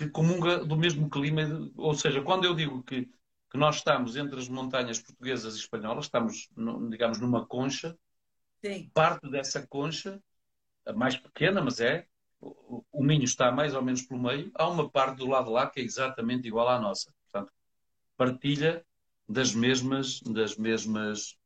que 0.00 0.08
comunga 0.08 0.64
do 0.64 0.78
mesmo 0.78 1.10
clima, 1.10 1.42
ou 1.76 1.92
seja, 1.94 2.22
quando 2.22 2.46
eu 2.46 2.54
digo 2.54 2.82
que, 2.82 3.04
que 3.50 3.58
nós 3.58 3.76
estamos 3.76 4.16
entre 4.16 4.40
as 4.40 4.48
montanhas 4.48 4.98
portuguesas 4.98 5.54
e 5.54 5.58
espanholas, 5.58 6.06
estamos, 6.06 6.48
digamos, 6.88 7.20
numa 7.20 7.44
concha, 7.44 7.94
Sim. 8.64 8.90
parte 8.94 9.30
dessa 9.30 9.66
concha, 9.66 10.18
a 10.86 10.94
mais 10.94 11.18
pequena, 11.18 11.60
mas 11.60 11.80
é, 11.80 12.06
o, 12.40 12.82
o 12.90 13.04
Minho 13.04 13.24
está 13.24 13.52
mais 13.52 13.74
ou 13.74 13.82
menos 13.82 14.00
pelo 14.00 14.22
meio, 14.22 14.50
há 14.54 14.66
uma 14.66 14.88
parte 14.88 15.18
do 15.18 15.26
lado 15.26 15.50
lá 15.50 15.68
que 15.68 15.80
é 15.80 15.84
exatamente 15.84 16.48
igual 16.48 16.70
à 16.70 16.80
nossa. 16.80 17.12
Portanto, 17.24 17.52
partilha 18.16 18.82
das 19.28 19.54
mesmas, 19.54 20.20
das 20.22 20.56
mesmas 20.56 21.36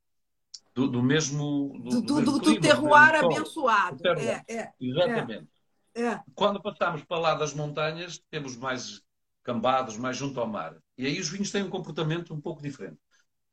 do, 0.73 0.87
do 0.87 1.03
mesmo. 1.03 1.77
Do, 1.77 2.01
do, 2.01 2.21
do, 2.21 2.39
do 2.39 2.61
terroir 2.61 3.15
abençoado. 3.15 4.01
É, 4.17 4.45
é, 4.47 4.71
Exatamente. 4.79 5.49
É. 5.95 6.19
Quando 6.33 6.61
passamos 6.61 7.03
para 7.03 7.19
lá 7.19 7.35
das 7.35 7.53
montanhas, 7.53 8.21
temos 8.29 8.57
mais 8.57 9.01
cambados, 9.43 9.97
mais 9.97 10.17
junto 10.17 10.39
ao 10.39 10.47
mar. 10.47 10.75
E 10.97 11.05
aí 11.05 11.19
os 11.19 11.29
vinhos 11.29 11.51
têm 11.51 11.63
um 11.63 11.69
comportamento 11.69 12.33
um 12.33 12.41
pouco 12.41 12.61
diferente. 12.61 12.99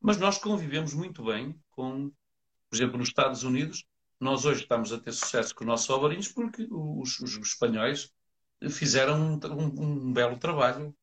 Mas 0.01 0.17
nós 0.17 0.37
convivemos 0.37 0.93
muito 0.93 1.23
bem 1.23 1.57
com, 1.71 2.11
por 2.69 2.75
exemplo, 2.75 2.97
nos 2.97 3.07
Estados 3.07 3.43
Unidos, 3.43 3.85
nós 4.19 4.43
hoje 4.45 4.63
estamos 4.63 4.91
a 4.91 4.99
ter 4.99 5.13
sucesso 5.13 5.55
com 5.55 5.63
os 5.63 5.67
nossos 5.67 5.89
alvarinhos 5.89 6.27
porque 6.27 6.67
os, 6.69 7.19
os 7.19 7.37
espanhóis 7.37 8.11
fizeram 8.69 9.17
um, 9.17 9.39
um, 9.51 10.07
um 10.07 10.13
belo 10.13 10.37
trabalho 10.37 10.95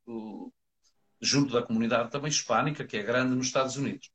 junto 1.21 1.53
da 1.53 1.63
comunidade 1.63 2.11
também 2.11 2.31
hispânica, 2.31 2.85
que 2.85 2.97
é 2.97 3.03
grande 3.03 3.35
nos 3.35 3.47
Estados 3.47 3.77
Unidos. 3.77 4.11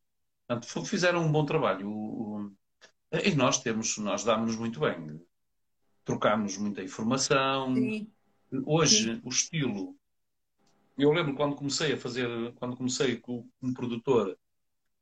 Portanto, 0.47 0.85
fizeram 0.85 1.23
um 1.23 1.31
bom 1.31 1.45
trabalho. 1.45 2.55
E 3.11 3.33
nós 3.35 3.59
temos, 3.61 3.97
nós 3.97 4.23
damos-nos 4.23 4.57
muito 4.57 4.79
bem. 4.79 5.19
Trocamos 6.05 6.57
muita 6.57 6.81
informação. 6.83 7.75
Sim. 7.75 8.11
Hoje, 8.65 9.15
Sim. 9.15 9.21
o 9.25 9.29
estilo. 9.29 9.97
Eu 10.97 11.11
lembro 11.11 11.35
quando 11.35 11.55
comecei 11.55 11.93
a 11.93 11.97
fazer, 11.97 12.27
quando 12.53 12.77
comecei 12.77 13.17
como 13.17 13.49
produtor, 13.73 14.37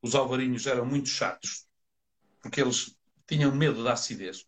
os 0.01 0.15
alvarinhos 0.15 0.65
eram 0.65 0.85
muito 0.85 1.07
chatos, 1.09 1.67
porque 2.41 2.61
eles 2.61 2.97
tinham 3.27 3.55
medo 3.55 3.83
da 3.83 3.93
acidez. 3.93 4.45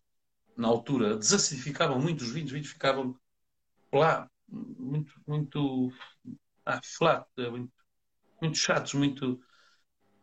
Na 0.56 0.66
altura, 0.66 1.16
desacidificavam 1.16 2.00
muito 2.00 2.22
os 2.22 2.32
vinhos, 2.32 2.48
os 2.48 2.52
vinhos 2.52 2.68
ficavam 2.68 3.16
lá, 3.92 4.28
muito, 4.48 5.12
muito 5.26 5.92
ah, 6.64 6.80
flat, 6.82 7.28
muito, 7.50 7.72
muito 8.40 8.56
chatos, 8.58 8.94
muito 8.94 9.40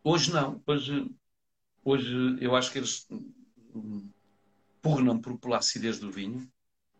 Hoje 0.06 0.30
não. 0.34 0.62
Hoje, 0.66 1.10
hoje 1.82 2.36
eu 2.38 2.54
acho 2.54 2.70
que 2.70 2.76
eles 2.76 3.08
pugnam 4.84 5.18
por, 5.18 5.38
pela 5.38 5.56
acidez 5.56 5.98
do 5.98 6.10
vinho 6.10 6.46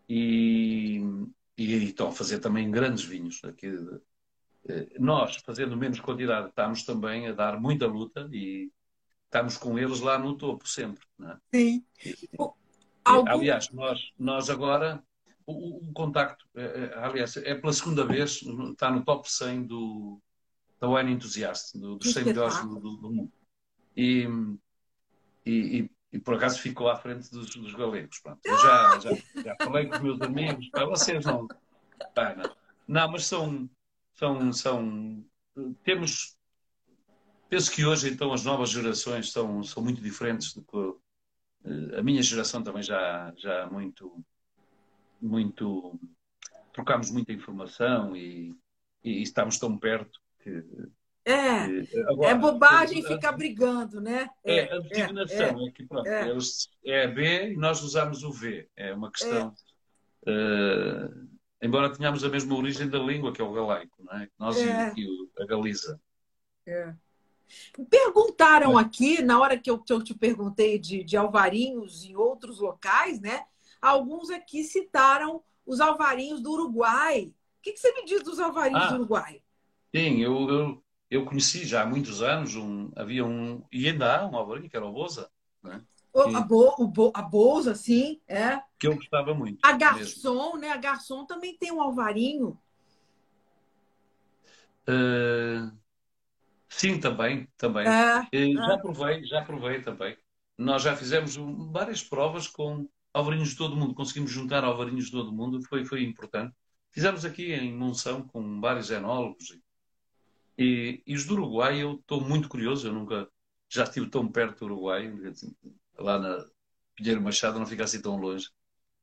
e, 0.08 1.02
e, 1.58 1.74
e 1.74 1.84
estão 1.84 2.08
a 2.08 2.12
fazer 2.12 2.38
também 2.38 2.70
grandes 2.70 3.04
vinhos. 3.04 3.44
Aqui, 3.44 3.68
eh, 4.66 4.96
nós, 4.98 5.36
fazendo 5.36 5.76
menos 5.76 6.00
quantidade, 6.00 6.48
estamos 6.48 6.82
também 6.82 7.28
a 7.28 7.32
dar 7.32 7.60
muita 7.60 7.86
luta 7.86 8.26
e 8.32 8.72
estamos 9.26 9.58
com 9.58 9.78
eles 9.78 10.00
lá 10.00 10.18
no 10.18 10.34
topo 10.34 10.66
sempre. 10.66 11.04
É? 11.20 11.36
Sim. 11.54 11.84
E, 12.02 12.16
Algum... 13.04 13.28
Aliás, 13.28 13.70
nós, 13.70 14.12
nós 14.18 14.48
agora, 14.48 15.04
o, 15.46 15.90
o 15.90 15.92
contacto, 15.92 16.46
é, 16.54 16.62
é, 16.64 16.98
aliás, 17.04 17.36
é 17.36 17.54
pela 17.54 17.72
segunda 17.74 18.06
vez, 18.06 18.40
está 18.70 18.90
no 18.90 19.04
top 19.04 19.30
100 19.30 19.64
do, 19.64 20.22
da 20.80 20.88
Wine 20.88 21.12
Enthusiast, 21.12 21.78
do, 21.78 21.96
dos 21.96 22.14
100 22.14 22.24
melhores 22.24 22.58
do, 22.62 22.80
do, 22.80 23.12
mundo. 23.12 23.32
E, 23.94 24.26
e, 25.44 25.90
e, 26.14 26.18
por 26.20 26.34
acaso 26.34 26.60
ficou 26.60 26.88
à 26.88 26.96
frente 26.96 27.28
dos, 27.32 27.50
dos 27.50 27.74
galegos. 27.74 28.20
Pronto. 28.20 28.40
Eu 28.44 28.56
já, 28.58 29.00
já, 29.00 29.10
já 29.42 29.56
falei 29.60 29.88
com 29.88 29.96
os 29.96 30.00
meus 30.00 30.20
amigos, 30.20 30.70
vocês 30.72 31.24
não. 31.26 31.48
Pá, 32.14 32.36
não. 32.36 32.54
não, 32.86 33.10
mas 33.10 33.26
são, 33.26 33.68
são, 34.14 34.52
são. 34.52 35.24
Temos. 35.82 36.38
Penso 37.48 37.70
que 37.72 37.84
hoje, 37.84 38.10
então, 38.10 38.32
as 38.32 38.44
novas 38.44 38.70
gerações 38.70 39.32
são, 39.32 39.62
são 39.64 39.82
muito 39.82 40.00
diferentes 40.00 40.54
do 40.54 40.62
que 40.62 40.94
eh, 41.64 41.98
a 41.98 42.02
minha 42.02 42.22
geração 42.22 42.62
também 42.62 42.82
já, 42.82 43.32
já 43.36 43.66
muito, 43.66 44.24
muito. 45.20 45.98
Trocamos 46.72 47.10
muita 47.10 47.32
informação 47.32 48.16
e, 48.16 48.54
e 49.02 49.20
estamos 49.22 49.58
tão 49.58 49.76
perto 49.76 50.20
que, 50.40 50.64
é, 51.26 52.10
agora, 52.10 52.30
é 52.30 52.34
bobagem 52.34 53.02
a, 53.04 53.08
ficar 53.08 53.32
brigando, 53.32 54.00
né? 54.00 54.28
É, 54.44 54.58
é 54.58 54.74
a 54.74 54.78
designação 54.78 55.60
é, 55.60 55.68
é, 55.68 55.70
que 55.70 55.86
pronto, 55.86 56.06
é. 56.06 56.28
Eles, 56.28 56.68
é 56.84 57.08
B 57.08 57.52
e 57.52 57.56
nós 57.56 57.82
usamos 57.82 58.22
o 58.22 58.30
V. 58.30 58.68
É 58.76 58.92
uma 58.92 59.10
questão. 59.10 59.54
Uh, 60.22 61.28
embora 61.62 61.94
tenhamos 61.94 62.22
a 62.24 62.28
mesma 62.28 62.54
origem 62.54 62.88
da 62.88 62.98
língua, 62.98 63.32
que 63.32 63.40
é 63.40 63.44
o 63.44 63.52
galaico, 63.52 64.04
não 64.04 64.12
é? 64.18 64.28
Nós 64.38 64.58
é. 64.58 64.92
e, 64.96 65.02
e 65.02 65.28
a 65.42 65.46
Galiza. 65.46 65.98
É. 66.66 66.94
Perguntaram 67.88 68.76
aqui, 68.76 69.22
na 69.22 69.40
hora 69.40 69.58
que 69.58 69.70
eu, 69.70 69.78
que 69.78 69.92
eu 69.92 70.02
te 70.02 70.14
perguntei 70.14 70.78
de, 70.78 71.02
de 71.02 71.16
alvarinhos 71.16 72.04
em 72.04 72.14
outros 72.16 72.58
locais, 72.58 73.20
né? 73.20 73.44
Alguns 73.80 74.30
aqui 74.30 74.62
citaram 74.62 75.42
os 75.64 75.80
alvarinhos 75.80 76.40
do 76.40 76.52
Uruguai. 76.52 77.32
O 77.58 77.62
que, 77.62 77.72
que 77.72 77.80
você 77.80 77.92
me 77.92 78.04
diz 78.04 78.22
dos 78.22 78.38
alvarinhos 78.38 78.84
ah, 78.84 78.88
do 78.88 78.94
Uruguai? 78.96 79.42
Sim, 79.94 80.20
eu, 80.20 80.48
eu, 80.50 80.83
eu 81.10 81.24
conheci 81.24 81.64
já 81.64 81.82
há 81.82 81.86
muitos 81.86 82.22
anos, 82.22 82.56
um, 82.56 82.90
havia 82.96 83.24
um, 83.24 83.62
e 83.70 83.88
ainda 83.88 84.20
há 84.20 84.26
um 84.26 84.36
alvarinho 84.36 84.68
que 84.68 84.76
era 84.76 84.86
o 84.86 84.92
Boza. 84.92 85.30
Né? 85.62 85.82
O, 86.12 86.20
a, 86.20 86.40
Bo, 86.40 86.74
o 86.78 86.86
Bo, 86.86 87.12
a 87.14 87.22
Boza, 87.22 87.74
sim, 87.74 88.20
é. 88.28 88.60
Que 88.78 88.86
eu 88.86 88.94
gostava 88.94 89.34
muito. 89.34 89.58
A 89.62 89.72
Garçom, 89.72 90.44
mesmo. 90.44 90.58
né? 90.58 90.70
A 90.70 90.76
Garçom 90.76 91.26
também 91.26 91.56
tem 91.58 91.72
um 91.72 91.80
alvarinho. 91.80 92.58
Uh, 94.88 95.72
sim, 96.68 97.00
também, 97.00 97.48
também. 97.56 97.86
É, 97.86 98.28
já 98.52 98.74
é. 98.74 98.78
provei, 98.78 99.24
já 99.24 99.42
provei 99.42 99.80
também. 99.80 100.16
Nós 100.56 100.82
já 100.82 100.94
fizemos 100.94 101.36
várias 101.72 102.02
provas 102.02 102.46
com 102.46 102.88
alvarinhos 103.12 103.50
de 103.50 103.56
todo 103.56 103.72
o 103.72 103.76
mundo. 103.76 103.94
Conseguimos 103.94 104.30
juntar 104.30 104.62
alvarinhos 104.62 105.06
de 105.06 105.10
todo 105.10 105.30
o 105.30 105.34
mundo, 105.34 105.62
foi, 105.62 105.84
foi 105.84 106.04
importante. 106.04 106.54
Fizemos 106.90 107.24
aqui 107.24 107.52
em 107.52 107.74
Monção 107.74 108.22
com 108.22 108.60
vários 108.60 108.90
enólogos. 108.90 109.50
E, 109.50 109.63
e 110.58 111.14
os 111.14 111.24
do 111.26 111.34
Uruguai, 111.34 111.82
eu 111.82 111.94
estou 111.94 112.20
muito 112.20 112.48
curioso, 112.48 112.88
eu 112.88 112.92
nunca 112.92 113.28
já 113.68 113.84
estive 113.84 114.08
tão 114.08 114.30
perto 114.30 114.60
do 114.60 114.66
Uruguai, 114.66 115.12
lá 115.98 116.18
na 116.18 116.46
Pinheiro 116.94 117.20
Machado, 117.22 117.58
não 117.58 117.66
fica 117.66 117.84
assim 117.84 118.00
tão 118.00 118.16
longe. 118.16 118.50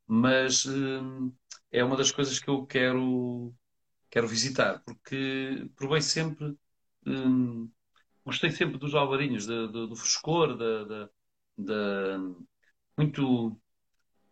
Mas 0.07 0.65
hum, 0.65 1.33
é 1.71 1.83
uma 1.83 1.97
das 1.97 2.11
coisas 2.11 2.39
que 2.39 2.49
eu 2.49 2.65
quero, 2.65 3.53
quero 4.09 4.27
visitar, 4.27 4.81
porque 4.85 5.69
provei 5.75 6.01
sempre, 6.01 6.57
hum, 7.05 7.69
gostei 8.25 8.51
sempre 8.51 8.77
dos 8.79 8.95
alvarinhos, 8.95 9.45
do, 9.47 9.67
do, 9.71 9.87
do 9.87 9.95
frescor, 9.95 10.57
da, 10.57 10.85
da, 10.85 11.09
da, 11.57 12.19
muito, 12.97 13.59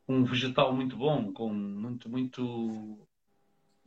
um 0.07 0.23
vegetal 0.25 0.73
muito 0.75 0.97
bom, 0.97 1.33
com 1.33 1.53
muito, 1.53 2.09
muito 2.09 3.07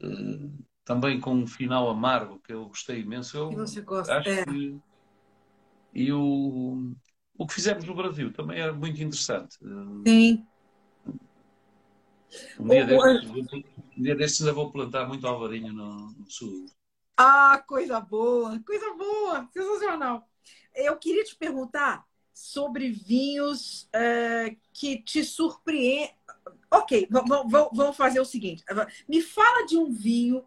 hum, 0.01 0.59
também 0.85 1.21
com 1.21 1.35
um 1.35 1.47
final 1.47 1.89
amargo 1.89 2.41
que 2.41 2.53
eu 2.53 2.67
gostei 2.67 3.01
imenso. 3.01 3.37
Eu 3.37 3.49
que 3.51 3.57
você 3.57 3.81
gosta, 3.81 4.19
acho 4.19 4.29
é. 4.29 4.45
que 4.45 4.81
e 5.95 6.11
o, 6.13 6.95
o 7.37 7.47
que 7.47 7.55
fizemos 7.55 7.85
no 7.85 7.95
Brasil 7.95 8.33
também 8.33 8.61
era 8.61 8.73
muito 8.73 9.01
interessante. 9.01 9.59
Sim. 10.07 10.47
Um 12.59 12.69
dia, 12.69 12.87
destes, 12.87 13.31
um 13.31 14.03
dia 14.03 14.17
destes 14.17 14.41
ainda 14.41 14.55
vou 14.55 14.73
plantar 14.73 15.07
muito 15.07 15.27
alvarinho 15.27 15.73
no, 15.73 16.13
no, 16.13 16.31
sul. 16.31 16.65
Ah, 17.15 17.63
coisa 17.67 18.01
boa, 18.01 18.59
coisa 18.65 18.95
boa, 18.95 19.47
sensacional. 19.53 20.27
Eu 20.75 20.97
queria 20.97 21.25
te 21.25 21.37
perguntar 21.37 22.07
sobre 22.33 22.91
vinhos 22.91 23.83
uh, 23.95 24.57
que 24.73 25.03
te 25.03 25.23
surpreendem. 25.23 26.11
Ok, 26.71 27.07
vamos 27.11 27.97
fazer 27.99 28.19
o 28.19 28.25
seguinte: 28.25 28.65
me 29.07 29.21
fala 29.21 29.67
de 29.67 29.77
um 29.77 29.93
vinho 29.93 30.43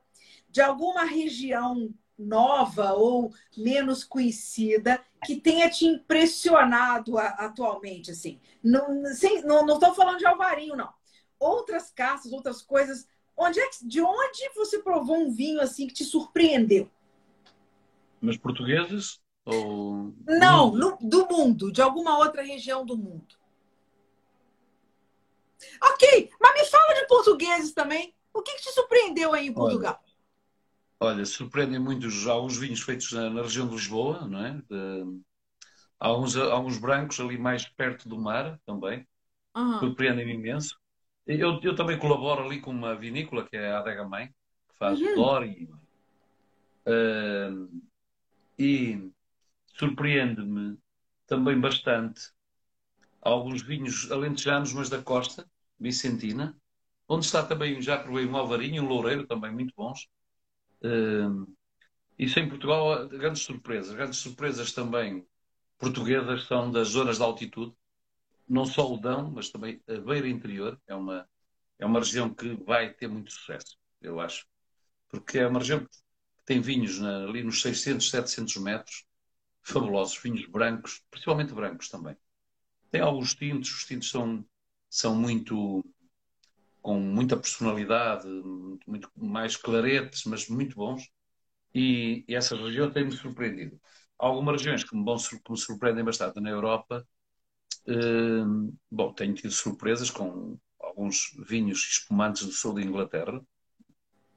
de 0.56 0.62
alguma 0.62 1.04
região 1.04 1.94
nova 2.18 2.94
ou 2.94 3.34
menos 3.58 4.04
conhecida 4.04 5.04
que 5.26 5.36
tenha 5.36 5.70
te 5.70 5.86
impressionado 5.86 7.18
atualmente 7.18 8.12
assim 8.12 8.40
não 8.64 9.06
sem, 9.08 9.44
não 9.44 9.68
estou 9.68 9.94
falando 9.94 10.18
de 10.18 10.26
alvarinho 10.26 10.76
não 10.76 10.94
outras 11.40 11.92
castas, 11.92 12.32
outras 12.32 12.62
coisas. 12.62 13.08
Onde 13.38 13.60
é 13.60 13.70
que, 13.70 13.86
de 13.86 14.02
onde 14.02 14.50
você 14.56 14.80
provou 14.80 15.18
um 15.18 15.32
vinho 15.32 15.62
assim 15.62 15.88
que 15.88 15.94
te 15.94 16.06
surpreendeu? 16.06 16.90
Mas 18.22 18.38
portugueses 18.38 19.20
ou 19.46 20.14
não 20.26 20.72
no, 20.72 20.98
do 21.02 21.28
mundo, 21.28 21.72
de 21.72 21.82
alguma 21.82 22.18
outra 22.18 22.42
região 22.42 22.86
do 22.86 22.98
mundo? 22.98 23.36
Ok, 25.84 26.32
mas 26.40 26.54
me 26.54 26.66
fala 26.66 26.94
de 26.96 27.08
portugueses 27.08 27.74
também. 27.74 28.14
O 28.34 28.42
que, 28.42 28.56
que 28.56 28.64
te 28.64 28.72
surpreendeu 28.72 29.34
aí 29.34 29.48
em 29.48 29.54
Portugal? 29.54 30.02
Olha, 31.00 31.26
surpreendem 31.26 31.80
muito 31.80 32.08
alguns 32.30 32.58
vinhos 32.58 32.82
feitos 32.82 33.12
na, 33.12 33.30
na, 33.30 33.42
região 33.42 33.68
de 33.68 33.76
Lisboa, 33.76 34.28
não 34.28 34.46
é? 34.46 34.62
De, 34.70 35.22
alguns, 36.00 36.36
alguns 36.38 36.78
brancos 36.78 37.20
ali 37.20 37.38
mais 37.38 37.68
perto 37.68 38.08
do 38.08 38.18
mar 38.18 38.60
também. 38.66 39.06
Uhum. 39.56 39.80
Surpreendem-me 39.80 40.34
imenso. 40.34 40.78
Eu, 41.28 41.60
eu 41.62 41.76
também 41.76 41.98
colaboro 41.98 42.46
ali 42.46 42.62
com 42.62 42.72
uma 42.72 42.96
vinícola, 42.96 43.48
que 43.48 43.58
é 43.58 43.72
a 43.72 43.80
Adega 43.80 44.08
Mãe, 44.08 44.28
que 44.28 44.78
faz 44.78 45.00
uhum. 45.00 45.16
Dori. 45.16 45.70
Uh, 46.88 47.82
e 48.60 49.12
surpreende-me 49.74 50.78
também 51.28 51.60
bastante 51.60 52.32
alguns 53.22 53.62
vinhos 53.64 54.12
alentejanos, 54.12 54.72
mas 54.72 54.90
da 54.90 55.02
costa, 55.02 55.50
Vicentina, 55.80 56.56
onde 57.08 57.26
está 57.26 57.44
também, 57.44 57.82
já 57.82 57.98
provei 57.98 58.26
um 58.26 58.38
alvarinho, 58.38 58.84
um 58.84 58.88
loureiro 58.88 59.26
também 59.26 59.52
muito 59.52 59.74
bons. 59.76 60.08
Uh, 60.82 61.56
isso 62.18 62.40
em 62.40 62.48
Portugal, 62.48 63.08
grandes 63.10 63.44
surpresas. 63.44 63.94
Grandes 63.94 64.20
surpresas 64.20 64.72
também 64.72 65.26
portuguesas 65.78 66.46
são 66.46 66.72
das 66.72 66.90
zonas 66.90 67.18
de 67.18 67.24
altitude 67.24 67.76
não 68.48 68.66
só 68.66 68.92
o 68.92 68.98
Dão, 68.98 69.32
mas 69.32 69.50
também 69.50 69.82
a 69.88 70.00
Beira 70.00 70.30
Interior 70.30 70.80
é 70.88 70.96
uma, 70.96 71.28
é 71.80 71.86
uma 71.86 72.00
região 72.00 72.34
que 72.34 72.56
vai 72.64 72.94
ter 72.94 73.08
muito 73.08 73.32
sucesso, 73.32 73.78
eu 74.02 74.20
acho. 74.20 74.46
Porque 75.10 75.40
é 75.40 75.48
uma 75.48 75.60
região 75.60 75.80
que 75.80 75.90
tem 76.46 76.62
vinhos 76.62 77.00
na, 77.00 77.24
ali 77.24 77.44
nos 77.44 77.62
600, 77.62 78.10
700 78.10 78.58
metros, 78.58 79.06
fabulosos, 79.64 80.18
vinhos 80.18 80.46
brancos, 80.48 81.04
principalmente 81.10 81.54
brancos 81.54 81.90
também. 81.90 82.16
Tem 82.92 83.02
alguns 83.02 83.34
tintos, 83.34 83.72
os 83.72 83.86
tintos 83.86 84.10
são, 84.10 84.46
são 84.90 85.16
muito 85.16 85.84
com 86.86 87.00
muita 87.00 87.36
personalidade, 87.36 88.28
muito, 88.86 89.10
mais 89.18 89.58
claretes, 89.58 90.24
mas 90.26 90.48
muito 90.48 90.76
bons. 90.76 91.10
E, 91.74 92.24
e 92.28 92.36
essa 92.36 92.56
região 92.56 92.92
tem-me 92.92 93.12
surpreendido. 93.12 93.82
Há 94.20 94.28
algumas 94.28 94.62
regiões 94.62 94.84
que 94.84 94.96
me, 94.96 95.04
vão, 95.04 95.18
que 95.18 95.52
me 95.52 95.58
surpreendem 95.58 96.06
bastante 96.06 96.40
na 96.40 96.52
Europa, 96.52 97.04
Uh, 97.88 98.76
bom, 98.90 99.14
tenho 99.14 99.36
tido 99.36 99.52
surpresas 99.52 100.10
com 100.10 100.58
alguns 100.80 101.36
vinhos 101.48 101.78
espumantes 101.78 102.44
do 102.44 102.52
sul 102.52 102.74
da 102.74 102.82
Inglaterra. 102.82 103.40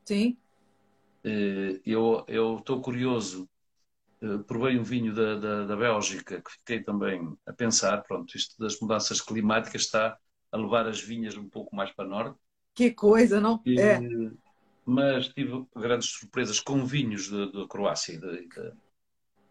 Sim. 0.05 0.37
Uh, 1.25 1.81
eu 2.27 2.59
estou 2.59 2.83
curioso. 2.83 3.49
Uh, 4.21 4.43
provei 4.45 4.79
um 4.79 4.83
vinho 4.83 5.15
da, 5.15 5.37
da, 5.37 5.65
da, 5.65 5.77
Bélgica 5.77 6.43
que 6.43 6.51
fiquei 6.51 6.83
também 6.83 7.35
a 7.47 7.53
pensar. 7.55 8.03
Pronto, 8.03 8.37
isto 8.37 8.55
das 8.59 8.79
mudanças 8.81 9.21
climáticas 9.23 9.83
está 9.83 10.19
a 10.51 10.57
levar 10.57 10.87
as 10.87 11.01
vinhas 11.01 11.37
um 11.37 11.49
pouco 11.49 11.75
mais 11.75 11.91
para 11.93 12.09
norte. 12.09 12.39
Que 12.75 12.91
coisa, 12.91 13.41
não? 13.41 13.61
E, 13.65 13.81
é. 13.81 14.01
Mas 14.85 15.29
tive 15.29 15.67
grandes 15.77 16.09
surpresas 16.11 16.61
com 16.61 16.85
vinhos 16.85 17.29
da 17.31 17.67
Croácia 17.69 18.15
e 18.15 18.19
da, 18.19 18.73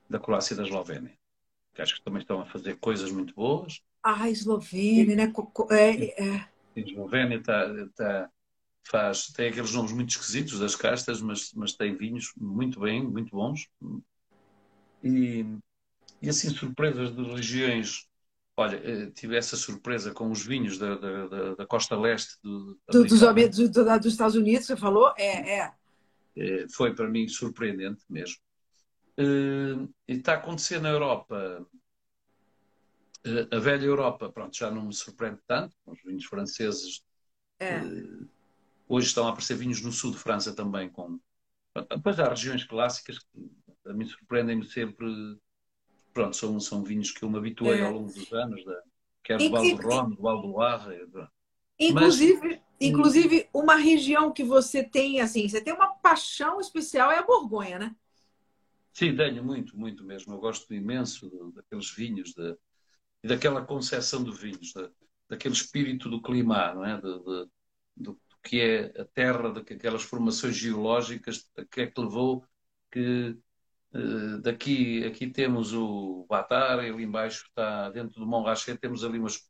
da 0.10 0.20
Croácia 0.20 0.54
e 0.54 0.58
da 0.58 0.64
Eslovénia 0.64 1.18
que 1.78 1.82
acho 1.84 1.96
que 1.96 2.02
também 2.02 2.22
estão 2.22 2.42
a 2.42 2.46
fazer 2.48 2.76
coisas 2.78 3.12
muito 3.12 3.36
boas. 3.36 3.84
Ah, 4.02 4.24
a 4.24 4.32
Eslovênia, 4.32 5.16
né? 5.16 5.32
É, 5.70 6.24
é. 6.24 6.48
Eslovénia 6.76 7.38
está, 7.38 7.72
está, 7.84 8.30
faz, 8.84 9.28
tem 9.28 9.50
aqueles 9.50 9.72
nomes 9.76 9.92
muito 9.92 10.10
esquisitos 10.10 10.60
das 10.60 10.76
castas, 10.76 11.22
mas, 11.22 11.54
mas 11.54 11.74
tem 11.74 11.96
vinhos 11.96 12.34
muito 12.36 12.80
bem, 12.80 13.04
muito 13.04 13.30
bons. 13.30 13.70
E, 15.04 15.46
e 16.20 16.30
assim, 16.30 16.50
surpresas 16.50 17.16
de 17.16 17.22
regiões. 17.22 18.07
Olha, 18.60 18.78
eh, 18.78 19.12
tive 19.12 19.38
essa 19.38 19.56
surpresa 19.56 20.12
com 20.12 20.32
os 20.32 20.44
vinhos 20.44 20.80
da, 20.80 20.96
da, 20.96 21.54
da, 21.54 21.66
costa 21.68 21.96
leste 21.96 22.40
do, 22.42 22.76
do, 22.92 23.04
dos, 23.06 23.20
do, 23.20 24.00
dos 24.00 24.06
Estados 24.08 24.36
Unidos, 24.36 24.66
você 24.66 24.76
falou? 24.76 25.14
É, 25.16 25.60
é. 25.60 25.74
é 26.36 26.68
foi 26.68 26.96
para 26.96 27.08
mim 27.08 27.28
surpreendente 27.28 28.04
mesmo. 28.10 28.38
Uh, 29.20 29.94
está 30.08 30.34
a 30.34 30.38
acontecer 30.38 30.82
na 30.82 30.90
Europa, 30.90 31.68
uh, 33.28 33.56
a 33.56 33.60
velha 33.60 33.86
Europa, 33.86 34.32
pronto, 34.32 34.58
já 34.58 34.72
não 34.72 34.88
me 34.88 34.94
surpreende 34.94 35.40
tanto, 35.48 35.76
os 35.86 36.02
vinhos 36.04 36.26
franceses. 36.26 37.04
É. 37.60 37.80
Uh, 37.80 38.28
hoje 38.88 39.08
estão 39.08 39.28
a 39.28 39.30
aparecer 39.30 39.56
vinhos 39.56 39.82
no 39.82 39.92
sul 39.92 40.12
de 40.12 40.18
França 40.18 40.52
também, 40.52 40.90
com. 40.90 41.20
Depois 41.92 42.20
há 42.20 42.28
regiões 42.28 42.64
clássicas 42.64 43.20
que 43.20 43.52
a 43.86 43.94
mim 43.94 44.06
surpreendem-me 44.06 44.66
sempre. 44.66 45.08
Pronto, 46.18 46.36
são, 46.36 46.60
são 46.60 46.84
vinhos 46.84 47.12
que 47.12 47.24
eu 47.24 47.30
me 47.30 47.38
habituei 47.38 47.80
é. 47.80 47.86
ao 47.86 47.94
longo 47.94 48.12
dos 48.12 48.34
anos, 48.34 48.66
da, 48.66 48.82
quer 49.24 49.38
do 49.38 49.52
Val 49.52 49.64
do 49.64 49.76
Rhône, 49.76 50.16
do 50.16 50.22
Val 50.24 50.42
do 50.42 50.48
Loire. 50.48 51.08
Inclusive, 51.80 52.48
Mas, 52.48 52.62
inclusive, 52.82 53.48
uma 53.54 53.76
região 53.76 54.32
que 54.32 54.44
você 54.44 54.84
tem, 54.84 55.22
assim, 55.22 55.48
você 55.48 55.62
tem 55.62 55.72
uma 55.72 55.94
paixão 55.98 56.60
especial 56.60 57.12
é 57.12 57.20
a 57.20 57.24
Borgonha, 57.24 57.78
né? 57.78 57.96
Sim, 58.92 59.16
tenho 59.16 59.44
muito, 59.44 59.78
muito 59.78 60.04
mesmo. 60.04 60.34
Eu 60.34 60.40
gosto 60.40 60.74
imenso 60.74 61.30
daqueles 61.54 61.92
vinhos 61.92 62.34
de, 62.34 62.58
e 63.24 63.28
daquela 63.28 63.64
concepção 63.64 64.24
de 64.24 64.32
vinhos, 64.32 64.74
de, 64.74 64.90
daquele 65.30 65.54
espírito 65.54 66.10
do 66.10 66.20
clima, 66.20 66.74
não 66.74 66.84
é? 66.84 67.00
De, 67.00 67.20
de, 67.20 67.50
do 67.96 68.20
que 68.42 68.60
é 68.60 69.02
a 69.02 69.06
terra, 69.06 69.52
daquelas 69.52 70.02
formações 70.02 70.56
geológicas, 70.56 71.48
que 71.70 71.82
é 71.82 71.86
que 71.86 72.02
levou 72.02 72.44
que 72.92 73.38
daqui 74.42 75.06
aqui 75.06 75.28
temos 75.28 75.74
o 75.74 76.26
Batar, 76.30 76.80
ali 76.80 77.04
embaixo 77.04 77.46
está 77.48 77.90
dentro 77.90 78.20
do 78.20 78.28
Montrachet, 78.28 78.78
temos 78.78 79.04
ali 79.04 79.20
umas, 79.20 79.50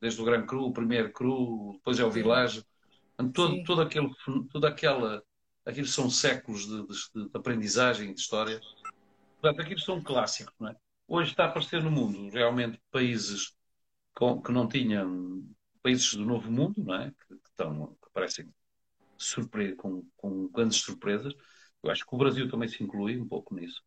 desde 0.00 0.20
o 0.20 0.24
Gran 0.24 0.46
Cru, 0.46 0.66
o 0.66 0.72
primeiro 0.72 1.12
Cru, 1.12 1.72
depois 1.74 1.98
é 1.98 2.04
o 2.04 2.10
Village, 2.10 2.64
todo, 3.34 3.62
todo 3.64 3.82
aquele, 3.82 4.10
toda 4.52 4.68
aquela, 4.68 5.22
aquilo 5.64 5.86
são 5.86 6.08
séculos 6.10 6.66
de, 6.66 6.86
de, 6.86 7.28
de 7.28 7.30
aprendizagem, 7.34 8.14
de 8.14 8.20
história, 8.20 8.60
Portanto, 9.40 9.62
aquilo 9.62 9.80
são 9.80 10.02
clássicos, 10.02 10.54
não 10.60 10.68
é? 10.68 10.76
Hoje 11.08 11.30
está 11.30 11.44
a 11.44 11.48
aparecer 11.48 11.82
no 11.82 11.90
mundo 11.90 12.28
realmente 12.28 12.78
países 12.90 13.54
com, 14.14 14.40
que 14.40 14.52
não 14.52 14.68
tinham, 14.68 15.42
países 15.82 16.14
do 16.14 16.26
novo 16.26 16.50
mundo, 16.50 16.84
não 16.84 16.94
é? 16.94 17.10
Que, 17.10 17.36
que 17.36 17.48
estão, 17.48 17.96
que 18.02 18.10
parecem 18.12 18.52
surpre 19.16 19.74
com, 19.74 20.04
com 20.16 20.48
grandes 20.48 20.78
surpresas. 20.78 21.34
Eu 21.82 21.90
acho 21.90 22.06
que 22.06 22.14
o 22.14 22.18
Brasil 22.18 22.48
também 22.48 22.68
se 22.68 22.82
inclui 22.82 23.18
um 23.18 23.26
pouco 23.26 23.54
nisso. 23.54 23.82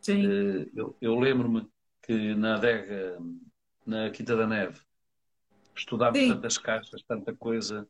Sim. 0.00 0.26
Uh, 0.26 0.70
eu, 0.74 0.96
eu 1.00 1.18
lembro-me 1.18 1.68
que 2.02 2.34
na 2.34 2.56
adega, 2.56 3.18
na 3.84 4.10
Quinta 4.10 4.36
da 4.36 4.46
Neve, 4.46 4.80
estudámos 5.74 6.18
Sim. 6.18 6.28
tantas 6.28 6.58
caixas, 6.58 7.02
tanta 7.02 7.34
coisa, 7.34 7.86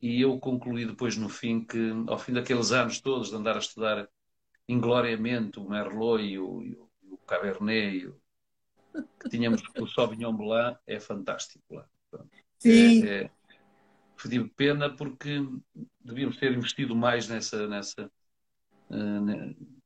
e 0.00 0.20
eu 0.20 0.38
concluí 0.38 0.84
depois 0.84 1.16
no 1.16 1.28
fim 1.28 1.64
que, 1.64 1.90
ao 2.06 2.18
fim 2.18 2.32
daqueles 2.32 2.72
anos 2.72 3.00
todos 3.00 3.30
de 3.30 3.36
andar 3.36 3.56
a 3.56 3.60
estudar 3.60 4.08
ingloriamente 4.68 5.58
o 5.58 5.68
Merlot 5.68 6.22
e 6.22 6.38
o, 6.38 6.62
e 6.62 6.74
o, 6.74 6.88
o 7.14 7.18
Cabernet, 7.18 7.96
e 7.96 8.06
o, 8.06 8.20
que 9.20 9.28
tínhamos 9.28 9.62
o 9.80 9.86
Sauvignon 9.86 10.34
Blanc, 10.34 10.78
é 10.86 11.00
fantástico 11.00 11.74
lá. 11.74 11.86
Sim. 12.58 13.06
É, 13.06 13.24
é, 13.24 13.30
pena 14.56 14.88
porque 14.88 15.42
devíamos 16.00 16.36
ter 16.36 16.52
investido 16.52 16.94
mais 16.94 17.28
nessa. 17.28 17.66
nessa 17.66 18.10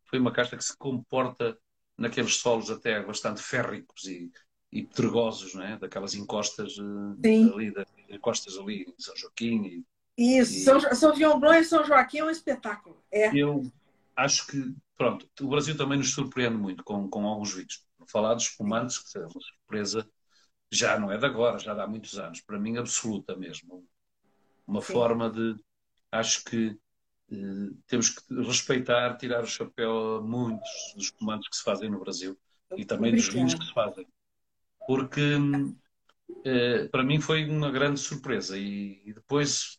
foi 0.04 0.18
uma 0.18 0.32
casta 0.32 0.56
que 0.56 0.64
se 0.64 0.76
comporta 0.76 1.58
naqueles 1.96 2.36
solos 2.36 2.70
até 2.70 3.02
bastante 3.02 3.42
férricos 3.42 4.04
e, 4.04 4.30
e 4.72 4.84
pedregosos, 4.84 5.54
não 5.54 5.62
é? 5.62 5.76
daquelas 5.76 6.14
encostas 6.14 6.76
uh, 6.78 7.54
ali, 7.54 7.72
da, 7.72 7.84
encostas 8.08 8.56
ali 8.56 8.82
em 8.82 8.94
São 8.98 9.16
Joaquim. 9.16 9.84
E, 10.16 10.38
Isso, 10.38 10.52
e, 10.52 10.60
São, 10.60 10.80
São 10.94 11.16
João 11.16 11.40
Blanc 11.40 11.60
e 11.60 11.64
São 11.64 11.84
Joaquim 11.84 12.18
é 12.18 12.24
um 12.24 12.30
espetáculo. 12.30 13.02
É. 13.10 13.34
Eu 13.36 13.70
acho 14.16 14.46
que, 14.46 14.74
pronto, 14.96 15.28
o 15.40 15.48
Brasil 15.48 15.76
também 15.76 15.98
nos 15.98 16.12
surpreende 16.12 16.56
muito 16.56 16.84
com, 16.84 17.08
com 17.08 17.26
alguns 17.26 17.52
vídeos. 17.52 17.84
Falar 18.06 18.34
dos 18.34 18.44
espumantes, 18.44 18.98
que 18.98 19.18
é 19.18 19.20
uma 19.20 19.40
surpresa, 19.40 20.08
já 20.70 20.98
não 20.98 21.10
é 21.10 21.18
de 21.18 21.26
agora, 21.26 21.58
já 21.58 21.74
dá 21.74 21.86
muitos 21.86 22.18
anos, 22.18 22.40
para 22.40 22.58
mim 22.58 22.76
absoluta 22.76 23.36
mesmo. 23.36 23.86
Uma 24.66 24.80
Sim. 24.80 24.92
forma 24.92 25.30
de, 25.30 25.56
acho 26.12 26.44
que 26.44 26.68
eh, 26.68 26.76
temos 27.86 28.10
que 28.10 28.34
respeitar, 28.42 29.16
tirar 29.16 29.42
o 29.42 29.46
chapéu 29.46 30.16
a 30.16 30.22
muitos 30.22 30.70
dos 30.96 31.10
comandos 31.10 31.48
que 31.48 31.56
se 31.56 31.62
fazem 31.62 31.90
no 31.90 32.00
Brasil 32.00 32.38
e 32.76 32.84
também 32.84 33.14
dos 33.14 33.28
vinhos 33.28 33.54
que 33.54 33.64
se 33.64 33.72
fazem. 33.72 34.06
Porque 34.86 35.36
eh, 36.44 36.88
para 36.88 37.04
mim 37.04 37.20
foi 37.20 37.44
uma 37.48 37.70
grande 37.70 38.00
surpresa 38.00 38.56
e, 38.56 39.12
depois 39.12 39.78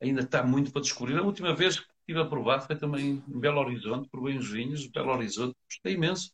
ainda 0.00 0.20
está 0.20 0.42
muito 0.42 0.70
para 0.70 0.82
descobrir. 0.82 1.18
A 1.18 1.22
última 1.22 1.54
vez 1.54 1.80
que 1.80 1.86
estive 2.00 2.20
a 2.20 2.26
provar 2.26 2.60
foi 2.60 2.76
também 2.76 3.22
em 3.26 3.40
Belo 3.40 3.60
Horizonte, 3.60 4.08
provei 4.08 4.36
uns 4.36 4.48
vinhos, 4.48 4.86
Belo 4.86 5.12
Horizonte, 5.12 5.56
gostei 5.68 5.94
imenso. 5.94 6.32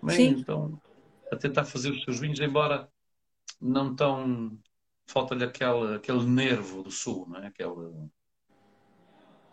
Também, 0.00 0.28
então, 0.30 0.80
a 1.30 1.36
tentar 1.36 1.64
fazer 1.64 1.90
os 1.90 2.02
seus 2.04 2.20
vinhos, 2.20 2.40
embora 2.40 2.88
não 3.60 3.94
tão. 3.94 4.58
falta-lhe 5.06 5.44
aquele, 5.44 5.96
aquele 5.96 6.24
nervo 6.24 6.82
do 6.82 6.90
sul, 6.90 7.26
não 7.28 7.40
é? 7.40 7.48
Aquele, 7.48 8.08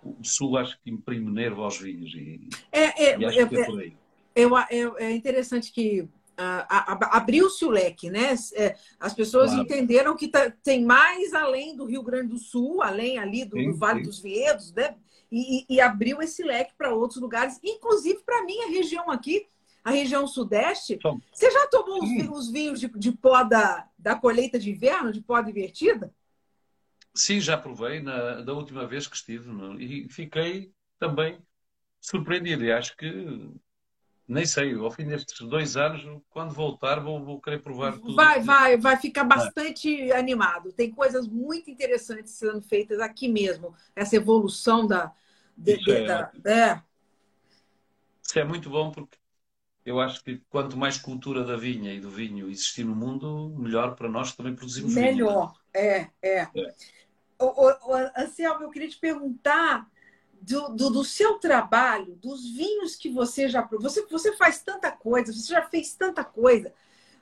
o 0.04 0.24
sul 0.24 0.58
acho 0.58 0.80
que 0.82 0.90
imprime 0.90 1.32
nervo 1.32 1.64
aos 1.64 1.78
vinhos. 1.78 2.14
E, 2.14 2.50
é, 2.72 3.04
é, 3.12 3.20
e 3.20 3.26
é, 3.26 3.48
que 3.48 3.58
é, 3.58 3.66
por 3.66 3.80
aí. 3.80 3.96
É, 4.36 5.06
é 5.06 5.12
interessante 5.12 5.72
que 5.72 6.08
abriu-se 6.38 7.64
o 7.66 7.70
leque, 7.70 8.10
né? 8.10 8.34
É, 8.54 8.76
as 9.00 9.14
pessoas 9.14 9.52
claro. 9.52 9.64
entenderam 9.64 10.16
que 10.16 10.28
tá, 10.28 10.52
tem 10.64 10.84
mais 10.84 11.34
além 11.34 11.76
do 11.76 11.86
Rio 11.86 12.02
Grande 12.02 12.30
do 12.30 12.38
Sul, 12.38 12.82
além 12.82 13.18
ali 13.18 13.46
do, 13.46 13.58
sim, 13.58 13.72
do 13.72 13.78
Vale 13.78 14.00
sim. 14.00 14.06
dos 14.06 14.20
Vinhedos, 14.20 14.74
né? 14.74 14.96
E, 15.32 15.66
e, 15.70 15.80
abriu 15.80 16.22
esse 16.22 16.44
leque 16.44 16.74
para 16.78 16.94
outros 16.94 17.22
lugares, 17.22 17.58
inclusive 17.64 18.20
para 18.26 18.40
a 18.40 18.44
minha 18.44 18.70
região 18.70 19.10
aqui, 19.10 19.48
a 19.82 19.92
região 19.92 20.28
sudeste. 20.28 21.00
Você 21.32 21.50
já 21.50 21.68
tomou 21.68 22.04
os, 22.04 22.30
os, 22.38 22.52
vinhos 22.52 22.80
de, 22.82 22.90
de 22.90 23.14
pó 23.14 23.42
da, 23.44 23.88
da 23.98 24.14
colheita 24.14 24.60
de 24.60 24.72
inverno, 24.72 25.12
de 25.12 25.22
pó 25.22 25.40
invertida? 25.40 26.14
Sim, 27.14 27.40
já 27.40 27.58
provei 27.58 28.02
na, 28.02 28.42
da 28.42 28.54
última 28.54 28.88
vez 28.88 29.08
que 29.08 29.16
estive 29.16 29.50
no, 29.50 29.80
e 29.80 30.08
fiquei 30.10 30.74
também 30.98 31.40
surpreendido. 32.00 32.64
E 32.64 32.72
acho 32.72 32.96
que 32.96 33.52
nem 34.28 34.46
sei, 34.46 34.74
ao 34.74 34.90
fim 34.90 35.06
destes 35.06 35.46
dois 35.46 35.76
anos, 35.76 36.22
quando 36.30 36.54
voltar, 36.54 37.02
vou, 37.02 37.22
vou 37.22 37.42
querer 37.42 37.62
provar 37.62 37.94
tudo. 37.98 38.16
Vai, 38.16 38.42
vai, 38.42 38.78
vai 38.78 38.96
ficar 38.96 39.26
bastante 39.26 40.10
é. 40.10 40.18
animado. 40.18 40.72
Tem 40.72 40.90
coisas 40.90 41.28
muito 41.28 41.70
interessantes 41.70 42.34
sendo 42.34 42.62
feitas 42.62 43.00
aqui 43.00 43.28
mesmo. 43.28 43.76
Essa 43.94 44.16
evolução 44.16 44.88
da. 44.88 45.12
De, 45.58 45.74
Isso, 45.74 45.84
de, 45.84 45.92
é, 45.92 46.06
da, 46.06 46.32
é. 46.46 46.82
Isso 48.24 48.40
é 48.40 48.46
muito 48.46 48.70
bom 48.70 48.90
porque 48.90 49.18
eu 49.86 50.00
acho 50.00 50.24
que 50.24 50.42
quanto 50.50 50.78
mais 50.78 50.98
cultura 50.98 51.44
da 51.44 51.58
vinha 51.58 51.94
e 51.94 52.00
do 52.00 52.10
vinho 52.10 52.50
existir 52.50 52.86
no 52.86 52.96
mundo, 52.96 53.54
melhor 53.58 53.96
para 53.96 54.08
nós 54.08 54.34
também 54.34 54.56
produzimos 54.56 54.94
melhor. 54.94 55.12
vinho. 55.12 55.26
Melhor, 55.26 55.61
é, 55.74 56.10
é. 56.22 56.40
é. 56.40 56.74
O, 57.40 57.46
o, 57.46 57.94
Anselmo, 58.18 58.64
eu 58.64 58.70
queria 58.70 58.90
te 58.90 58.98
perguntar 58.98 59.90
do, 60.42 60.70
do, 60.70 60.90
do, 60.90 61.04
seu 61.04 61.40
trabalho, 61.40 62.16
dos 62.16 62.50
vinhos 62.52 62.96
que 62.96 63.10
você 63.10 63.48
já 63.48 63.62
você 63.80 64.06
você 64.08 64.32
faz 64.34 64.62
tanta 64.62 64.92
coisa, 64.92 65.34
você 65.34 65.54
já 65.54 65.62
fez 65.64 65.94
tanta 65.96 66.24
coisa, 66.24 66.74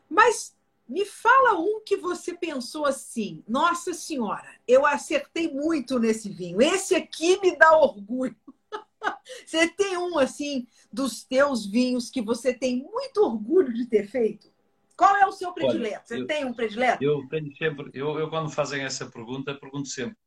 mas 0.10 0.56
me 0.90 1.06
fala 1.06 1.60
um 1.60 1.82
que 1.86 1.96
você 1.96 2.34
pensou 2.34 2.86
assim, 2.86 3.44
nossa 3.48 3.94
senhora, 3.94 4.56
eu 4.68 4.86
acertei 4.88 5.48
muito 5.48 6.00
nesse 6.00 6.30
vinho. 6.30 6.60
Esse 6.60 6.96
aqui 6.96 7.40
me 7.40 7.56
dá 7.56 7.78
orgulho. 7.78 8.36
Você 9.46 9.68
tem 9.70 9.98
um 9.98 10.18
assim 10.18 10.68
dos 10.92 11.24
teus 11.24 11.66
vinhos 11.66 12.10
que 12.10 12.22
você 12.22 12.54
tem 12.54 12.84
muito 12.84 13.24
orgulho 13.24 13.74
de 13.74 13.86
ter 13.86 14.08
feito? 14.08 14.52
Qual 15.00 15.16
é 15.16 15.26
o 15.26 15.32
seu 15.32 15.54
predileto? 15.54 15.96
Olha, 15.96 16.04
Você 16.06 16.18
eu, 16.18 16.28
tem 16.28 16.44
um 16.44 16.54
predileto? 16.54 17.02
Eu 17.02 17.26
tenho 17.30 17.56
sempre, 17.56 17.90
eu, 17.94 18.20
eu 18.20 18.30
quando 18.30 18.50
fazem 18.50 18.84
essa 18.84 19.10
pergunta, 19.10 19.56
pergunto 19.56 19.88
sempre 19.88 20.18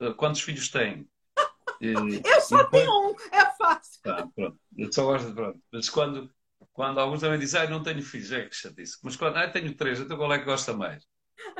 uh, 0.00 0.14
quantos 0.14 0.40
filhos 0.40 0.70
têm? 0.70 1.06
eu 1.78 2.40
só 2.40 2.62
depois... 2.62 2.70
tenho 2.70 3.10
um, 3.10 3.14
é 3.30 3.44
fácil. 3.58 4.00
Tá, 4.02 4.26
pronto. 4.34 4.58
Eu 4.78 4.90
só 4.90 5.04
gosto 5.04 5.28
de 5.28 5.34
pronto. 5.34 5.60
Mas 5.70 5.90
quando, 5.90 6.34
quando 6.72 7.00
alguns 7.00 7.20
também 7.20 7.38
dizem, 7.38 7.60
ah, 7.60 7.68
não 7.68 7.82
tenho 7.82 8.00
filhos, 8.00 8.32
é 8.32 8.48
que 8.48 8.56
chatice. 8.56 8.98
Mas 9.02 9.14
quando, 9.14 9.36
ah, 9.36 9.46
tenho 9.46 9.74
três, 9.74 10.00
então 10.00 10.16
qual 10.16 10.32
é 10.32 10.38
que 10.38 10.46
gosta 10.46 10.72
mais? 10.72 11.06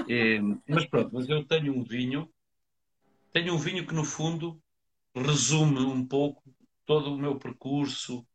E, 0.08 0.40
mas 0.66 0.86
pronto, 0.86 1.10
mas 1.12 1.28
eu 1.28 1.44
tenho 1.44 1.76
um 1.76 1.84
vinho, 1.84 2.32
tenho 3.30 3.52
um 3.52 3.58
vinho 3.58 3.86
que 3.86 3.92
no 3.92 4.04
fundo 4.04 4.58
resume 5.14 5.80
um 5.80 6.06
pouco 6.06 6.42
todo 6.86 7.12
o 7.12 7.18
meu 7.18 7.38
percurso 7.38 8.26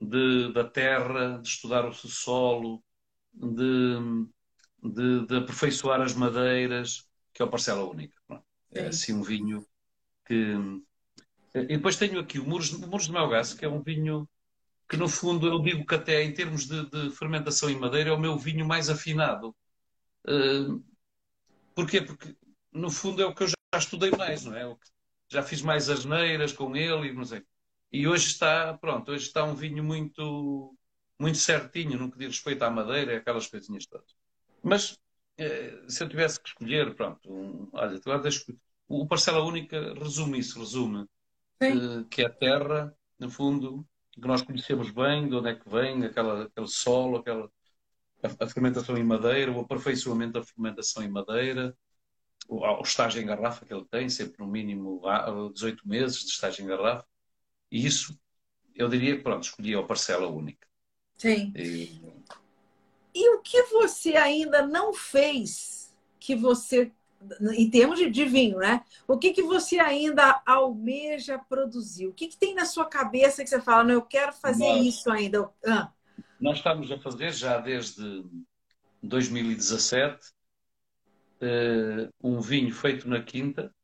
de, 0.00 0.50
da 0.54 0.64
terra, 0.64 1.36
de 1.42 1.48
estudar 1.48 1.86
o 1.86 1.92
solo, 1.92 2.82
de, 3.34 4.26
de, 4.82 5.26
de, 5.26 5.36
aperfeiçoar 5.36 6.00
as 6.00 6.14
madeiras, 6.14 7.06
que 7.32 7.42
é 7.42 7.44
o 7.44 7.50
Parcela 7.50 7.84
Única. 7.84 8.16
É 8.72 8.86
assim 8.86 9.12
um 9.12 9.22
vinho 9.22 9.66
que. 10.26 10.54
E 11.54 11.76
depois 11.76 11.96
tenho 11.96 12.18
aqui 12.18 12.38
o 12.38 12.44
Muros, 12.44 12.72
o 12.72 12.88
Muros 12.88 13.06
de 13.06 13.12
Melgaço, 13.12 13.56
que 13.56 13.64
é 13.64 13.68
um 13.68 13.82
vinho 13.82 14.28
que, 14.88 14.96
no 14.96 15.08
fundo, 15.08 15.46
eu 15.46 15.60
digo 15.60 15.86
que 15.86 15.94
até 15.94 16.22
em 16.22 16.32
termos 16.32 16.66
de, 16.66 16.88
de 16.90 17.10
fermentação 17.10 17.70
em 17.70 17.78
madeira 17.78 18.10
é 18.10 18.12
o 18.12 18.20
meu 18.20 18.36
vinho 18.36 18.66
mais 18.66 18.90
afinado. 18.90 19.54
Uh, 20.26 20.82
porquê? 21.74 22.00
Porque, 22.00 22.36
no 22.72 22.90
fundo, 22.90 23.22
é 23.22 23.26
o 23.26 23.34
que 23.34 23.44
eu 23.44 23.48
já 23.48 23.54
estudei 23.76 24.10
mais, 24.10 24.44
não 24.44 24.54
é? 24.56 24.76
já 25.28 25.42
fiz 25.42 25.62
mais 25.62 25.88
asneiras 25.88 26.52
com 26.52 26.76
ele 26.76 27.08
e 27.08 27.12
não 27.12 27.24
sei. 27.24 27.42
E 27.92 28.06
hoje 28.08 28.26
está, 28.28 28.76
pronto, 28.78 29.10
hoje 29.12 29.26
está 29.26 29.44
um 29.44 29.54
vinho 29.54 29.82
muito 29.82 30.76
muito 31.18 31.38
certinho 31.38 31.98
no 31.98 32.10
que 32.10 32.18
diz 32.18 32.28
respeito 32.28 32.62
à 32.62 32.70
madeira 32.70 33.12
e 33.12 33.16
aquelas 33.16 33.46
coisinhas 33.46 33.86
todas. 33.86 34.14
Mas 34.62 34.98
eh, 35.38 35.82
se 35.88 36.02
eu 36.02 36.08
tivesse 36.08 36.40
que 36.40 36.48
escolher, 36.48 36.94
pronto, 36.94 37.32
um, 37.32 37.68
olha, 37.72 37.96
agora 37.96 38.22
deixo, 38.22 38.54
o 38.88 39.06
Parcela 39.06 39.42
Única 39.44 39.94
resume 39.94 40.38
isso, 40.38 40.58
resume 40.58 41.06
eh, 41.60 42.04
que 42.10 42.22
é 42.22 42.26
a 42.26 42.30
terra, 42.30 42.96
no 43.18 43.30
fundo, 43.30 43.86
que 44.12 44.20
nós 44.20 44.42
conhecemos 44.42 44.90
bem, 44.90 45.28
de 45.28 45.34
onde 45.34 45.50
é 45.50 45.54
que 45.54 45.68
vem, 45.68 46.04
aquela, 46.04 46.44
aquele 46.44 46.68
solo, 46.68 47.18
aquela, 47.18 47.50
a, 48.22 48.48
fermentação 48.48 48.96
em 48.96 49.04
madeira, 49.04 49.52
o 49.52 49.60
aperfeiçoamento 49.60 50.34
da 50.34 50.44
fermentação 50.44 51.02
em 51.02 51.08
madeira, 51.08 51.76
o, 52.48 52.58
o, 52.58 52.82
estágio 52.82 53.20
em 53.22 53.26
garrafa 53.26 53.64
que 53.64 53.72
ele 53.72 53.84
tem, 53.86 54.08
sempre 54.08 54.38
no 54.38 54.46
mínimo 54.46 55.02
18 55.52 55.86
meses 55.88 56.20
de 56.20 56.30
estágio 56.30 56.64
em 56.64 56.68
garrafa, 56.68 57.06
e 57.70 57.84
isso 57.84 58.18
eu 58.74 58.88
diria 58.88 59.16
que, 59.16 59.22
pronto, 59.22 59.44
escolhi 59.44 59.74
a 59.74 59.82
parcela 59.82 60.28
única. 60.28 60.66
Sim. 61.16 61.52
E... 61.56 62.00
e 63.14 63.34
o 63.36 63.40
que 63.40 63.62
você 63.64 64.16
ainda 64.16 64.66
não 64.66 64.92
fez 64.92 65.94
que 66.18 66.34
você 66.34 66.92
em 67.56 67.70
termos 67.70 67.98
de, 67.98 68.24
vinho, 68.24 68.58
né? 68.58 68.84
O 69.08 69.18
que, 69.18 69.32
que 69.32 69.42
você 69.42 69.78
ainda 69.78 70.42
almeja 70.46 71.38
produzir? 71.38 72.06
O 72.06 72.12
que, 72.12 72.28
que 72.28 72.36
tem 72.36 72.54
na 72.54 72.66
sua 72.66 72.84
cabeça 72.84 73.42
que 73.42 73.48
você 73.48 73.60
fala, 73.60 73.84
não, 73.84 73.94
eu 73.94 74.02
quero 74.02 74.32
fazer 74.32 74.68
nós, 74.68 74.86
isso 74.86 75.10
ainda? 75.10 75.48
Ah. 75.66 75.90
Nós 76.40 76.58
estamos 76.58 76.90
a 76.90 76.98
fazer 76.98 77.32
já 77.32 77.58
desde 77.58 78.24
2017 79.02 80.14
uh, 80.16 80.20
eh, 81.40 82.08
um 82.22 82.40
vinho 82.40 82.74
feito 82.74 83.08
na 83.08 83.22
quinta, 83.22 83.74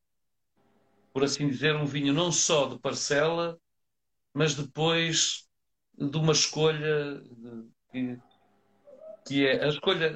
por 1.13 1.23
assim 1.23 1.47
dizer, 1.47 1.75
um 1.75 1.85
vinho 1.85 2.13
não 2.13 2.31
só 2.31 2.67
de 2.67 2.79
parcela, 2.79 3.59
mas 4.33 4.55
depois 4.55 5.47
de 5.97 6.17
uma 6.17 6.33
escolha 6.33 7.21
que, 7.91 8.19
que 9.25 9.45
é 9.45 9.63
a 9.63 9.67
escolha. 9.67 10.15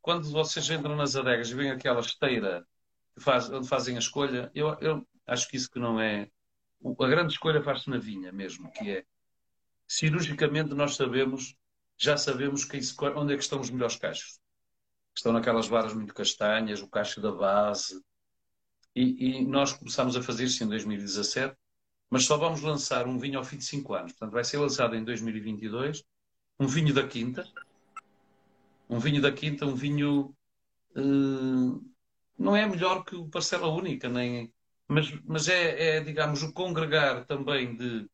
Quando 0.00 0.30
vocês 0.30 0.68
entram 0.70 0.96
nas 0.96 1.14
adegas 1.14 1.50
e 1.50 1.54
vem 1.54 1.70
aquela 1.70 2.00
esteira 2.00 2.66
que 3.14 3.20
faz, 3.20 3.50
onde 3.50 3.68
fazem 3.68 3.96
a 3.96 3.98
escolha, 3.98 4.50
eu, 4.54 4.68
eu 4.80 5.06
acho 5.26 5.48
que 5.48 5.56
isso 5.56 5.70
que 5.70 5.78
não 5.78 6.00
é. 6.00 6.30
A 6.84 7.06
grande 7.06 7.32
escolha 7.32 7.62
faz-se 7.62 7.90
na 7.90 7.98
vinha 7.98 8.32
mesmo, 8.32 8.70
que 8.72 8.90
é 8.90 9.04
cirurgicamente 9.86 10.72
nós 10.72 10.94
sabemos, 10.94 11.56
já 11.98 12.16
sabemos 12.16 12.66
onde 13.16 13.34
é 13.34 13.36
que 13.36 13.42
estão 13.42 13.60
os 13.60 13.70
melhores 13.70 13.96
cachos. 13.96 14.40
Estão 15.14 15.32
naquelas 15.32 15.66
varas 15.66 15.92
muito 15.92 16.14
castanhas, 16.14 16.80
o 16.80 16.88
cacho 16.88 17.20
da 17.20 17.32
base. 17.32 18.00
E, 18.94 19.40
e 19.40 19.44
nós 19.44 19.72
começámos 19.72 20.16
a 20.16 20.22
fazer 20.22 20.44
isso 20.44 20.62
em 20.64 20.68
2017, 20.68 21.56
mas 22.10 22.24
só 22.24 22.36
vamos 22.36 22.60
lançar 22.60 23.06
um 23.06 23.18
vinho 23.18 23.38
ao 23.38 23.44
fim 23.44 23.56
de 23.56 23.64
5 23.64 23.94
anos. 23.94 24.12
Portanto, 24.12 24.32
vai 24.32 24.44
ser 24.44 24.58
lançado 24.58 24.96
em 24.96 25.04
2022 25.04 26.04
um 26.58 26.66
vinho 26.66 26.92
da 26.92 27.06
Quinta. 27.06 27.46
Um 28.88 28.98
vinho 28.98 29.22
da 29.22 29.32
Quinta, 29.32 29.64
um 29.64 29.74
vinho. 29.74 30.34
Uh, 30.96 31.80
não 32.36 32.56
é 32.56 32.66
melhor 32.66 33.04
que 33.04 33.14
o 33.14 33.28
Parcela 33.28 33.68
Única, 33.68 34.08
nem, 34.08 34.52
mas, 34.90 35.08
mas 35.24 35.48
é, 35.48 35.98
é, 35.98 36.00
digamos, 36.00 36.42
o 36.42 36.52
congregar 36.52 37.24
também 37.24 37.76
de, 37.76 38.08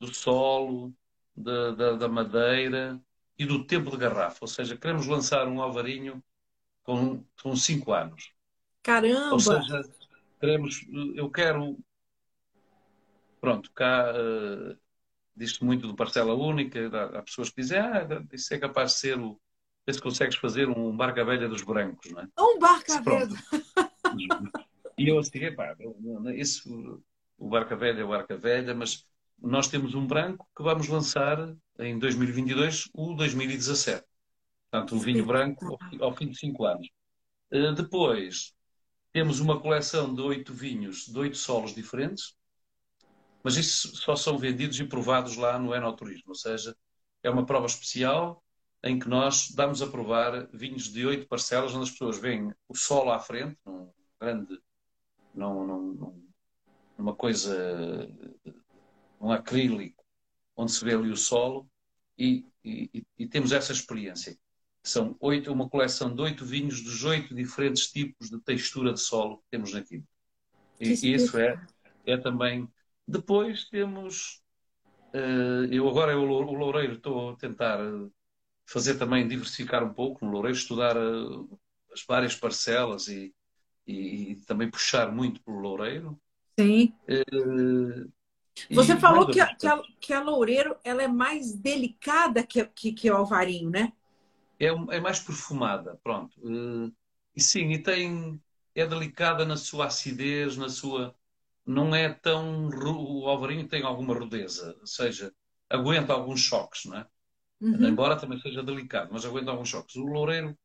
do 0.00 0.14
solo, 0.14 0.90
da, 1.36 1.72
da, 1.72 1.92
da, 1.92 2.08
madeira 2.08 2.98
e 3.38 3.44
do 3.44 3.66
tempo 3.66 3.90
de 3.90 3.98
garrafa. 3.98 4.38
Ou 4.40 4.48
seja, 4.48 4.76
queremos 4.76 5.06
lançar 5.06 5.46
um 5.46 5.60
alvarinho 5.60 6.24
com, 6.82 7.22
com 7.42 7.54
cinco 7.54 7.92
anos. 7.92 8.32
Caramba! 8.82 9.34
Ou 9.34 9.40
seja, 9.40 9.82
queremos, 10.40 10.86
eu 11.14 11.30
quero. 11.30 11.78
Pronto, 13.42 13.72
cá 13.72 14.12
uh, 14.12 14.78
diz-se 15.34 15.64
muito 15.64 15.88
do 15.88 15.96
parcela 15.96 16.32
única, 16.32 16.78
há 17.18 17.22
pessoas 17.22 17.50
que 17.50 17.60
dizem, 17.60 17.80
ah, 17.80 18.06
isso 18.32 18.54
é 18.54 18.58
capaz 18.58 18.92
de 18.92 18.98
ser 18.98 19.18
o. 19.18 19.36
Vê 19.84 19.92
se 19.92 20.00
consegues 20.00 20.36
fazer 20.36 20.68
um 20.68 20.96
barca 20.96 21.24
velha 21.24 21.48
dos 21.48 21.62
brancos, 21.62 22.08
não 22.12 22.20
é? 22.20 22.28
Um 22.38 22.58
barca 22.60 23.02
velha! 23.02 23.34
E 24.98 25.08
eu 25.08 25.18
assim, 25.18 25.38
epá, 25.38 25.74
isso, 26.36 27.02
o 27.38 27.48
barca 27.48 27.74
velha 27.74 28.02
é 28.02 28.04
o 28.04 28.08
barca 28.08 28.36
velha, 28.36 28.74
mas 28.74 29.06
nós 29.40 29.66
temos 29.66 29.94
um 29.94 30.06
branco 30.06 30.46
que 30.54 30.62
vamos 30.62 30.86
lançar 30.86 31.38
em 31.78 31.98
2022, 31.98 32.90
o 32.92 33.14
2017. 33.14 34.04
Portanto, 34.70 34.94
um 34.94 34.98
vinho 34.98 35.24
branco 35.24 35.78
ao 35.98 36.14
fim 36.14 36.28
de 36.28 36.38
cinco 36.38 36.66
anos. 36.66 36.88
Uh, 37.50 37.72
depois, 37.72 38.52
temos 39.12 39.40
uma 39.40 39.58
coleção 39.58 40.14
de 40.14 40.20
oito 40.20 40.52
vinhos 40.52 41.06
de 41.06 41.18
oito 41.18 41.38
solos 41.38 41.74
diferentes, 41.74 42.36
mas 43.42 43.56
isso 43.56 43.96
só 43.96 44.16
são 44.16 44.38
vendidos 44.38 44.78
e 44.78 44.84
provados 44.84 45.36
lá 45.36 45.58
no 45.58 45.74
Enoturismo, 45.74 46.28
ou 46.28 46.34
seja, 46.34 46.76
é 47.22 47.30
uma 47.30 47.46
prova 47.46 47.66
especial 47.66 48.42
em 48.84 48.98
que 48.98 49.08
nós 49.08 49.50
damos 49.54 49.80
a 49.80 49.86
provar 49.86 50.48
vinhos 50.52 50.92
de 50.92 51.06
oito 51.06 51.28
parcelas, 51.28 51.72
onde 51.74 51.84
as 51.84 51.90
pessoas 51.90 52.18
veem 52.18 52.52
o 52.68 52.76
solo 52.76 53.12
à 53.12 53.18
frente, 53.18 53.56
num 53.64 53.92
grande, 54.20 54.58
num, 55.34 55.66
num, 55.66 56.28
numa 56.98 57.14
coisa, 57.14 58.08
um 59.20 59.30
acrílico, 59.30 60.04
onde 60.56 60.72
se 60.72 60.84
vê 60.84 60.94
ali 60.94 61.10
o 61.10 61.16
solo, 61.16 61.68
e, 62.18 62.44
e, 62.64 63.04
e 63.18 63.26
temos 63.26 63.52
essa 63.52 63.72
experiência. 63.72 64.36
São 64.82 65.16
oito, 65.20 65.52
uma 65.52 65.68
coleção 65.68 66.12
de 66.12 66.20
oito 66.20 66.44
vinhos 66.44 66.82
dos 66.82 67.04
oito 67.04 67.34
diferentes 67.34 67.86
tipos 67.86 68.28
de 68.28 68.40
textura 68.40 68.92
de 68.92 69.00
solo 69.00 69.38
que 69.38 69.44
temos 69.50 69.74
aqui. 69.74 70.02
E, 70.80 70.88
e 70.88 71.14
isso 71.14 71.38
é, 71.38 71.60
é 72.04 72.16
também. 72.16 72.68
Depois 73.06 73.64
temos. 73.64 74.42
Uh, 75.14 75.66
eu 75.70 75.88
agora, 75.88 76.12
eu, 76.12 76.22
o 76.22 76.52
Loureiro, 76.54 76.94
estou 76.94 77.30
a 77.30 77.36
tentar 77.36 77.78
fazer 78.66 78.96
também, 78.98 79.28
diversificar 79.28 79.84
um 79.84 79.92
pouco 79.92 80.24
no 80.24 80.30
Loureiro, 80.30 80.56
estudar 80.56 80.96
uh, 80.96 81.60
as 81.92 82.02
várias 82.04 82.34
parcelas 82.34 83.08
e, 83.08 83.34
e, 83.86 84.32
e, 84.32 84.36
também 84.46 84.70
puxar 84.70 85.12
muito 85.12 85.42
pelo 85.42 85.58
Loureiro. 85.58 86.18
Sim. 86.58 86.94
Você 88.70 88.96
falou 88.96 89.26
que 89.26 89.40
a, 89.40 89.54
que, 89.54 89.66
a, 89.66 89.82
que 90.00 90.12
a 90.12 90.22
Loureiro 90.22 90.76
ela 90.82 91.02
é 91.02 91.08
mais 91.08 91.52
delicada 91.54 92.42
que, 92.42 92.64
que, 92.66 92.92
que 92.92 93.10
o 93.10 93.16
Alvarinho, 93.16 93.68
né? 93.68 93.92
é, 94.62 94.96
é 94.96 95.00
mais 95.00 95.18
perfumada, 95.18 95.98
pronto. 96.02 96.40
E 97.34 97.40
sim, 97.40 97.72
e 97.72 97.82
tem, 97.82 98.40
é 98.74 98.86
delicada 98.86 99.44
na 99.44 99.56
sua 99.56 99.86
acidez, 99.86 100.56
na 100.56 100.68
sua. 100.68 101.14
Não 101.64 101.94
é 101.94 102.08
tão. 102.08 102.68
O 102.68 103.28
alvarinho 103.28 103.68
tem 103.68 103.82
alguma 103.82 104.14
rudeza, 104.14 104.76
ou 104.80 104.86
seja, 104.86 105.32
aguenta 105.68 106.12
alguns 106.12 106.40
choques, 106.40 106.84
não 106.86 106.98
é? 106.98 107.06
Uhum. 107.60 107.86
Embora 107.86 108.16
também 108.16 108.40
seja 108.40 108.62
delicado, 108.62 109.10
mas 109.12 109.24
aguenta 109.24 109.50
alguns 109.50 109.68
choques. 109.68 109.94
O 109.96 110.04
loureiro, 110.04 110.56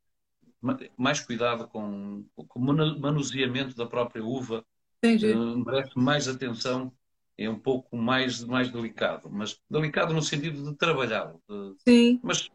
mais 0.97 1.19
cuidado 1.19 1.67
com, 1.67 2.25
com 2.35 2.59
o 2.59 2.99
manuseamento 2.99 3.75
da 3.75 3.85
própria 3.85 4.23
uva, 4.23 4.65
uh, 5.05 5.65
merece 5.65 5.91
mais 5.95 6.27
atenção, 6.27 6.91
é 7.37 7.47
um 7.47 7.59
pouco 7.59 7.95
mais, 7.95 8.43
mais 8.43 8.71
delicado, 8.71 9.29
mas 9.29 9.59
delicado 9.69 10.13
no 10.13 10.21
sentido 10.23 10.63
de 10.63 10.75
trabalhado. 10.75 11.39
Sim. 11.85 12.19
Mas 12.23 12.49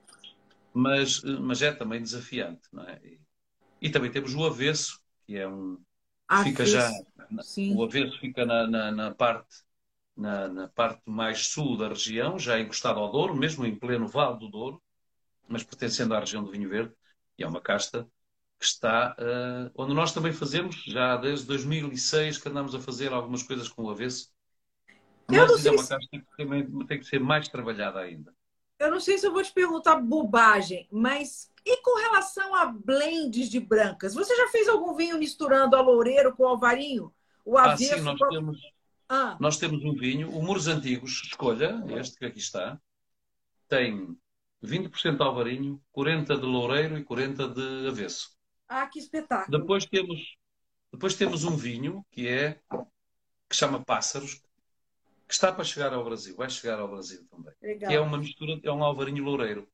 mas, 0.72 1.22
mas 1.22 1.60
é 1.62 1.72
também 1.72 2.00
desafiante, 2.00 2.62
não 2.72 2.84
é? 2.84 2.98
E, 3.04 3.20
e 3.82 3.90
também 3.90 4.10
temos 4.10 4.34
o 4.34 4.44
avesso, 4.44 5.00
que 5.26 5.36
é 5.36 5.46
um. 5.46 5.78
Avesso, 6.28 6.50
fica 6.50 6.66
já. 6.66 6.90
Sim. 7.42 7.74
O 7.74 7.82
avesso 7.82 8.18
fica 8.18 8.44
na, 8.44 8.66
na, 8.66 8.90
na 8.90 9.14
parte, 9.14 9.62
na, 10.16 10.48
na, 10.48 10.68
parte 10.68 11.02
mais 11.06 11.46
sul 11.46 11.76
da 11.76 11.88
região, 11.88 12.38
já 12.38 12.60
encostado 12.60 13.00
ao 13.00 13.10
Douro, 13.10 13.34
mesmo 13.34 13.64
em 13.64 13.74
pleno 13.74 14.06
Vale 14.06 14.38
do 14.38 14.48
Douro, 14.48 14.82
mas 15.48 15.62
pertencendo 15.62 16.14
à 16.14 16.20
região 16.20 16.42
do 16.42 16.50
Vinho 16.50 16.68
Verde, 16.68 16.92
e 17.38 17.42
é 17.42 17.46
uma 17.46 17.60
casta 17.60 18.08
que 18.58 18.64
está. 18.64 19.16
Uh, 19.18 19.70
onde 19.74 19.94
nós 19.94 20.12
também 20.12 20.32
fazemos, 20.32 20.76
já 20.84 21.16
desde 21.16 21.46
2006 21.46 22.38
que 22.38 22.48
andamos 22.48 22.74
a 22.74 22.80
fazer 22.80 23.12
algumas 23.12 23.42
coisas 23.42 23.68
com 23.68 23.84
o 23.84 23.90
avesso. 23.90 24.30
Mas 25.28 25.50
ainda 25.50 25.68
é 25.68 25.72
uma 25.72 25.86
casta 25.86 26.08
que 26.10 26.36
tem, 26.36 26.86
tem 26.86 26.98
que 26.98 27.06
ser 27.06 27.20
mais 27.20 27.48
trabalhada 27.48 28.00
ainda 28.00 28.32
eu 28.82 28.90
não 28.90 29.00
sei 29.00 29.16
se 29.16 29.26
eu 29.26 29.32
vou 29.32 29.42
te 29.42 29.52
perguntar 29.52 29.96
bobagem, 29.96 30.88
mas 30.90 31.51
e 31.64 31.80
com 31.82 32.00
relação 32.00 32.54
a 32.54 32.66
blends 32.66 33.48
de 33.48 33.60
brancas? 33.60 34.14
Você 34.14 34.34
já 34.34 34.48
fez 34.48 34.68
algum 34.68 34.94
vinho 34.94 35.18
misturando 35.18 35.76
a 35.76 35.80
loureiro 35.80 36.34
com 36.34 36.44
o 36.44 36.48
alvarinho? 36.48 37.12
O 37.44 37.58
avesso? 37.58 37.94
Ah, 37.94 37.98
sim, 37.98 38.02
nós, 38.02 38.18
com... 38.18 38.28
temos, 38.28 38.58
ah. 39.08 39.36
nós 39.40 39.58
temos 39.58 39.84
um 39.84 39.94
vinho, 39.94 40.30
o 40.30 40.42
Muros 40.42 40.68
Antigos, 40.68 41.22
escolha, 41.24 41.82
este 41.98 42.18
que 42.18 42.24
aqui 42.24 42.38
está, 42.38 42.80
tem 43.68 44.16
20% 44.62 45.16
de 45.16 45.22
alvarinho, 45.22 45.82
40% 45.96 46.40
de 46.40 46.46
loureiro 46.46 46.98
e 46.98 47.04
40% 47.04 47.54
de 47.54 47.88
avesso. 47.88 48.30
Ah, 48.68 48.86
que 48.86 48.98
espetáculo! 48.98 49.58
Depois 49.58 49.84
temos, 49.86 50.36
depois 50.92 51.14
temos 51.14 51.44
um 51.44 51.56
vinho 51.56 52.04
que 52.10 52.28
é 52.28 52.60
que 53.48 53.56
chama 53.56 53.84
Pássaros, 53.84 54.42
que 55.26 55.34
está 55.34 55.52
para 55.52 55.64
chegar 55.64 55.92
ao 55.92 56.04
Brasil, 56.04 56.34
vai 56.36 56.48
chegar 56.48 56.78
ao 56.78 56.88
Brasil 56.88 57.26
também. 57.30 57.52
Legal. 57.62 57.88
Que 57.88 57.96
é 57.96 58.00
uma 58.00 58.18
mistura, 58.18 58.60
é 58.62 58.72
um 58.72 58.82
alvarinho 58.82 59.24
loureiro. 59.24 59.68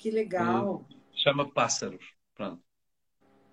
Que 0.00 0.10
legal. 0.10 0.88
chama 1.12 1.46
Pássaros. 1.52 2.14
Pronto. 2.34 2.62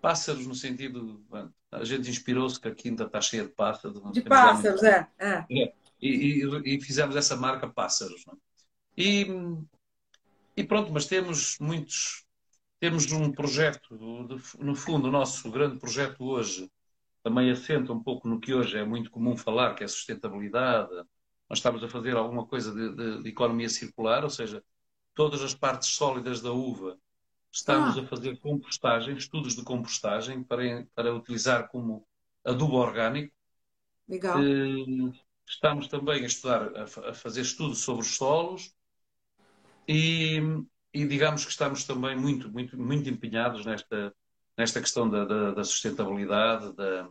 Pássaros 0.01 0.47
no 0.47 0.55
sentido. 0.55 1.21
a 1.69 1.83
gente 1.83 2.09
inspirou-se 2.09 2.57
que 2.57 2.69
a 2.69 2.73
quinta 2.73 3.03
está 3.03 3.19
cheia 3.19 3.43
de 3.43 3.49
pássaros. 3.49 4.01
De 4.13 4.21
pássaros, 4.21 4.81
é. 4.81 5.09
é. 5.19 5.45
é. 5.49 5.73
E, 6.01 6.45
e, 6.45 6.75
e, 6.75 6.81
fizemos 6.81 7.17
essa 7.17 7.35
marca 7.35 7.67
Pássaros. 7.67 8.23
É? 8.29 8.31
E, 8.95 9.27
e 10.55 10.63
pronto, 10.63 10.89
mas 10.93 11.05
temos 11.05 11.57
muitos. 11.59 12.25
Temos 12.79 13.11
um 13.11 13.29
projeto, 13.31 13.95
no 14.59 14.75
fundo, 14.75 15.09
o 15.09 15.11
nosso 15.11 15.51
grande 15.51 15.79
projeto 15.79 16.23
hoje 16.23 16.71
também 17.23 17.51
assenta 17.51 17.91
um 17.91 18.01
pouco 18.01 18.27
no 18.27 18.39
que 18.39 18.53
hoje 18.53 18.77
é 18.77 18.85
muito 18.85 19.11
comum 19.11 19.35
falar, 19.35 19.73
que 19.73 19.83
é 19.83 19.87
sustentabilidade. 19.87 20.93
Nós 21.49 21.57
estamos 21.59 21.83
a 21.83 21.89
fazer 21.89 22.15
alguma 22.15 22.45
coisa 22.45 22.71
de, 22.73 22.95
de, 22.95 23.23
de 23.23 23.29
economia 23.29 23.67
circular, 23.67 24.23
ou 24.23 24.29
seja, 24.29 24.63
todas 25.17 25.41
as 25.41 25.53
partes 25.53 25.89
sólidas 25.89 26.41
da 26.41 26.51
uva 26.51 26.97
estamos 27.51 27.97
ah. 27.97 28.01
a 28.01 28.05
fazer 28.05 28.37
compostagem, 28.39 29.17
estudos 29.17 29.55
de 29.55 29.63
compostagem 29.63 30.43
para, 30.43 30.87
para 30.93 31.13
utilizar 31.13 31.67
como 31.69 32.05
adubo 32.45 32.75
orgânico. 32.75 33.33
Legal. 34.07 34.39
Eh, 34.39 35.11
estamos 35.45 35.87
também 35.87 36.23
a 36.23 36.27
estudar, 36.27 36.71
a, 36.77 37.13
fazer 37.13 37.41
estudos 37.41 37.79
sobre 37.79 38.03
os 38.03 38.15
solos 38.15 38.71
e, 39.87 40.39
e, 40.93 41.05
digamos 41.07 41.43
que 41.43 41.51
estamos 41.51 41.83
também 41.83 42.15
muito, 42.15 42.49
muito, 42.49 42.77
muito 42.77 43.09
empenhados 43.09 43.65
nesta 43.65 44.13
nesta 44.57 44.81
questão 44.81 45.07
da, 45.07 45.23
da, 45.23 45.51
da 45.51 45.63
sustentabilidade, 45.63 46.73
da, 46.73 47.07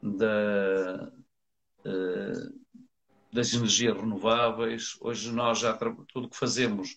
da, 0.00 1.12
uh, 1.84 2.64
das 3.32 3.52
energias 3.52 3.96
renováveis. 3.96 4.96
Hoje 5.00 5.32
nós 5.32 5.58
já 5.58 5.76
tudo 5.76 6.30
que 6.30 6.36
fazemos 6.36 6.96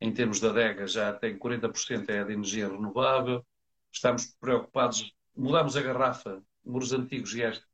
em 0.00 0.12
termos 0.12 0.40
da 0.40 0.50
adega 0.50 0.86
já 0.86 1.12
tem 1.12 1.38
40% 1.38 2.08
é 2.08 2.24
de 2.24 2.32
energia 2.32 2.68
renovável. 2.68 3.44
Estamos 3.92 4.26
preocupados, 4.40 5.12
mudamos 5.34 5.76
a 5.76 5.82
garrafa, 5.82 6.42
muros 6.64 6.92
antigos 6.92 7.34
e 7.34 7.42
este, 7.42 7.64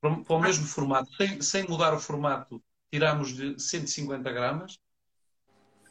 para, 0.00 0.16
para 0.22 0.36
o 0.36 0.40
mesmo 0.40 0.66
formato, 0.66 1.14
sem, 1.14 1.40
sem 1.40 1.68
mudar 1.68 1.94
o 1.94 2.00
formato, 2.00 2.62
tiramos 2.90 3.34
de 3.34 3.60
150 3.60 4.32
gramas, 4.32 4.78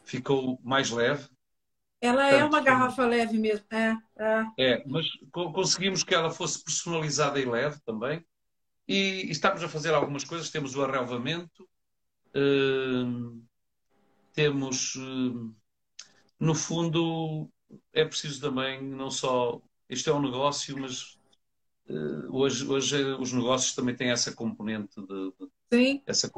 ficou 0.04 0.60
mais 0.64 0.90
leve, 0.90 1.30
ela 2.02 2.28
é 2.28 2.44
uma 2.44 2.62
garrafa 2.62 3.06
leve 3.06 3.38
mesmo. 3.38 3.66
É, 3.72 3.94
é. 4.18 4.46
é, 4.58 4.84
mas 4.88 5.06
conseguimos 5.32 6.04
que 6.04 6.16
ela 6.16 6.32
fosse 6.32 6.64
personalizada 6.64 7.40
e 7.40 7.46
leve 7.46 7.80
também. 7.86 8.26
E, 8.88 9.30
estamos 9.30 9.62
a 9.64 9.68
fazer 9.70 9.94
algumas 9.94 10.24
coisas. 10.24 10.50
Temos 10.50 10.76
o 10.76 10.84
arrelvamento. 10.84 11.68
Uh, 12.30 13.44
temos, 14.34 14.96
uh, 14.96 15.54
no 16.40 16.56
fundo, 16.56 17.50
é 17.94 18.06
preciso 18.06 18.40
também 18.42 18.82
não 18.82 19.12
só. 19.12 19.62
Isto 19.90 20.10
é 20.10 20.14
um 20.14 20.22
negócio, 20.22 20.78
mas 20.80 21.18
uh, 21.90 22.36
hoje, 22.36 22.66
hoje 22.68 23.04
os 23.20 23.34
negócios 23.34 23.74
também 23.76 23.96
têm 23.96 24.12
essa 24.12 24.32
componente 24.32 25.02
de, 25.02 25.34
Sim. 25.72 26.02
essa 26.06 26.32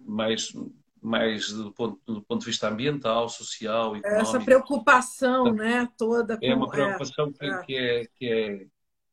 mais 0.00 0.52
mais 1.00 1.52
do 1.52 1.72
ponto, 1.72 2.00
do 2.06 2.22
ponto 2.22 2.40
de 2.40 2.46
vista 2.46 2.68
ambiental, 2.68 3.28
social, 3.28 3.96
económico. 3.96 4.28
Essa 4.28 4.40
preocupação, 4.40 5.46
então, 5.46 5.54
né, 5.54 5.88
toda. 5.96 6.36
Com, 6.36 6.44
é 6.44 6.54
uma 6.54 6.68
preocupação 6.68 7.28
é, 7.28 7.32
que, 7.32 7.46
é. 7.46 7.62
Que, 7.62 7.76
é, 7.76 8.06
que, 8.16 8.26
é, 8.26 8.58
que 8.58 8.68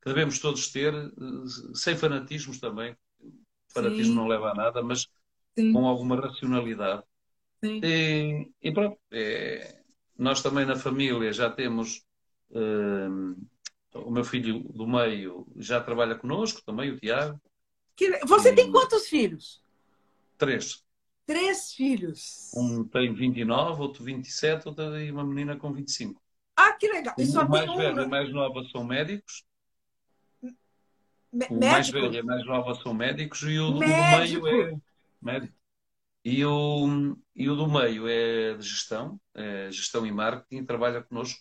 devemos 0.06 0.40
todos 0.40 0.72
ter, 0.72 0.94
sem 1.74 1.96
fanatismos 1.96 2.60
também. 2.60 2.96
Fanatismo 3.72 4.14
Sim. 4.14 4.16
não 4.16 4.28
leva 4.28 4.52
a 4.52 4.56
nada, 4.56 4.82
mas 4.82 5.08
Sim. 5.58 5.74
com 5.74 5.86
alguma 5.86 6.20
racionalidade. 6.20 7.04
Sim. 7.64 7.82
E, 7.84 8.52
e 8.62 8.72
pronto, 8.72 8.98
é, 9.12 9.80
nós 10.18 10.42
também 10.42 10.66
na 10.66 10.76
família 10.76 11.32
já 11.32 11.50
temos. 11.50 12.06
Um, 12.52 13.36
o 13.94 14.12
meu 14.12 14.24
filho 14.24 14.60
do 14.60 14.86
meio 14.86 15.48
já 15.56 15.80
trabalha 15.82 16.16
conosco 16.16 16.62
também, 16.66 16.92
o 16.92 17.00
Tiago. 17.00 17.40
Você 18.28 18.50
e... 18.50 18.56
tem 18.56 18.72
quantos 18.72 19.08
filhos? 19.08 19.64
Três. 20.38 20.84
Três 21.26 21.74
filhos. 21.74 22.52
Um 22.56 22.84
tem 22.84 23.14
29, 23.14 23.82
outro 23.82 24.04
27, 24.04 24.68
outra 24.68 25.02
e 25.04 25.12
uma 25.12 25.24
menina 25.24 25.56
com 25.56 25.74
25. 25.74 26.22
Ah, 26.56 26.74
que 26.74 26.88
legal. 26.88 27.16
E 27.18 27.26
só 27.26 27.44
o 27.44 27.50
mais 27.50 27.70
um... 27.70 27.78
velho 27.78 28.02
e 28.02 28.08
mais 28.08 28.32
nova 28.32 28.64
são 28.66 28.84
médicos. 28.84 29.44
M 30.44 31.48
o 31.50 31.60
mais 31.60 31.90
velho 31.90 32.14
e 32.14 32.24
mais 32.24 32.46
nova 32.46 32.76
são 32.76 32.94
médicos 32.94 33.42
e 33.44 33.60
o, 33.60 33.78
médico. 33.78 34.40
do 34.40 34.44
meio 34.44 34.72
é 34.72 34.78
médico. 35.22 35.54
E 36.26 36.44
o, 36.44 37.16
e 37.36 37.48
o 37.48 37.56
do 37.56 37.68
meio 37.68 38.08
é 38.08 38.56
de 38.56 38.68
gestão, 38.68 39.22
é 39.36 39.70
gestão 39.72 40.08
e 40.08 40.12
marketing, 40.12 40.66
trabalha 40.66 41.04
connosco. 41.04 41.40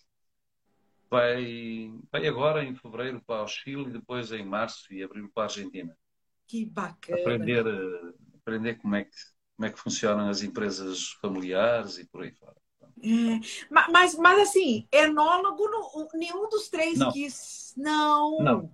Vai, 1.10 1.90
vai 2.12 2.26
agora 2.26 2.62
em 2.62 2.74
fevereiro 2.74 3.22
para 3.26 3.44
o 3.44 3.48
Chile 3.48 3.86
e 3.86 3.92
depois 3.92 4.30
em 4.30 4.44
março 4.44 4.92
e 4.92 5.02
abril 5.02 5.30
para 5.32 5.44
a 5.44 5.46
Argentina. 5.46 5.96
Que 6.46 6.66
bacana. 6.66 7.18
Aprender, 7.18 7.64
aprender 8.36 8.74
como 8.74 8.94
é 8.94 9.04
que 9.04 9.16
como 9.56 9.66
é 9.66 9.70
que 9.70 9.78
funcionam 9.78 10.28
as 10.28 10.42
empresas 10.42 11.12
familiares 11.20 11.98
e 11.98 12.06
por 12.06 12.22
aí 12.22 12.32
fora. 12.32 12.56
É, 13.02 13.88
mas, 13.90 14.16
mas 14.16 14.48
assim, 14.48 14.86
enólogo, 14.90 15.64
nenhum 16.14 16.48
dos 16.48 16.68
três 16.68 16.98
não. 16.98 17.12
quis. 17.12 17.72
Não. 17.76 18.38
Não. 18.40 18.72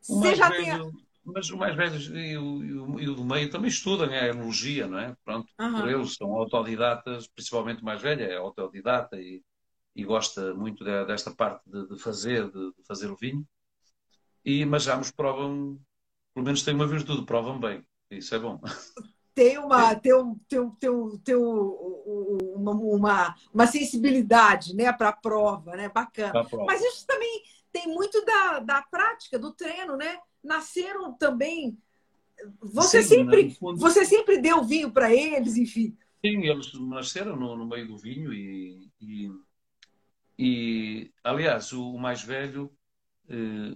Você 0.00 0.34
já 0.34 0.48
velho, 0.48 0.90
tem. 0.90 1.03
Mas 1.24 1.48
o 1.50 1.56
mais 1.56 1.74
velho 1.74 1.96
e 2.18 2.36
o, 2.36 3.00
e 3.00 3.08
o, 3.08 3.14
do 3.14 3.24
meio 3.24 3.50
também 3.50 3.68
estudam 3.68 4.08
a 4.08 4.26
enologia, 4.26 4.86
não 4.86 4.98
é? 4.98 5.16
Pronto, 5.24 5.50
uhum. 5.58 5.80
por 5.80 5.88
eles 5.88 6.14
são 6.14 6.32
autodidatas, 6.32 7.26
principalmente 7.26 7.80
o 7.80 7.84
mais 7.84 8.02
velho 8.02 8.22
é 8.22 8.36
autodidata 8.36 9.16
e, 9.16 9.42
e 9.96 10.04
gosta 10.04 10.52
muito 10.54 10.84
de, 10.84 11.04
desta 11.06 11.30
parte 11.34 11.62
de, 11.66 11.88
de 11.88 11.98
fazer, 11.98 12.50
de, 12.50 12.72
de, 12.72 12.84
fazer 12.86 13.10
o 13.10 13.16
vinho. 13.16 13.46
E, 14.44 14.66
mas 14.66 14.82
já 14.82 14.96
nos 14.96 15.10
provam, 15.10 15.80
pelo 16.34 16.44
menos 16.44 16.62
têm 16.62 16.74
uma 16.74 16.86
virtude, 16.86 17.24
provam 17.24 17.58
bem. 17.58 17.82
Isso 18.10 18.34
é 18.34 18.38
bom. 18.38 18.60
tem 19.34 19.56
uma, 19.56 19.94
tem 19.94 20.14
um, 20.14 20.38
tem 20.46 20.60
um, 20.60 20.70
tem 20.70 20.90
um, 20.90 21.18
tem 21.18 21.36
um, 21.36 22.38
uma, 22.54 22.72
uma, 22.72 23.34
uma 23.52 23.66
sensibilidade 23.66 24.74
né, 24.76 24.92
para 24.92 25.08
a 25.08 25.16
prova, 25.16 25.74
né? 25.74 25.88
Bacana. 25.88 26.44
Prova. 26.44 26.66
Mas 26.66 26.82
isso 26.82 27.06
também 27.06 27.42
tem 27.74 27.88
muito 27.88 28.24
da, 28.24 28.60
da 28.60 28.82
prática, 28.82 29.36
do 29.36 29.52
treino, 29.52 29.96
né? 29.96 30.16
Nasceram 30.42 31.12
também. 31.12 31.76
Você 32.60 33.02
Sim, 33.02 33.16
sempre, 33.16 33.44
né? 33.46 33.50
fundo... 33.50 33.80
você 33.80 34.04
sempre 34.04 34.38
deu 34.38 34.62
vinho 34.62 34.92
para 34.92 35.12
eles, 35.12 35.56
enfim. 35.56 35.96
Sim, 36.24 36.46
eles 36.46 36.72
nasceram 36.74 37.34
no, 37.34 37.56
no 37.56 37.66
meio 37.66 37.88
do 37.88 37.98
vinho 37.98 38.32
e, 38.32 38.88
e, 39.00 39.30
e 40.38 41.12
aliás, 41.24 41.72
o, 41.72 41.98
mais 41.98 42.22
velho 42.22 42.72
eh, 43.28 43.74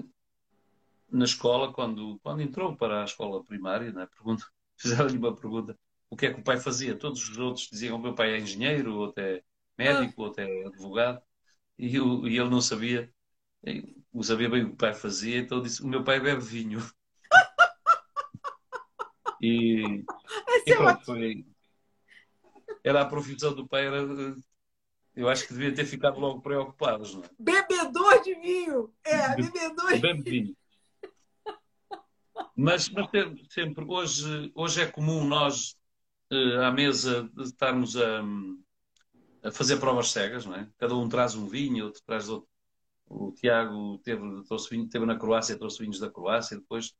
na 1.10 1.24
escola, 1.24 1.72
quando, 1.72 2.20
quando 2.22 2.40
entrou 2.40 2.76
para 2.76 3.02
a 3.02 3.04
escola 3.04 3.44
primária, 3.44 3.92
né, 3.92 4.06
pergunta 4.06 4.46
fizeram-lhe 4.78 5.18
uma 5.18 5.34
pergunta: 5.34 5.76
o 6.08 6.16
que 6.16 6.26
é 6.26 6.32
que 6.32 6.40
o 6.40 6.44
pai 6.44 6.58
fazia? 6.58 6.94
Todos 6.96 7.28
os 7.28 7.36
outros 7.36 7.68
diziam: 7.68 7.96
o 7.96 8.00
meu 8.00 8.14
pai 8.14 8.32
é 8.34 8.38
engenheiro, 8.38 8.94
ou 8.94 9.06
até 9.06 9.42
médico, 9.76 10.22
ah. 10.22 10.26
ou 10.26 10.30
até 10.30 10.66
advogado, 10.66 11.20
e, 11.76 11.96
eu, 11.96 12.26
e 12.28 12.38
ele 12.38 12.48
não 12.48 12.60
sabia, 12.60 13.12
não 14.12 14.22
sabia 14.22 14.48
bem 14.48 14.64
o 14.64 14.68
que 14.68 14.74
o 14.74 14.76
pai 14.76 14.94
fazia, 14.94 15.38
então 15.38 15.62
disse: 15.62 15.82
o 15.82 15.88
meu 15.88 16.04
pai 16.04 16.20
bebe 16.20 16.42
vinho. 16.42 16.80
e, 19.40 20.04
e 20.66 20.74
pronto, 20.74 21.04
foi. 21.04 21.46
Era 22.84 23.02
a 23.02 23.06
profissão 23.06 23.54
do 23.54 23.66
pai, 23.66 23.86
era, 23.86 24.06
eu 25.18 25.28
acho 25.28 25.46
que 25.46 25.52
devia 25.52 25.74
ter 25.74 25.84
ficado 25.84 26.20
logo 26.20 26.40
preocupados, 26.40 27.12
não 27.12 27.24
é? 27.24 27.30
Bebedor 27.38 28.22
de 28.22 28.34
vinho! 28.36 28.94
É, 29.04 29.34
bebedor 29.34 29.94
de 29.94 29.98
Bebe 29.98 30.22
vinho. 30.22 30.56
Mas, 32.54 32.88
mas 32.88 33.08
sempre, 33.50 33.84
hoje, 33.84 34.52
hoje 34.54 34.82
é 34.82 34.86
comum 34.86 35.24
nós, 35.24 35.76
uh, 36.32 36.60
à 36.62 36.70
mesa, 36.70 37.28
estarmos 37.38 37.96
a, 37.96 38.22
a, 39.42 39.50
fazer 39.50 39.78
provas 39.78 40.10
cegas, 40.10 40.46
não 40.46 40.54
é? 40.54 40.68
Cada 40.78 40.94
um 40.94 41.08
traz 41.08 41.34
um 41.34 41.48
vinho, 41.48 41.86
outro 41.86 42.00
traz 42.06 42.28
outro. 42.28 42.48
O 43.08 43.32
Tiago 43.32 43.98
teve, 43.98 44.44
trouxe 44.44 44.70
vinho, 44.70 44.88
teve 44.88 45.06
na 45.06 45.18
Croácia, 45.18 45.56
trouxe 45.56 45.80
vinhos 45.80 45.98
da 45.98 46.10
Croácia, 46.10 46.58
depois 46.58 46.94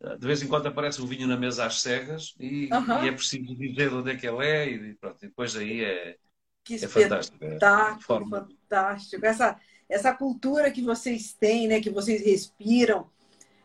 uh, 0.00 0.18
de 0.18 0.26
vez 0.26 0.42
em 0.42 0.48
quando 0.48 0.66
aparece 0.66 1.00
um 1.00 1.06
vinho 1.06 1.26
na 1.26 1.36
mesa 1.36 1.66
às 1.66 1.80
cegas 1.80 2.34
e, 2.38 2.68
e 2.68 3.08
é 3.08 3.12
preciso 3.12 3.54
dizer 3.56 3.92
onde 3.92 4.10
é 4.10 4.16
que 4.16 4.26
ele 4.26 4.44
é 4.44 4.68
e, 4.68 4.94
pronto, 4.94 5.24
e 5.24 5.28
depois 5.28 5.56
aí 5.56 5.84
é, 5.84 6.16
que 6.64 6.74
é 6.74 6.88
fantástico. 6.88 7.44
É 7.44 7.58
fantástico. 8.00 9.26
Essa, 9.26 9.60
essa 9.88 10.14
cultura 10.14 10.70
que 10.70 10.82
vocês 10.82 11.32
têm, 11.32 11.68
né, 11.68 11.80
que 11.80 11.90
vocês 11.90 12.24
respiram, 12.24 13.10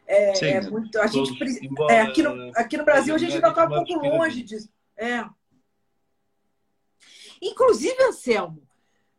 é, 0.06 0.34
Sim, 0.36 0.46
é 0.46 0.62
muito, 0.62 1.00
a 1.00 1.08
gente, 1.08 1.38
é, 1.90 2.02
aqui, 2.02 2.24
no, 2.24 2.52
aqui 2.56 2.78
no 2.78 2.86
Brasil 2.86 3.14
a 3.14 3.18
gente 3.18 3.36
ainda 3.36 3.50
está 3.50 3.66
um 3.66 3.70
pouco 3.70 4.08
longe 4.08 4.42
disso. 4.42 4.70
É. 4.96 5.26
Inclusive, 7.42 8.04
Anselmo, 8.04 8.67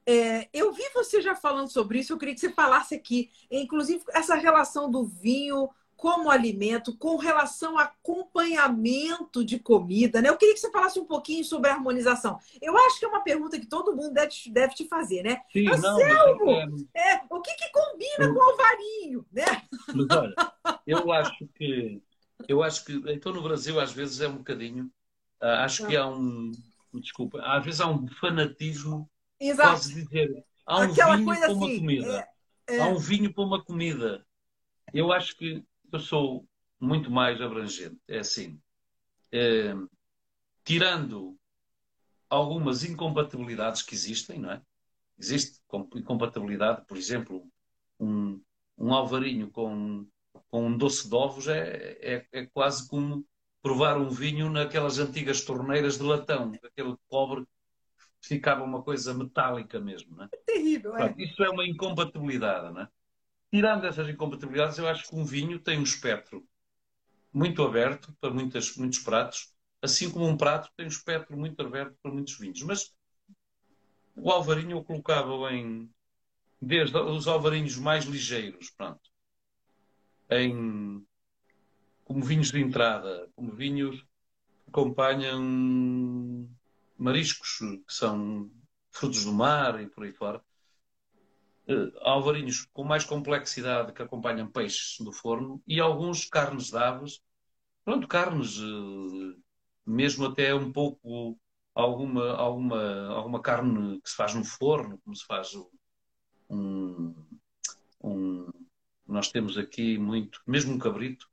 é, 0.09 0.49
eu 0.55 0.73
vi 0.73 0.83
você 0.95 1.21
já 1.21 1.35
falando 1.35 1.69
sobre 1.69 1.99
isso, 1.99 2.15
eu 2.15 2.19
queria 2.19 2.33
que 2.33 2.41
você 2.41 2.51
falasse 2.51 2.95
aqui. 2.95 3.31
Inclusive, 3.51 4.03
essa 4.15 4.35
relação 4.35 4.91
do 4.91 5.05
vinho 5.05 5.69
como 5.99 6.31
alimento, 6.31 6.97
com 6.97 7.17
relação 7.17 7.77
a 7.77 7.83
acompanhamento 7.83 9.45
de 9.45 9.59
comida, 9.59 10.23
né? 10.23 10.31
Eu 10.31 10.39
queria 10.39 10.55
que 10.55 10.61
você 10.61 10.71
falasse 10.71 10.99
um 10.99 11.05
pouquinho 11.05 11.45
sobre 11.45 11.69
a 11.69 11.75
harmonização. 11.75 12.39
Eu 12.63 12.75
acho 12.79 12.99
que 12.99 13.05
é 13.05 13.09
uma 13.09 13.23
pergunta 13.23 13.61
que 13.61 13.67
todo 13.67 13.95
mundo 13.95 14.15
deve, 14.15 14.33
deve 14.51 14.75
te 14.75 14.89
fazer, 14.89 15.23
né? 15.23 15.43
Sim, 15.53 15.69
Anselmo, 15.69 16.45
não, 16.47 16.87
é... 16.95 17.17
é... 17.17 17.23
o 17.29 17.43
que, 17.43 17.53
que 17.55 17.71
combina 17.71 18.25
eu... 18.25 18.33
com 18.33 18.39
o 18.39 18.43
alvarinho, 18.43 19.27
né? 19.31 19.45
Mas 19.95 20.17
olha, 20.17 20.35
eu 20.87 21.13
acho 21.13 21.49
que 21.55 22.01
eu 22.47 22.63
acho 22.63 22.85
que 22.85 22.93
então 23.09 23.33
no 23.33 23.43
Brasil 23.43 23.79
às 23.79 23.93
vezes 23.93 24.21
é 24.21 24.29
um 24.29 24.37
bocadinho, 24.37 24.85
uh, 25.43 25.65
acho 25.65 25.87
que 25.87 25.97
há 25.97 26.07
um 26.07 26.53
desculpa, 26.95 27.43
às 27.43 27.65
vezes 27.65 27.81
há 27.81 27.89
um 27.89 28.07
fanatismo, 28.21 29.11
Exato. 29.41 29.71
quase 29.71 29.95
dizer, 29.95 30.45
há 30.67 30.81
um 30.81 30.93
Aquela 30.93 31.17
vinho 31.17 31.27
para 31.27 31.53
uma 31.53 31.67
assim, 31.67 31.79
comida. 31.79 32.29
É, 32.67 32.77
é... 32.77 32.81
Há 32.81 32.87
um 32.87 32.99
vinho 32.99 33.33
para 33.33 33.45
uma 33.45 33.65
comida. 33.65 34.27
Eu 34.93 35.13
acho 35.13 35.37
que 35.37 35.65
eu 35.93 36.01
sou 36.01 36.47
muito 36.81 37.11
mais 37.11 37.41
abrangente. 37.41 37.99
É 38.07 38.19
assim, 38.19 38.61
é, 39.33 39.75
tirando 40.65 41.37
algumas 42.29 42.85
incompatibilidades 42.85 43.83
que 43.83 43.95
existem, 43.95 44.39
não 44.39 44.53
é? 44.53 44.63
Existe 45.19 45.61
incompatibilidade, 45.97 46.85
por 46.87 46.97
exemplo, 46.97 47.47
um, 47.99 48.41
um 48.77 48.93
alvarinho 48.95 49.51
com, 49.51 50.07
com 50.49 50.67
um 50.67 50.77
doce 50.77 51.09
de 51.09 51.15
ovos 51.15 51.49
é, 51.49 51.99
é, 52.01 52.27
é, 52.33 52.47
quase 52.47 52.87
como 52.89 53.27
provar 53.61 53.99
um 53.99 54.09
vinho 54.09 54.49
naquelas 54.49 54.99
antigas 54.99 55.43
torneiras 55.43 55.99
de 55.99 56.05
latão, 56.05 56.53
aquele 56.63 56.97
cobre 57.09 57.45
ficava 58.21 58.65
uma 58.65 58.83
coisa 58.83 59.15
metálica 59.15 59.81
mesmo, 59.81 60.17
não 60.17 60.25
é? 60.25 60.29
é 60.33 60.37
terrível, 60.39 60.97
é. 60.97 61.15
isso 61.19 61.43
é 61.43 61.51
uma 61.51 61.67
incompatibilidade, 61.67 62.73
não 62.73 62.83
é? 62.83 62.89
tirando 63.51 63.87
essas 63.87 64.09
incompatibilidades, 64.09 64.79
eu 64.79 64.89
acho 64.89 65.09
que 65.09 65.17
um 65.17 65.25
vinho 65.25 65.59
tem 65.59 65.79
um 65.79 65.83
espectro 65.83 66.47
muito 67.33 67.63
aberto 67.63 68.15
para 68.21 68.31
muitas, 68.31 68.77
muitos 68.77 68.99
pratos, 68.99 69.53
assim 69.83 70.11
como 70.11 70.27
um 70.27 70.37
prato 70.37 70.71
tem 70.77 70.87
um 70.87 70.91
espectro 70.91 71.37
muito 71.37 71.61
aberto 71.63 71.97
para 72.03 72.13
muitos 72.13 72.39
vinhos. 72.39 72.63
Mas 72.63 72.95
o 74.17 74.31
alvarinho 74.31 74.79
eu 74.79 74.85
colocava 74.85 75.53
em 75.53 75.91
desde 76.61 76.97
os 76.99 77.29
alvarinhos 77.29 77.77
mais 77.77 78.05
ligeiros, 78.05 78.71
pronto, 78.71 79.01
em 80.31 81.07
como 82.05 82.25
vinhos 82.25 82.51
de 82.51 82.61
entrada, 82.61 83.31
como 83.37 83.53
vinhos 83.53 84.01
que 84.01 84.07
acompanham 84.71 86.49
mariscos, 86.99 87.59
que 87.59 87.93
são 87.93 88.51
frutos 88.91 89.25
do 89.25 89.33
mar 89.33 89.81
e 89.81 89.89
por 89.89 90.05
aí 90.05 90.13
fora 90.13 90.43
uh, 91.69 91.99
alvarinhos 92.01 92.67
com 92.73 92.85
mais 92.85 93.05
complexidade 93.05 93.93
que 93.93 94.03
acompanham 94.03 94.51
peixes 94.51 94.99
no 95.01 95.13
forno 95.13 95.63
e 95.67 95.81
alguns 95.81 96.25
carnes 96.25 96.71
de 96.71 96.77
aves. 96.77 97.21
Pronto, 97.85 98.09
carnes, 98.09 98.59
uh, 98.59 99.37
mesmo 99.87 100.27
até 100.27 100.55
um 100.55 100.73
pouco 100.73 101.39
alguma, 101.75 102.33
alguma, 102.33 103.07
alguma 103.09 103.41
carne 103.41 104.01
que 104.01 104.11
se 104.11 104.17
faz 104.17 104.35
no 104.35 104.45
forno, 104.45 104.99
como 105.05 105.15
se 105.15 105.25
faz 105.25 105.53
um, 106.51 107.15
um 108.03 108.47
nós 109.07 109.31
temos 109.31 109.57
aqui 109.57 109.97
muito, 109.97 110.43
mesmo 110.47 110.75
um 110.75 110.79
cabrito, 110.79 111.27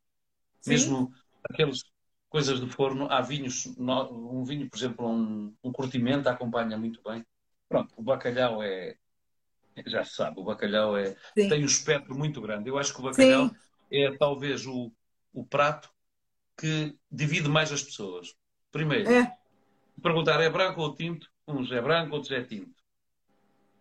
Sim. 0.62 0.72
mesmo 0.72 1.14
aquelas 1.44 1.84
coisas 2.30 2.60
de 2.60 2.68
forno, 2.68 3.08
há 3.10 3.22
vinhos, 3.22 3.66
um 3.78 4.44
vinho, 4.44 4.70
por 4.70 4.78
exemplo, 4.78 5.08
um, 5.08 5.54
um 5.64 5.72
curtimento 5.72 6.28
acompanha 6.28 6.78
muito 6.78 7.02
bem. 7.04 7.26
Pronto, 7.68 7.94
o 7.98 8.04
bacalhau 8.04 8.62
é, 8.62 8.96
já 9.86 10.04
se 10.04 10.16
sabe, 10.16 10.40
o 10.40 10.44
bacalhau 10.44 10.98
é, 10.98 11.16
tem 11.34 11.64
um 11.64 11.66
espectro 11.66 12.16
muito 12.16 12.42
grande. 12.42 12.70
Eu 12.70 12.78
acho 12.78 12.94
que 12.94 13.00
o 13.00 13.04
bacalhau 13.04 13.50
Sim. 13.50 13.56
é 13.92 14.18
talvez 14.18 14.66
o, 14.66 14.92
o 15.34 15.46
prato 15.46 15.90
que 16.58 16.98
divide 17.12 17.50
mais 17.50 17.72
as 17.72 17.84
pessoas. 17.84 18.36
Primeiro, 18.72 19.10
é. 19.10 19.38
perguntar 20.02 20.42
é 20.42 20.50
branco 20.50 20.82
ou 20.82 20.94
tinto? 20.94 21.30
Uns 21.48 21.72
é 21.72 21.82
branco, 21.82 22.16
outros 22.16 22.32
é 22.32 22.44
tinto. 22.44 22.76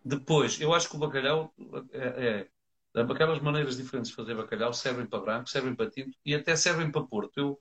Depois, 0.03 0.61
eu 0.61 0.73
acho 0.73 0.87
que 0.89 0.95
o 0.95 0.99
bacalhau 0.99 1.53
é, 1.91 2.47
é 2.95 3.01
aquelas 3.01 3.41
maneiras 3.41 3.77
diferentes 3.77 4.11
de 4.11 4.15
fazer 4.15 4.35
bacalhau 4.35 4.73
servem 4.73 5.05
para 5.05 5.19
branco, 5.19 5.49
servem 5.49 5.75
para 5.75 5.89
tinto 5.89 6.17
e 6.25 6.35
até 6.35 6.55
servem 6.55 6.91
para 6.91 7.03
porto. 7.03 7.37
Eu, 7.37 7.59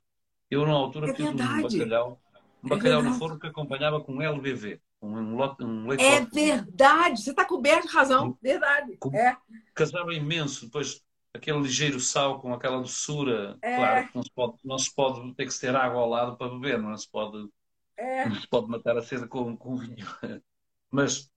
eu 0.54 0.66
na 0.66 0.72
altura 0.72 1.10
é 1.10 1.14
fiz 1.14 1.26
um 1.26 1.36
bacalhau, 1.36 2.20
um 2.62 2.68
bacalhau 2.68 3.02
no 3.02 3.14
forno 3.14 3.38
que 3.38 3.46
acompanhava 3.46 4.00
com 4.00 4.22
LBV. 4.22 4.80
Um, 5.02 5.36
um 5.60 5.86
leite 5.86 6.02
é 6.02 6.20
verdade, 6.24 7.22
você 7.22 7.30
está 7.30 7.44
coberto 7.44 7.86
de 7.86 7.92
razão, 7.92 8.38
verdade. 8.40 8.96
Com, 8.96 9.14
é. 9.14 9.36
Casava 9.74 10.14
imenso, 10.14 10.64
depois 10.66 11.02
aquele 11.34 11.60
ligeiro 11.60 12.00
sal 12.00 12.40
com 12.40 12.54
aquela 12.54 12.80
doçura, 12.80 13.58
é. 13.60 13.76
claro, 13.76 14.08
não 14.14 14.22
se, 14.22 14.30
pode, 14.32 14.54
não 14.64 14.78
se 14.78 14.94
pode 14.94 15.34
ter 15.34 15.46
que 15.46 15.58
ter 15.58 15.74
água 15.74 16.00
ao 16.00 16.08
lado 16.08 16.36
para 16.36 16.48
beber, 16.48 16.78
não 16.78 16.96
se 16.96 17.10
pode, 17.10 17.48
é. 17.96 18.28
não 18.28 18.36
se 18.36 18.48
pode 18.48 18.68
matar 18.68 18.96
a 18.96 19.02
sede 19.02 19.26
com, 19.26 19.56
com 19.56 19.76
vinho. 19.76 20.06
Mas, 20.90 21.28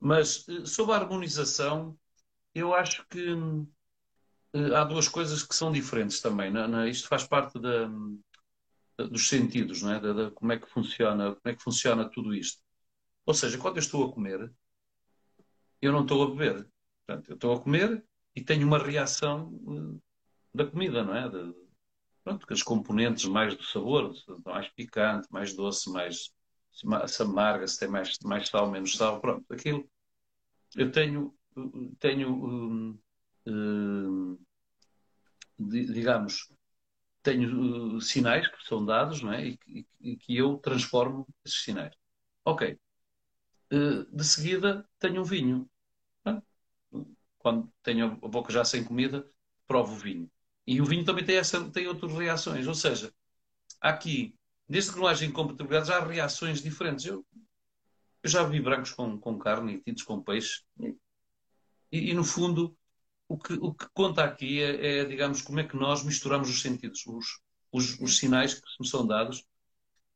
mas 0.00 0.44
eh, 0.48 0.66
sobre 0.66 0.92
a 0.92 0.96
harmonização, 0.96 1.96
eu 2.52 2.74
acho 2.74 3.06
que 3.06 3.32
eh, 4.52 4.74
há 4.74 4.82
duas 4.82 5.06
coisas 5.06 5.44
que 5.44 5.54
são 5.54 5.70
diferentes 5.70 6.20
também. 6.20 6.50
Não, 6.50 6.84
isto 6.84 7.06
faz 7.06 7.22
parte 7.22 7.60
da, 7.60 7.88
dos 9.06 9.28
sentidos, 9.28 9.82
não 9.82 9.92
é? 9.92 10.00
Da, 10.00 10.12
da, 10.12 10.30
como 10.30 10.52
é 10.52 10.58
que 10.58 10.68
funciona, 10.68 11.34
como 11.34 11.52
é 11.52 11.54
que 11.54 11.62
funciona 11.62 12.10
tudo 12.10 12.34
isto. 12.34 12.62
Ou 13.26 13.34
seja, 13.34 13.58
quando 13.58 13.76
eu 13.76 13.80
estou 13.80 14.04
a 14.04 14.12
comer, 14.12 14.52
eu 15.80 15.92
não 15.92 16.02
estou 16.02 16.22
a 16.22 16.30
beber. 16.30 16.68
Portanto, 17.06 17.28
eu 17.30 17.34
estou 17.34 17.54
a 17.54 17.60
comer 17.60 18.04
e 18.34 18.42
tenho 18.42 18.66
uma 18.66 18.78
reação 18.78 19.48
uh, 19.48 20.02
da 20.54 20.66
comida, 20.66 21.04
não 21.04 21.14
é? 21.14 21.28
De, 21.28 21.54
pronto, 22.24 22.46
que 22.46 22.52
as 22.52 22.62
componentes 22.62 23.24
mais 23.26 23.56
do 23.56 23.64
sabor, 23.64 24.12
mais 24.44 24.68
picante, 24.68 25.28
mais 25.30 25.54
doce, 25.54 25.90
mais 25.90 26.32
se 27.06 27.22
amarga, 27.22 27.66
se 27.66 27.78
tem 27.78 27.88
mais, 27.88 28.18
mais 28.22 28.48
sal, 28.48 28.70
menos 28.70 28.96
sal, 28.96 29.20
pronto, 29.20 29.44
aquilo. 29.52 29.88
Eu 30.76 30.92
tenho, 30.92 31.34
tenho 31.98 32.30
um, 32.30 32.98
um, 33.46 34.38
digamos, 35.58 36.52
tenho 37.28 37.96
uh, 37.96 38.00
sinais 38.00 38.48
que 38.48 38.64
são 38.64 38.84
dados, 38.84 39.22
não 39.22 39.32
é? 39.32 39.48
E, 39.48 39.58
e, 39.66 39.86
e 40.00 40.16
que 40.16 40.36
eu 40.36 40.56
transformo 40.58 41.26
esses 41.44 41.62
sinais. 41.62 41.94
Ok. 42.44 42.78
Eh, 43.70 44.06
de 44.10 44.24
seguida 44.24 44.88
tenho 44.98 45.20
um 45.20 45.24
vinho. 45.24 45.68
Quando 47.38 47.72
tenho 47.82 48.06
a 48.22 48.28
boca 48.28 48.52
já 48.52 48.64
sem 48.64 48.84
comida, 48.84 49.26
provo 49.66 49.94
o 49.94 49.98
vinho. 49.98 50.30
E 50.66 50.80
o 50.80 50.84
vinho 50.84 51.04
também 51.04 51.24
tem, 51.24 51.36
essa, 51.36 51.70
tem 51.70 51.86
outras 51.86 52.12
reações. 52.12 52.66
Ou 52.66 52.74
seja, 52.74 53.12
aqui, 53.80 54.34
desde 54.68 54.92
que 54.92 54.98
não 54.98 55.06
haja 55.06 55.24
incompatibilidades, 55.24 55.90
há 55.90 56.04
reações 56.04 56.62
diferentes. 56.62 57.06
Eu, 57.06 57.24
eu 58.22 58.30
já 58.30 58.42
vi 58.42 58.60
brancos 58.60 58.92
com, 58.92 59.18
com 59.18 59.38
carne 59.38 59.74
e 59.74 59.80
tintos 59.80 60.02
com 60.02 60.22
peixe. 60.22 60.62
E, 61.92 62.10
e, 62.10 62.14
no 62.14 62.24
fundo, 62.24 62.76
o 63.28 63.38
que, 63.38 63.52
o 63.54 63.74
que 63.74 63.86
conta 63.92 64.24
aqui 64.24 64.62
é, 64.62 65.00
é, 65.00 65.04
digamos, 65.04 65.42
como 65.42 65.60
é 65.60 65.64
que 65.64 65.76
nós 65.76 66.02
misturamos 66.02 66.48
os 66.48 66.62
sentidos, 66.62 67.06
os, 67.06 67.40
os, 67.70 68.00
os 68.00 68.16
sinais 68.16 68.54
que 68.54 68.62
nos 68.80 68.90
são 68.90 69.06
dados. 69.06 69.38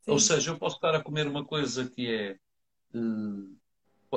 Sim. 0.02 0.10
Ou 0.10 0.18
seja, 0.18 0.50
eu 0.50 0.58
posso 0.58 0.76
estar 0.76 0.94
a 0.94 1.02
comer 1.02 1.26
uma 1.26 1.44
coisa 1.44 1.88
que 1.88 2.08
é 2.08 2.38
Uh, 2.94 3.58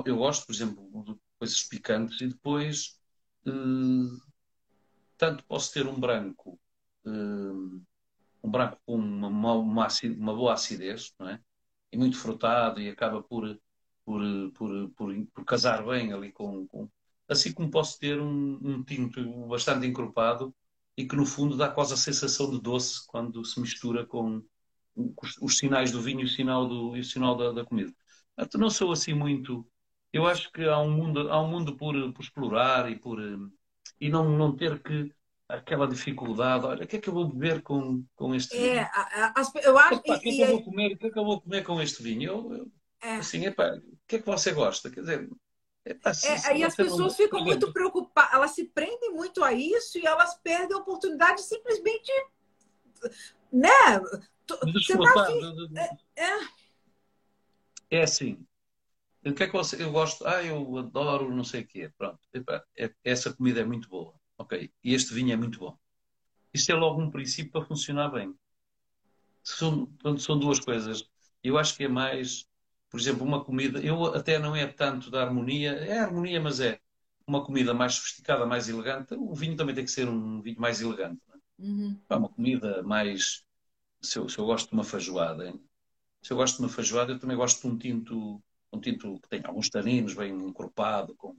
eu 0.06 0.18
gosto, 0.18 0.46
por 0.46 0.54
exemplo, 0.54 1.04
de 1.06 1.16
coisas 1.40 1.64
picantes 1.64 2.20
e 2.22 2.28
depois 2.28 3.00
uh, 3.48 4.22
tanto 5.18 5.46
posso 5.46 5.74
ter 5.74 5.88
um 5.88 6.00
branco, 6.00 6.60
uh, 7.06 7.82
um 8.44 8.52
branco 8.52 8.78
com 8.86 8.96
uma, 8.96 9.28
uma, 9.28 9.54
uma, 9.54 9.88
uma, 10.18 10.36
boa 10.36 10.54
acidez, 10.54 11.14
não 11.18 11.30
é? 11.30 11.42
E 11.92 11.98
muito 11.98 12.18
frutado 12.18 12.82
e 12.82 12.90
acaba 12.90 13.24
por, 13.24 13.58
por, 14.04 14.22
por, 14.54 14.90
por, 14.92 15.28
por 15.34 15.46
casar 15.46 15.86
bem 15.86 16.12
ali 16.12 16.32
com, 16.34 16.68
com, 16.68 16.90
Assim 17.28 17.54
como 17.54 17.72
posso 17.72 18.00
ter 18.00 18.20
um, 18.20 18.60
um 18.62 18.84
tinto 18.84 19.48
bastante 19.48 19.86
encorpado 19.88 20.54
e 20.98 21.06
que 21.08 21.16
no 21.16 21.26
fundo 21.26 21.58
dá 21.58 21.70
quase 21.70 21.94
a 21.94 21.98
sensação 21.98 22.50
de 22.50 22.62
doce 22.62 23.06
quando 23.08 23.44
se 23.44 23.60
mistura 23.60 24.06
com 24.06 24.44
os, 24.96 25.38
os 25.42 25.58
sinais 25.58 25.92
do 25.92 26.02
vinho 26.02 26.22
e 26.22 26.26
o 26.26 26.30
sinal, 26.30 26.68
do, 26.68 26.96
e 26.96 27.02
o 27.02 27.04
sinal 27.04 27.36
da, 27.36 27.52
da 27.52 27.66
comida. 27.66 27.94
Não 28.56 28.70
sou 28.70 28.92
assim 28.92 29.14
muito. 29.14 29.68
Eu 30.14 30.26
acho 30.26 30.52
que 30.52 30.64
há 30.64 30.80
um 30.80 30.92
mundo, 30.92 31.32
há 31.32 31.42
um 31.42 31.50
mundo 31.50 31.76
por, 31.76 31.96
por 32.14 32.22
explorar 32.22 32.90
e 32.92 32.98
por 32.98 33.20
e 34.00 34.10
não, 34.10 34.30
não 34.38 34.56
ter 34.56 34.82
que 34.82 35.12
aquela 35.48 35.88
dificuldade. 35.88 36.66
Olha, 36.66 36.84
o 36.84 36.88
que 36.88 36.98
é 36.98 37.00
que 37.00 37.10
eu 37.10 37.14
vou 37.14 37.28
beber 37.28 37.62
com, 37.62 38.04
com 38.16 38.34
este 38.34 38.56
vinho? 38.56 38.80
É, 38.80 38.92
eu 39.64 39.78
acho. 39.78 40.02
que 40.02 40.12
é 40.12 40.20
que 40.20 40.42
eu 40.42 40.48
vou 40.48 40.64
comer? 40.64 40.94
O 40.94 40.98
que 40.98 41.08
é 41.08 41.10
que 41.10 41.20
eu 41.20 41.26
vou 41.26 41.42
comer 41.42 41.64
com 41.64 41.82
este 41.82 42.04
vinho? 42.04 42.24
Eu, 42.24 42.54
eu 42.54 42.72
é. 43.02 43.18
Assim, 43.18 43.46
epá, 43.46 43.76
o 43.76 43.98
que 44.08 44.16
é 44.16 44.20
que 44.20 44.26
você 44.26 44.52
gosta? 44.52 44.90
Quer 44.90 45.02
dizer, 45.02 45.30
Se, 46.14 46.28
é, 46.28 46.48
aí 46.48 46.64
as 46.64 46.76
pessoas 46.76 47.00
não... 47.00 47.10
ficam 47.12 47.44
muito 47.44 47.72
preocupadas, 47.72 48.34
elas 48.34 48.52
se 48.52 48.66
prendem 48.66 49.12
muito 49.12 49.44
a 49.44 49.54
isso 49.54 50.00
e 50.00 50.06
elas 50.06 50.36
perdem 50.42 50.76
a 50.76 50.80
oportunidade 50.80 51.38
de 51.38 51.44
simplesmente, 51.44 52.12
né? 53.52 53.70
Tá 54.48 54.58
assim, 54.62 55.78
é, 55.78 56.24
é, 56.24 56.40
é 57.92 58.04
assim. 58.04 58.46
O 59.26 59.34
que 59.34 59.44
é 59.44 59.48
que 59.48 59.54
você, 59.54 59.82
eu 59.82 59.92
gosto? 59.92 60.26
Ah, 60.28 60.44
eu 60.44 60.78
adoro 60.78 61.34
não 61.34 61.44
sei 61.44 61.62
o 61.62 61.68
quê. 61.68 61.92
Pronto. 61.98 62.20
Epa, 62.32 62.64
é, 62.78 62.94
essa 63.04 63.34
comida 63.34 63.62
é 63.62 63.66
muito 63.66 63.90
boa. 63.90 64.14
Ok. 64.38 64.72
E 64.84 64.94
este 64.94 65.14
vinho 65.14 65.34
é 65.34 65.36
muito 65.36 65.60
bom. 65.60 65.78
Isso 66.54 66.72
é 66.72 66.76
logo 66.76 67.02
um 67.02 67.10
princípio 67.10 67.52
para 67.52 67.66
funcionar 67.66 68.10
bem. 68.10 68.36
São, 69.44 69.90
são 70.20 70.38
duas 70.38 70.60
coisas. 70.60 71.10
Eu 71.44 71.58
acho 71.58 71.76
que 71.76 71.86
é 71.86 71.88
mais, 71.88 72.48
por 72.96 73.02
exemplo, 73.02 73.26
uma 73.26 73.44
comida. 73.44 73.82
Eu 73.82 74.06
até 74.16 74.40
não 74.40 74.56
é 74.56 74.66
tanto 74.66 75.12
da 75.12 75.22
harmonia. 75.22 75.72
É 75.72 76.00
harmonia, 76.00 76.40
mas 76.40 76.62
é 76.62 76.80
uma 77.28 77.44
comida 77.44 77.74
mais 77.74 77.96
sofisticada, 77.96 78.46
mais 78.46 78.70
elegante. 78.70 79.16
O 79.16 79.36
vinho 79.36 79.58
também 79.58 79.76
tem 79.76 79.84
que 79.84 79.92
ser 79.92 80.08
um 80.08 80.42
vinho 80.42 80.62
mais 80.62 80.80
elegante. 80.80 81.22
É? 81.30 81.62
Uhum. 81.62 82.00
É 82.10 82.16
uma 82.16 82.30
comida 82.30 82.82
mais. 82.84 83.44
Se 84.02 84.18
eu, 84.18 84.30
se 84.30 84.40
eu 84.40 84.46
gosto 84.46 84.70
de 84.70 84.76
uma 84.76 84.86
feijoada, 84.86 85.46
hein? 85.46 85.62
se 86.22 86.32
eu 86.32 86.38
gosto 86.38 86.56
de 86.56 86.62
uma 86.62 86.70
feijoada, 86.70 87.12
eu 87.12 87.20
também 87.20 87.36
gosto 87.36 87.62
de 87.62 87.68
um 87.68 87.78
tinto, 87.78 88.42
um 88.72 88.80
tinto 88.80 89.20
que 89.20 89.28
tenha 89.28 89.46
alguns 89.46 89.70
taninos, 89.70 90.14
bem 90.14 90.32
encorpado, 90.32 91.14
com, 91.16 91.36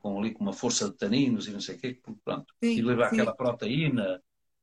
com 0.00 0.20
ali 0.20 0.32
com 0.32 0.44
uma 0.44 0.52
força 0.52 0.88
de 0.88 0.96
taninos 0.96 1.48
e 1.48 1.50
não 1.50 1.60
sei 1.60 1.74
o 1.74 1.78
quê, 1.80 2.00
pronto. 2.24 2.54
Sim, 2.62 2.76
e 2.76 2.82
leva 2.82 3.08
sim. 3.08 3.16
aquela 3.16 3.34
proteína 3.34 4.22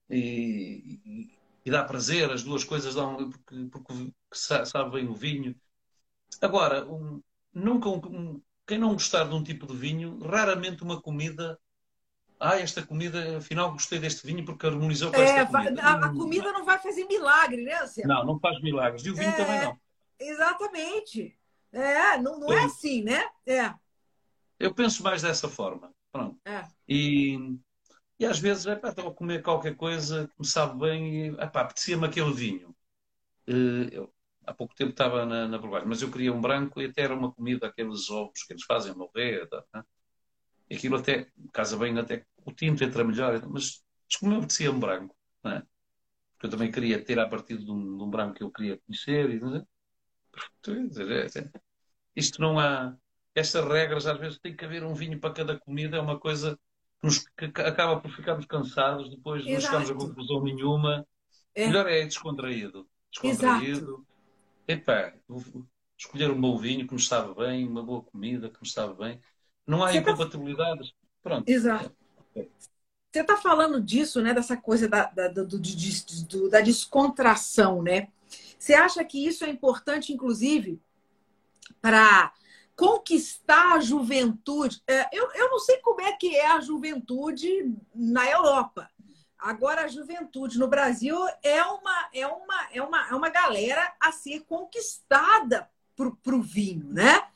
e, 0.10 1.00
e, 1.06 1.38
e, 1.66 1.70
dá 1.70 1.84
prazer, 1.84 2.32
as 2.32 2.44
duas 2.44 2.64
coisas 2.64 2.96
dão, 2.96 3.30
porque, 3.30 3.66
porque 3.70 3.94
sabe 4.32 4.92
bem 4.92 5.10
o 5.10 5.14
vinho. 5.14 5.54
Agora, 6.42 6.86
um, 6.86 7.22
nunca 7.54 7.90
um, 7.90 8.42
quem 8.66 8.78
não 8.78 8.94
gostar 8.94 9.26
de 9.26 9.36
um 9.36 9.44
tipo 9.44 9.68
de 9.68 9.76
vinho, 9.76 10.20
raramente 10.20 10.84
uma 10.84 11.02
comida 11.02 11.60
ah, 12.44 12.60
esta 12.60 12.86
comida, 12.86 13.38
afinal 13.38 13.72
gostei 13.72 14.00
deste 14.00 14.28
vinho 14.28 14.44
porque 14.44 14.68
harmonizou 14.68 15.12
com 15.12 15.22
é, 15.22 15.24
esta 15.24 15.46
comida. 15.46 15.82
A, 15.82 16.06
a, 16.06 16.10
comida 16.10 16.52
não 16.52 16.66
vai 16.66 16.78
fazer 16.78 17.06
milagre, 17.06 17.64
né, 17.64 17.82
Luciano? 17.82 18.14
Não, 18.14 18.26
não 18.26 18.40
faz 18.40 18.62
milagres. 18.62 19.06
E 19.06 19.10
o 19.12 19.16
vinho 19.16 19.30
é, 19.30 19.32
também 19.32 19.62
não. 19.62 19.80
Exatamente. 20.20 21.38
É, 21.72 22.18
não, 22.18 22.40
não 22.40 22.52
é 22.52 22.66
assim, 22.66 23.02
né? 23.02 23.26
É. 23.46 23.74
Eu 24.60 24.74
penso 24.74 25.02
mais 25.04 25.22
dessa 25.22 25.48
forma. 25.48 25.94
Pronto. 26.12 26.38
É. 26.44 26.68
E, 26.86 27.58
e 28.20 28.26
às 28.26 28.40
vezes, 28.40 28.66
é, 28.68 28.76
pá, 28.76 28.90
estou 28.90 29.08
a 29.08 29.14
comer 29.14 29.42
qualquer 29.42 29.78
coisa 29.78 30.28
que 30.28 30.34
me 30.38 30.46
sabe 30.46 30.78
bem 30.80 31.28
e 31.28 31.36
apetecia-me 31.40 32.06
aquele 32.06 32.34
vinho. 32.34 32.76
Eh, 33.48 33.90
eu, 33.92 34.13
há 34.46 34.54
pouco 34.54 34.76
tempo 34.76 34.92
estava 34.92 35.26
na, 35.26 35.48
na 35.48 35.58
Bulgária, 35.58 35.88
mas 35.88 36.02
eu 36.02 36.12
queria 36.12 36.34
um 36.34 36.42
branco 36.42 36.82
e 36.82 36.86
até 36.86 37.04
era 37.04 37.16
uma 37.16 37.32
comida, 37.32 37.68
aqueles 37.68 38.10
ovos 38.10 38.44
que 38.44 38.54
eles 38.54 38.64
fazem 38.64 38.94
morrer. 38.96 39.48
Tá, 39.48 39.64
né? 39.74 39.84
aquilo 40.72 40.98
até, 40.98 41.28
casa 41.52 41.78
bem, 41.78 41.98
até 41.98 42.26
o 42.46 42.52
tinto 42.52 42.84
entra 42.84 43.04
melhor, 43.04 43.34
mas, 43.48 43.84
mas 44.04 44.16
como 44.20 44.34
eu 44.34 44.40
apetecia 44.40 44.72
um 44.72 44.80
branco, 44.80 45.16
é? 45.46 45.62
Porque 46.34 46.48
eu 46.48 46.50
também 46.50 46.72
queria 46.72 47.04
ter 47.04 47.20
a 47.20 47.28
partir 47.28 47.58
de 47.58 47.72
um, 47.72 47.98
de 47.98 48.04
um 48.04 48.10
branco 48.10 48.36
que 48.36 48.44
eu 48.44 48.52
queria 48.52 48.78
conhecer, 48.78 49.30
e, 49.30 49.40
não? 49.40 49.56
É, 49.56 51.40
é, 51.40 51.52
isto 52.16 52.42
não 52.42 52.60
há. 52.60 52.96
Estas 53.36 53.66
regras, 53.66 54.06
às 54.06 54.20
vezes, 54.20 54.40
tem 54.40 54.56
que 54.56 54.66
haver 54.66 54.84
um 54.84 54.94
vinho 54.94 55.20
para 55.20 55.34
cada 55.34 55.60
comida, 55.60 55.98
é 55.98 56.02
uma 56.02 56.20
coisa 56.20 56.60
que, 57.00 57.08
nos, 57.08 57.20
que 57.38 57.46
acaba 57.46 58.00
por 58.00 58.12
ficarmos 58.12 58.46
cansados, 58.46 59.10
depois 59.10 59.46
Exato. 59.46 59.74
não 59.74 59.86
chegamos 59.86 59.90
a 59.90 60.08
conclusão 60.08 60.44
nenhuma. 60.44 61.08
É. 61.56 61.68
Melhor 61.68 61.88
é 61.88 62.04
descontraído. 62.04 62.88
Descontraído. 63.12 63.78
Exato. 63.78 64.13
Epá, 64.68 65.14
escolher 65.98 66.32
um 66.32 66.40
bom 66.40 66.58
vinho 66.58 66.88
que 66.88 66.94
nos 66.94 67.08
sabe 67.08 67.34
bem, 67.36 67.68
uma 67.68 67.84
boa 67.84 68.02
comida 68.02 68.50
que 68.50 68.60
nos 68.60 68.72
sabe 68.72 68.96
bem. 68.96 69.20
Não 69.66 69.84
há 69.84 69.92
Você 69.92 70.02
tá 70.02 70.12
incompatibilidades. 70.12 70.92
Tá... 70.92 70.98
Pronto. 71.22 71.50
Exato. 71.50 71.96
É. 72.36 72.48
Você 73.12 73.22
está 73.22 73.38
falando 73.38 73.82
disso, 73.82 74.22
né? 74.22 74.34
Dessa 74.34 74.58
coisa 74.58 74.88
da, 74.90 75.06
da, 75.06 75.28
do, 75.28 75.46
do, 75.46 75.60
do, 75.60 76.50
da 76.50 76.62
descontração, 76.62 77.82
né? 77.82 78.10
Você 78.58 78.74
acha 78.74 79.04
que 79.04 79.26
isso 79.26 79.44
é 79.44 79.50
importante, 79.50 80.12
inclusive, 80.12 80.82
para 81.82 82.34
conquistar 82.76 83.74
a 83.74 83.80
juventude? 83.80 84.82
É, 84.88 85.08
eu, 85.12 85.30
eu 85.34 85.50
não 85.50 85.60
sei 85.60 85.78
como 85.78 86.02
é 86.02 86.14
que 86.14 86.36
é 86.36 86.48
a 86.48 86.62
juventude 86.62 87.74
na 87.94 88.30
Europa. 88.30 88.90
Agora, 89.44 89.84
a 89.84 89.88
juventude 89.90 90.58
no 90.58 90.70
Brasil 90.70 91.18
é 91.44 91.62
uma, 91.64 92.10
é 92.14 92.26
uma, 92.26 92.68
é 92.72 92.82
uma, 92.82 93.10
é 93.10 93.14
uma 93.14 93.28
galera 93.28 93.94
a 94.00 94.10
ser 94.10 94.40
conquistada 94.46 95.70
para 95.98 96.36
o 96.36 96.42
vinho, 96.42 96.88
né? 96.88 97.28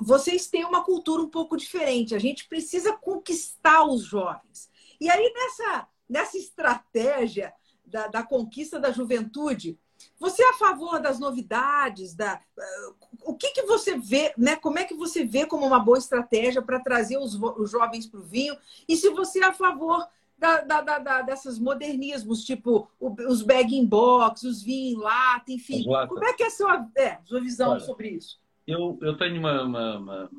Vocês 0.00 0.46
têm 0.46 0.64
uma 0.64 0.82
cultura 0.82 1.20
um 1.20 1.28
pouco 1.28 1.54
diferente. 1.54 2.14
A 2.14 2.18
gente 2.18 2.48
precisa 2.48 2.96
conquistar 2.96 3.84
os 3.84 4.04
jovens. 4.04 4.70
E 4.98 5.10
aí, 5.10 5.32
nessa, 5.34 5.86
nessa 6.08 6.38
estratégia 6.38 7.52
da, 7.84 8.06
da 8.06 8.22
conquista 8.22 8.80
da 8.80 8.90
juventude, 8.90 9.78
você 10.18 10.42
é 10.42 10.48
a 10.48 10.54
favor 10.54 10.98
das 10.98 11.18
novidades? 11.18 12.14
Da, 12.14 12.40
uh, 12.56 12.94
o 13.22 13.34
que, 13.34 13.50
que 13.50 13.64
você 13.64 13.98
vê, 13.98 14.32
né? 14.38 14.56
Como 14.56 14.78
é 14.78 14.84
que 14.84 14.94
você 14.94 15.26
vê 15.26 15.44
como 15.44 15.66
uma 15.66 15.78
boa 15.78 15.98
estratégia 15.98 16.62
para 16.62 16.80
trazer 16.80 17.18
os, 17.18 17.34
os 17.34 17.70
jovens 17.70 18.06
para 18.06 18.20
o 18.20 18.24
vinho? 18.24 18.56
E 18.88 18.96
se 18.96 19.10
você 19.10 19.40
é 19.40 19.44
a 19.44 19.52
favor 19.52 20.08
da, 20.36 20.60
da, 20.60 20.98
da, 20.98 21.22
dessas 21.22 21.58
modernismos, 21.58 22.44
tipo 22.44 22.90
os 23.00 23.42
bag 23.42 23.84
box, 23.86 24.44
os 24.44 24.62
vinhos 24.62 24.98
em 24.98 25.02
lata, 25.02 25.52
enfim. 25.52 25.84
Como 25.84 26.24
é 26.24 26.32
que 26.32 26.42
é 26.42 26.46
a 26.46 26.50
sua, 26.50 26.88
é, 26.96 27.18
sua 27.24 27.40
visão 27.40 27.70
Olha, 27.72 27.80
sobre 27.80 28.10
isso? 28.10 28.40
Eu, 28.66 28.98
eu 29.00 29.16
tenho 29.16 29.38
uma, 29.38 29.62
uma, 29.62 29.98
uma 29.98 30.30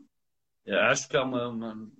acho 0.90 1.08
que 1.08 1.16
há 1.16 1.24
uma, 1.24 1.48
uma, 1.48 1.92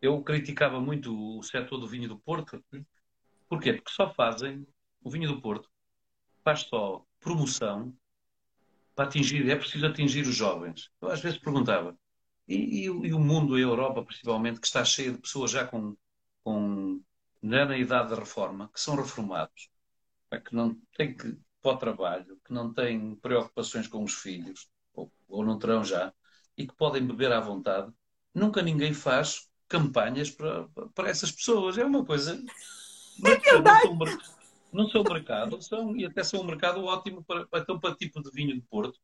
Eu 0.00 0.22
criticava 0.22 0.80
muito 0.80 1.38
o 1.38 1.42
setor 1.42 1.78
do 1.78 1.86
vinho 1.86 2.08
do 2.08 2.18
Porto. 2.18 2.62
Porquê? 3.48 3.74
Porque 3.74 3.90
só 3.90 4.12
fazem 4.14 4.66
o 5.04 5.10
vinho 5.10 5.28
do 5.28 5.40
Porto 5.40 5.68
faz 6.44 6.60
só 6.62 7.04
promoção 7.20 7.94
para 8.94 9.06
atingir, 9.06 9.48
é 9.48 9.56
preciso 9.56 9.86
atingir 9.86 10.22
os 10.22 10.34
jovens. 10.34 10.90
Eu 11.00 11.08
às 11.08 11.20
vezes 11.20 11.38
perguntava, 11.38 11.96
e, 12.46 12.54
e, 12.54 12.84
e 12.84 13.12
o 13.14 13.20
mundo, 13.20 13.54
a 13.54 13.60
Europa 13.60 14.04
principalmente, 14.04 14.60
que 14.60 14.66
está 14.66 14.84
cheio 14.84 15.12
de 15.12 15.20
pessoas 15.20 15.50
já 15.50 15.66
com 15.66 15.96
com, 16.42 17.00
já 17.42 17.64
na 17.64 17.76
idade 17.76 18.10
da 18.10 18.16
reforma, 18.16 18.70
que 18.72 18.80
são 18.80 18.96
reformados, 18.96 19.70
que 20.44 20.54
não 20.54 20.74
têm 20.96 21.14
que 21.14 21.36
para 21.62 21.72
o 21.72 21.76
trabalho, 21.76 22.38
que 22.44 22.52
não 22.52 22.72
têm 22.74 23.14
preocupações 23.16 23.86
com 23.86 24.02
os 24.02 24.14
filhos, 24.14 24.68
ou, 24.92 25.10
ou 25.28 25.44
não 25.44 25.58
terão 25.58 25.84
já, 25.84 26.12
e 26.56 26.66
que 26.66 26.74
podem 26.74 27.06
beber 27.06 27.32
à 27.32 27.40
vontade, 27.40 27.92
nunca 28.34 28.60
ninguém 28.60 28.92
faz 28.92 29.48
campanhas 29.68 30.30
para, 30.30 30.68
para 30.94 31.08
essas 31.08 31.30
pessoas. 31.30 31.78
É 31.78 31.84
uma 31.84 32.04
coisa. 32.04 32.42
É 33.24 33.36
verdade. 33.36 33.88
Não 34.72 34.88
são, 34.88 35.02
mercado, 35.04 35.60
são, 35.60 35.96
e 35.96 36.06
até 36.06 36.24
são 36.24 36.40
um 36.40 36.44
mercado 36.44 36.82
ótimo 36.84 37.22
para, 37.22 37.46
então, 37.54 37.78
para 37.78 37.94
tipo 37.94 38.22
de 38.22 38.30
vinho 38.30 38.54
de 38.54 38.62
Porto. 38.62 38.98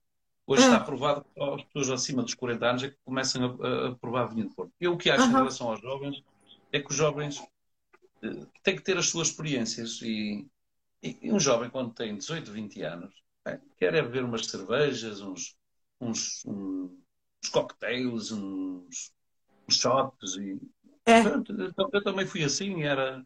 Hoje 0.46 0.62
está 0.62 0.80
provado 0.80 1.22
que 1.22 1.42
as 1.42 1.62
pessoas 1.64 1.90
acima 1.90 2.22
dos 2.22 2.32
40 2.32 2.66
anos 2.66 2.82
é 2.84 2.88
que 2.88 2.96
começam 3.04 3.58
a, 3.60 3.88
a 3.88 3.94
provar 3.96 4.28
vinho 4.28 4.48
de 4.48 4.54
Porto. 4.54 4.72
Eu 4.80 4.94
o 4.94 4.96
que 4.96 5.10
acho 5.10 5.24
uhum. 5.24 5.30
em 5.30 5.34
relação 5.34 5.70
aos 5.70 5.80
jovens 5.80 6.24
é 6.72 6.80
que 6.80 6.90
os 6.90 6.96
jovens 6.96 7.38
uh, 7.38 8.46
têm 8.62 8.76
que 8.76 8.82
ter 8.82 8.96
as 8.96 9.08
suas 9.08 9.28
experiências 9.28 10.00
e, 10.02 10.46
e, 11.02 11.32
um 11.32 11.40
jovem 11.40 11.70
quando 11.70 11.94
tem 11.94 12.16
18, 12.16 12.50
20 12.50 12.82
anos 12.82 13.14
bem, 13.44 13.60
quer 13.78 13.94
é 13.94 14.02
beber 14.02 14.24
umas 14.24 14.46
cervejas, 14.46 15.20
uns, 15.20 15.56
uns, 16.00 16.44
uns, 16.46 16.92
uns 17.42 17.48
cocktails, 17.50 18.32
uns, 18.32 19.12
uns 19.68 19.76
shots 19.76 20.36
e 20.36 20.60
é. 21.06 21.22
eu, 21.22 21.90
eu, 21.92 22.04
também 22.04 22.26
fui 22.26 22.44
assim, 22.44 22.82
era 22.82 23.24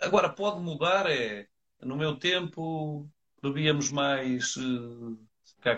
agora 0.00 0.28
pode 0.28 0.60
mudar, 0.60 1.10
é 1.10 1.46
no 1.82 1.96
meu 1.96 2.16
tempo 2.16 3.08
bebíamos 3.42 3.90
mais 3.90 4.54
uh, 4.56 5.18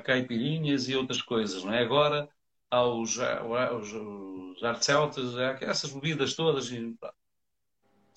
caipirinhas 0.04 0.88
e 0.88 0.96
outras 0.96 1.22
coisas, 1.22 1.64
não 1.64 1.72
é? 1.72 1.82
Agora 1.82 2.28
aos, 2.72 3.18
aos, 3.18 3.94
aos 3.94 4.62
artceltas, 4.62 5.36
essas 5.60 5.92
bebidas 5.92 6.34
todas. 6.34 6.70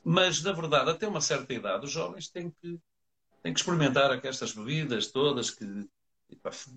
Mas, 0.01 0.41
na 0.41 0.53
verdade, 0.53 0.89
até 0.89 1.05
uma 1.05 1.19
certa 1.19 1.53
idade, 1.53 1.85
os 1.85 1.91
jovens 1.91 2.29
têm 2.29 2.49
que, 2.49 2.79
têm 3.43 3.53
que 3.53 3.59
experimentar 3.59 4.25
estas 4.25 4.53
bebidas 4.53 5.11
todas, 5.11 5.51
que 5.51 5.65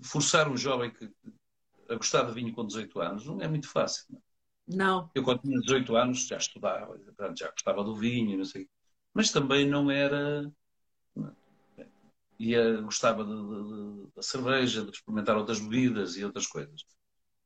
forçar 0.03 0.49
um 0.49 0.57
jovem 0.57 0.91
que, 0.91 1.09
a 1.89 1.95
gostar 1.95 2.23
de 2.23 2.33
vinho 2.33 2.53
com 2.53 2.65
18 2.65 2.99
anos 2.99 3.25
não 3.25 3.41
é 3.41 3.47
muito 3.47 3.69
fácil. 3.69 4.05
Não. 4.09 4.19
É? 4.19 4.75
não. 4.75 5.11
Eu, 5.15 5.23
quando 5.23 5.41
tinha 5.41 5.59
18 5.61 5.95
anos, 5.95 6.27
já 6.27 6.37
estudava, 6.37 6.99
já 7.37 7.49
gostava 7.49 7.81
do 7.81 7.95
vinho, 7.95 8.37
não 8.37 8.45
sei. 8.45 8.67
Mas 9.13 9.31
também 9.31 9.65
não 9.65 9.89
era. 9.89 10.51
Ia, 12.37 12.81
gostava 12.81 13.23
da 13.23 14.21
cerveja, 14.21 14.83
de 14.83 14.91
experimentar 14.91 15.37
outras 15.37 15.59
bebidas 15.59 16.15
e 16.15 16.23
outras 16.23 16.45
coisas. 16.45 16.85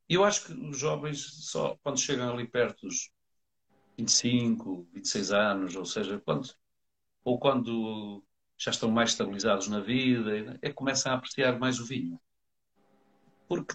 E 0.08 0.14
eu 0.14 0.24
acho 0.24 0.46
que 0.46 0.52
os 0.52 0.78
jovens, 0.78 1.20
só 1.50 1.76
quando 1.82 1.98
chegam 1.98 2.32
ali 2.32 2.46
perto 2.46 2.86
dos 2.86 3.10
25, 3.96 4.86
26 4.92 5.32
anos, 5.32 5.76
ou 5.76 5.84
seja, 5.84 6.20
quando, 6.24 6.48
ou 7.24 7.38
quando 7.38 8.24
já 8.58 8.70
estão 8.70 8.90
mais 8.90 9.10
estabilizados 9.10 9.68
na 9.68 9.80
vida, 9.80 10.58
é 10.62 10.68
que 10.68 10.74
começam 10.74 11.12
a 11.12 11.16
apreciar 11.16 11.58
mais 11.58 11.80
o 11.80 11.86
vinho. 11.86 12.20
Porque 13.48 13.74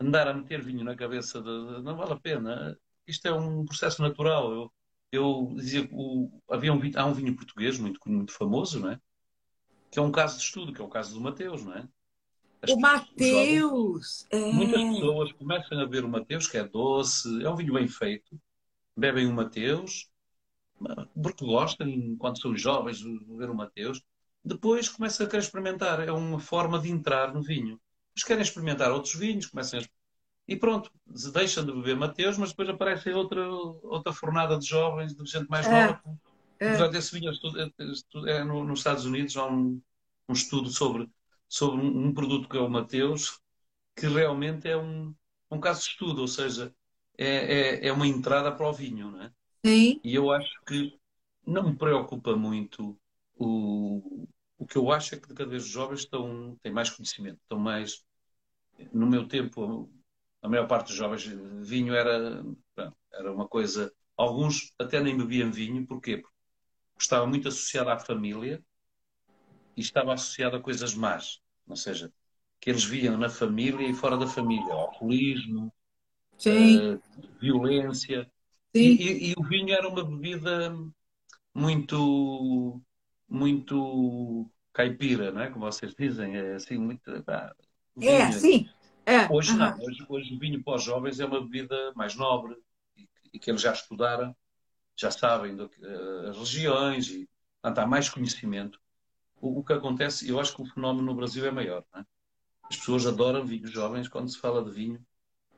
andar 0.00 0.28
a 0.28 0.34
meter 0.34 0.62
vinho 0.62 0.84
na 0.84 0.96
cabeça 0.96 1.40
de, 1.40 1.76
de, 1.76 1.82
não 1.82 1.96
vale 1.96 2.12
a 2.12 2.20
pena. 2.20 2.78
Isto 3.06 3.28
é 3.28 3.32
um 3.32 3.64
processo 3.64 4.02
natural. 4.02 4.52
Eu, 4.52 4.72
eu 5.12 5.54
dizia 5.56 5.88
o, 5.92 6.42
havia 6.50 6.72
um, 6.72 6.80
há 6.96 7.04
um 7.06 7.14
vinho 7.14 7.36
português 7.36 7.78
muito, 7.78 8.00
muito 8.06 8.32
famoso, 8.32 8.80
não 8.80 8.90
é? 8.90 9.00
Que 9.90 9.98
é 9.98 10.02
um 10.02 10.12
caso 10.12 10.38
de 10.38 10.44
estudo, 10.44 10.72
que 10.72 10.80
é 10.80 10.84
o 10.84 10.88
caso 10.88 11.14
do 11.14 11.20
Mateus, 11.20 11.64
não 11.64 11.74
é? 11.74 11.88
O 12.72 12.80
Mateus! 12.80 14.26
É. 14.30 14.52
Muitas 14.52 14.82
pessoas 14.82 15.32
começam 15.32 15.80
a 15.80 15.84
ver 15.84 16.04
o 16.04 16.08
Mateus, 16.08 16.46
que 16.46 16.56
é 16.56 16.64
doce, 16.64 17.42
é 17.42 17.50
um 17.50 17.56
vinho 17.56 17.74
bem 17.74 17.88
feito, 17.88 18.40
bebem 18.96 19.26
o 19.26 19.32
Mateus, 19.32 20.08
porque 21.20 21.44
gostam, 21.44 22.16
quando 22.18 22.40
são 22.40 22.56
jovens, 22.56 22.98
de 22.98 23.18
beber 23.24 23.50
o 23.50 23.54
Mateus. 23.54 24.02
Depois 24.44 24.88
começam 24.88 25.26
a 25.26 25.28
querer 25.28 25.42
experimentar, 25.42 26.00
é 26.06 26.12
uma 26.12 26.38
forma 26.38 26.78
de 26.78 26.90
entrar 26.90 27.32
no 27.32 27.42
vinho. 27.42 27.80
Eles 28.14 28.24
querem 28.24 28.42
experimentar 28.42 28.92
outros 28.92 29.14
vinhos, 29.14 29.46
começam 29.46 29.80
a... 29.80 29.82
E 30.46 30.56
pronto, 30.56 30.90
deixam 31.32 31.64
de 31.64 31.72
beber 31.72 31.96
Mateus, 31.96 32.36
mas 32.36 32.50
depois 32.50 32.68
aparece 32.68 33.10
outra, 33.10 33.48
outra 33.48 34.12
fornada 34.12 34.58
de 34.58 34.66
jovens, 34.66 35.14
de 35.14 35.24
gente 35.24 35.48
mais 35.48 35.66
é. 35.66 35.70
nova. 35.70 36.02
É. 36.60 36.96
Esse 36.96 37.18
vinho 37.18 37.32
é, 37.32 38.30
é, 38.30 38.44
nos 38.44 38.78
Estados 38.78 39.06
Unidos, 39.06 39.36
há 39.36 39.46
um, 39.46 39.80
um 40.28 40.32
estudo 40.32 40.68
sobre 40.70 41.08
sobre 41.54 41.86
um, 41.86 42.06
um 42.06 42.12
produto 42.12 42.48
que 42.48 42.56
é 42.56 42.60
o 42.60 42.68
Mateus, 42.68 43.40
que 43.94 44.08
realmente 44.08 44.68
é 44.68 44.76
um, 44.76 45.14
um 45.48 45.60
caso 45.60 45.82
de 45.82 45.86
estudo, 45.86 46.22
ou 46.22 46.26
seja, 46.26 46.74
é, 47.16 47.28
é, 47.28 47.86
é, 47.86 47.92
uma 47.92 48.08
entrada 48.08 48.50
para 48.50 48.68
o 48.68 48.72
vinho, 48.72 49.12
não 49.12 49.22
é? 49.22 49.32
Sim. 49.64 50.00
E 50.02 50.12
eu 50.12 50.32
acho 50.32 50.52
que 50.66 50.98
não 51.46 51.70
me 51.70 51.76
preocupa 51.76 52.34
muito 52.34 52.98
o, 53.36 54.26
o 54.58 54.66
que 54.66 54.76
eu 54.76 54.90
acho 54.90 55.14
é 55.14 55.18
que 55.18 55.28
cada 55.28 55.46
vez 55.46 55.62
os 55.62 55.70
jovens 55.70 56.00
estão, 56.00 56.58
têm 56.60 56.72
mais 56.72 56.90
conhecimento, 56.90 57.38
estão 57.42 57.58
mais. 57.58 58.04
No 58.92 59.06
meu 59.06 59.28
tempo, 59.28 59.88
a 60.42 60.48
maior 60.48 60.66
parte 60.66 60.88
dos 60.88 60.96
jovens, 60.96 61.24
vinho 61.24 61.94
era, 61.94 62.44
era 63.12 63.32
uma 63.32 63.46
coisa. 63.46 63.94
Alguns 64.16 64.74
até 64.76 65.00
nem 65.00 65.16
bebiam 65.16 65.52
vinho, 65.52 65.86
porquê? 65.86 66.16
Porque 66.16 66.34
estava 66.98 67.28
muito 67.28 67.46
associado 67.46 67.90
à 67.90 67.98
família 67.98 68.60
e 69.76 69.80
estava 69.80 70.14
associado 70.14 70.56
a 70.56 70.60
coisas 70.60 70.94
más, 70.94 71.43
ou 71.66 71.76
seja, 71.76 72.12
que 72.60 72.70
eles 72.70 72.84
viam 72.84 73.16
na 73.16 73.28
família 73.28 73.86
e 73.86 73.94
fora 73.94 74.16
da 74.16 74.26
família, 74.26 74.72
alcoolismo, 74.72 75.72
uh, 76.46 77.02
violência. 77.40 78.30
E, 78.72 78.80
e, 78.80 79.30
e, 79.30 79.34
o 79.36 79.42
vinho 79.44 79.72
era 79.72 79.88
uma 79.88 80.04
bebida 80.04 80.74
muito, 81.54 82.80
muito 83.28 84.50
caipira, 84.72 85.30
não 85.30 85.42
é? 85.42 85.50
Como 85.50 85.64
vocês 85.64 85.94
dizem, 85.94 86.36
é 86.36 86.54
assim 86.54 86.78
muito. 86.78 87.10
é, 88.00 88.32
sim. 88.32 88.68
É. 89.06 89.30
Hoje 89.30 89.52
uhum. 89.52 89.58
não, 89.58 89.78
hoje, 89.78 90.06
hoje 90.08 90.34
o 90.34 90.38
vinho 90.38 90.62
para 90.64 90.76
os 90.76 90.82
jovens 90.82 91.20
é 91.20 91.26
uma 91.26 91.40
bebida 91.42 91.92
mais 91.94 92.16
nobre 92.16 92.56
e, 92.96 93.06
e 93.34 93.38
que 93.38 93.50
eles 93.50 93.60
já 93.60 93.72
estudaram, 93.72 94.34
já 94.96 95.10
sabem 95.10 95.54
do, 95.54 95.66
uh, 95.66 96.30
as 96.30 96.38
regiões 96.38 97.08
e 97.08 97.28
portanto, 97.60 97.78
há 97.78 97.86
mais 97.86 98.08
conhecimento 98.08 98.80
o, 99.44 99.58
o, 99.58 99.64
que 99.64 99.72
acontece, 99.72 100.28
eu 100.28 100.40
acho 100.40 100.56
que 100.56 100.62
o 100.62 100.66
fenómeno 100.66 101.04
no 101.04 101.14
Brasil 101.14 101.44
é 101.44 101.50
maior. 101.50 101.84
É? 101.94 102.04
As 102.70 102.76
pessoas 102.76 103.06
adoram 103.06 103.44
vinhos 103.44 103.70
jovens 103.70 104.08
quando 104.08 104.30
se 104.30 104.38
fala 104.38 104.64
de 104.64 104.70
vinho. 104.70 105.04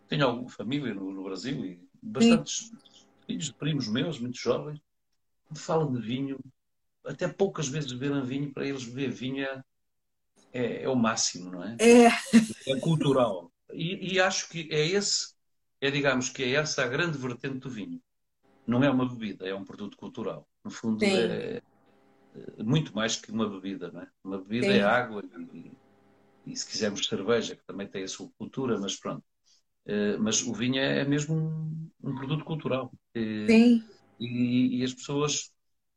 Tenho 0.09 0.27
alguma 0.27 0.49
família 0.49 0.93
no, 0.93 1.11
no 1.13 1.23
Brasil 1.23 1.65
e 1.65 1.81
bastantes 2.03 2.73
filhos 3.27 3.47
de 3.47 3.55
primos 3.55 3.89
meus, 3.89 4.19
muito 4.19 4.39
jovens, 4.39 4.81
quando 5.47 5.59
falam 5.59 5.93
de 5.93 6.01
vinho, 6.01 6.39
até 7.05 7.29
poucas 7.29 7.69
vezes 7.69 7.93
beberam 7.93 8.25
vinho, 8.25 8.53
para 8.53 8.67
eles 8.67 8.85
beber 8.85 9.11
vinho 9.11 9.45
é, 9.45 9.63
é, 10.53 10.83
é, 10.83 10.89
o 10.89 10.97
máximo, 10.97 11.51
não 11.51 11.63
é? 11.63 11.77
É. 11.81 12.09
É 12.69 12.81
cultural. 12.81 13.51
E, 13.73 14.15
e, 14.15 14.21
acho 14.21 14.49
que 14.49 14.69
é 14.71 14.87
esse, 14.87 15.35
é 15.81 15.91
digamos 15.91 16.29
que 16.29 16.43
é 16.45 16.53
essa 16.53 16.85
a 16.85 16.89
grande 16.89 17.19
vertente 17.19 17.59
do 17.59 17.71
vinho. 17.71 18.01
Não 18.67 18.83
é 18.83 18.91
uma 18.91 19.09
bebida, 19.09 19.49
é 19.49 19.55
um 19.55 19.65
produto 19.65 19.97
cultural. 19.97 20.49
No 20.65 20.71
fundo, 20.71 21.01
Sim. 21.01 21.17
é 21.17 21.63
muito 22.59 22.95
mais 22.95 23.17
que 23.17 23.31
uma 23.31 23.49
bebida, 23.49 23.91
não 23.91 24.03
é? 24.03 24.09
Uma 24.23 24.39
bebida 24.39 24.67
Sim. 24.67 24.79
é 24.79 24.83
água 24.83 25.23
e, 25.53 25.73
e, 26.47 26.57
se 26.57 26.67
quisermos 26.67 27.07
cerveja, 27.07 27.57
que 27.57 27.65
também 27.65 27.87
tem 27.87 28.03
a 28.03 28.09
sua 28.09 28.29
cultura, 28.39 28.79
mas 28.79 28.97
pronto. 28.97 29.25
Uh, 29.87 30.21
mas 30.21 30.43
o 30.43 30.53
vinho 30.53 30.79
é, 30.79 31.01
é 31.01 31.05
mesmo 31.05 31.35
um, 31.35 31.91
um 32.03 32.15
produto 32.15 32.45
cultural. 32.45 32.93
Sim. 33.15 33.85
E, 34.19 34.81
e, 34.81 34.85
as 34.85 34.93
pessoas 34.93 35.53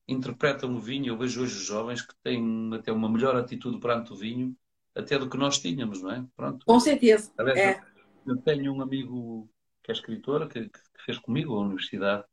interpretam 0.08 0.76
o 0.76 0.80
vinho. 0.80 1.08
Eu 1.08 1.18
vejo 1.18 1.42
hoje 1.42 1.56
os 1.56 1.66
jovens 1.66 2.02
que 2.02 2.14
têm 2.24 2.72
até 2.74 2.92
uma 2.92 3.10
melhor 3.10 3.36
atitude 3.36 3.80
perante 3.80 4.14
o 4.14 4.16
vinho 4.16 4.56
até 4.96 5.18
do 5.18 5.30
que 5.30 5.38
nós 5.38 5.60
tínhamos, 5.60 6.02
não 6.02 6.12
é? 6.12 6.26
Pronto. 6.36 6.66
Com 6.66 6.80
certeza. 6.80 7.32
Aliás, 7.38 7.60
é. 7.60 7.82
eu, 8.26 8.38
tenho 8.38 8.74
um 8.74 8.82
amigo 8.82 9.50
que 9.84 9.92
é 9.92 9.94
escritor, 9.94 10.48
que, 10.48 10.70
que, 10.70 10.80
fez 11.06 11.18
comigo 11.18 11.56
a 11.56 11.62
universidade, 11.62 12.26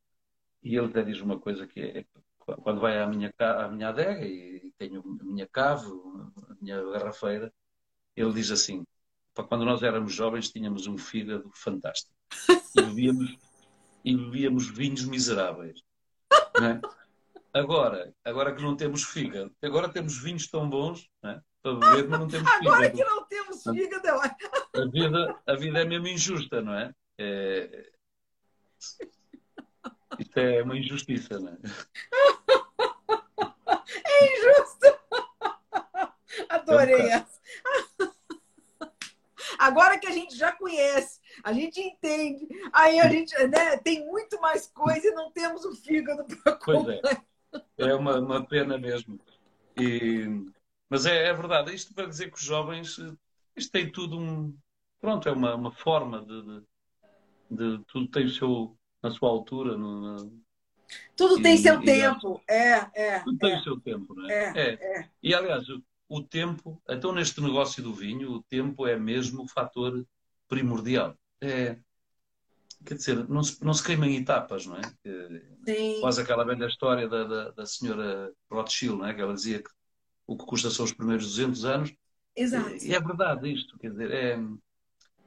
e 0.62 0.76
ele 0.76 0.86
até 0.86 1.02
diz 1.02 1.20
uma 1.20 1.38
coisa 1.38 1.66
que 1.66 1.80
é 1.80 2.04
quando 2.62 2.80
vai 2.80 2.98
à 3.00 3.06
minha, 3.06 3.32
à 3.38 3.68
minha 3.68 3.88
adega 3.88 4.24
e 4.24 4.72
tenho 4.78 5.00
a 5.00 5.24
minha 5.24 5.48
cave, 5.48 5.86
a 6.48 6.54
minha 6.60 6.82
garrafeira, 6.90 7.52
ele 8.14 8.32
diz 8.32 8.50
assim: 8.50 8.84
quando 9.48 9.64
nós 9.64 9.82
éramos 9.82 10.14
jovens 10.14 10.50
tínhamos 10.50 10.86
um 10.86 10.96
fígado 10.96 11.50
fantástico 11.54 12.14
e 12.76 12.82
bebíamos, 12.82 13.36
e 14.04 14.16
bebíamos 14.16 14.68
vinhos 14.70 15.04
miseráveis. 15.04 15.82
É? 16.32 16.80
Agora, 17.52 18.14
agora 18.24 18.54
que 18.54 18.62
não 18.62 18.76
temos 18.76 19.02
fígado, 19.02 19.54
agora 19.62 19.88
temos 19.88 20.18
vinhos 20.18 20.46
tão 20.46 20.68
bons 20.68 21.08
né, 21.22 21.40
para 21.62 21.74
beber, 21.74 22.08
mas 22.08 22.20
não 22.20 22.28
temos 22.28 22.50
fígado. 22.50 22.68
Agora 22.68 22.90
que 22.90 23.04
não 23.04 23.26
temos 23.26 23.62
fígado, 23.62 24.06
eu 24.06 24.20
a 24.20 24.86
vida, 24.90 25.42
a 25.46 25.54
vida 25.54 25.80
é 25.80 25.84
mesmo 25.84 26.06
injusta, 26.06 26.60
não 26.60 26.74
é? 26.74 26.92
é... 27.18 27.90
Isto 30.18 30.38
é 30.38 30.62
uma 30.62 30.76
injustiça, 30.76 31.38
não 31.38 31.48
é? 31.48 31.58
É 34.04 34.26
injusto! 34.36 34.86
Adorei 36.72 37.10
essa. 37.10 37.40
Agora 39.58 39.98
que 39.98 40.06
a 40.06 40.10
gente 40.10 40.36
já 40.36 40.52
conhece, 40.52 41.20
a 41.42 41.52
gente 41.52 41.80
entende, 41.80 42.46
aí 42.72 42.98
a 42.98 43.08
gente 43.08 43.32
né, 43.46 43.76
tem 43.78 44.04
muito 44.04 44.40
mais 44.40 44.66
coisa 44.66 45.06
e 45.06 45.12
não 45.12 45.30
temos 45.30 45.64
o 45.64 45.74
fígado 45.74 46.24
para 46.24 46.56
comer. 46.56 47.00
Pois 47.00 47.14
é 47.14 47.26
é 47.76 47.94
uma, 47.94 48.18
uma 48.18 48.44
pena 48.44 48.78
mesmo. 48.78 49.18
E, 49.78 50.26
mas 50.88 51.06
é, 51.06 51.28
é, 51.28 51.34
verdade, 51.34 51.74
isto 51.74 51.94
para 51.94 52.06
dizer 52.06 52.30
que 52.30 52.38
os 52.38 52.44
jovens, 52.44 52.98
isto 53.54 53.72
tem 53.72 53.90
tudo 53.90 54.18
um. 54.18 54.56
Pronto, 55.00 55.28
é 55.28 55.32
uma, 55.32 55.54
uma 55.54 55.72
forma 55.72 56.24
de, 56.24 56.42
de, 56.42 57.78
de 57.78 57.84
Tudo 57.84 58.08
tem 58.08 58.26
o 58.26 58.30
seu, 58.30 58.76
na 59.02 59.10
sua 59.10 59.28
altura. 59.28 59.76
No, 59.76 60.32
tudo 61.16 61.38
e, 61.40 61.42
tem 61.42 61.56
seu 61.56 61.82
e, 61.82 61.84
tempo, 61.84 62.40
é, 62.48 62.86
é. 62.94 63.18
Tudo 63.20 63.36
é, 63.36 63.48
tem 63.48 63.58
o 63.58 63.62
seu 63.62 63.80
tempo, 63.80 64.14
não 64.14 64.30
é? 64.30 64.52
É, 64.54 64.98
é. 64.98 65.10
E 65.22 65.34
aliás, 65.34 65.66
o, 66.08 66.22
tempo, 66.22 66.80
então 66.88 67.12
neste 67.12 67.40
negócio 67.40 67.82
do 67.82 67.94
vinho, 67.94 68.32
o 68.32 68.42
tempo 68.42 68.86
é 68.86 68.98
mesmo 68.98 69.44
o 69.44 69.48
fator 69.48 70.06
primordial. 70.48 71.16
É, 71.40 71.78
quer 72.84 72.94
dizer, 72.94 73.28
não 73.28 73.42
se, 73.42 73.62
não 73.64 73.74
se 73.74 73.82
queima 73.82 74.06
em 74.06 74.16
etapas, 74.16 74.66
não 74.66 74.76
é? 74.76 74.82
Sim. 75.64 76.00
Quase 76.00 76.20
aquela 76.20 76.44
velha 76.44 76.66
história 76.66 77.08
da, 77.08 77.24
da, 77.24 77.50
da 77.50 77.66
senhora 77.66 78.32
Rothschild, 78.50 78.98
não 78.98 79.06
é? 79.06 79.14
Que 79.14 79.20
ela 79.20 79.34
dizia 79.34 79.62
que 79.62 79.70
o 80.26 80.36
que 80.36 80.44
custa 80.44 80.70
são 80.70 80.84
os 80.84 80.92
primeiros 80.92 81.26
200 81.26 81.64
anos. 81.64 81.94
Exato. 82.34 82.84
E 82.84 82.94
é 82.94 83.00
verdade 83.00 83.52
isto, 83.52 83.78
quer 83.78 83.90
dizer, 83.90 84.10
é, 84.10 84.38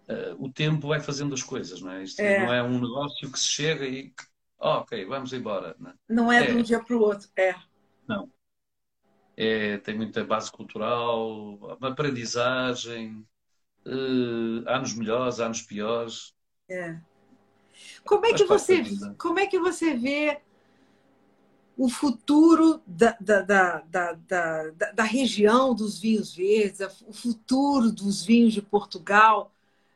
é, 0.07 0.35
o 0.37 0.51
tempo 0.51 0.87
vai 0.87 0.99
fazendo 0.99 1.33
as 1.33 1.41
coisas, 1.41 1.81
não 1.81 1.91
é? 1.91 2.03
Isto 2.03 2.19
é. 2.19 2.45
não 2.45 2.53
é 2.53 2.63
um 2.63 2.79
negócio 2.79 3.31
que 3.31 3.39
se 3.39 3.47
chega 3.47 3.85
e, 3.85 4.13
oh, 4.59 4.79
ok, 4.79 5.05
vamos 5.05 5.33
embora. 5.33 5.75
Não 5.79 5.89
é, 5.89 5.95
não 6.07 6.31
é, 6.31 6.45
de 6.45 6.57
um 6.57 6.61
dia 6.61 6.83
para 6.83 6.95
o 6.95 7.01
outro, 7.01 7.29
é. 7.35 7.55
Não. 8.07 8.31
É, 9.41 9.77
tem 9.77 9.95
muita 9.95 10.21
base 10.25 10.51
cultural, 10.51 11.55
uma 11.79 11.87
aprendizagem, 11.87 13.25
uh, 13.85 14.67
anos 14.67 14.93
melhores, 14.93 15.39
anos 15.39 15.61
piores. 15.61 16.35
É. 16.69 16.99
Como 18.03 18.25
é 18.25 18.33
que 18.33 18.43
você, 18.43 18.83
como 19.17 19.39
é 19.39 19.47
que 19.47 19.57
você 19.57 19.93
vê 19.95 20.41
o 21.77 21.87
futuro 21.87 22.83
da, 22.85 23.15
da, 23.21 23.41
da, 23.41 24.11
da, 24.13 24.71
da, 24.93 25.03
região 25.03 25.73
dos 25.73 26.01
vinhos 26.01 26.35
verdes, 26.35 26.81
o 27.07 27.13
futuro 27.13 27.93
dos 27.93 28.25
vinhos 28.25 28.53
de 28.53 28.61
Portugal, 28.61 29.53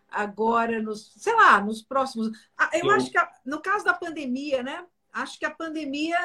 agora, 0.10 0.82
nos, 0.82 1.12
sei 1.18 1.36
lá, 1.36 1.60
nos 1.60 1.82
próximos. 1.82 2.32
Ah, 2.58 2.70
eu, 2.72 2.90
acho 2.92 3.12
que, 3.12 3.20
no 3.46 3.62
caso 3.62 3.84
da 3.84 3.94
pandemia, 3.94 4.64
né? 4.64 4.86
Acho 5.12 5.38
que 5.38 5.46
a 5.46 5.52
pandemia 5.52 6.18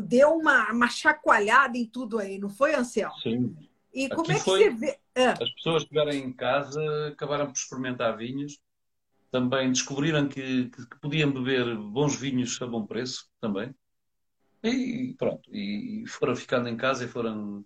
deu 0.00 0.30
uma, 0.30 0.72
uma 0.72 0.88
chacoalhada 0.88 1.76
em 1.76 1.86
tudo 1.86 2.18
aí, 2.18 2.38
não 2.38 2.48
foi, 2.48 2.74
Anselmo? 2.74 3.14
Sim. 3.22 3.56
E 3.92 4.08
como 4.08 4.22
Aqui 4.22 4.32
é 4.32 4.34
que 4.36 4.44
foi, 4.44 4.58
você 4.58 4.70
vê? 4.70 4.98
Ah. 5.14 5.32
As 5.40 5.50
pessoas 5.54 5.84
que 5.84 5.94
estiverem 5.96 6.24
em 6.24 6.32
casa 6.32 6.80
acabaram 7.08 7.46
por 7.46 7.54
experimentar 7.54 8.16
vinhos 8.16 8.58
também 9.30 9.70
descobriram 9.70 10.28
que, 10.28 10.70
que, 10.70 10.86
que, 10.86 11.00
podiam 11.00 11.32
beber 11.32 11.76
bons 11.76 12.18
vinhos 12.18 12.60
a 12.62 12.66
bom 12.66 12.86
preço 12.86 13.28
também. 13.40 13.74
E 14.62 15.14
pronto, 15.18 15.48
e, 15.54 16.04
foram 16.08 16.34
ficando 16.34 16.68
em 16.68 16.76
casa 16.76 17.04
e 17.04 17.08
foram 17.08 17.64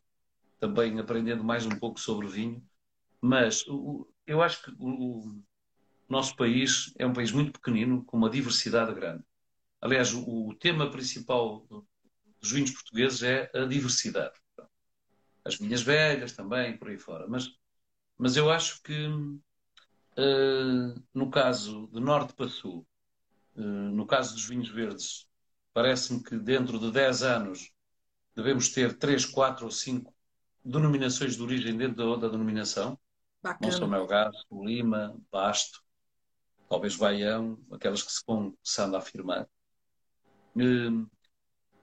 também 0.59 0.98
aprendendo 0.98 1.44
mais 1.44 1.65
um 1.65 1.78
pouco 1.78 2.01
sobre 2.01 2.27
vinho. 2.27 2.62
Mas 3.20 3.65
o, 3.69 4.09
eu 4.27 4.43
acho 4.43 4.65
que 4.65 4.70
o, 4.78 4.89
o, 4.89 5.43
nosso 6.09 6.35
país 6.35 6.93
é 6.98 7.07
um 7.07 7.12
país 7.12 7.31
muito 7.31 7.52
pequenino, 7.52 8.05
com 8.05 8.16
uma 8.16 8.28
diversidade 8.28 8.93
grande. 8.93 9.23
Aliás, 9.81 10.12
o, 10.12 10.48
o 10.48 10.55
tema 10.55 10.90
principal 10.90 11.66
dos 12.40 12.52
vinhos 12.52 12.70
portugueses 12.70 13.22
é 13.22 13.50
a 13.54 13.64
diversidade. 13.64 14.34
As 15.44 15.56
vinhas 15.56 15.82
velhas 15.82 16.32
também, 16.32 16.76
por 16.76 16.88
aí 16.88 16.98
fora. 16.98 17.26
Mas, 17.28 17.48
mas 18.18 18.36
eu 18.36 18.50
acho 18.50 18.82
que 18.82 19.08
Uh, 20.20 21.02
no 21.14 21.30
caso 21.30 21.88
de 21.92 22.00
norte 22.00 22.34
para 22.34 22.48
sul, 22.48 22.86
uh, 23.54 23.60
no 23.60 24.06
caso 24.06 24.34
dos 24.34 24.44
vinhos 24.44 24.68
verdes, 24.68 25.26
parece-me 25.72 26.22
que 26.22 26.36
dentro 26.36 26.78
de 26.78 26.90
10 26.90 27.22
anos 27.22 27.72
devemos 28.34 28.68
ter 28.68 28.98
3, 28.98 29.24
4 29.24 29.64
ou 29.64 29.70
5 29.70 30.12
denominações 30.64 31.36
de 31.36 31.42
origem 31.42 31.76
dentro 31.76 32.18
da, 32.18 32.28
denominação. 32.28 32.98
Bacana. 33.42 33.72
Monção 33.72 33.88
Melgaço, 33.88 34.46
Lima, 34.52 35.16
Basto, 35.30 35.82
talvez 36.68 36.96
Baião, 36.96 37.58
aquelas 37.70 38.02
que 38.02 38.12
se 38.12 38.22
vão 38.26 38.50
começando 38.50 38.96
a 38.96 38.98
afirmar. 38.98 39.48
Uh, 40.56 41.08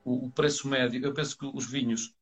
o, 0.07 0.31
preço 0.31 0.67
médio, 0.69 1.03
eu 1.03 1.13
penso 1.13 1.37
que 1.37 1.45
os 1.45 1.69
vinhos 1.69 2.13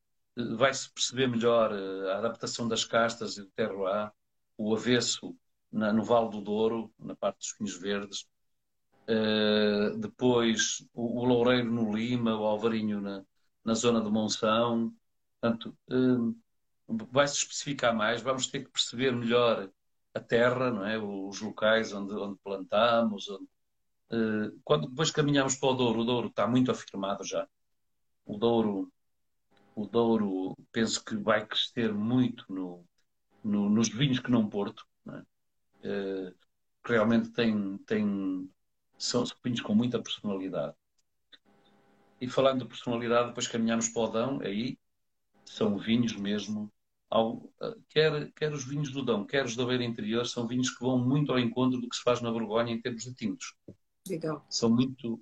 vai-se 0.56 0.90
perceber 0.90 1.28
melhor 1.28 1.72
a 1.72 2.18
adaptação 2.18 2.66
das 2.66 2.84
castas 2.84 3.36
e 3.36 3.42
do 3.42 3.50
terroir, 3.50 4.10
o 4.58 4.74
avesso 4.74 5.36
na, 5.70 5.92
no 5.92 6.02
Vale 6.02 6.30
do 6.30 6.40
Douro, 6.40 6.92
na 6.98 7.14
parte 7.14 7.38
dos 7.38 7.54
Vinhos 7.56 7.76
Verdes. 7.80 8.26
Uh, 9.08 9.96
depois 9.98 10.84
o, 10.92 11.20
o, 11.20 11.24
Loureiro 11.24 11.70
no 11.70 11.94
Lima, 11.94 12.36
o 12.36 12.44
Alvarinho 12.44 13.00
na, 13.00 13.24
na 13.64 13.74
zona 13.74 14.00
de 14.02 14.10
Monção. 14.10 14.92
Portanto, 15.40 15.76
uh, 15.90 16.36
vai-se 17.12 17.36
especificar 17.36 17.94
mais, 17.94 18.20
vamos 18.20 18.48
ter 18.48 18.64
que 18.64 18.70
perceber 18.70 19.12
melhor 19.12 19.70
a 20.12 20.20
terra, 20.20 20.70
não 20.72 20.84
é? 20.84 20.98
os 20.98 21.40
locais 21.40 21.92
onde, 21.92 22.12
onde 22.14 22.38
plantamos. 22.42 23.28
Onde, 23.28 23.46
quando 24.64 24.88
depois 24.88 25.10
caminhamos 25.10 25.56
para 25.56 25.68
o 25.68 25.74
Douro, 25.74 26.00
o 26.00 26.04
Douro 26.04 26.28
está 26.28 26.46
muito 26.46 26.70
afirmado 26.70 27.24
já. 27.24 27.46
O 28.26 28.36
Douro, 28.36 28.92
o 29.74 29.86
Douro 29.86 30.56
penso 30.72 31.02
que 31.04 31.16
vai 31.16 31.46
crescer 31.46 31.94
muito 31.94 32.44
no, 32.52 32.84
no, 33.42 33.70
nos 33.70 33.88
vinhos 33.88 34.18
que 34.18 34.30
não 34.30 34.48
Porto. 34.48 34.84
Não 35.04 35.16
é? 35.16 35.22
Que 36.84 36.92
realmente 36.92 37.30
tem, 37.30 37.78
tem, 37.78 38.50
são 38.98 39.24
vinhos 39.44 39.60
com 39.60 39.74
muita 39.74 40.02
personalidade. 40.02 40.74
E 42.20 42.28
falando 42.28 42.62
de 42.62 42.68
personalidade, 42.68 43.28
depois 43.28 43.46
caminhamos 43.46 43.88
para 43.88 44.02
o 44.02 44.08
Dão, 44.08 44.40
aí 44.40 44.78
são 45.44 45.78
vinhos 45.78 46.14
mesmo, 46.16 46.72
ao, 47.10 47.48
eh, 47.60 47.76
quer, 47.88 48.32
quer 48.32 48.52
os 48.52 48.64
vinhos 48.64 48.90
do 48.90 49.04
Dão, 49.04 49.24
quer 49.24 49.44
os 49.44 49.54
da 49.54 49.64
Beira 49.64 49.84
Interior, 49.84 50.26
são 50.26 50.46
vinhos 50.46 50.70
que 50.70 50.82
vão 50.82 50.98
muito 50.98 51.30
ao 51.30 51.38
encontro 51.38 51.80
do 51.80 51.88
que 51.88 51.96
se 51.96 52.02
faz 52.02 52.20
na 52.20 52.30
Borgonha 52.30 52.72
em 52.72 52.80
termos 52.80 53.04
de 53.04 53.14
tintos. 53.14 53.54
Legal. 54.08 54.44
São 54.48 54.70
muito 54.70 55.20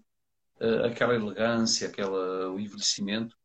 uh, 0.61 0.87
aquela 0.87 1.15
elegância, 1.15 1.89
aquela, 1.89 2.51
o 2.51 2.59
envelhecimento. 2.59 3.37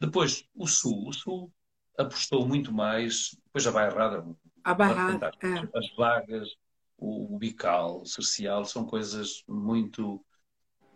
Depois, 0.00 0.44
o 0.54 0.66
Sul. 0.66 1.08
O 1.08 1.12
Sul 1.12 1.52
apostou 1.96 2.46
muito 2.46 2.72
mais, 2.72 3.36
depois 3.46 3.66
a 3.66 3.72
Bairrada. 3.72 4.24
A 4.64 4.74
Bairrada, 4.74 5.30
é. 5.42 5.78
As 5.78 5.94
vagas, 5.96 6.48
o, 6.98 7.38
bical, 7.38 8.02
o 8.02 8.06
cercial, 8.06 8.64
são 8.64 8.84
coisas 8.84 9.42
muito. 9.48 10.24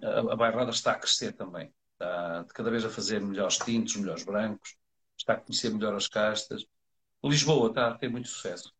A, 0.02 0.32
a 0.32 0.36
bairrada 0.36 0.70
está 0.70 0.92
a 0.92 0.98
crescer 0.98 1.32
também. 1.32 1.72
Está 1.92 2.46
cada 2.54 2.70
vez 2.70 2.84
a 2.84 2.90
fazer 2.90 3.20
melhores 3.20 3.58
tintos, 3.58 3.96
melhores 3.96 4.24
brancos, 4.24 4.76
está 5.16 5.34
a 5.34 5.36
conhecer 5.36 5.70
melhor 5.70 5.94
as 5.94 6.08
castas. 6.08 6.66
Lisboa 7.22 7.68
está 7.68 7.88
a 7.88 7.94
ter 7.94 8.08
muito 8.08 8.28
sucesso. 8.28 8.72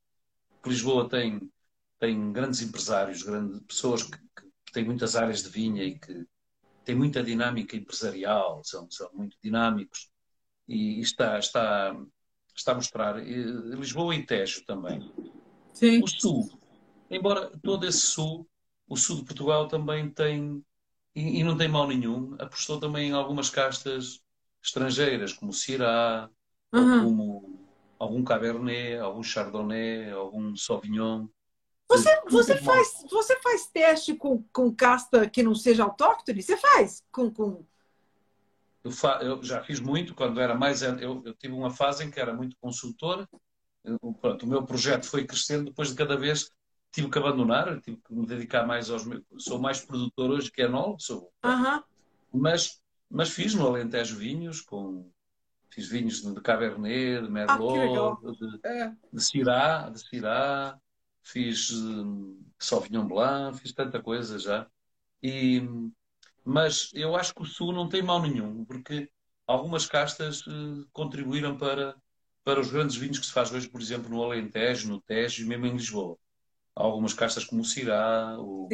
Lisboa 0.65 1.09
tem, 1.09 1.51
tem 1.99 2.33
grandes 2.33 2.63
empresários, 2.63 3.23
grandes 3.23 3.61
pessoas 3.61 4.03
que, 4.03 4.19
que 4.19 4.73
têm 4.73 4.85
muitas 4.85 5.15
áreas 5.15 5.43
de 5.43 5.51
vinha 5.51 5.85
e 5.85 5.99
que 5.99 6.27
têm 6.91 6.95
muita 6.97 7.23
dinâmica 7.23 7.77
empresarial, 7.77 8.63
são, 8.65 8.91
são 8.91 9.09
muito 9.13 9.37
dinâmicos 9.43 10.11
e 10.67 11.01
está, 11.01 11.39
está, 11.39 11.97
está 12.55 12.73
a 12.73 12.75
mostrar. 12.75 13.17
Lisboa 13.17 14.15
e 14.15 14.27
Tejo 14.27 14.65
também. 14.65 15.11
Sim. 15.73 16.03
O 16.03 16.09
Sul, 16.09 16.51
embora 17.09 17.51
todo 17.63 17.87
esse 17.87 18.01
Sul, 18.01 18.47
o 18.89 18.97
Sul 18.97 19.19
de 19.19 19.25
Portugal 19.25 19.69
também 19.69 20.11
tem, 20.11 20.65
e, 21.15 21.41
e 21.41 21.45
não 21.45 21.57
tem 21.57 21.69
mal 21.69 21.87
nenhum, 21.87 22.35
apostou 22.41 22.81
também 22.81 23.11
em 23.11 23.13
algumas 23.13 23.49
castas 23.49 24.21
estrangeiras, 24.63 25.33
como 25.33 25.53
o 25.53 25.55
Syrah, 25.55 26.29
uhum. 26.73 27.05
como 27.05 27.69
algum 27.99 28.25
Cabernet, 28.25 28.99
algum 28.99 29.23
Chardonnay, 29.23 30.11
algum 30.11 30.57
Sauvignon. 30.57 31.29
Você, 31.91 32.23
você, 32.31 32.57
faz, 32.57 33.05
você 33.11 33.41
faz 33.41 33.67
teste 33.67 34.15
com, 34.15 34.45
com 34.53 34.73
casta 34.73 35.29
que 35.29 35.43
não 35.43 35.57
seja 35.57 35.83
autóctone? 35.83 36.41
Você 36.41 36.57
faz? 36.57 37.03
Com, 37.11 37.31
com... 37.33 37.65
Eu, 38.85 38.93
fa, 38.93 39.19
eu 39.23 39.43
já 39.43 39.61
fiz 39.63 39.81
muito, 39.81 40.15
quando 40.15 40.41
era 40.41 40.55
mais. 40.55 40.83
Eu, 40.83 41.23
eu 41.25 41.35
tive 41.35 41.53
uma 41.53 41.71
fase 41.71 42.05
em 42.05 42.11
que 42.11 42.21
era 42.21 42.33
muito 42.33 42.57
consultor. 42.61 43.29
Eu, 43.83 43.99
pronto, 44.21 44.47
o 44.47 44.49
meu 44.49 44.65
projeto 44.65 45.05
foi 45.07 45.27
crescendo, 45.27 45.65
depois 45.65 45.89
de 45.89 45.97
cada 45.97 46.17
vez 46.17 46.53
tive 46.93 47.11
que 47.11 47.19
abandonar, 47.19 47.81
tive 47.81 47.97
que 47.97 48.15
me 48.15 48.25
dedicar 48.25 48.65
mais 48.65 48.89
aos 48.89 49.05
meus. 49.05 49.23
Sou 49.39 49.59
mais 49.59 49.85
produtor 49.85 50.31
hoje 50.31 50.51
que 50.51 50.63
enólogo, 50.63 51.01
sou. 51.01 51.33
Uhum. 51.45 51.83
Mas, 52.33 52.81
mas 53.11 53.31
fiz 53.31 53.53
no 53.53 53.67
Alentejo 53.67 54.17
vinhos 54.17 54.61
com 54.61 55.11
Fiz 55.71 55.89
vinhos 55.89 56.21
de 56.23 56.41
Cabernet, 56.41 57.23
de 57.23 57.31
Merlot, 57.31 57.97
ah, 57.97 58.33
de, 58.33 58.67
é. 58.67 58.93
de 59.13 59.25
Syrah, 59.25 59.89
de 59.89 60.01
Syrah, 60.01 60.77
fiz 61.23 61.71
um, 61.73 62.41
Sauvignon 62.59 63.07
Blanc, 63.07 63.59
fiz 63.59 63.73
tanta 63.73 64.03
coisa 64.03 64.39
já. 64.39 64.67
E, 65.23 65.63
mas 66.45 66.91
eu 66.95 67.15
acho 67.17 67.35
que 67.35 67.43
o 67.43 67.47
Sul 67.47 67.73
não 67.73 67.89
tem 67.89 68.03
mal 68.03 68.21
nenhum, 68.23 68.65
porque 68.65 69.11
algumas 69.47 69.87
castas 69.87 70.47
uh, 70.47 70.87
contribuíram 70.93 71.57
para, 71.57 71.97
para 72.45 72.61
os 72.61 72.71
grandes 72.71 72.97
vinhos 72.97 73.19
que 73.19 73.27
se 73.27 73.33
faz 73.33 73.53
hoje, 73.53 73.69
por 73.69 73.81
exemplo, 73.81 74.09
no 74.09 74.23
Alentejo, 74.23 74.89
no 74.89 75.01
Tejo 75.01 75.43
e 75.43 75.47
mesmo 75.47 75.67
em 75.67 75.73
Lisboa. 75.73 76.17
Há 76.75 76.83
algumas 76.83 77.13
castas 77.13 77.45
como 77.45 77.63
o 77.63 77.65
Syrah, 77.65 78.39
o, 78.39 78.69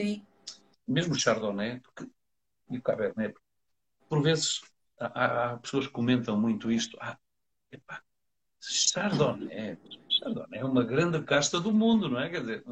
mesmo 0.86 1.14
o 1.14 1.18
Chardonnay 1.18 1.81
porque, 1.81 2.09
e 2.70 2.78
o 2.78 2.82
Cabernet. 2.82 3.35
Por 4.09 4.23
vezes 4.23 4.60
há, 5.01 5.52
há, 5.52 5.56
pessoas 5.59 5.86
que 5.86 5.93
comentam 5.93 6.39
muito 6.39 6.70
isto. 6.70 6.97
Ah, 7.01 7.18
epá, 7.73 8.02
Chardonnay, 8.60 9.78
Chardonnay 10.26 10.60
é 10.60 10.64
uma 10.64 10.84
grande 10.84 11.22
casta 11.22 11.60
do 11.60 11.72
mundo, 11.72 12.08
não 12.08 12.20
é? 12.20 12.28
Quer 12.28 12.40
dizer, 12.40 12.64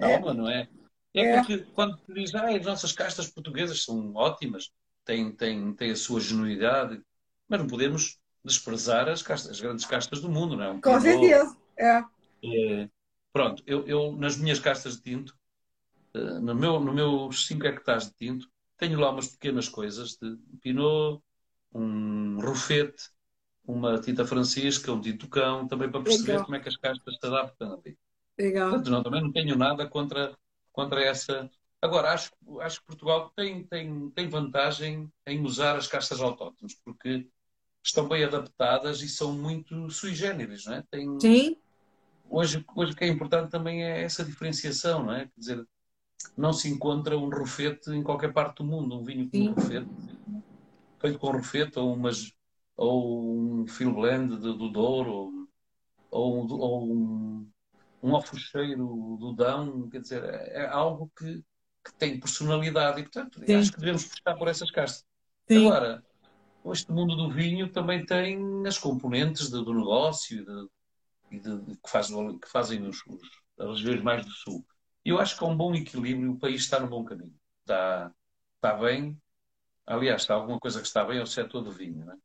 calma, 0.00 0.30
é. 0.30 0.34
não 0.34 0.48
é? 0.48 0.68
É, 1.12 1.20
é 1.20 1.36
porque 1.38 1.58
quando 1.74 2.00
diz, 2.08 2.34
ah, 2.34 2.48
as 2.48 2.64
nossas 2.64 2.92
castas 2.92 3.28
portuguesas 3.28 3.84
são 3.84 4.14
ótimas, 4.14 4.72
têm, 5.04 5.30
têm, 5.30 5.72
têm 5.74 5.90
a 5.92 5.96
sua 5.96 6.20
genuidade, 6.20 7.00
mas 7.48 7.60
não 7.60 7.66
podemos 7.66 8.18
desprezar 8.44 9.08
as, 9.08 9.22
castas, 9.22 9.52
as 9.52 9.60
grandes 9.60 9.84
castas 9.84 10.20
do 10.20 10.28
mundo, 10.28 10.56
não 10.56 10.64
é? 10.64 10.70
Um 10.70 10.80
Com 10.80 11.00
certeza, 11.00 11.56
é. 11.78 12.04
é. 12.44 12.88
Pronto, 13.32 13.62
eu, 13.66 13.86
eu, 13.86 14.12
nas 14.12 14.36
minhas 14.36 14.58
castas 14.58 14.96
de 14.96 15.02
tinto, 15.02 15.36
eh, 16.14 16.38
no 16.40 16.54
meu, 16.54 16.78
no 16.78 16.92
meus 16.92 17.46
5 17.46 17.66
hectares 17.66 18.06
de 18.06 18.14
tinto, 18.14 18.48
tenho 18.76 18.98
lá 18.98 19.10
umas 19.10 19.28
pequenas 19.28 19.68
coisas 19.68 20.16
de 20.20 20.36
Pinot, 20.60 21.22
um 21.72 22.40
rufete, 22.40 23.10
uma 23.66 23.98
tinta 23.98 24.26
francisca, 24.26 24.92
um 24.92 25.00
tinto 25.00 25.28
cão, 25.28 25.66
também 25.66 25.90
para 25.90 26.02
perceber 26.02 26.32
Legal. 26.32 26.44
como 26.44 26.56
é 26.56 26.60
que 26.60 26.68
as 26.68 26.76
castas 26.76 27.16
se 27.18 27.26
adaptam 27.26 27.74
ali. 27.74 27.98
Legal. 28.38 28.70
Portanto, 28.70 28.90
não, 28.90 29.02
também 29.02 29.22
não 29.22 29.32
tenho 29.32 29.56
nada 29.56 29.86
contra, 29.86 30.36
contra 30.72 31.02
essa. 31.02 31.50
Agora, 31.80 32.12
acho, 32.12 32.32
acho 32.60 32.80
que 32.80 32.86
Portugal 32.86 33.32
tem, 33.34 33.64
tem, 33.64 34.10
tem 34.10 34.28
vantagem 34.28 35.10
em 35.26 35.44
usar 35.44 35.76
as 35.76 35.86
castas 35.86 36.20
autóctones, 36.20 36.74
porque 36.84 37.28
estão 37.82 38.08
bem 38.08 38.24
adaptadas 38.24 39.02
e 39.02 39.08
são 39.08 39.32
muito 39.32 39.90
sui 39.90 40.14
generis, 40.14 40.64
não 40.66 40.74
é? 40.74 40.84
Tem... 40.90 41.20
Sim. 41.20 41.56
Hoje, 42.28 42.64
hoje 42.74 42.92
o 42.92 42.96
que 42.96 43.04
é 43.04 43.08
importante 43.08 43.50
também 43.50 43.84
é 43.84 44.02
essa 44.02 44.24
diferenciação, 44.24 45.04
não 45.04 45.12
é? 45.12 45.26
Quer 45.26 45.40
dizer, 45.40 45.68
não 46.36 46.52
se 46.52 46.68
encontra 46.68 47.16
um 47.16 47.28
rufete 47.28 47.90
em 47.90 48.02
qualquer 48.02 48.32
parte 48.32 48.58
do 48.58 48.64
mundo, 48.64 48.98
um 48.98 49.04
vinho 49.04 49.28
com 49.30 49.38
um 49.38 49.52
rufete, 49.52 49.90
feito 50.98 51.18
com 51.18 51.30
rufete, 51.30 51.78
ou, 51.78 51.92
umas, 51.92 52.32
ou 52.76 53.60
um 53.60 53.66
fil 53.66 53.92
blend 53.92 54.36
de, 54.36 54.56
do 54.56 54.68
Douro, 54.68 55.48
ou, 56.10 56.46
ou 56.52 56.92
um, 56.92 57.50
um 58.02 58.14
alfocheiro 58.14 59.16
do 59.18 59.32
Dão, 59.32 59.88
quer 59.88 60.00
dizer, 60.00 60.24
é, 60.24 60.62
é 60.62 60.66
algo 60.66 61.10
que, 61.16 61.42
que, 61.84 61.94
tem 61.98 62.18
personalidade 62.20 63.00
e, 63.00 63.02
portanto, 63.02 63.40
Sim. 63.44 63.54
acho 63.54 63.72
que 63.72 63.80
devemos 63.80 64.04
puxar 64.04 64.36
por 64.36 64.48
essas 64.48 64.70
castas. 64.70 65.04
Sim. 65.48 65.66
Agora, 65.66 66.04
este 66.66 66.90
mundo 66.90 67.16
do 67.16 67.30
vinho 67.30 67.70
também 67.70 68.04
tem 68.04 68.66
as 68.66 68.78
componentes 68.78 69.50
de, 69.50 69.62
do 69.62 69.74
negócio 69.74 70.38
e 71.30 71.40
de, 71.40 71.58
de, 71.58 71.76
que, 71.76 71.90
faz, 71.90 72.08
que, 72.08 72.48
fazem 72.48 72.86
os, 72.86 73.04
os, 73.06 73.20
as 73.58 73.78
regiões 73.78 74.02
mais 74.02 74.24
do 74.24 74.32
sul. 74.32 74.64
Eu 75.04 75.18
acho 75.18 75.36
que 75.36 75.44
há 75.44 75.48
um 75.48 75.56
bom 75.56 75.74
equilíbrio, 75.74 76.32
o 76.32 76.38
país 76.38 76.62
está 76.62 76.80
no 76.80 76.88
bom 76.88 77.04
caminho. 77.04 77.34
Está, 77.60 78.10
está 78.56 78.74
bem. 78.74 79.20
Aliás, 79.86 80.22
está 80.22 80.34
alguma 80.34 80.58
coisa 80.58 80.80
que 80.80 80.86
está 80.86 81.04
bem 81.04 81.18
é 81.18 81.22
o 81.22 81.26
setor 81.26 81.62
do 81.62 81.70
vinho. 81.70 82.06
Né? 82.06 82.14
É 82.14 82.18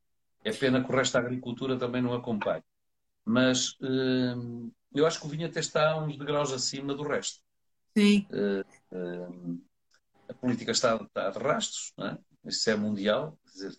pena 0.44 0.84
que 0.84 0.92
o 0.92 0.96
resto 0.96 1.14
da 1.14 1.20
agricultura 1.20 1.78
também 1.78 2.02
não 2.02 2.14
acompanhe. 2.14 2.64
Mas 3.26 3.76
hum, 3.82 4.72
eu 4.94 5.06
acho 5.06 5.20
que 5.20 5.26
o 5.26 5.30
vinho 5.30 5.48
até 5.48 5.60
está 5.60 5.98
uns 5.98 6.18
degraus 6.18 6.52
acima 6.52 6.94
do 6.94 7.04
resto. 7.04 7.42
Sim. 7.96 8.28
Uh, 8.32 8.96
uh, 8.96 9.62
a 10.30 10.34
política 10.34 10.72
está, 10.72 10.96
está 10.96 11.30
de 11.30 11.40
rastros, 11.40 11.94
não 11.98 12.08
é? 12.08 12.18
isso 12.46 12.70
é 12.70 12.76
mundial. 12.76 13.38
Quer 13.46 13.52
dizer, 13.52 13.78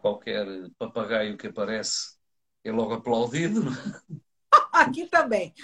qualquer 0.00 0.46
papagaio 0.78 1.36
que 1.36 1.46
aparece 1.46 2.16
é 2.62 2.70
logo 2.70 2.94
aplaudido. 2.94 3.62
É? 3.70 4.24
Aqui 4.72 5.06
também. 5.06 5.54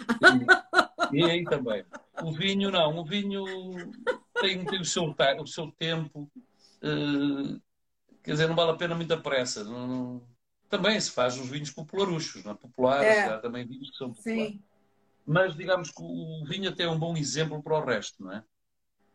E, 1.12 1.18
e 1.18 1.24
aí 1.24 1.44
também. 1.44 1.84
O 2.22 2.32
vinho 2.32 2.70
não, 2.70 2.98
o 2.98 3.04
vinho 3.04 3.44
tem, 4.40 4.64
tem 4.64 4.80
o, 4.80 4.84
seu, 4.84 5.04
o 5.04 5.46
seu 5.46 5.70
tempo. 5.72 6.30
Uh, 6.82 7.60
quer 8.22 8.32
dizer, 8.32 8.48
não 8.48 8.56
vale 8.56 8.72
a 8.72 8.76
pena 8.76 8.94
muita 8.94 9.16
pressa. 9.16 9.64
Não, 9.64 9.86
não... 9.86 10.22
Também 10.68 11.00
se 11.00 11.10
faz 11.10 11.38
os 11.38 11.48
vinhos 11.48 11.70
popularuchos, 11.70 12.44
não 12.44 12.52
é? 12.52 12.54
populares, 12.54 13.08
é. 13.08 13.24
há 13.24 13.38
também 13.38 13.66
vinhos 13.66 13.90
que 13.90 13.96
são 13.96 14.12
populares. 14.12 14.52
Sim. 14.52 14.62
Mas 15.26 15.54
digamos 15.54 15.90
que 15.90 16.02
o 16.02 16.44
vinho 16.44 16.70
até 16.70 16.84
é 16.84 16.88
um 16.88 16.98
bom 16.98 17.16
exemplo 17.16 17.62
para 17.62 17.78
o 17.78 17.84
resto, 17.84 18.22
não 18.22 18.32
é? 18.32 18.44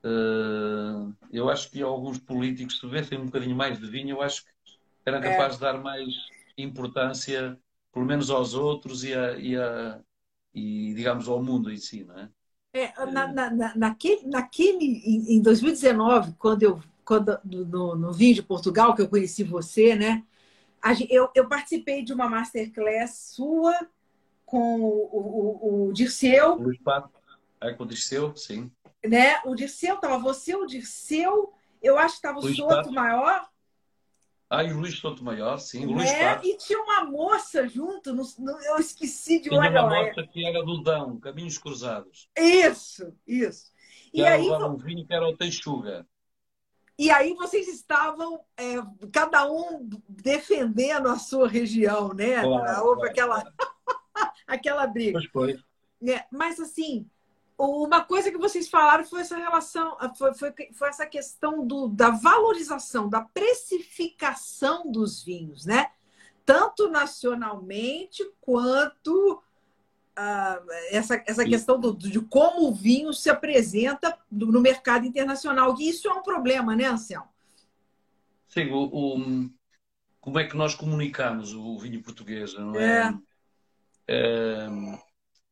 Uh, 0.04 1.16
eu 1.32 1.50
acho 1.50 1.72
que 1.72 1.82
alguns 1.82 2.20
políticos, 2.20 2.76
se 2.76 2.82
tivessem 2.82 3.18
um 3.18 3.26
bocadinho 3.26 3.56
mais 3.56 3.80
de 3.80 3.88
vinho, 3.88 4.18
eu 4.18 4.22
acho 4.22 4.46
que 4.46 4.52
eram 5.06 5.20
capazes 5.20 5.54
é. 5.54 5.56
de 5.56 5.60
dar 5.62 5.82
mais 5.82 6.14
importância, 6.58 7.60
pelo 7.92 8.06
menos 8.06 8.30
aos 8.30 8.54
outros 8.54 9.04
e, 9.04 9.14
a, 9.14 9.38
e, 9.38 9.58
a, 9.58 10.00
e 10.54 10.94
digamos, 10.94 11.28
ao 11.28 11.42
mundo 11.42 11.72
em 11.72 11.78
si, 11.78 12.04
não 12.04 12.20
é? 12.20 12.30
É, 12.74 13.06
na, 13.06 13.32
na, 13.32 13.76
naquele, 13.76 14.28
naquele, 14.28 15.02
em 15.06 15.42
2019, 15.42 16.34
quando 16.38 16.64
eu, 16.64 16.84
quando, 17.06 17.40
no, 17.44 17.96
no 17.96 18.12
Vinho 18.12 18.36
de 18.36 18.44
Portugal, 18.44 18.96
que 18.96 19.02
eu 19.02 19.08
conheci 19.08 19.44
você, 19.44 19.96
né? 19.96 20.24
Eu, 21.10 21.30
eu 21.34 21.48
participei 21.48 22.04
de 22.04 22.14
uma 22.14 22.30
masterclass 22.30 23.34
sua 23.36 23.74
com 24.46 24.80
o, 24.80 25.10
o, 25.12 25.88
o 25.90 25.94
Dirceu. 25.94 26.56
Luiz 26.56 26.80
Pato. 26.80 27.10
É 27.62 27.74
com 27.74 27.84
o 27.84 27.88
Dirceu, 27.88 28.36
sim. 28.36 28.72
Né? 29.04 29.40
O 29.46 29.56
Dirceu, 29.56 29.96
estava 29.96 30.18
você, 30.20 30.56
o 30.56 30.66
Dirceu, 30.66 31.54
eu 31.82 31.98
acho 31.98 32.16
que 32.16 32.28
estava 32.28 32.40
o 32.40 32.54
Soto 32.54 32.92
Maior. 32.92 33.48
Ah, 34.48 34.64
e 34.64 34.72
o 34.72 34.80
Luiz 34.80 35.02
Maior, 35.22 35.58
sim, 35.58 35.86
o 35.86 35.94
Luiz 35.94 36.10
é, 36.12 36.40
E 36.44 36.56
tinha 36.58 36.80
uma 36.80 37.04
moça 37.06 37.68
junto, 37.68 38.14
no, 38.14 38.24
no, 38.38 38.52
eu 38.62 38.78
esqueci 38.78 39.40
de. 39.40 39.50
Tinha 39.50 39.60
uma 39.60 39.90
moça 39.90 40.24
que 40.28 40.46
era 40.46 40.64
do 40.64 40.84
Dão, 40.84 41.20
Caminhos 41.20 41.58
Cruzados. 41.58 42.30
Isso, 42.38 43.12
isso. 43.28 43.72
Que 44.12 44.22
e 44.22 44.26
aí 44.26 44.48
um 44.48 44.78
vinho 44.78 45.06
que 45.06 45.14
era 45.14 45.28
o 45.28 45.36
Teixuga. 45.36 46.08
E 46.98 47.12
aí 47.12 47.34
vocês 47.34 47.68
estavam, 47.68 48.40
é, 48.56 48.76
cada 49.12 49.52
um 49.52 49.90
defendendo 50.08 51.08
a 51.08 51.20
sua 51.20 51.48
região, 51.48 52.14
né? 52.14 52.42
Claro, 52.42 52.86
Houve 52.86 53.02
claro, 53.02 53.12
aquela, 53.12 53.42
claro. 53.42 54.32
aquela 54.48 54.88
briga. 54.88 55.20
Pois 55.20 55.32
foi. 55.32 55.60
É, 56.08 56.26
mas 56.32 56.60
assim, 56.60 57.10
uma 57.58 58.04
coisa 58.04 58.32
que 58.32 58.38
vocês 58.38 58.70
falaram 58.70 59.06
foi 59.06 59.22
essa 59.22 59.38
relação, 59.38 59.98
foi, 60.18 60.34
foi, 60.34 60.54
foi, 60.74 60.90
essa 60.90 61.06
questão 61.06 61.66
do, 61.66 61.88
da 61.88 62.10
valorização, 62.10 63.10
da 63.10 63.22
precificação 63.22 64.90
dos 64.90 65.24
vinhos, 65.24 65.66
né? 65.66 65.92
Tanto 66.46 66.90
nacionalmente 66.90 68.24
quanto 68.40 69.42
uh, 70.18 70.72
essa, 70.90 71.24
essa 71.26 71.44
questão 71.44 71.80
do, 71.80 71.96
de 71.96 72.20
como 72.22 72.68
o 72.68 72.74
vinho 72.74 73.14
se 73.14 73.30
apresenta 73.30 74.18
no 74.32 74.62
mercado 74.62 75.06
internacional. 75.06 75.76
E 75.80 75.90
isso 75.90 76.08
é 76.08 76.14
um 76.14 76.24
problema, 76.24 76.76
né, 76.76 76.86
Anselmo? 76.86 77.28
Sim, 78.48 78.72
o, 78.72 78.86
o, 78.86 79.50
como 80.20 80.40
é 80.40 80.48
que 80.48 80.56
nós 80.56 80.76
comunicamos 80.76 81.54
o 81.54 81.78
vinho 81.78 82.02
português, 82.02 82.54
não 82.54 82.76
é? 82.76 83.10
é 83.10 83.14
Ehm, 84.08 84.98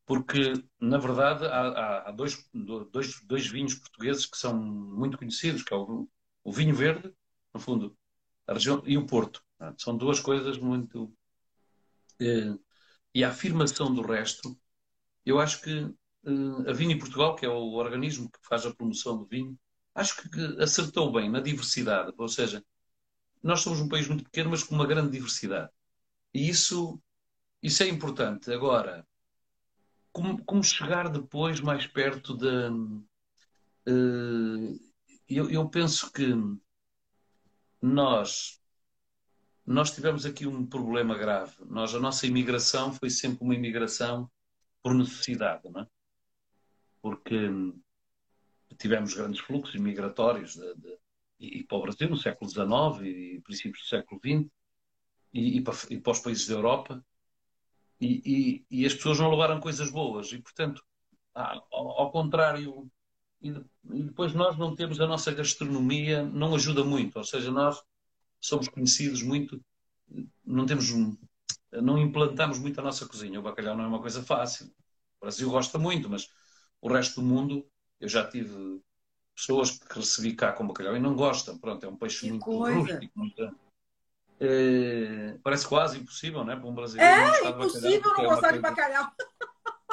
porque, 0.06 0.53
na 0.80 0.98
verdade, 0.98 1.45
há, 1.45 2.10
há 2.10 2.11
dois, 2.11 2.48
dois, 2.53 3.22
dois, 3.23 3.48
vinhos 3.48 3.76
portugueses 3.76 4.26
que 4.26 4.38
são 4.38 4.56
muito 4.56 5.18
conhecidos, 5.18 5.64
que 5.64 5.73
é 5.73 5.77
o, 5.77 6.07
o 6.44 6.52
vinho 6.52 6.76
verde, 6.76 7.14
no 7.53 7.60
fundo, 7.60 7.98
a 8.48 8.53
região, 8.53 8.81
e 8.85 8.98
o 8.98 9.06
Porto. 9.06 9.44
São 9.77 9.95
duas 9.98 10.19
coisas 10.19 10.57
muito. 10.57 11.11
Eh, 12.19 12.53
e 13.14 13.23
a 13.23 13.30
afirmação 13.30 13.94
do 13.94 14.02
resto, 14.02 14.57
eu 15.26 15.40
acho 15.40 15.61
que 15.61 15.94
eh, 16.26 16.69
a 16.69 16.73
Vinho 16.73 16.98
Portugal, 16.99 17.35
que 17.35 17.45
é 17.45 17.49
o 17.49 17.73
organismo 17.73 18.30
que 18.30 18.40
faz 18.48 18.65
a 18.65 18.73
promoção 18.73 19.18
do 19.18 19.26
vinho, 19.26 19.57
acho 19.95 20.30
que 20.30 20.61
acertou 20.61 21.11
bem 21.11 21.30
na 21.30 21.40
diversidade. 21.40 22.14
Ou 22.18 22.27
seja, 22.27 22.64
nós 23.41 23.61
somos 23.61 23.80
um 23.81 23.90
país 23.90 24.07
muito 24.07 24.23
pequeno, 24.23 24.49
mas 24.52 24.64
com 24.64 24.76
uma 24.76 24.88
grande 24.88 25.11
diversidade. 25.11 25.69
E 26.34 26.49
isso, 26.49 27.02
isso 27.61 27.84
é 27.84 27.88
importante. 27.88 28.52
Agora, 28.52 29.06
como, 30.11 30.44
como 30.45 30.64
chegar 30.64 31.10
depois 31.10 31.60
mais 31.60 31.88
perto 31.88 32.35
da. 32.35 32.72
Uh, 33.85 34.80
eu, 35.27 35.49
eu 35.49 35.69
penso 35.69 36.11
que 36.11 36.34
nós 37.81 38.62
nós 39.65 39.91
tivemos 39.91 40.26
aqui 40.26 40.45
um 40.45 40.65
problema 40.65 41.18
grave. 41.18 41.53
Nós, 41.65 41.95
a 41.95 41.99
nossa 41.99 42.27
imigração 42.27 42.94
foi 42.94 43.10
sempre 43.10 43.44
uma 43.44 43.56
imigração 43.56 44.30
por 44.81 44.94
necessidade, 44.94 45.69
não 45.69 45.81
é? 45.81 45.88
Porque 47.02 47.49
tivemos 48.77 49.14
grandes 49.14 49.40
fluxos 49.40 49.80
migratórios 49.80 50.56
de, 50.56 50.76
de, 50.76 50.98
e, 51.40 51.64
para 51.64 51.77
o 51.77 51.81
Brasil 51.81 52.10
no 52.10 52.18
século 52.18 52.49
XIX 52.49 53.06
e 53.06 53.41
princípios 53.41 53.84
do 53.84 53.88
século 53.88 54.19
XX 54.19 54.49
e, 55.34 55.57
e, 55.57 55.61
para, 55.61 55.76
e 55.90 55.99
para, 55.99 56.11
os 56.11 56.19
países 56.19 56.48
da 56.48 56.56
Europa 56.56 57.06
e, 58.02 58.65
e, 58.69 58.85
as 58.85 58.94
pessoas 58.94 59.19
não 59.19 59.30
levaram 59.30 59.60
coisas 59.60 59.91
boas 59.91 60.31
e 60.31 60.41
portanto 60.41 60.84
ao, 61.34 62.02
ao, 62.02 62.11
contrário 62.11 62.90
e, 63.41 63.53
depois 63.84 64.34
nós 64.34 64.57
não 64.57 64.76
temos 64.76 64.99
a 64.99 65.07
nossa 65.07 65.31
gastronomia 65.34 66.23
não 66.23 66.56
ajuda 66.56 66.84
muito 66.84 67.18
ou 67.18 67.23
seja 67.23 67.52
nós 67.52 67.81
somos 68.45 68.68
conhecidos 68.68 69.24
muito 69.24 69.60
não 70.45 70.65
temos 70.65 70.91
não 71.72 71.98
implantamos 71.98 72.60
muito 72.60 72.80
a 72.80 72.84
nossa 72.84 73.07
cozinha 73.07 73.40
o 73.40 73.44
bacalhau 73.44 73.76
não 73.76 73.86
é 73.86 73.88
uma 73.88 74.02
coisa 74.02 74.22
fácil 74.22 74.68
o 75.18 75.22
Brasil 75.22 75.49
gosta 75.49 75.80
muito 75.80 76.10
mas 76.10 76.30
o 76.82 76.91
resto 76.91 77.22
do 77.22 77.28
mundo 77.28 77.65
eu 77.99 78.10
já 78.10 78.28
tive 78.28 78.82
pessoas 79.36 79.72
que 79.72 79.99
recebi 79.99 80.34
cá 80.34 80.52
com 80.52 80.68
bacalhau 80.68 80.95
e 80.95 80.99
não 80.99 81.15
gostam. 81.15 81.57
Pronto, 81.57 81.86
é 81.86 81.90
um 81.90 81.95
peixe 81.95 82.22
que 82.22 82.30
muito 82.30 82.45
coisa. 82.45 82.78
rústico. 82.78 83.20
Muito, 83.20 83.56
é, 84.40 85.38
parece 85.44 85.68
quase 85.68 85.98
impossível, 85.99 86.44
não 86.44 86.53
é? 86.53 86.56
Para 86.56 86.68
um 86.68 86.76
brasileiro. 86.76 87.11
É, 87.11 87.49
impossível 87.49 88.14
não 88.18 88.26
gostar 88.26 88.52
de 88.52 88.60
bacalhau. 88.60 89.11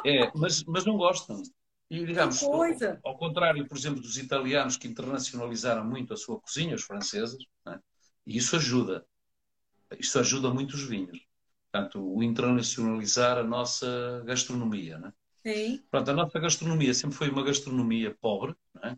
É, 0.05 0.31
mas, 0.35 0.65
mas 0.65 0.85
não 0.85 0.97
gostam. 0.97 1.43
E, 1.91 2.05
digamos, 2.05 2.43
ao, 2.43 2.63
ao, 3.05 3.19
contrário, 3.19 3.67
por 3.67 3.77
exemplo, 3.77 4.01
dos 4.01 4.17
italianos 4.17 4.77
que 4.77 4.87
internacionalizaram 4.87 5.85
muito 5.85 6.15
a 6.15 6.17
sua 6.17 6.41
cozinha, 6.41 6.75
os 6.75 6.83
franceses, 6.83 7.45
é? 7.67 7.79
E 8.27 8.37
isso 8.37 8.57
ajuda. 8.57 9.07
Isso 9.99 10.19
ajuda 10.19 10.51
muito 10.51 10.75
os 10.75 10.83
vinhos. 10.83 11.27
Portanto, 11.71 12.01
o 12.03 12.23
internacionalizar 12.23 13.39
a 13.39 13.45
nossa 13.45 14.23
gastronomia, 14.25 14.99
né? 14.99 15.13
Sim. 15.47 15.83
Pronto, 15.91 16.11
a 16.11 16.15
nossa 16.15 16.39
gastronomia 16.39 16.93
sempre 16.93 17.17
foi 17.17 17.31
uma 17.31 17.45
gastronomia 17.45 18.17
pobre, 18.21 18.55
é? 18.83 18.97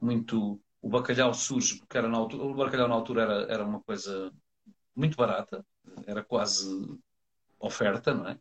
muito. 0.00 0.60
O 0.82 0.88
bacalhau 0.88 1.32
surge, 1.32 1.78
porque 1.78 1.96
era 1.96 2.08
na 2.08 2.18
altura, 2.18 2.42
o 2.44 2.54
bacalhau 2.54 2.88
na 2.88 2.94
altura 2.94 3.22
era, 3.22 3.52
era 3.52 3.64
uma 3.64 3.80
coisa 3.80 4.30
muito 4.94 5.16
barata, 5.16 5.64
era 6.06 6.22
quase 6.22 6.68
oferta, 7.58 8.12
não 8.12 8.28
é? 8.28 8.38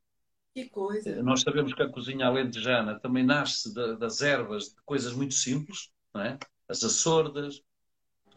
Que 0.53 0.69
coisa. 0.69 1.09
Eh, 1.09 1.23
nós 1.23 1.39
sabemos 1.39 1.73
que 1.73 1.81
a 1.81 1.89
cozinha 1.89 2.27
alentejana 2.27 2.99
também 2.99 3.23
nasce 3.23 3.73
da, 3.73 3.93
das 3.93 4.21
ervas, 4.21 4.65
de 4.69 4.81
coisas 4.85 5.13
muito 5.13 5.34
simples, 5.34 5.89
não 6.13 6.21
é? 6.21 6.38
As 6.67 6.84
açordas, 6.84 7.63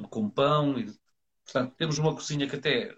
com 0.08 0.30
pão. 0.30 0.78
E, 0.78 0.94
portanto, 1.46 1.74
temos 1.76 1.98
uma 1.98 2.14
cozinha 2.14 2.48
que 2.48 2.56
até 2.56 2.94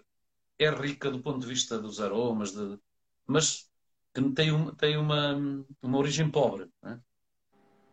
é 0.57 0.69
rica 0.69 1.09
do 1.09 1.21
ponto 1.21 1.39
de 1.39 1.47
vista 1.47 1.79
dos 1.79 2.01
aromas, 2.01 2.51
de, 2.51 2.77
mas 3.25 3.69
que 4.13 4.21
tem, 4.31 4.51
uma, 4.51 4.75
tem 4.75 4.97
uma, 4.97 5.37
uma 5.81 5.97
origem 5.97 6.29
pobre. 6.29 6.69
É? 6.83 6.99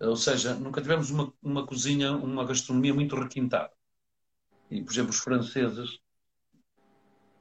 Ou 0.07 0.17
seja, 0.17 0.55
nunca 0.55 0.83
tivemos 0.83 1.11
uma, 1.11 1.33
uma 1.43 1.67
cozinha, 1.67 2.13
uma 2.13 2.45
gastronomia 2.45 2.93
muito 2.93 3.15
requintada. 3.15 3.73
E, 4.71 4.83
por 4.83 4.93
exemplo, 4.93 5.11
os 5.11 5.19
franceses, 5.19 6.01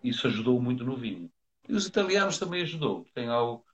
isso 0.03 0.27
ajudou 0.27 0.61
muito 0.61 0.83
no 0.83 0.95
vinho. 0.95 1.31
E 1.67 1.73
os 1.73 1.87
italianos 1.87 2.37
também 2.37 2.61
ajudou. 2.61 3.05
Tem 3.13 3.27
algo. 3.27 3.65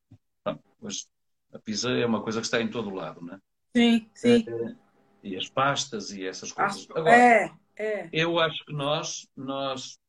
mas 0.79 1.09
a 1.53 1.59
pizza 1.59 1.91
é 1.91 2.05
uma 2.05 2.23
coisa 2.23 2.39
que 2.39 2.47
está 2.47 2.61
em 2.61 2.69
todo 2.69 2.89
o 2.89 2.95
lado, 2.95 3.21
não 3.21 3.35
é? 3.35 3.39
Sim, 3.75 4.09
sim. 4.13 4.45
É, 4.47 4.75
e 5.23 5.37
as 5.37 5.49
pastas 5.49 6.11
e 6.11 6.25
essas 6.25 6.51
coisas. 6.51 6.87
Agora, 6.91 7.15
é, 7.15 7.53
é. 7.81 8.09
Eu 8.11 8.39
acho 8.39 8.63
que 8.65 8.73
nós, 8.73 9.27
nós, 9.35 9.99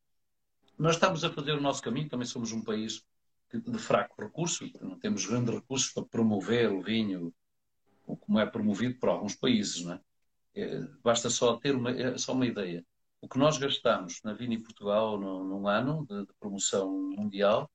nós 0.79 0.95
estamos 0.95 1.25
a 1.25 1.33
fazer 1.33 1.53
o 1.53 1.61
nosso 1.61 1.83
caminho, 1.83 2.09
também 2.09 2.27
somos 2.27 2.53
um 2.53 2.63
país 2.63 3.05
de 3.53 3.79
fraco 3.79 4.21
recurso, 4.21 4.69
não 4.81 4.99
temos 4.99 5.27
grandes 5.27 5.55
recursos 5.55 5.93
para 5.93 6.05
promover 6.05 6.71
o 6.71 6.83
vinho, 6.83 7.35
como 8.05 8.39
é 8.39 8.47
promovido 8.47 8.99
por 8.99 9.09
alguns 9.09 9.35
países. 9.35 9.85
Não 9.85 9.95
é? 9.95 10.01
é 10.55 10.81
basta 11.03 11.29
só 11.29 11.57
ter 11.57 11.75
uma, 11.75 11.91
é 11.91 12.17
só 12.19 12.33
uma 12.33 12.47
ideia. 12.47 12.85
O 13.21 13.29
que 13.29 13.39
nós 13.39 13.57
gastamos 13.57 14.21
na 14.25 14.33
Vini 14.33 14.59
Portugal 14.59 15.19
num, 15.19 15.45
num 15.45 15.69
ano 15.69 16.05
de, 16.09 16.27
de, 16.27 16.33
promoção 16.41 16.91
mundial 16.91 17.71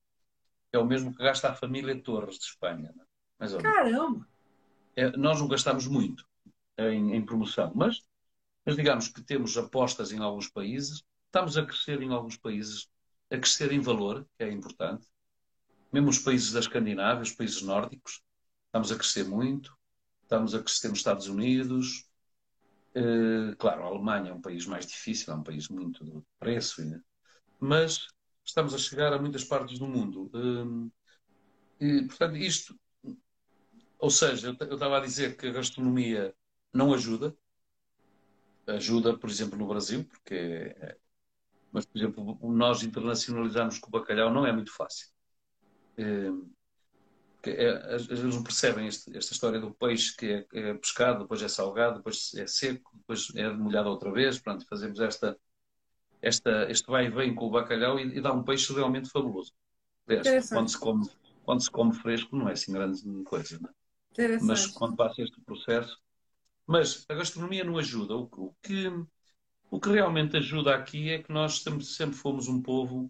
é 0.73 0.77
o 0.77 0.85
mesmo 0.85 1.15
que 1.15 1.23
gasta 1.23 1.49
a 1.49 1.55
família 1.55 1.99
Torres 2.01 2.37
de 2.37 2.45
Espanha. 2.45 2.93
Não 3.39 3.47
é? 3.47 3.61
Caramba! 3.61 4.27
É, 4.95 5.15
nós 5.15 5.39
não 5.39 5.47
gastamos 5.47 5.87
muito 5.87 6.25
em, 6.77 7.15
em 7.15 7.25
promoção, 7.25 7.71
mas, 7.73 8.03
mas 8.68 8.76
digamos 8.76 9.07
que 9.07 9.22
temos 9.22 9.57
apostas 9.57 10.11
em 10.11 10.19
alguns 10.19 10.49
países, 10.49 11.02
estamos 11.27 11.57
a 11.57 11.65
crescer 11.65 12.02
em 12.02 12.11
alguns 12.11 12.35
países, 12.35 12.89
a 13.31 13.38
crescer 13.38 13.72
em 13.72 13.80
valor, 13.80 14.27
que 14.38 14.44
é 14.44 14.52
importante, 14.52 15.07
mesmo 15.89 16.10
os 16.10 16.19
países 16.19 16.52
da 16.52 16.60
Escandinávia, 16.60 17.23
os 17.23 17.31
países 17.31 17.61
nórdicos, 17.61 18.22
estamos 18.65 18.91
a 18.91 18.98
crescer 18.98 19.23
muito, 19.23 19.73
estamos 20.22 20.53
a 20.53 20.61
crescer 20.61 20.89
nos 20.89 20.98
Estados 20.98 21.30
Unidos. 21.30 22.10
Uh, 22.94 23.56
claro, 23.56 23.84
a 23.84 23.85
Alemanha 23.85 24.31
é 24.31 24.34
um 24.34 24.41
país 24.41 24.65
mais 24.65 24.85
difícil, 24.85 25.34
é 25.34 25.38
um 25.38 25.44
país 25.44 25.69
muito 25.69 26.03
de 26.03 26.22
preço, 26.38 26.84
né? 26.84 26.99
mas 27.61 28.06
estamos 28.44 28.73
a 28.73 28.77
chegar 28.77 29.14
a 29.14 29.18
muitas 29.18 29.45
partes 29.45 29.80
do 29.80 29.88
mundo. 29.88 30.30
Uh, 30.34 30.91
e, 31.80 32.02
portanto, 32.03 32.35
isto, 32.35 32.77
ou 33.98 34.10
seja, 34.10 34.49
eu, 34.60 34.73
estava 34.73 34.98
a 34.98 35.02
dizer 35.02 35.38
que 35.38 35.48
a 35.48 35.53
gastronomia 35.53 36.35
não 36.73 36.94
ajuda, 36.94 37.34
ajuda, 38.68 39.18
por 39.18 39.30
exemplo, 39.30 39.57
no 39.57 39.68
Brasil, 39.68 40.03
porque 40.06 40.35
é, 40.35 40.98
mas, 41.72 41.85
por 41.85 41.98
exemplo, 41.98 42.39
nós 42.44 42.84
internacionalizarmos 42.84 43.80
com 43.80 43.88
o 43.88 43.91
bacalhau 43.91 44.34
não 44.34 44.45
é 44.45 44.52
muito 44.52 44.73
fácil. 44.73 45.10
É, 45.95 47.94
às 47.94 48.06
vezes 48.06 48.35
não 48.35 48.44
percebem 48.44 48.88
este, 48.88 49.15
esta 49.15 49.31
história 49.31 49.60
do 49.60 49.72
peixe 49.72 50.15
que 50.15 50.26
é, 50.26 50.45
é, 50.53 50.73
pescado, 50.73 51.19
depois 51.19 51.41
é 51.41 51.48
salgado, 51.48 51.98
depois 51.98 52.34
é 52.35 52.45
seco, 52.45 52.98
depois 52.98 53.27
é 53.35 53.49
molhado 53.52 53.89
outra 53.89 54.11
vez. 54.11 54.39
Pronto, 54.39 54.65
fazemos 54.68 54.99
esta, 54.99 55.38
esta, 56.22 56.69
este 56.69 56.88
vai 56.88 57.06
e 57.06 57.10
vem 57.10 57.34
com 57.34 57.45
o 57.45 57.52
bacalhau 57.52 57.99
e, 57.99 58.18
e 58.18 58.22
dá 58.22 58.34
um 58.34 58.44
peixe 58.44 58.73
realmente 58.73 59.10
fabuloso. 59.10 59.53
quando, 60.49 60.69
se 60.69 60.80
come, 60.80 61.10
quando 61.44 61.61
se 61.61 61.72
come 61.72 61.94
fresco 61.94 62.35
não 62.35 62.49
é 62.49 62.53
assim 62.53 62.72
grande 62.72 63.02
coisa, 63.23 63.60
não 63.61 63.69
é? 63.69 63.73
mas 64.41 64.65
quando 64.68 64.95
passa 64.95 65.22
este 65.22 65.39
processo. 65.41 65.98
Mas 66.68 67.06
a 67.07 67.15
gastronomia 67.15 67.64
não 67.64 67.77
ajuda. 67.77 68.15
O, 68.15 68.23
o, 68.23 68.53
que, 68.61 68.88
o 69.72 69.80
que 69.80 69.89
realmente 69.89 70.35
ajuda 70.35 70.76
aqui 70.76 71.10
é 71.10 71.23
que 71.23 71.31
nós 71.31 71.61
sempre, 71.61 71.85
sempre 71.85 72.18
fomos 72.18 72.49
um 72.49 72.61
povo 72.61 73.10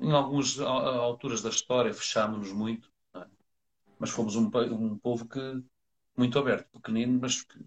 em 0.00 0.12
algumas 0.12 0.58
alturas 0.58 1.42
da 1.42 1.50
história 1.50 1.94
fechámos-nos 1.94 2.52
muito, 2.52 2.90
é? 3.14 3.26
mas 3.98 4.10
fomos 4.10 4.36
um, 4.36 4.50
um, 4.72 4.98
povo 4.98 5.26
que 5.26 5.62
muito 6.16 6.38
aberto, 6.38 6.68
pequenino, 6.72 7.18
mas 7.20 7.42
que 7.42 7.58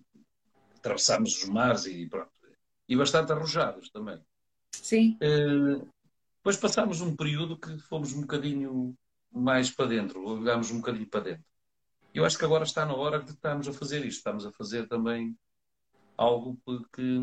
atravessámos 0.78 1.44
os 1.44 1.50
mares 1.50 1.86
e 1.86 2.08
pronto. 2.08 2.32
E 2.88 2.96
bastante 2.96 3.32
arrojados 3.32 3.90
também. 3.90 4.22
Sim. 4.74 5.18
Uh, 5.22 5.88
depois 6.38 6.58
passámos 6.58 7.02
um 7.02 7.16
período 7.16 7.58
que 7.58 7.78
fomos 7.80 8.14
um 8.14 8.22
bocadinho 8.22 8.96
mais 9.32 9.70
para 9.70 9.88
dentro, 9.88 10.26
olhámos 10.26 10.72
um 10.72 10.78
bocadinho 10.78 11.08
para 11.08 11.24
dentro. 11.24 11.46
Eu 12.14 12.26
acho 12.26 12.38
que 12.38 12.46
agora 12.46 12.64
está 12.64 12.86
na 12.86 12.96
hora 12.96 13.22
de 13.22 13.32
estarmos 13.32 13.68
a 13.68 13.74
fazer 13.74 14.06
isto. 14.06 14.18
Estamos 14.18 14.46
a 14.46 14.52
fazer 14.52 14.88
também 14.88 15.38
algo 16.18 16.60
que, 16.94 17.22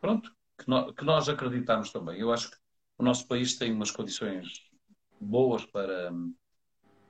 pronto, 0.00 0.30
que, 0.56 0.66
que 0.96 1.04
nós 1.04 1.28
acreditamos 1.28 1.90
também. 1.90 2.20
Eu 2.20 2.32
acho 2.32 2.50
que 2.50 2.56
o 2.98 3.02
nosso 3.02 3.26
país 3.26 3.56
tem 3.56 3.72
umas 3.72 3.90
condições 3.90 4.70
boas 5.20 5.64
para, 5.66 6.12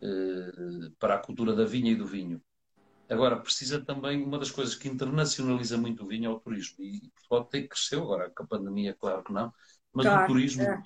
eh, 0.00 0.90
para 0.98 1.16
a 1.16 1.18
cultura 1.18 1.54
da 1.54 1.64
vinha 1.64 1.92
e 1.92 1.96
do 1.96 2.06
vinho. 2.06 2.40
Agora, 3.08 3.40
precisa 3.40 3.84
também, 3.84 4.22
uma 4.22 4.38
das 4.38 4.50
coisas 4.50 4.74
que 4.74 4.88
internacionaliza 4.88 5.76
muito 5.76 6.04
o 6.04 6.06
vinho 6.06 6.26
é 6.26 6.28
o 6.30 6.40
turismo. 6.40 6.82
E 6.82 7.10
Portugal 7.10 7.44
tem 7.44 7.62
que 7.62 7.68
crescer 7.68 7.96
agora, 7.96 8.30
com 8.30 8.44
a 8.44 8.46
pandemia, 8.46 8.94
claro 8.94 9.22
que 9.22 9.32
não, 9.32 9.52
mas 9.92 10.06
claro, 10.06 10.24
o 10.24 10.26
turismo, 10.26 10.62
é. 10.62 10.82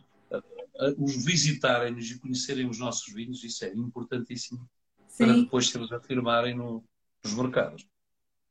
os 0.98 1.24
visitarem-nos 1.24 2.10
e 2.10 2.18
conhecerem 2.18 2.68
os 2.68 2.78
nossos 2.78 3.12
vinhos, 3.14 3.44
isso 3.44 3.64
é 3.64 3.72
importantíssimo 3.72 4.68
Sim. 5.18 5.26
para 5.26 5.34
depois 5.34 5.68
se 5.68 5.76
eles 5.76 5.90
afirmarem 5.90 6.54
no, 6.54 6.84
nos 7.24 7.34
mercados. 7.34 7.84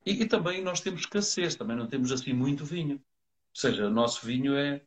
E, 0.05 0.23
e, 0.23 0.25
também 0.27 0.61
nós 0.61 0.81
temos 0.81 1.01
escassez, 1.01 1.55
também 1.55 1.75
não 1.75 1.87
temos 1.87 2.11
assim 2.11 2.33
muito 2.33 2.65
vinho. 2.65 2.95
Ou 2.95 3.59
seja, 3.61 3.87
o 3.87 3.89
nosso 3.89 4.25
vinho 4.25 4.55
é, 4.55 4.81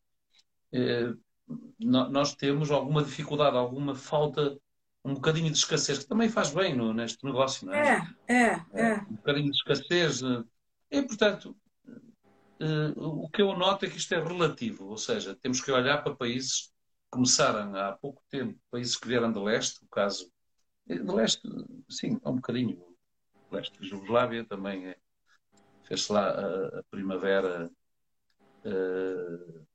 é 0.73 1.13
nós 1.79 2.35
temos 2.35 2.71
alguma 2.71 3.03
dificuldade, 3.03 3.57
alguma 3.57 3.95
falta, 3.95 4.57
um 5.05 5.15
bocadinho 5.15 5.51
de 5.51 5.57
escassez, 5.57 5.99
que 6.01 6.07
também 6.07 6.29
faz 6.29 6.53
bem 6.53 6.77
no, 6.77 6.93
neste 6.93 7.25
negócio, 7.25 7.67
não 7.67 7.75
é? 7.75 8.07
É, 8.29 8.35
é, 8.35 8.65
é. 8.75 8.95
Um 9.01 9.17
bocadinho 9.17 9.51
de 9.51 9.57
escassez. 9.57 10.23
Eh, 10.23 10.45
e, 10.91 11.03
portanto, 11.03 11.57
uh, 12.61 13.25
o 13.25 13.29
que 13.31 13.43
eu 13.43 13.57
noto 13.57 13.87
é 13.87 13.91
que 13.91 13.97
isto 13.97 14.15
é 14.15 14.23
relativo, 14.23 14.87
ou 14.87 14.99
seja, 14.99 15.35
temos 15.35 15.61
que 15.61 15.73
olhar 15.73 16.05
para 16.05 16.15
países 16.15 16.67
que 16.67 16.73
começaram 17.11 17.75
há 17.75 17.93
pouco 17.93 18.23
tempo, 18.29 18.59
países 18.71 18.97
que 18.97 19.09
vieram 19.09 19.33
de 19.33 19.41
leste, 19.41 19.83
o 19.83 19.89
caso 19.89 20.31
de 20.99 21.13
leste, 21.13 21.49
sim, 21.89 22.21
há 22.23 22.31
um 22.31 22.37
bocadinho, 22.37 22.83
leste 23.51 23.81
de 23.81 23.89
Jugoslávia 23.89 24.45
também 24.45 24.89
é, 24.89 24.97
fez-se 25.85 26.13
lá 26.13 26.31
a, 26.31 26.79
a 26.79 26.83
primavera 26.91 27.71
uh, 28.65 29.67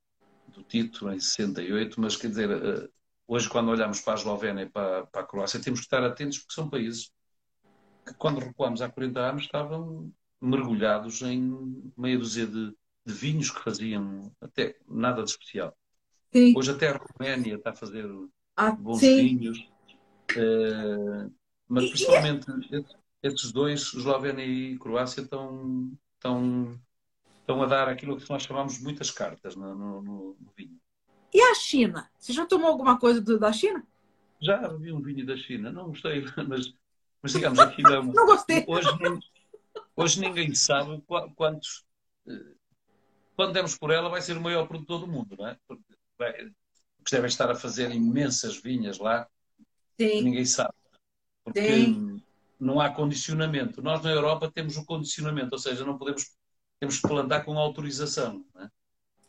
do 0.48 0.64
Tito 0.64 1.10
em 1.10 1.20
68, 1.20 2.00
mas 2.00 2.16
quer 2.16 2.30
dizer, 2.30 2.50
uh, 2.50 2.90
hoje 3.28 3.50
quando 3.50 3.70
olhamos 3.70 4.02
para 4.02 4.14
a 4.14 4.18
Eslovénia 4.18 4.64
e 4.64 4.70
para, 4.70 5.06
para, 5.08 5.22
a 5.22 5.26
Croácia 5.26 5.62
temos 5.62 5.80
que 5.80 5.86
estar 5.86 6.04
atentos 6.04 6.40
porque 6.40 6.54
são 6.54 6.70
países 6.70 7.12
que 8.06 8.14
quando 8.14 8.40
recuamos 8.40 8.82
há 8.82 8.90
40 8.90 9.20
anos 9.20 9.44
estavam 9.44 10.12
mergulhados 10.40 11.22
em 11.22 11.92
meia 11.98 12.18
dúzia 12.18 12.46
de, 12.46 12.74
de 13.06 13.14
vinhos 13.14 13.50
que 13.50 13.64
faziam 13.64 14.32
até 14.40 14.78
nada 14.88 15.24
de 15.24 15.32
especial. 15.32 15.76
Sim. 16.32 16.54
Hoje 16.56 16.72
até 16.72 16.90
a 16.90 16.98
Roménia 16.98 17.56
está 17.56 17.72
a 17.72 17.76
fazer 17.76 18.06
ah, 18.56 18.72
bons 18.72 19.00
sim. 19.00 19.16
vinhos, 19.16 19.68
uh, 20.34 21.32
mas 21.68 21.90
principalmente 21.90 22.48
esses 23.22 23.52
dois, 23.52 23.94
Eslovénia 23.94 24.46
e 24.46 24.78
Croácia, 24.78 25.22
estão, 25.22 25.92
estão, 26.16 26.80
estão 27.40 27.64
a 27.64 27.66
dar 27.66 27.90
aquilo 27.90 28.18
que 28.18 28.30
nós 28.30 28.44
chamamos 28.44 28.80
muitas 28.80 29.10
cartas 29.10 29.56
no, 29.56 29.74
no, 29.74 30.02
no 30.02 30.38
vinho. 30.56 30.80
E 31.34 31.42
a 31.42 31.56
China? 31.56 32.10
Você 32.20 32.32
já 32.32 32.46
tomou 32.46 32.70
alguma 32.70 33.00
coisa 33.00 33.20
do, 33.20 33.40
da 33.40 33.52
China? 33.52 33.86
Já 34.42 34.68
vi 34.68 34.92
um 34.92 35.02
vinho 35.02 35.26
da 35.26 35.36
China, 35.36 35.72
não 35.72 35.88
gostei, 35.88 36.24
mas, 36.48 36.74
mas 37.22 37.32
digamos 37.34 37.60
aquilo 37.60 37.94
é. 37.94 38.02
não 38.14 38.26
gostei. 38.26 38.64
Hoje, 38.68 38.88
hoje 39.96 40.20
ninguém 40.22 40.54
sabe 40.54 41.04
quantos. 41.36 41.84
Eh, 42.28 42.54
quando 43.36 43.54
demos 43.54 43.78
por 43.78 43.92
ela, 43.92 44.08
vai 44.08 44.22
ser 44.22 44.38
o 44.38 44.42
maior 44.42 44.68
produtor 44.68 45.02
do 45.02 45.08
mundo, 45.08 45.36
não 45.38 45.48
é? 45.48 45.58
Porque, 45.68 45.84
devem 47.12 47.28
estar 47.28 47.52
a 47.52 47.56
fazer 47.56 47.92
imensas 47.92 48.58
vinhas 48.58 48.98
lá. 48.98 49.28
Sim. 50.00 50.22
Ninguém 50.22 50.46
sabe. 50.46 50.74
Porque 51.44 51.62
Sim 51.62 52.22
não 52.60 52.80
há 52.80 52.90
condicionamento. 52.90 53.82
Nós 53.82 54.02
na 54.04 54.12
Europa 54.12 54.52
temos 54.52 54.78
o 54.78 54.86
condicionamento, 54.86 55.54
ou 55.54 55.60
seja, 55.60 55.86
não 55.86 55.98
podemos 55.98 56.36
temos 56.80 57.00
que 57.00 57.08
plantar 57.08 57.44
com 57.46 57.58
autorização. 57.58 58.46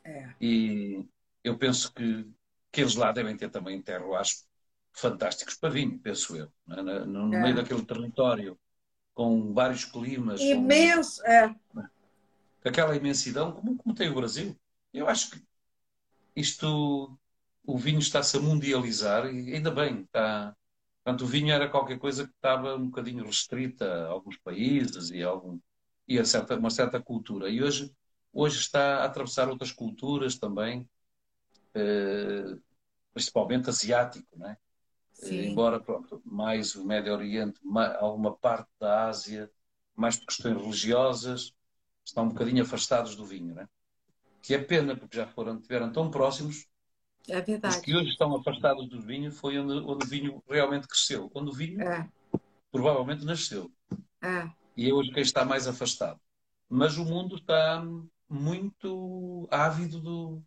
É? 0.04 0.10
É. 0.10 0.34
E 0.40 1.04
eu 1.44 1.56
penso 1.56 1.92
que, 1.92 2.28
que 2.72 2.80
eles 2.80 2.94
lá 2.94 3.12
devem 3.12 3.36
ter 3.36 3.50
também 3.50 3.80
terroirs 3.80 4.46
fantásticos 4.92 5.54
para 5.54 5.70
vinho, 5.70 5.98
penso 5.98 6.36
eu. 6.36 6.50
É? 6.70 6.82
No, 6.82 7.28
no 7.28 7.34
é. 7.34 7.42
meio 7.42 7.54
daquele 7.54 7.84
território, 7.84 8.58
com 9.14 9.52
vários 9.52 9.84
climas. 9.84 10.40
Imenso, 10.40 11.22
com, 11.22 11.30
é. 11.30 11.54
Aquela 12.64 12.96
imensidão, 12.96 13.52
como, 13.52 13.76
como 13.76 13.94
tem 13.94 14.10
o 14.10 14.14
Brasil. 14.14 14.56
Eu 14.92 15.08
acho 15.08 15.30
que 15.30 15.42
isto, 16.34 17.16
o 17.66 17.76
vinho 17.76 17.98
está-se 17.98 18.36
a 18.36 18.40
mundializar 18.40 19.26
e 19.26 19.54
ainda 19.54 19.70
bem, 19.70 20.02
está, 20.02 20.54
Portanto, 21.06 21.22
o 21.22 21.26
vinho 21.28 21.52
era 21.52 21.68
qualquer 21.68 22.00
coisa 22.00 22.26
que 22.26 22.32
estava 22.34 22.74
um 22.74 22.86
bocadinho 22.86 23.24
restrita 23.24 23.84
a 23.84 24.08
alguns 24.08 24.36
países 24.38 25.12
e, 25.12 25.22
a, 25.22 25.28
algum, 25.28 25.56
e 26.08 26.18
a 26.18 26.24
certa, 26.24 26.56
uma 26.56 26.68
certa 26.68 27.00
cultura. 27.00 27.48
E 27.48 27.62
hoje, 27.62 27.94
hoje 28.32 28.58
está 28.58 28.96
a 28.96 29.04
atravessar 29.04 29.48
outras 29.48 29.70
culturas 29.70 30.36
também, 30.36 30.84
eh, 31.74 32.56
principalmente 33.14 33.70
asiático, 33.70 34.26
não 34.36 34.48
é? 34.48 34.56
Eh, 35.22 35.46
embora, 35.46 35.78
pronto, 35.78 36.20
mais 36.24 36.74
o 36.74 36.84
Médio 36.84 37.12
Oriente, 37.12 37.60
mais, 37.62 37.94
alguma 37.98 38.36
parte 38.36 38.68
da 38.80 39.06
Ásia, 39.06 39.48
mais 39.94 40.16
por 40.16 40.26
questões 40.26 40.60
religiosas, 40.60 41.54
estão 42.04 42.24
um 42.24 42.30
bocadinho 42.30 42.64
afastados 42.64 43.14
do 43.14 43.24
vinho, 43.24 43.54
não 43.54 43.62
é? 43.62 43.68
Que 44.42 44.54
é 44.54 44.58
pena, 44.58 44.96
porque 44.96 45.16
já 45.16 45.28
foram, 45.28 45.60
tiveram 45.60 45.92
tão 45.92 46.10
próximos 46.10 46.66
é 47.28 47.40
verdade. 47.40 47.76
Os 47.76 47.82
que 47.82 47.94
hoje 47.94 48.10
estão 48.10 48.34
afastados 48.36 48.88
do 48.88 49.00
vinho 49.00 49.32
foi 49.32 49.58
onde, 49.58 49.72
onde 49.74 50.04
o 50.04 50.08
vinho 50.08 50.42
realmente 50.48 50.86
cresceu. 50.86 51.30
Onde 51.34 51.50
o 51.50 51.52
vinho 51.52 51.80
é. 51.80 52.08
provavelmente 52.70 53.24
nasceu. 53.24 53.70
É. 54.22 54.48
E 54.76 54.88
é 54.88 54.92
hoje 54.92 55.10
quem 55.12 55.22
está 55.22 55.44
mais 55.44 55.66
afastado. 55.66 56.20
Mas 56.68 56.96
o 56.96 57.04
mundo 57.04 57.36
está 57.36 57.84
muito 58.28 59.48
ávido 59.50 60.00
do, 60.00 60.42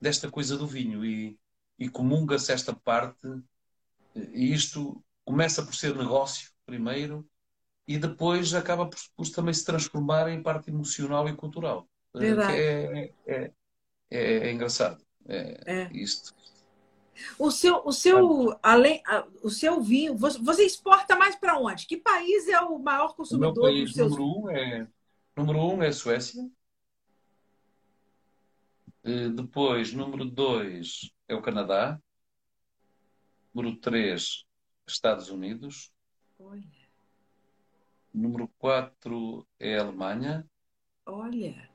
desta 0.00 0.30
coisa 0.30 0.56
do 0.56 0.66
vinho 0.66 1.04
e, 1.04 1.38
e 1.78 1.88
comunga-se 1.88 2.52
esta 2.52 2.74
parte. 2.74 3.26
E 4.14 4.52
isto 4.52 5.02
começa 5.24 5.64
por 5.64 5.74
ser 5.74 5.96
negócio, 5.96 6.50
primeiro, 6.64 7.28
e 7.86 7.98
depois 7.98 8.54
acaba 8.54 8.86
por, 8.86 8.98
por 9.16 9.28
também 9.28 9.52
se 9.52 9.64
transformar 9.64 10.28
em 10.28 10.42
parte 10.42 10.70
emocional 10.70 11.28
e 11.28 11.34
cultural. 11.34 11.88
Verdade. 12.14 12.56
É, 12.56 13.12
é, 13.26 13.52
é, 14.10 14.48
é 14.48 14.52
engraçado. 14.52 15.04
É, 15.26 15.60
é. 15.66 15.90
isto. 15.92 16.34
O 17.38 17.50
seu, 17.50 17.80
o 17.84 17.92
seu, 17.92 18.58
além, 18.62 19.02
o 19.42 19.48
seu 19.48 19.80
vinho, 19.80 20.16
você 20.16 20.64
exporta 20.64 21.16
mais 21.16 21.36
para 21.36 21.58
onde? 21.58 21.86
Que 21.86 21.96
país 21.96 22.48
é 22.48 22.60
o 22.60 22.78
maior 22.78 23.14
consumidor 23.14 23.50
o 23.50 23.54
meu 23.54 23.62
país, 23.62 23.92
seus 23.92 24.10
número 24.10 24.40
um 24.40 24.50
é 24.50 24.88
Número 25.36 25.58
um 25.58 25.82
é 25.82 25.90
Suécia. 25.90 26.48
Depois, 29.34 29.92
número 29.92 30.24
dois 30.24 31.10
é 31.28 31.34
o 31.34 31.42
Canadá. 31.42 32.00
Número 33.52 33.76
três, 33.76 34.44
Estados 34.86 35.28
Unidos. 35.30 35.92
Olha. 36.38 36.64
Número 38.12 38.48
quatro 38.58 39.44
é 39.58 39.76
a 39.76 39.82
Alemanha. 39.82 40.48
Olha. 41.04 41.68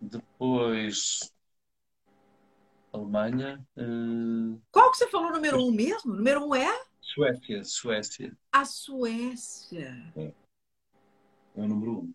Depois 0.00 1.31
Alemanha. 2.92 3.66
Uh... 3.76 4.60
Qual 4.70 4.90
que 4.90 4.98
você 4.98 5.08
falou 5.08 5.32
número 5.32 5.58
um 5.58 5.70
mesmo? 5.70 6.14
Número 6.14 6.46
um 6.46 6.54
é? 6.54 6.84
Suécia, 7.00 7.64
Suécia. 7.64 8.36
A 8.52 8.64
Suécia. 8.64 10.12
É, 10.16 10.32
é 11.56 11.60
o 11.60 11.66
número 11.66 11.92
um. 12.00 12.14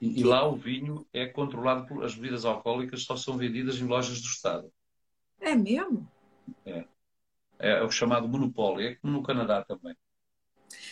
E, 0.00 0.20
e, 0.20 0.24
lá 0.24 0.44
o 0.48 0.56
vinho 0.56 1.06
é 1.12 1.26
controlado 1.26 1.86
por 1.86 2.04
as 2.04 2.14
bebidas 2.14 2.44
alcoólicas 2.44 3.04
só 3.04 3.16
são 3.16 3.36
vendidas 3.36 3.76
em 3.76 3.84
lojas 3.84 4.20
do 4.20 4.26
Estado. 4.26 4.72
É 5.40 5.54
mesmo? 5.54 6.10
É. 6.66 6.84
É, 7.58 7.70
é 7.78 7.82
o 7.84 7.90
chamado 7.90 8.28
monopólio. 8.28 8.88
É 8.88 8.94
como 8.96 9.12
no 9.12 9.22
Canadá 9.22 9.62
também. 9.62 9.94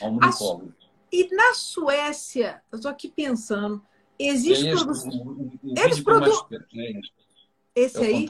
Há 0.01 0.07
um 0.07 0.13
monopólio. 0.13 0.75
E 1.13 1.35
na 1.35 1.55
Suécia, 1.55 2.63
eu 2.71 2.77
estou 2.77 2.91
aqui 2.91 3.11
pensando, 3.11 3.85
existe 4.17 4.69
é 4.69 4.71
produção. 4.71 5.51
Eles 5.77 6.01
produzem. 6.01 6.47
É 6.77 7.01
esse 7.81 7.99
é 7.99 8.07
aí? 8.07 8.27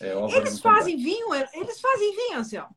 É, 0.00 0.36
eles 0.36 0.60
fazem 0.60 0.96
vinho? 0.96 1.34
Eles 1.34 1.80
fazem 1.80 2.16
vinho, 2.16 2.38
Anselmo? 2.38 2.74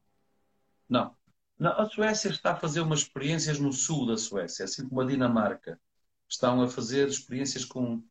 Não. 0.89 1.15
Não. 1.57 1.71
A 1.71 1.85
Suécia 1.85 2.29
está 2.29 2.51
a 2.51 2.55
fazer 2.55 2.81
umas 2.81 2.99
experiências 2.99 3.59
no 3.59 3.71
sul 3.71 4.05
da 4.05 4.17
Suécia, 4.17 4.65
assim 4.65 4.87
como 4.87 5.01
a 5.01 5.05
Dinamarca. 5.05 5.79
Estão 6.27 6.61
a 6.61 6.67
fazer 6.67 7.07
experiências 7.07 7.63
com 7.63 8.03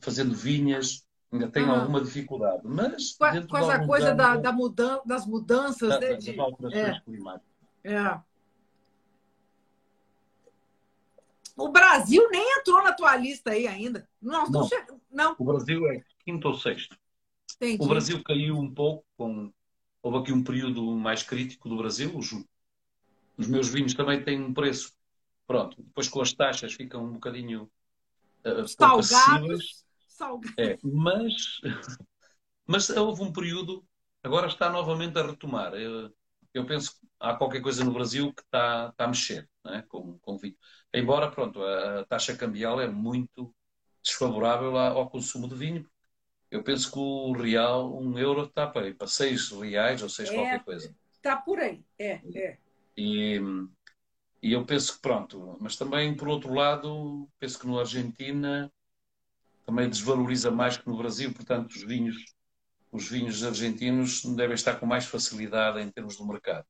fazendo 0.00 0.34
vinhas, 0.34 1.04
ainda 1.32 1.48
têm 1.48 1.64
ah. 1.64 1.80
alguma 1.80 2.00
dificuldade. 2.00 2.62
Mas 2.64 3.16
com, 3.16 3.56
essa 3.56 3.86
coisa 3.86 4.14
da, 4.14 4.36
da 4.36 4.52
mudan 4.52 5.00
das 5.04 5.26
mudanças, 5.26 5.88
da, 5.88 6.00
né, 6.00 6.14
das 6.14 6.24
de... 6.24 6.38
alterações 6.38 6.96
é. 6.96 7.00
climáticas. 7.00 7.48
É. 7.84 8.20
O 11.56 11.68
Brasil 11.70 12.28
nem 12.30 12.60
entrou 12.60 12.84
na 12.84 12.92
tua 12.92 13.16
lista 13.16 13.50
aí 13.50 13.66
ainda. 13.66 14.08
Nós 14.22 14.48
não, 14.48 14.60
não, 14.60 14.68
che... 14.68 14.76
não. 15.10 15.34
O 15.36 15.44
Brasil 15.44 15.84
é 15.90 16.04
quinto 16.28 16.46
ou 16.46 16.54
sexto. 16.54 16.94
O 17.80 17.88
Brasil 17.88 18.22
caiu 18.22 18.58
um 18.58 18.72
pouco, 18.72 19.02
com... 19.16 19.50
houve 20.02 20.18
aqui 20.18 20.32
um 20.32 20.44
período 20.44 20.84
mais 20.94 21.22
crítico 21.22 21.70
do 21.70 21.76
Brasil. 21.78 22.14
Os, 22.14 22.32
os 23.38 23.46
meus 23.46 23.68
vinhos 23.70 23.94
também 23.94 24.22
têm 24.22 24.38
um 24.38 24.52
preço. 24.52 24.92
Pronto, 25.46 25.82
depois 25.82 26.06
com 26.06 26.20
as 26.20 26.34
taxas 26.34 26.74
ficam 26.74 27.02
um 27.02 27.12
bocadinho 27.14 27.70
uh, 28.44 28.68
salgados. 28.68 29.84
salgados. 30.06 30.54
É, 30.58 30.76
mas, 30.82 31.32
mas 32.66 32.90
houve 32.90 33.22
um 33.22 33.32
período, 33.32 33.82
agora 34.22 34.48
está 34.48 34.70
novamente 34.70 35.18
a 35.18 35.26
retomar. 35.26 35.72
Eu, 35.72 36.14
eu 36.52 36.66
penso 36.66 36.92
que 36.92 37.06
há 37.18 37.34
qualquer 37.34 37.62
coisa 37.62 37.82
no 37.82 37.94
Brasil 37.94 38.34
que 38.34 38.42
está, 38.42 38.90
está 38.90 39.04
a 39.04 39.08
mexer 39.08 39.48
é? 39.68 39.80
com, 39.80 40.18
com 40.18 40.36
vinho. 40.36 40.56
Embora, 40.92 41.30
pronto, 41.30 41.62
a 41.62 42.04
taxa 42.04 42.36
cambial 42.36 42.78
é 42.78 42.86
muito 42.86 43.54
desfavorável 44.02 44.76
ao 44.76 45.08
consumo 45.08 45.48
de 45.48 45.54
vinho, 45.54 45.90
eu 46.50 46.62
penso 46.62 46.90
que 46.90 46.98
o 46.98 47.32
real, 47.32 47.96
um 47.96 48.18
euro 48.18 48.44
está 48.44 48.66
para, 48.66 48.92
para 48.94 49.06
seis 49.06 49.50
reais 49.50 50.02
ou 50.02 50.08
seis 50.08 50.30
É, 50.30 50.34
qualquer 50.34 50.64
coisa. 50.64 50.94
Está 51.12 51.36
por 51.36 51.58
aí. 51.58 51.82
É, 51.98 52.20
é. 52.34 52.58
E, 52.96 53.40
e 54.42 54.52
eu 54.52 54.64
penso 54.64 54.94
que 54.94 55.00
pronto, 55.00 55.56
mas 55.60 55.76
também 55.76 56.16
por 56.16 56.28
outro 56.28 56.52
lado, 56.54 57.28
penso 57.38 57.58
que 57.58 57.66
no 57.66 57.78
Argentina 57.78 58.70
também 59.66 59.88
desvaloriza 59.88 60.50
mais 60.50 60.76
que 60.76 60.88
no 60.88 60.96
Brasil, 60.96 61.32
portanto 61.32 61.72
os 61.72 61.82
vinhos, 61.82 62.16
os 62.90 63.08
vinhos 63.08 63.44
argentinos 63.44 64.24
devem 64.24 64.54
estar 64.54 64.76
com 64.80 64.86
mais 64.86 65.04
facilidade 65.04 65.80
em 65.80 65.90
termos 65.90 66.16
do 66.16 66.26
mercado. 66.26 66.64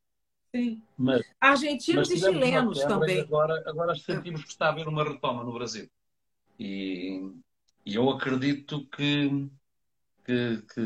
Sim. 0.55 0.83
Mas, 0.97 1.23
Argentinos 1.41 2.09
mas 2.09 2.19
e 2.19 2.25
chilenos 2.25 2.81
também. 2.81 3.21
agora, 3.21 3.63
agora 3.67 3.95
sentimos 3.95 4.43
que 4.43 4.51
está 4.51 4.67
a 4.67 4.69
haver 4.71 4.89
uma 4.89 5.05
retoma 5.05 5.45
no 5.45 5.53
Brasil. 5.53 5.89
E, 6.59 7.31
e 7.87 7.95
eu 7.95 8.11
acredito 8.11 8.87
que, 8.89 9.49
que, 10.29 10.63
que 10.75 10.81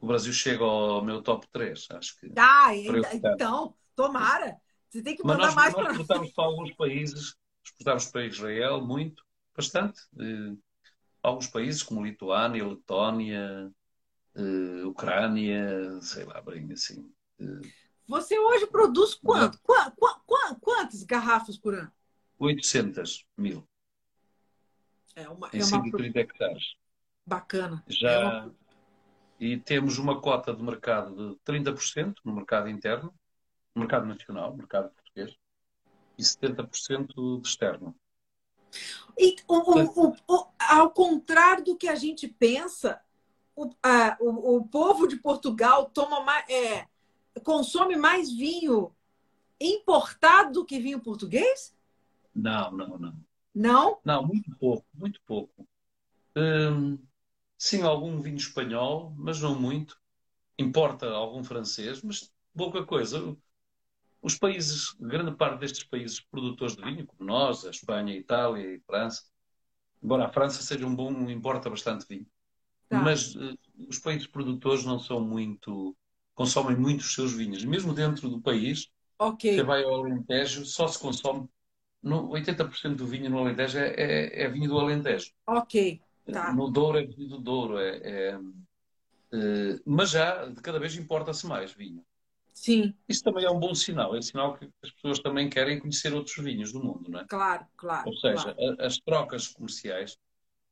o 0.00 0.06
Brasil 0.08 0.32
chega 0.32 0.64
ao 0.64 1.04
meu 1.04 1.22
top 1.22 1.46
3. 1.52 1.86
Acho 1.92 2.18
que. 2.18 2.26
Ah, 2.36 2.64
Para 2.84 2.96
eu 2.98 3.04
ficar. 3.04 3.34
então, 3.34 3.74
tomara. 3.94 4.56
Você 4.88 5.02
tem 5.02 5.14
que 5.14 5.22
mandar 5.22 5.46
nós, 5.46 5.54
mais 5.54 5.72
nós 5.74 5.82
para 5.84 5.92
exportamos 5.92 6.32
para 6.32 6.44
alguns 6.44 6.72
países, 6.74 7.36
exportamos 7.64 8.06
para 8.06 8.26
Israel 8.26 8.80
muito, 8.84 9.22
bastante. 9.56 10.00
Eh, 10.18 10.56
alguns 11.22 11.46
países 11.46 11.82
como 11.82 12.04
Lituânia, 12.04 12.66
Letónia, 12.66 13.70
eh, 14.34 14.84
Ucrânia, 14.84 16.00
sei 16.00 16.24
lá, 16.24 16.40
bem 16.40 16.72
assim. 16.72 17.12
eh, 17.38 17.68
Você 18.08 18.36
hoje 18.38 18.66
produz 18.66 19.14
quanto? 19.14 19.60
Qua- 19.60 19.90
qua- 19.92 20.20
qua- 20.26 20.56
quantas 20.60 21.04
garrafas 21.04 21.56
por 21.56 21.74
ano? 21.74 21.92
800 22.38 23.26
mil 23.36 23.68
É 25.14 25.28
uma, 25.28 25.48
em 25.52 25.58
é 25.60 25.64
uma 25.64 25.64
130 25.64 26.20
hectares. 26.20 26.64
Bacana. 27.28 27.84
É 27.86 27.92
Já, 27.92 28.20
uma- 28.20 28.54
e 29.38 29.56
temos 29.56 29.98
uma 29.98 30.20
cota 30.20 30.52
de 30.54 30.62
mercado 30.62 31.34
de 31.34 31.40
30% 31.44 32.20
no 32.24 32.34
mercado 32.34 32.68
interno, 32.68 33.14
no 33.74 33.80
mercado 33.80 34.06
nacional, 34.06 34.50
no 34.50 34.56
mercado 34.56 34.90
português, 34.90 35.36
e 36.18 36.24
70% 36.24 37.40
de 37.40 37.48
externo. 37.48 37.94
E 39.16 39.36
o- 39.46 40.08
o- 40.08 40.16
o- 40.28 40.46
ao 40.58 40.90
contrário 40.90 41.64
do 41.64 41.76
que 41.76 41.88
a 41.88 41.94
gente 41.94 42.26
pensa, 42.28 43.00
o, 43.54 43.70
a- 43.82 44.16
o- 44.20 44.56
o 44.56 44.68
povo 44.68 45.06
de 45.06 45.16
Portugal 45.16 45.90
toma 45.90 46.20
mais, 46.20 46.48
é, 46.48 46.86
consome 47.44 47.96
mais 47.96 48.32
vinho 48.32 48.94
importado 49.60 50.52
do 50.52 50.64
que 50.64 50.78
vinho 50.78 51.00
português? 51.00 51.74
Não, 52.34 52.70
não, 52.72 52.98
não. 52.98 53.14
Não? 53.54 53.98
Não, 54.04 54.24
muito 54.26 54.54
pouco, 54.56 54.86
muito 54.94 55.20
pouco. 55.26 55.66
Hum, 56.36 56.98
sim, 57.58 57.82
algum 57.82 58.20
vinho 58.20 58.36
espanhol, 58.38 59.14
mas 59.18 59.40
não 59.42 59.60
muito. 59.60 59.98
Importa 60.58 61.08
algum 61.10 61.44
francês, 61.44 62.02
mas 62.02 62.32
pouca 62.56 62.84
coisa. 62.86 63.36
Os 64.22 64.36
países, 64.38 64.94
grande 65.00 65.36
parte 65.36 65.60
destes 65.60 65.84
países 65.84 66.20
produtores 66.20 66.76
de 66.76 66.82
vinho, 66.82 67.06
como 67.06 67.24
nós, 67.24 67.64
a 67.64 67.70
Espanha, 67.70 68.12
a 68.14 68.16
Itália 68.16 68.64
e 68.74 68.76
a 68.76 68.80
França, 68.86 69.22
embora 70.02 70.26
a 70.26 70.32
França 70.32 70.62
seja 70.62 70.86
um 70.86 70.94
bom, 70.94 71.12
importa 71.30 71.70
bastante 71.70 72.06
vinho, 72.08 72.26
Tá. 72.88 73.12
mas 73.12 73.34
eh, 73.36 73.54
os 73.88 73.98
países 74.00 74.26
produtores 74.28 74.84
não 74.84 74.98
são 75.00 75.20
muito, 75.20 75.96
consomem 76.34 76.76
muito 76.76 77.02
os 77.02 77.14
seus 77.14 77.32
vinhos. 77.34 77.64
Mesmo 77.64 77.94
dentro 77.94 78.28
do 78.30 78.40
país, 78.42 78.88
Ok. 79.18 79.44
você 79.48 79.62
vai 79.64 79.84
ao 79.84 79.96
Alentejo, 80.04 80.64
só 80.66 80.88
se 80.88 80.98
consome, 80.98 81.48
no, 82.02 82.28
80% 82.30 82.98
do 82.98 83.06
vinho 83.06 83.30
no 83.30 83.38
Alentejo 83.40 83.78
é, 83.78 83.90
é- 83.96 84.42
é 84.44 84.48
vinho 84.50 84.68
do 84.70 84.78
Alentejo. 84.80 85.32
Ok. 85.46 85.74
Tá. 86.32 86.52
No 86.52 86.70
Douro 86.70 86.98
é 86.98 87.04
vinho 87.04 87.28
do 87.28 87.38
Douro. 87.38 87.78
É, 87.78 87.96
é, 87.98 88.38
eh, 89.32 89.78
mas 89.84 90.10
já, 90.10 90.46
de 90.46 90.60
cada 90.60 90.78
vez 90.78 90.96
importa-se 90.96 91.46
mais 91.46 91.72
vinho. 91.72 92.04
Sim, 92.52 92.94
Isso 93.08 93.22
também 93.22 93.44
é 93.44 93.50
um 93.50 93.58
bom 93.58 93.74
sinal. 93.74 94.14
É 94.16 94.20
sinal 94.20 94.54
que 94.56 94.68
as 94.82 94.90
pessoas 94.90 95.18
também 95.20 95.48
querem 95.48 95.78
conhecer 95.78 96.12
outros 96.12 96.36
vinhos 96.36 96.72
do 96.72 96.82
mundo, 96.82 97.10
não 97.10 97.20
é? 97.20 97.24
claro, 97.26 97.66
claro. 97.76 98.08
Ou 98.08 98.16
seja, 98.16 98.54
claro, 98.54 98.80
a- 98.82 98.86
as 98.86 98.98
trocas 98.98 99.48
comerciais 99.48 100.16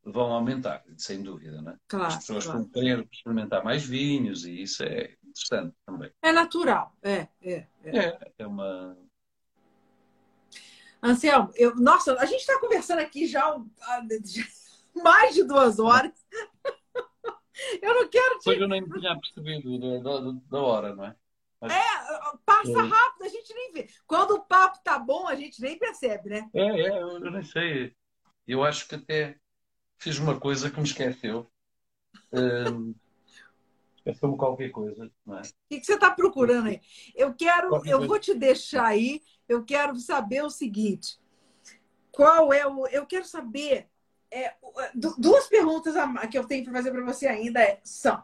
vão 0.03 0.31
aumentar, 0.31 0.83
sem 0.97 1.21
dúvida, 1.21 1.61
não 1.61 1.71
é? 1.71 1.75
As 1.75 1.79
claro, 1.87 2.19
pessoas 2.19 2.45
claro. 2.45 2.59
vão 2.59 2.69
querer 2.69 3.07
experimentar 3.11 3.63
mais 3.63 3.83
vinhos 3.85 4.45
e 4.45 4.61
isso 4.61 4.83
é 4.83 5.15
interessante 5.23 5.75
também. 5.85 6.11
É 6.21 6.31
natural. 6.31 6.95
É, 7.01 7.27
é, 7.41 7.67
é. 7.83 7.97
É, 7.97 8.31
é 8.39 8.47
uma. 8.47 8.95
Anselmo, 11.01 11.51
eu, 11.55 11.75
nossa, 11.75 12.13
a 12.19 12.25
gente 12.25 12.39
está 12.41 12.59
conversando 12.59 12.99
aqui 12.99 13.27
já 13.27 13.55
já 13.81 14.01
mais 15.03 15.35
de 15.35 15.43
duas 15.43 15.79
horas. 15.79 16.11
Eu 17.81 17.93
não 17.95 18.07
quero 18.07 18.37
te. 18.37 18.43
Pois 18.45 18.61
eu 18.61 18.67
nem 18.67 18.87
tinha 18.87 19.19
percebido 19.19 19.79
da, 20.01 20.19
da, 20.19 20.31
da 20.47 20.59
hora, 20.61 20.95
não 20.95 21.05
é? 21.05 21.15
Mas, 21.59 21.73
Passa 22.45 22.69
É. 22.69 22.87
rápido, 22.87 23.23
a 23.23 23.27
gente 23.29 23.53
nem 23.53 23.71
vê. 23.71 23.89
Quando 24.05 24.31
o 24.35 24.45
papo 24.45 24.79
tá 24.83 24.99
bom, 24.99 25.27
a 25.27 25.35
gente 25.35 25.59
nem 25.61 25.77
percebe, 25.77 26.29
né? 26.29 26.49
é, 26.53 26.61
é, 26.61 27.01
eu, 27.01 27.19
nem 27.31 27.43
sei. 27.43 27.95
Eu 28.47 28.63
acho 28.63 28.87
que 28.87 28.95
até 28.95 29.37
fiz 29.97 30.17
uma 30.19 30.39
coisa 30.39 30.69
que 30.69 30.77
me 30.77 30.85
esqueceu. 30.85 31.49
Hum, 32.31 32.93
Esqueceu-me 33.97 34.37
qualquer 34.37 34.69
coisa, 34.69 35.11
não 35.25 35.37
é? 35.37 35.41
O 35.41 35.43
que, 35.69 35.79
que 35.81 35.85
você 35.85 35.95
está 35.95 36.11
procurando 36.11 36.69
aí? 36.69 36.79
Eu 37.13 37.33
quero, 37.33 37.69
Qualquer 37.69 37.91
eu 37.91 37.97
coisa. 37.97 38.07
vou 38.07 38.19
te 38.19 38.33
deixar 38.33 38.85
aí. 38.85 39.21
Eu 39.49 39.65
quero 39.65 39.95
saber 39.97 40.43
o 40.43 40.49
seguinte: 40.49 41.19
qual 42.11 42.53
é 42.53 42.65
o. 42.65 42.87
Eu 42.87 43.05
quero 43.05 43.25
saber. 43.25 43.89
É, 44.31 44.45
é, 44.45 44.55
du- 44.93 45.15
duas 45.17 45.47
perguntas 45.47 45.95
que 46.29 46.37
eu 46.37 46.45
tenho 46.45 46.63
para 46.65 46.73
fazer 46.73 46.91
para 46.91 47.03
você 47.05 47.27
ainda 47.27 47.61
é- 47.61 47.79
são: 47.83 48.23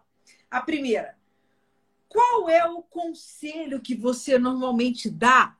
a 0.50 0.62
primeira, 0.62 1.18
qual 2.08 2.50
é 2.50 2.66
o 2.70 2.82
conselho 2.84 3.82
que 3.82 3.96
você 3.96 4.38
normalmente 4.38 5.10
dá 5.10 5.56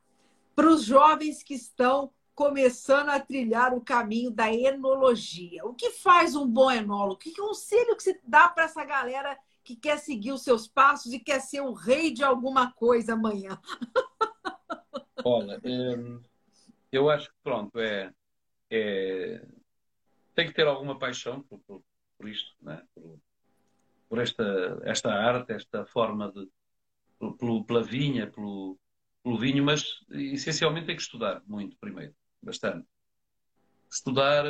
para 0.54 0.68
os 0.68 0.84
jovens 0.84 1.42
que 1.42 1.54
estão 1.54 2.12
começando 2.34 3.10
a 3.10 3.20
trilhar 3.20 3.74
o 3.74 3.80
caminho 3.80 4.30
da 4.30 4.52
enologia? 4.52 5.64
O 5.64 5.74
que 5.74 5.90
faz 5.90 6.36
um 6.36 6.46
bom 6.46 6.70
enólogo? 6.70 7.18
Que 7.18 7.34
conselho 7.34 7.96
que 7.96 8.02
você 8.02 8.20
dá 8.24 8.48
para 8.48 8.64
essa 8.64 8.84
galera 8.84 9.36
que 9.64 9.74
quer 9.74 9.98
seguir 9.98 10.32
os 10.32 10.42
seus 10.42 10.68
passos 10.68 11.12
e 11.12 11.18
quer 11.18 11.40
ser 11.40 11.60
o 11.62 11.72
rei 11.72 12.10
de 12.12 12.22
alguma 12.22 12.70
coisa 12.72 13.14
amanhã? 13.14 13.58
Olha, 15.24 15.60
hum, 15.64 16.20
eu 16.92 17.08
acho 17.10 17.28
que 17.30 17.36
pronto, 17.42 17.78
é, 17.80 18.12
é- 18.70 19.42
tem 20.34 20.46
que 20.46 20.54
ter 20.54 20.66
alguma 20.66 20.98
paixão 20.98 21.42
por, 21.42 21.60
por, 21.60 21.82
por 22.18 22.28
isto, 22.28 22.52
né? 22.60 22.82
por, 22.94 23.18
por 24.08 24.18
esta, 24.18 24.80
esta 24.84 25.12
arte, 25.12 25.52
esta 25.52 25.84
forma 25.86 26.30
de 26.32 26.48
pelo- 27.38 27.64
pela 27.64 27.82
vinha, 27.82 28.30
pelo, 28.30 28.78
pelo 29.22 29.38
vinho, 29.38 29.64
mas 29.64 29.84
essencialmente 30.10 30.86
tem 30.86 30.96
que 30.96 31.02
estudar 31.02 31.42
muito 31.46 31.76
primeiro, 31.78 32.14
bastante. 32.42 32.86
Estudar, 33.90 34.44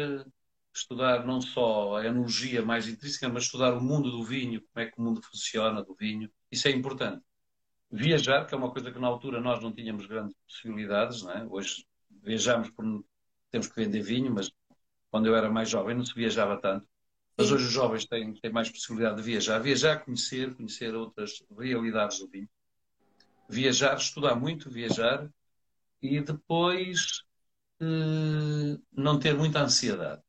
estudar 0.74 1.24
não 1.26 1.40
só 1.40 1.96
a 1.96 2.06
enologia 2.06 2.62
mais 2.64 2.88
intrínseca, 2.88 3.28
mas 3.28 3.44
estudar 3.44 3.74
o 3.74 3.80
mundo 3.80 4.10
do 4.10 4.24
vinho, 4.24 4.60
como 4.62 4.84
é 4.86 4.90
que 4.90 4.98
o 4.98 5.02
mundo 5.02 5.22
funciona 5.22 5.82
do 5.82 5.94
vinho. 5.94 6.30
Isso 6.50 6.66
é 6.66 6.70
importante. 6.70 7.22
Viajar, 7.90 8.46
que 8.46 8.54
é 8.54 8.58
uma 8.58 8.72
coisa 8.72 8.90
que 8.90 8.98
na 8.98 9.06
altura 9.06 9.40
nós 9.40 9.62
não 9.62 9.72
tínhamos 9.72 10.06
grandes 10.06 10.34
possibilidades, 10.46 11.22
não 11.22 11.30
é? 11.32 11.46
Hoje 11.46 11.86
viajamos 12.22 12.70
por 12.70 12.84
temos 13.50 13.68
que 13.68 13.76
vender 13.76 14.02
vinho, 14.02 14.34
mas 14.34 14.50
quando 15.14 15.26
eu 15.26 15.36
era 15.36 15.48
mais 15.48 15.70
jovem 15.70 15.94
não 15.94 16.04
se 16.04 16.12
viajava 16.12 16.60
tanto. 16.60 16.88
Mas 17.38 17.52
hoje 17.52 17.66
os 17.66 17.70
jovens 17.70 18.04
têm, 18.04 18.34
têm 18.34 18.50
mais 18.50 18.68
possibilidade 18.68 19.14
de 19.14 19.22
viajar, 19.22 19.60
viajar, 19.60 20.04
conhecer, 20.04 20.52
conhecer 20.56 20.92
outras 20.92 21.40
realidades 21.56 22.18
do 22.18 22.28
vinho, 22.28 22.48
viajar, 23.48 23.96
estudar 23.96 24.34
muito, 24.34 24.68
viajar 24.68 25.30
e 26.02 26.20
depois 26.20 27.22
eh, 27.80 28.76
não 28.90 29.16
ter 29.20 29.36
muita 29.36 29.60
ansiedade. 29.60 30.20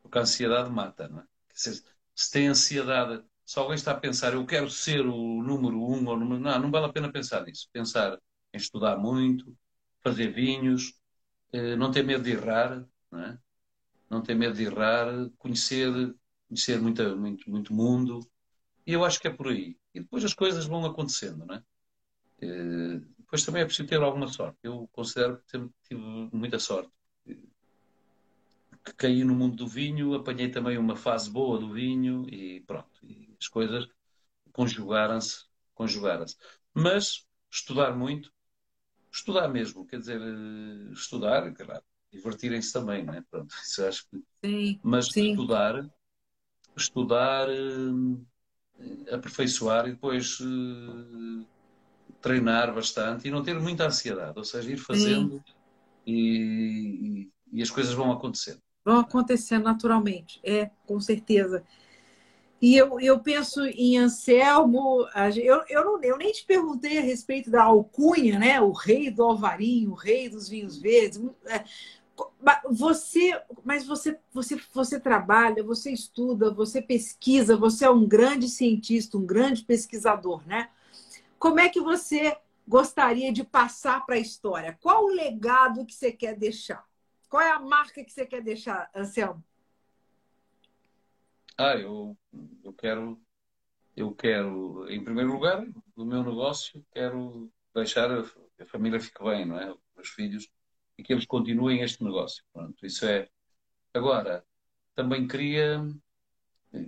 Porque 0.00 0.16
a 0.16 0.22
ansiedade 0.22 0.70
mata, 0.70 1.06
não 1.06 1.20
é? 1.20 1.24
Quer 1.48 1.54
dizer, 1.54 1.84
se 2.14 2.32
tem 2.32 2.48
ansiedade, 2.48 3.22
se 3.44 3.58
alguém 3.58 3.74
está 3.74 3.92
a 3.92 4.00
pensar, 4.00 4.32
eu 4.32 4.46
quero 4.46 4.70
ser 4.70 5.06
o 5.06 5.42
número 5.42 5.76
um, 5.76 6.08
ou 6.08 6.18
número... 6.18 6.40
não, 6.40 6.58
não 6.58 6.70
vale 6.70 6.86
a 6.86 6.92
pena 6.92 7.12
pensar 7.12 7.44
nisso. 7.44 7.68
Pensar 7.70 8.18
em 8.54 8.56
estudar 8.56 8.96
muito, 8.96 9.54
fazer 10.02 10.32
vinhos, 10.32 10.94
eh, 11.52 11.76
não 11.76 11.90
ter 11.90 12.02
medo 12.02 12.24
de 12.24 12.30
errar, 12.30 12.82
não 13.10 13.20
é? 13.22 13.38
Não 14.10 14.22
ter 14.22 14.34
medo 14.34 14.56
de 14.56 14.64
errar, 14.64 15.08
conhecer, 15.38 15.90
conhecer 16.48 16.80
muita, 16.80 17.16
muito, 17.16 17.50
muito 17.50 17.74
mundo. 17.74 18.20
E 18.86 18.92
eu 18.92 19.04
acho 19.04 19.20
que 19.20 19.28
é 19.28 19.32
por 19.32 19.48
aí. 19.48 19.78
E 19.94 20.00
depois 20.00 20.24
as 20.24 20.34
coisas 20.34 20.66
vão 20.66 20.84
acontecendo, 20.86 21.46
não 21.46 21.56
é? 21.56 21.64
Eh, 22.42 23.00
Depois 23.18 23.44
também 23.44 23.62
é 23.62 23.64
preciso 23.66 23.88
ter 23.88 24.00
alguma 24.02 24.28
sorte. 24.28 24.58
Eu 24.62 24.88
considero 24.92 25.38
que 25.48 25.58
tive 25.88 26.00
muita 26.32 26.58
sorte. 26.58 26.92
Que 28.84 28.92
caí 28.94 29.24
no 29.24 29.34
mundo 29.34 29.56
do 29.56 29.66
vinho, 29.68 30.14
apanhei 30.14 30.50
também 30.50 30.78
uma 30.78 30.96
fase 30.96 31.28
boa 31.30 31.58
do 31.58 31.72
vinho 31.72 32.26
e 32.32 32.60
pronto. 32.62 33.04
E 33.04 33.36
as 33.40 33.48
coisas 33.48 33.88
conjugaram-se, 34.52 35.44
conjugaram-se. 35.74 36.36
Mas 36.74 37.26
estudar 37.50 37.96
muito, 37.96 38.32
estudar 39.12 39.48
mesmo, 39.48 39.86
quer 39.86 40.00
dizer, 40.00 40.20
eh, 40.22 40.92
estudar, 40.92 41.52
claro, 41.54 41.84
divertirem-se 42.16 42.72
também, 42.72 43.04
não 43.04 43.14
é? 43.14 43.22
Pronto, 43.30 43.54
isso 43.64 43.84
acho 43.84 44.06
que 44.10 44.22
Sim, 44.44 44.80
mas 44.82 45.06
Sim. 45.06 45.30
estudar 45.30 45.88
estudar, 46.76 47.48
eh, 47.48 49.14
aperfeiçoar 49.14 49.88
e 49.88 49.92
depois 49.92 50.38
eh, 50.40 51.44
treinar 52.20 52.74
bastante 52.74 53.26
e 53.26 53.30
não 53.30 53.42
ter 53.42 53.58
muita 53.58 53.86
ansiedade, 53.86 54.38
ou 54.38 54.44
seja, 54.44 54.70
ir 54.70 54.76
fazendo 54.76 55.42
e, 56.06 57.28
e, 57.52 57.62
as 57.62 57.70
coisas 57.70 57.94
vão 57.94 58.12
acontecendo. 58.12 58.60
Vão 58.84 58.98
acontecendo 58.98 59.64
naturalmente, 59.64 60.40
é, 60.44 60.70
com 60.86 61.00
certeza. 61.00 61.64
E 62.60 62.74
eu, 62.74 62.98
eu 63.00 63.20
penso 63.20 63.64
em 63.66 63.98
Anselmo, 63.98 65.06
eu, 65.36 65.62
eu, 65.68 65.84
não, 65.84 66.02
eu 66.02 66.16
nem 66.16 66.32
te 66.32 66.44
perguntei 66.46 66.98
a 66.98 67.02
respeito 67.02 67.50
da 67.50 67.64
alcunha, 67.64 68.38
né? 68.38 68.60
O 68.60 68.72
rei 68.72 69.10
do 69.10 69.22
Alvarinho, 69.22 69.90
o 69.90 69.94
rei 69.94 70.28
dos 70.28 70.48
vinhos 70.48 70.78
verdes. 70.78 71.20
Você, 72.70 73.40
mas 73.64 73.86
você, 73.86 74.18
você, 74.32 74.60
você 74.72 74.98
trabalha, 74.98 75.62
você 75.62 75.90
estuda, 75.90 76.50
você 76.50 76.80
pesquisa, 76.80 77.56
você 77.56 77.84
é 77.84 77.90
um 77.90 78.06
grande 78.06 78.48
cientista, 78.48 79.18
um 79.18 79.26
grande 79.26 79.62
pesquisador, 79.62 80.46
né? 80.46 80.70
Como 81.38 81.60
é 81.60 81.68
que 81.68 81.80
você 81.80 82.36
gostaria 82.66 83.32
de 83.32 83.44
passar 83.44 84.04
para 84.06 84.14
a 84.14 84.20
história? 84.20 84.78
Qual 84.80 85.04
o 85.04 85.14
legado 85.14 85.84
que 85.84 85.94
você 85.94 86.10
quer 86.10 86.36
deixar? 86.36 86.84
Qual 87.28 87.42
é 87.42 87.50
a 87.50 87.60
marca 87.60 88.02
que 88.04 88.12
você 88.12 88.24
quer 88.24 88.42
deixar, 88.42 88.90
Anselmo? 88.94 89.42
Ah, 91.58 91.74
eu, 91.74 92.16
eu 92.62 92.72
quero, 92.72 93.20
eu 93.96 94.14
quero, 94.14 94.86
em 94.90 95.02
primeiro 95.02 95.32
lugar, 95.32 95.66
do 95.96 96.04
meu 96.04 96.22
negócio, 96.22 96.84
quero 96.92 97.50
deixar 97.74 98.10
a, 98.10 98.20
a 98.60 98.66
família 98.66 99.00
fique 99.00 99.22
bem, 99.22 99.46
não 99.46 99.58
é? 99.58 99.74
Os 99.96 100.08
filhos 100.08 100.44
e 100.44 100.50
que 101.02 101.12
eles 101.12 101.26
continuem 101.26 101.80
este 101.82 102.02
negócio. 102.02 102.44
Pronto, 102.52 102.84
isso 102.84 103.04
é. 103.06 103.28
Agora, 103.94 104.44
também 104.94 105.26
queria, 105.26 105.82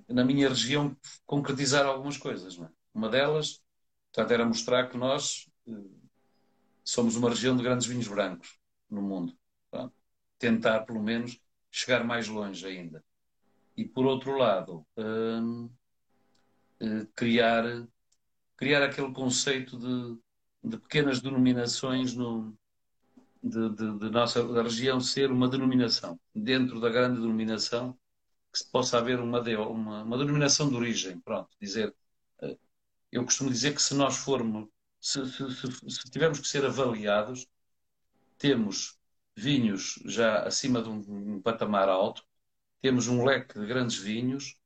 na 0.08 0.24
minha 0.24 0.48
região, 0.48 0.96
concretizar 1.26 1.86
algumas 1.86 2.16
coisas. 2.16 2.58
É? 2.58 2.68
Uma 2.94 3.08
delas, 3.08 3.62
portanto, 4.12 4.32
era 4.32 4.44
mostrar 4.44 4.88
que 4.88 4.96
nós 4.96 5.48
eh, 5.66 5.72
somos 6.84 7.16
uma 7.16 7.30
região 7.30 7.56
de 7.56 7.62
grandes 7.62 7.86
vinhos 7.86 8.08
brancos 8.08 8.58
no 8.90 9.02
mundo. 9.02 9.36
Tentar, 10.38 10.84
pelo 10.84 11.02
menos, 11.02 11.40
chegar 11.70 12.04
mais 12.04 12.28
longe 12.28 12.64
ainda 12.64 13.04
e 13.78 13.84
por 13.84 14.04
outro 14.06 14.36
lado 14.36 14.84
hum, 14.96 15.70
eh, 16.80 17.06
criar 17.14 17.64
criar 18.56 18.82
aquele 18.82 19.12
conceito 19.12 19.78
de, 19.78 20.18
de 20.68 20.78
pequenas 20.78 21.20
denominações 21.20 22.12
no, 22.12 22.58
de, 23.42 23.70
de, 23.70 23.98
de, 23.98 24.10
nossa 24.10 24.42
da 24.52 24.62
região 24.62 25.00
ser 25.00 25.30
uma 25.30 25.48
denominação 25.48 26.18
dentro 26.34 26.80
da 26.80 26.88
grande 26.88 27.20
denominação 27.20 27.98
que 28.52 28.64
possa 28.72 28.98
haver 28.98 29.20
uma, 29.20 29.40
uma, 29.40 30.02
uma 30.02 30.18
denominação 30.18 30.68
de 30.68 30.76
origem 30.76 31.20
pronto 31.20 31.48
dizer 31.60 31.94
eh, 32.42 32.58
eu 33.12 33.24
costumo 33.24 33.50
dizer 33.50 33.74
que 33.74 33.82
se 33.82 33.94
nós 33.94 34.16
formos 34.16 34.68
se, 35.00 35.24
se, 35.30 35.50
se, 35.54 35.90
se 35.90 36.10
tivermos 36.10 36.40
que 36.40 36.48
ser 36.48 36.64
avaliados 36.64 37.46
temos 38.38 38.98
vinhos 39.36 40.00
já 40.06 40.42
acima 40.44 40.82
de 40.82 40.88
um, 40.88 41.34
um 41.36 41.42
patamar 41.42 41.88
alto 41.88 42.24
temos 42.80 43.08
um 43.08 43.24
leque 43.24 43.58
de 43.58 43.66
grandes 43.66 43.96
vinhos 43.96 44.56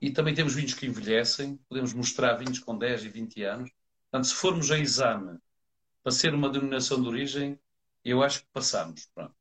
e 0.00 0.10
também 0.10 0.34
temos 0.34 0.54
vinhos 0.54 0.74
que 0.74 0.86
envelhecem, 0.86 1.56
podemos 1.68 1.92
mostrar 1.92 2.36
vinhos 2.36 2.58
com 2.58 2.76
10 2.76 3.04
e 3.04 3.08
20 3.08 3.42
anos. 3.42 3.70
Portanto, 4.10 4.28
se 4.28 4.34
formos 4.34 4.70
a 4.70 4.78
exame 4.78 5.38
para 6.02 6.12
ser 6.12 6.34
uma 6.34 6.48
denominação 6.48 7.02
de 7.02 7.08
origem, 7.08 7.58
eu 8.10 8.22
acho 8.22 8.40
que 8.40 8.48
passamos. 8.52 9.08
Pronto. 9.14 9.34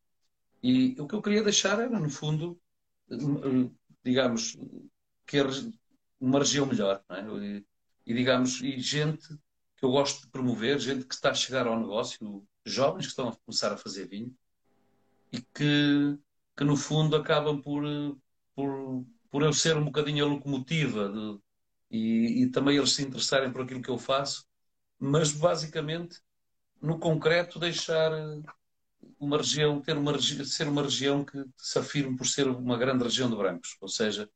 E 0.62 0.96
o 1.00 1.08
que 1.08 1.16
eu 1.16 1.22
queria 1.22 1.44
deixar 1.44 1.80
era, 1.80 2.00
no 2.00 2.10
fundo, 2.10 2.60
digamos, 4.04 4.58
que 5.26 5.38
uma 6.20 6.40
região 6.40 6.66
melhor. 6.66 7.04
É? 7.10 7.22
E, 7.22 7.66
e, 8.06 8.14
digamos, 8.14 8.62
e 8.62 8.80
gente 8.80 9.28
que 9.76 9.86
eu 9.86 9.92
gosto 9.92 10.22
de 10.22 10.30
promover, 10.30 10.80
gente 10.80 11.06
que 11.06 11.14
está 11.14 11.32
a 11.32 11.36
chegar 11.36 11.68
ao 11.68 11.80
negócio, 11.80 12.46
jovens 12.66 13.06
que 13.06 13.12
estão 13.12 13.30
a 13.30 13.36
começar 13.36 13.72
a 13.72 13.78
fazer 13.78 14.08
vinho 14.08 14.36
e 15.32 15.42
que 15.42 16.18
que 16.58 16.64
no 16.64 16.76
fundo 16.76 17.16
acabam 17.16 17.62
por, 17.62 17.84
por, 18.56 19.06
por 19.30 19.44
eu 19.44 19.54
ser 19.54 19.78
um 19.78 19.86
bocadinho 19.86 20.26
a 20.26 20.28
locomotiva 20.28 21.08
de, 21.08 21.40
e, 21.92 22.44
e, 22.44 22.50
também 22.50 22.76
eles 22.76 22.94
se 22.94 23.04
interessarem 23.04 23.52
por 23.52 23.62
aquilo 23.62 23.82
que 23.82 23.90
eu 23.90 24.00
faço, 24.00 24.46
mas 25.00 25.32
basicamente, 25.32 26.20
no 26.82 27.00
concreto, 27.00 27.60
deixar 27.60 28.12
uma 29.20 29.38
região, 29.38 29.82
ter 29.82 29.98
uma, 29.98 30.20
ser 30.20 30.68
uma 30.68 30.84
região 30.84 31.24
que 31.24 31.44
se 31.58 31.80
afirme 31.80 32.16
por 32.18 32.26
ser 32.26 32.48
uma 32.48 32.78
grande 32.78 33.04
região 33.04 33.30
de 33.30 33.36
brancos, 33.36 33.78
ou 33.82 33.88
seja, 33.88 34.30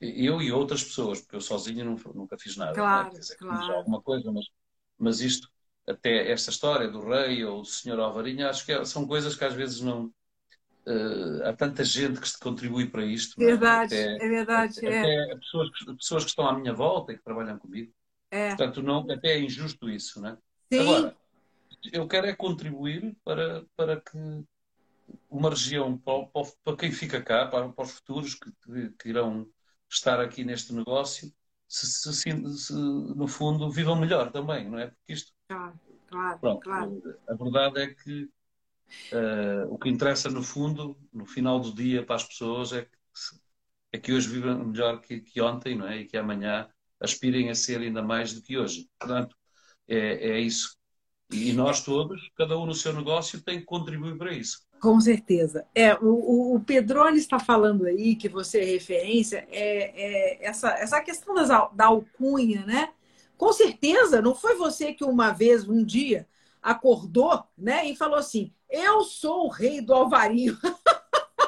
eu 0.00 0.42
e 0.42 0.52
outras 0.52 0.84
pessoas, 0.84 1.20
porque 1.20 1.36
eu 1.36 1.40
sozinho 1.40 1.96
nunca 2.14 2.36
fiz 2.38 2.56
nada, 2.56 2.74
claro, 2.74 3.12
né? 3.12 3.18
dizer, 3.18 3.36
claro. 3.36 3.74
alguma 3.74 4.02
coisa, 4.02 4.30
mas, 4.30 4.46
mas 4.98 5.20
isto, 5.20 5.48
até 5.86 6.30
esta 6.30 6.50
história 6.50 6.88
do 6.88 7.00
rei 7.00 7.44
ou 7.44 7.62
do 7.62 7.68
senhor 7.68 7.98
Alvarinho, 8.00 8.48
acho 8.48 8.64
que 8.64 8.72
é, 8.72 8.84
são 8.84 9.06
coisas 9.06 9.34
que 9.34 9.44
às 9.44 9.54
vezes 9.54 9.80
não, 9.80 10.12
Uh, 10.88 11.42
há 11.44 11.52
tanta 11.52 11.82
gente 11.82 12.20
que 12.20 12.28
se 12.28 12.38
contribui 12.38 12.88
para 12.88 13.04
isto. 13.04 13.42
É? 13.42 13.44
Verdade, 13.44 13.92
é? 13.92 14.14
Até, 14.14 14.24
é 14.24 14.28
verdade. 14.28 14.78
Até, 14.78 14.86
é. 14.86 15.22
até 15.24 15.36
pessoas, 15.38 15.68
pessoas 15.98 16.22
que 16.22 16.30
estão 16.30 16.46
à 16.46 16.56
minha 16.56 16.72
volta 16.72 17.12
e 17.12 17.18
que 17.18 17.24
trabalham 17.24 17.58
comigo. 17.58 17.92
É. 18.30 18.50
Portanto, 18.50 18.82
não, 18.84 19.04
até 19.10 19.30
é 19.30 19.40
injusto 19.40 19.90
isso, 19.90 20.20
não 20.20 20.28
é? 20.28 20.38
Sim. 20.72 20.80
Agora, 20.80 21.16
eu 21.92 22.06
quero 22.06 22.26
é 22.26 22.34
contribuir 22.34 23.16
para, 23.24 23.64
para 23.76 24.00
que 24.00 24.18
uma 25.28 25.50
região, 25.50 25.96
para, 25.98 26.28
para 26.64 26.76
quem 26.76 26.92
fica 26.92 27.22
cá, 27.22 27.46
para, 27.46 27.68
para 27.70 27.84
os 27.84 27.92
futuros 27.92 28.34
que, 28.34 28.50
que, 28.98 29.08
irão 29.08 29.48
estar 29.90 30.20
aqui 30.20 30.44
neste 30.44 30.72
negócio, 30.72 31.32
se, 31.68 31.86
se, 31.86 32.12
se, 32.12 32.72
no 32.72 33.28
fundo 33.28 33.70
vivam 33.70 33.96
melhor 33.96 34.30
também, 34.30 34.68
não 34.68 34.78
é? 34.78 34.88
Porque 34.88 35.12
isto. 35.12 35.32
Claro, 35.48 35.78
claro, 36.06 36.38
pronto, 36.40 36.60
claro. 36.60 37.02
A 37.28 37.34
verdade 37.34 37.80
é 37.80 37.94
que 37.94 38.28
Uh, 39.12 39.72
o 39.72 39.78
que 39.78 39.88
interessa, 39.88 40.28
no 40.30 40.42
fundo, 40.42 40.98
no 41.12 41.26
final 41.26 41.60
do 41.60 41.72
dia, 41.72 42.04
para 42.04 42.16
as 42.16 42.24
pessoas, 42.24 42.72
é 42.72 42.84
que, 42.84 42.98
é 43.92 43.98
que 43.98 44.12
hoje 44.12 44.28
vivem 44.28 44.56
melhor 44.64 45.00
que, 45.00 45.20
que, 45.20 45.40
ontem, 45.40 45.76
não 45.76 45.86
é? 45.86 45.98
E 45.98 46.06
que 46.06 46.16
amanhã 46.16 46.68
aspirem 47.00 47.50
a 47.50 47.54
ser 47.54 47.80
ainda 47.80 48.02
mais 48.02 48.32
do 48.32 48.42
que 48.42 48.56
hoje. 48.58 48.88
Portanto, 48.98 49.36
é, 49.88 50.30
é 50.30 50.40
isso. 50.40 50.75
E 51.30 51.52
nós 51.52 51.82
todos, 51.82 52.30
cada 52.36 52.58
um 52.58 52.66
no 52.66 52.74
seu 52.74 52.92
negócio, 52.92 53.40
tem 53.40 53.58
que 53.58 53.64
contribuir 53.64 54.16
para 54.16 54.32
isso. 54.32 54.64
Com 54.80 55.00
certeza. 55.00 55.66
É, 55.74 55.94
o, 55.94 56.54
o 56.54 56.60
Pedrone 56.60 57.18
está 57.18 57.38
falando 57.38 57.86
aí, 57.86 58.14
que 58.14 58.28
você 58.28 58.60
é 58.60 58.64
referência, 58.64 59.46
é, 59.50 60.40
é 60.40 60.46
essa, 60.46 60.70
essa 60.70 61.00
questão 61.00 61.34
das, 61.34 61.48
da 61.48 61.86
alcunha, 61.86 62.64
né? 62.64 62.90
Com 63.36 63.52
certeza, 63.52 64.22
não 64.22 64.34
foi 64.34 64.54
você 64.54 64.92
que 64.92 65.04
uma 65.04 65.30
vez, 65.30 65.68
um 65.68 65.84
dia, 65.84 66.26
acordou 66.62 67.44
né, 67.56 67.86
e 67.86 67.96
falou 67.96 68.16
assim: 68.16 68.52
eu 68.68 69.02
sou 69.04 69.46
o 69.46 69.50
rei 69.50 69.80
do 69.80 69.94
Alvarinho. 69.94 70.56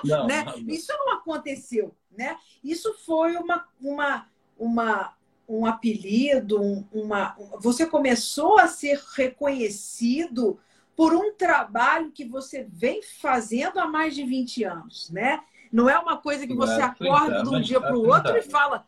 Não, 0.04 0.28
né? 0.28 0.44
Não, 0.44 0.56
não. 0.56 0.68
Isso 0.68 0.92
não 0.92 1.14
aconteceu. 1.14 1.92
Né? 2.16 2.36
Isso 2.62 2.94
foi 3.04 3.36
uma, 3.36 3.66
uma, 3.80 4.28
uma, 4.56 5.12
um 5.48 5.64
apelido, 5.64 6.60
uma, 6.92 7.34
você 7.58 7.86
começou 7.86 8.58
a 8.58 8.68
ser 8.68 9.00
reconhecido 9.14 10.60
por 10.94 11.14
um 11.14 11.32
trabalho 11.32 12.12
que 12.12 12.24
você 12.24 12.66
vem 12.70 13.02
fazendo 13.02 13.78
há 13.78 13.86
mais 13.86 14.14
de 14.14 14.24
20 14.24 14.64
anos. 14.64 15.10
Né? 15.10 15.40
Não 15.72 15.88
é 15.88 15.98
uma 15.98 16.18
coisa 16.18 16.46
que 16.46 16.54
você 16.54 16.80
acorda 16.80 17.42
de 17.42 17.48
um 17.48 17.60
dia 17.60 17.80
para 17.80 17.96
o 17.96 18.06
outro 18.06 18.36
e 18.36 18.42
fala. 18.42 18.86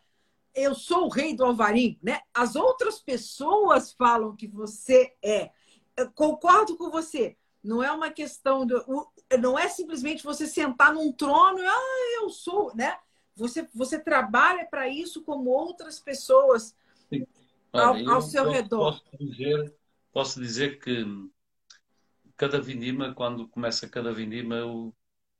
Eu 0.55 0.75
sou 0.75 1.07
o 1.07 1.09
rei 1.09 1.35
do 1.35 1.45
Alvarinho, 1.45 1.97
né? 2.03 2.21
As 2.35 2.57
outras 2.57 2.99
pessoas 2.99 3.93
falam 3.93 4.35
que 4.35 4.49
você 4.49 5.15
é. 5.23 5.51
Eu 5.97 6.11
concordo 6.11 6.77
com 6.77 6.91
você 6.91 7.37
não 7.63 7.83
é 7.83 7.93
uma 7.93 8.11
questão 8.11 8.67
do, 8.67 8.83
não 9.39 9.59
é 9.59 9.69
simplesmente 9.69 10.25
você 10.25 10.47
sentar 10.47 10.93
num 10.93 11.13
trono 11.13 11.59
e 11.59 11.67
ah, 11.67 12.21
eu 12.21 12.31
sou, 12.31 12.75
né? 12.75 12.97
Você, 13.41 13.69
você 13.75 13.99
trabalha 13.99 14.65
para 14.67 14.89
isso 14.89 15.23
como 15.23 15.51
outras 15.51 15.99
pessoas 15.99 16.75
Olha, 17.73 18.09
ao, 18.09 18.17
ao 18.17 18.23
seu 18.23 18.49
redor. 18.49 19.01
Posso 19.01 19.19
dizer, 19.19 19.75
posso 20.13 20.41
dizer 20.41 20.79
que 20.79 21.05
cada 22.37 22.61
vindima, 22.61 23.15
quando 23.15 23.49
começa 23.49 23.89
cada 23.89 24.13
vindima, 24.13 24.57
eu 24.57 24.95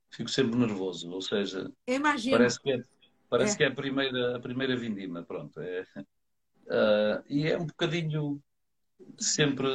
fico 0.09 0.29
sempre 0.29 0.57
nervoso. 0.57 1.11
Ou 1.11 1.21
seja, 1.21 1.71
Imagino. 1.87 2.37
parece 2.37 2.59
que 2.61 2.71
é, 2.71 2.83
parece 3.29 3.53
é. 3.53 3.57
Que 3.57 3.63
é 3.63 3.67
a, 3.67 3.75
primeira, 3.75 4.37
a 4.37 4.39
primeira 4.39 4.75
vindima. 4.75 5.23
Pronto. 5.23 5.59
É, 5.59 5.85
uh, 5.95 7.23
e 7.29 7.47
é 7.47 7.57
um 7.57 7.65
bocadinho 7.65 8.41
sempre 9.17 9.67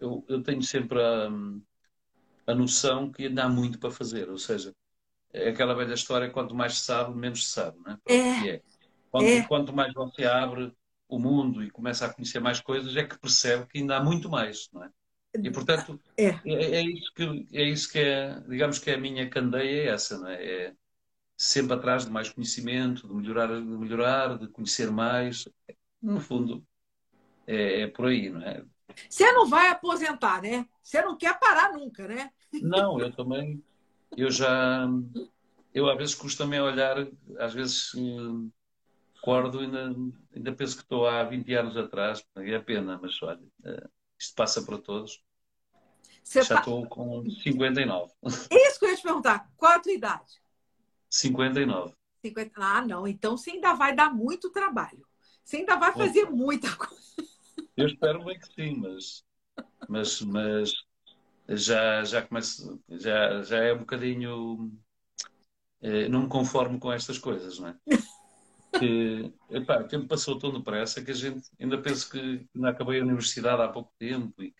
eu, 0.00 0.24
eu 0.28 0.42
tenho 0.42 0.62
sempre 0.62 1.00
a, 1.00 1.28
a 2.46 2.54
noção 2.54 3.12
que 3.12 3.26
ainda 3.26 3.44
há 3.44 3.48
muito 3.48 3.78
para 3.78 3.90
fazer. 3.90 4.28
Ou 4.30 4.38
seja, 4.38 4.72
é 5.32 5.50
aquela 5.50 5.74
velha 5.74 5.94
história: 5.94 6.30
quanto 6.30 6.54
mais 6.54 6.78
se 6.78 6.84
sabe, 6.84 7.16
menos 7.16 7.44
se 7.46 7.52
sabe. 7.52 7.78
Né? 7.84 7.98
É. 8.06 8.48
é. 8.48 8.62
Quanto, 9.10 9.26
é. 9.26 9.42
quanto 9.42 9.72
mais 9.72 9.92
você 9.92 10.24
abre 10.24 10.72
o 11.08 11.18
mundo 11.18 11.62
e 11.62 11.70
começa 11.70 12.06
a 12.06 12.12
conhecer 12.12 12.40
mais 12.40 12.60
coisas, 12.60 12.96
é 12.96 13.04
que 13.04 13.18
percebe 13.18 13.66
que 13.66 13.78
ainda 13.78 13.96
há 13.96 14.02
muito 14.02 14.28
mais, 14.28 14.68
não 14.72 14.84
é? 14.84 14.90
E 15.32 15.50
portanto 15.50 16.00
é, 16.16 16.26
é, 16.44 16.76
é 16.76 16.82
isso 16.82 17.12
que 17.14 17.46
é 17.52 17.62
isso 17.62 17.92
que 17.92 17.98
é, 18.00 18.40
digamos 18.48 18.80
que 18.80 18.90
é 18.90 18.94
a 18.94 18.98
minha 18.98 19.30
candeia 19.30 19.84
é 19.84 19.94
essa, 19.94 20.18
não 20.18 20.28
é? 20.28 20.44
é 20.44 20.74
sempre 21.36 21.72
atrás 21.72 22.04
de 22.04 22.10
mais 22.10 22.28
conhecimento, 22.28 23.06
de 23.06 23.14
melhorar, 23.14 23.46
de 23.46 23.62
melhorar, 23.62 24.38
de 24.38 24.48
conhecer 24.48 24.90
mais. 24.90 25.48
No 26.02 26.20
fundo, 26.20 26.66
é, 27.46 27.82
é 27.82 27.86
por 27.86 28.06
aí, 28.06 28.28
não 28.28 28.42
é? 28.42 28.62
Você 29.08 29.30
não 29.32 29.46
vai 29.48 29.68
aposentar, 29.68 30.42
né? 30.42 30.66
Você 30.82 31.00
não 31.00 31.16
quer 31.16 31.38
parar 31.38 31.72
nunca, 31.72 32.06
né? 32.06 32.30
Não, 32.60 33.00
eu 33.00 33.10
também. 33.14 33.62
Eu 34.16 34.30
já. 34.30 34.86
Eu 35.72 35.88
às 35.88 35.96
vezes 35.96 36.14
custa-me 36.14 36.60
olhar, 36.60 36.96
às 37.38 37.54
vezes 37.54 37.94
hum, 37.94 38.50
acordo 39.18 39.62
e 39.62 39.66
ainda, 39.66 39.94
ainda 40.34 40.52
penso 40.52 40.76
que 40.76 40.82
estou 40.82 41.06
há 41.06 41.22
20 41.22 41.54
anos 41.54 41.76
atrás, 41.76 42.24
é 42.36 42.58
pena, 42.58 42.98
mas 43.00 43.22
olha, 43.22 43.40
eh, 43.64 43.88
isto 44.18 44.34
passa 44.34 44.62
para 44.62 44.78
todos. 44.78 45.22
Você 46.22 46.42
já 46.42 46.56
estou 46.56 46.86
com 46.88 47.28
59. 47.28 48.12
É 48.50 48.68
isso 48.68 48.78
que 48.78 48.84
eu 48.84 48.90
ia 48.90 48.96
te 48.96 49.02
perguntar. 49.02 49.50
Qual 49.56 49.72
a 49.72 49.80
tua 49.80 49.92
idade? 49.92 50.40
59. 51.08 51.94
50... 52.22 52.52
Ah, 52.56 52.86
não. 52.86 53.06
Então 53.06 53.36
você 53.36 53.52
ainda 53.52 53.74
vai 53.74 53.94
dar 53.94 54.12
muito 54.12 54.50
trabalho. 54.50 55.06
Você 55.44 55.58
ainda 55.58 55.76
vai 55.76 55.92
fazer 55.92 56.26
muita 56.30 56.74
coisa. 56.76 57.00
Eu 57.76 57.86
espero 57.86 58.22
bem 58.24 58.38
que 58.38 58.46
sim, 58.52 58.76
mas, 58.76 59.24
mas, 59.88 60.20
mas 60.20 60.72
já, 61.56 62.04
já 62.04 62.22
começo, 62.22 62.80
já, 62.88 63.42
já 63.42 63.58
é 63.58 63.72
um 63.72 63.78
bocadinho. 63.78 64.72
Eh, 65.82 66.08
não 66.08 66.22
me 66.22 66.28
conformo 66.28 66.78
com 66.78 66.92
estas 66.92 67.18
coisas, 67.18 67.58
não 67.58 67.68
é? 67.68 67.76
Que, 68.78 69.32
epá, 69.50 69.80
o 69.80 69.88
tempo 69.88 70.06
passou 70.06 70.38
tão 70.38 70.52
depressa 70.52 71.02
que 71.02 71.10
a 71.10 71.14
gente 71.14 71.50
ainda 71.58 71.76
penso 71.76 72.08
que 72.08 72.46
ainda 72.54 72.70
acabei 72.70 73.00
a 73.00 73.02
universidade 73.02 73.60
há 73.60 73.66
pouco 73.66 73.92
tempo 73.98 74.40
e 74.40 74.54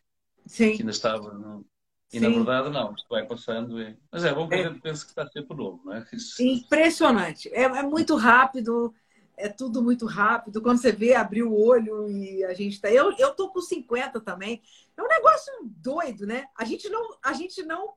Sim. 0.45 0.73
que 0.73 0.83
ainda 0.83 0.91
estava. 0.91 1.33
Não, 1.33 1.65
e 2.13 2.19
Sim. 2.19 2.27
na 2.27 2.29
verdade, 2.31 2.71
não, 2.71 2.93
isto 2.93 3.07
vai 3.09 3.25
passando. 3.25 3.81
E... 3.81 3.97
Mas 4.11 4.25
é 4.25 4.35
bom 4.35 4.49
que 4.49 4.57
é. 4.57 4.65
a 4.65 4.69
gente 4.69 4.81
pense 4.81 5.05
que 5.05 5.13
está 5.13 5.29
sempre 5.29 5.57
novo, 5.57 5.81
não 5.85 5.95
é? 5.95 6.05
Isso... 6.13 6.43
Impressionante. 6.43 7.49
É, 7.51 7.63
é, 7.63 7.83
muito 7.85 8.17
rápido, 8.17 8.93
é 9.41 9.49
tudo 9.49 9.83
muito 9.83 10.07
rápido. 10.07 10.63
Quando 10.63 10.79
você 10.79 10.93
vê, 10.93 11.15
abrir 11.15 11.43
o 11.43 11.55
olho 11.55 12.09
e 12.11 12.45
a 12.45 12.55
gente 12.55 12.75
está. 12.75 12.91
Eu, 12.91 13.13
eu 13.19 13.35
tô 13.35 13.51
com 13.51 13.61
50 13.61 14.21
também. 14.21 14.63
É 14.97 15.03
um 15.03 15.09
negócio 15.09 15.53
doido, 15.65 16.27
né? 16.27 16.47
A 16.55 16.65
gente 16.65 16.89
não. 16.89 17.17
A 17.23 17.33
gente 17.33 17.63
não. 17.63 17.95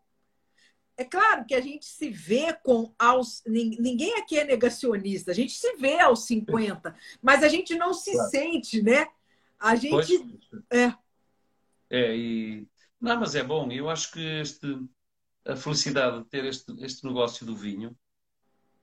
É 0.95 1.03
claro 1.03 1.45
que 1.45 1.55
a 1.55 1.61
gente 1.61 1.85
se 1.85 2.09
vê 2.09 2.53
com 2.53 2.93
aos. 2.97 3.43
Ninguém 3.45 4.15
aqui 4.15 4.37
é 4.37 4.43
negacionista, 4.43 5.31
a 5.31 5.33
gente 5.33 5.53
se 5.53 5.75
vê 5.75 5.99
aos 5.99 6.25
50, 6.25 6.95
mas 7.21 7.43
a 7.43 7.47
gente 7.47 7.75
não 7.75 7.93
se 7.93 8.13
claro. 8.13 8.29
sente, 8.29 8.81
né? 8.81 9.07
A 9.59 9.75
gente. 9.75 9.91
Pois. 10.49 10.63
É. 10.71 10.93
É, 11.89 12.15
e 12.15 12.67
não, 12.99 13.19
mas 13.19 13.35
é 13.35 13.43
bom. 13.43 13.69
Eu 13.71 13.89
acho 13.89 14.11
que 14.11 14.21
este, 14.39 14.79
a 15.45 15.55
felicidade 15.55 16.19
de 16.19 16.25
ter 16.29 16.45
este, 16.45 16.73
este 16.83 17.05
negócio 17.05 17.45
do 17.45 17.55
vinho 17.55 17.95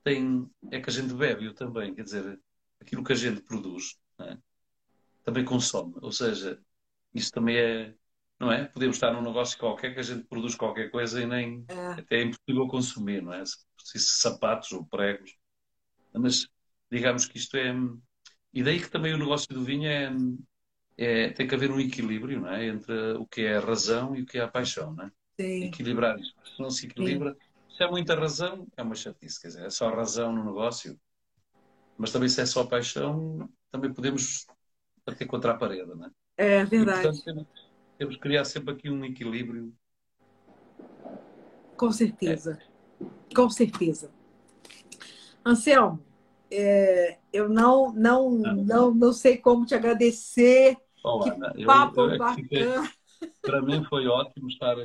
tem, 0.03 0.49
é 0.71 0.79
que 0.79 0.89
a 0.89 0.93
gente 0.93 1.13
bebe 1.13 1.53
também. 1.53 1.93
Quer 1.93 2.03
dizer, 2.03 2.39
aquilo 2.81 3.03
que 3.03 3.13
a 3.13 3.15
gente 3.15 3.41
produz 3.41 3.97
é? 4.19 4.37
também 5.23 5.45
consome. 5.45 5.93
Ou 6.01 6.11
seja, 6.11 6.59
isso 7.13 7.31
também 7.31 7.57
é. 7.57 7.93
Não 8.39 8.51
é? 8.51 8.65
Podemos 8.65 8.97
estar 8.97 9.13
num 9.13 9.21
negócio 9.21 9.57
qualquer 9.57 9.93
que 9.93 9.99
a 9.99 10.03
gente 10.03 10.23
produz 10.23 10.55
qualquer 10.55 10.89
coisa 10.89 11.21
e 11.21 11.27
nem. 11.27 11.63
É. 11.67 11.87
Até 11.99 12.17
é 12.17 12.23
impossível 12.23 12.67
consumir, 12.67 13.21
não 13.21 13.33
é? 13.33 13.45
Se, 13.45 13.57
se 13.99 14.19
sapatos 14.19 14.71
ou 14.71 14.85
pregos. 14.85 15.35
Mas 16.13 16.47
digamos 16.91 17.25
que 17.25 17.37
isto 17.37 17.55
é. 17.55 17.73
E 18.53 18.63
daí 18.63 18.79
que 18.79 18.89
também 18.89 19.13
o 19.13 19.17
negócio 19.17 19.47
do 19.53 19.63
vinho 19.63 19.87
é, 19.87 20.11
é, 20.97 21.29
tem 21.29 21.47
que 21.47 21.55
haver 21.55 21.71
um 21.71 21.79
equilíbrio 21.79 22.41
não 22.41 22.49
é? 22.49 22.65
entre 22.67 23.13
o 23.13 23.25
que 23.25 23.41
é 23.41 23.57
a 23.57 23.61
razão 23.61 24.15
e 24.15 24.23
o 24.23 24.25
que 24.25 24.37
é 24.37 24.41
a 24.41 24.47
paixão. 24.47 24.93
Não 24.93 25.05
é? 25.05 25.11
Sim. 25.39 25.65
Equilibrar 25.65 26.19
isso. 26.19 26.33
Se 26.43 26.61
não 26.61 26.69
se 26.69 26.87
equilibra, 26.87 27.33
Sim. 27.33 27.75
se 27.77 27.83
é 27.83 27.89
muita 27.89 28.15
razão, 28.15 28.67
é 28.75 28.81
uma 28.81 28.95
chatice. 28.95 29.39
Quer 29.39 29.47
dizer, 29.49 29.65
é 29.65 29.69
só 29.69 29.89
razão 29.89 30.33
no 30.33 30.43
negócio, 30.43 30.99
mas 31.97 32.11
também 32.11 32.29
se 32.29 32.41
é 32.41 32.45
só 32.45 32.65
paixão, 32.65 33.49
também 33.71 33.93
podemos 33.93 34.45
bater 35.05 35.25
contra 35.25 35.51
a 35.51 35.57
parede. 35.57 35.91
Não 35.95 36.05
é? 36.05 36.11
é 36.37 36.65
verdade. 36.65 36.99
E, 36.99 37.03
portanto, 37.03 37.23
temos, 37.23 37.47
temos 37.97 38.15
que 38.15 38.21
criar 38.21 38.45
sempre 38.45 38.73
aqui 38.73 38.89
um 38.89 39.03
equilíbrio. 39.05 39.73
Com 41.77 41.91
certeza. 41.91 42.59
É. 43.01 43.35
Com 43.35 43.49
certeza. 43.49 44.11
Anselmo, 45.45 46.03
é, 46.51 47.17
eu 47.33 47.49
não, 47.49 47.91
não, 47.93 48.29
não, 48.29 48.93
não 48.93 49.13
sei 49.13 49.37
como 49.37 49.65
te 49.65 49.73
agradecer 49.73 50.77
Bom, 51.03 51.23
Ana, 51.27 51.53
que 51.53 51.65
papo 51.65 52.01
eu, 52.01 52.11
eu 52.11 52.17
bacana. 52.17 52.91
Para 53.41 53.61
mim 53.61 53.83
foi 53.85 54.07
ótimo 54.07 54.47
estar, 54.47 54.75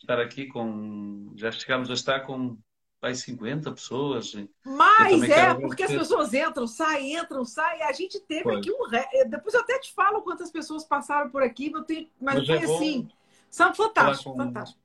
estar 0.00 0.20
aqui 0.20 0.46
com. 0.46 1.32
Já 1.36 1.50
chegámos 1.50 1.90
a 1.90 1.94
estar 1.94 2.20
com 2.20 2.58
mais 3.04 3.20
50 3.20 3.70
pessoas. 3.72 4.32
Mais, 4.64 5.22
é, 5.24 5.52
porque 5.54 5.82
as 5.82 5.92
pessoas 5.92 6.32
entram, 6.32 6.66
saem, 6.66 7.16
entram, 7.18 7.44
saem. 7.44 7.82
A 7.82 7.92
gente 7.92 8.18
teve 8.20 8.44
foi. 8.44 8.56
aqui 8.56 8.70
um. 8.72 8.94
Eh, 8.94 9.26
depois 9.26 9.54
eu 9.54 9.60
até 9.60 9.78
te 9.78 9.92
falo 9.92 10.22
quantas 10.22 10.50
pessoas 10.50 10.84
passaram 10.84 11.30
por 11.30 11.42
aqui, 11.42 11.70
mas, 11.70 11.84
tenho... 11.84 12.08
mas, 12.18 12.36
mas 12.36 12.46
foi 12.46 12.58
assim. 12.58 13.08
São 13.50 13.74
fantásticos, 13.74 14.32
com... 14.32 14.38
fantástico. 14.38 14.80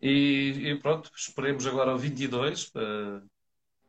E, 0.00 0.70
e, 0.70 0.78
pronto, 0.78 1.10
esperemos 1.16 1.66
agora 1.66 1.94
o 1.94 1.98
22 1.98 2.66
para 2.66 3.22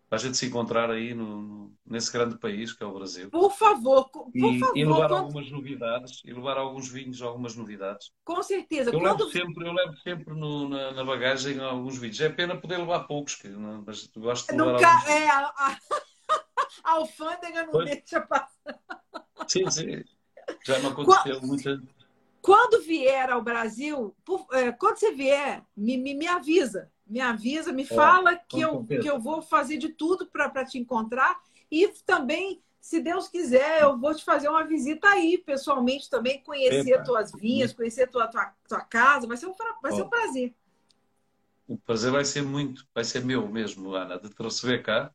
para 0.09 0.17
a 0.17 0.21
gente 0.21 0.37
se 0.37 0.45
encontrar 0.45 0.89
aí 0.89 1.13
no, 1.13 1.41
no, 1.41 1.77
nesse 1.85 2.11
grande 2.11 2.37
país 2.37 2.71
que 2.71 2.81
é 2.83 2.87
o 2.87 2.93
Brasil. 2.93 3.29
Por 3.29 3.51
favor, 3.51 4.09
por 4.09 4.29
e, 4.33 4.59
favor. 4.59 4.77
E 4.77 4.85
levar 4.85 5.09
quando... 5.09 5.15
algumas 5.15 5.51
novidades, 5.51 6.21
e 6.23 6.31
levar 6.31 6.57
alguns 6.57 6.89
vinhos, 6.89 7.21
algumas 7.21 7.55
novidades. 7.55 8.11
Com 8.23 8.41
certeza. 8.41 8.89
Eu 8.89 8.99
quando... 8.99 9.25
levo 9.25 9.31
sempre, 9.31 9.67
eu 9.67 9.73
levo 9.73 9.97
sempre 9.97 10.33
no, 10.33 10.69
na, 10.69 10.91
na, 10.93 11.03
bagagem 11.03 11.59
alguns 11.59 11.97
vinhos. 11.97 12.19
É 12.21 12.29
pena 12.29 12.55
poder 12.55 12.77
levar 12.77 13.01
poucos, 13.01 13.35
que, 13.35 13.49
não, 13.49 13.83
mas 13.85 14.07
gosto 14.15 14.47
de 14.47 14.57
levar 14.57 14.73
Nunca, 14.73 14.87
alguns... 14.87 15.09
É, 15.09 15.29
a, 15.29 15.39
a... 15.39 15.77
a 16.83 16.91
alfândega 16.91 17.63
não 17.63 17.71
pois. 17.71 17.89
deixa 17.89 18.21
passar. 18.21 18.79
Sim, 19.47 19.69
sim. 19.69 20.03
Já 20.65 20.79
me 20.79 20.87
aconteceu 20.87 21.39
quando... 21.39 21.47
muita... 21.47 21.81
Quando 22.41 22.81
vier 22.81 23.29
ao 23.29 23.41
Brasil, 23.41 24.15
por, 24.23 24.47
é, 24.53 24.71
quando 24.71 24.97
você 24.97 25.11
vier, 25.11 25.65
me, 25.75 25.97
me, 25.97 26.13
me 26.13 26.27
avisa 26.27 26.89
me 27.09 27.21
avisa, 27.21 27.71
me 27.71 27.83
é, 27.83 27.85
fala 27.85 28.35
que, 28.35 28.59
eu, 28.59 28.83
que 28.85 29.09
eu 29.09 29.19
vou 29.19 29.41
fazer 29.41 29.77
de 29.77 29.89
tudo 29.89 30.25
para 30.27 30.65
te 30.65 30.77
encontrar. 30.77 31.39
E 31.71 31.87
também, 32.05 32.61
se 32.79 32.99
Deus 32.99 33.27
quiser, 33.27 33.81
eu 33.81 33.97
vou 33.97 34.13
te 34.15 34.23
fazer 34.23 34.49
uma 34.49 34.65
visita 34.65 35.07
aí, 35.09 35.37
pessoalmente 35.37 36.09
também, 36.09 36.41
conhecer 36.41 36.93
Epa. 36.93 37.03
tuas 37.03 37.31
vinhas, 37.31 37.73
conhecer 37.73 38.07
tua, 38.07 38.27
tua, 38.27 38.53
tua 38.67 38.81
casa. 38.81 39.27
Vai 39.27 39.37
ser, 39.37 39.47
um, 39.47 39.55
vai 39.81 39.91
ser 39.91 40.01
um 40.01 40.09
prazer. 40.09 40.53
O 41.67 41.77
prazer 41.77 42.11
vai 42.11 42.23
ser 42.23 42.41
muito, 42.41 42.87
vai 42.93 43.03
ser 43.03 43.23
meu 43.25 43.47
mesmo, 43.47 43.93
Ana, 43.93 44.17
de 44.17 44.29
te 44.29 44.41
receber 44.41 44.81
cá 44.83 45.11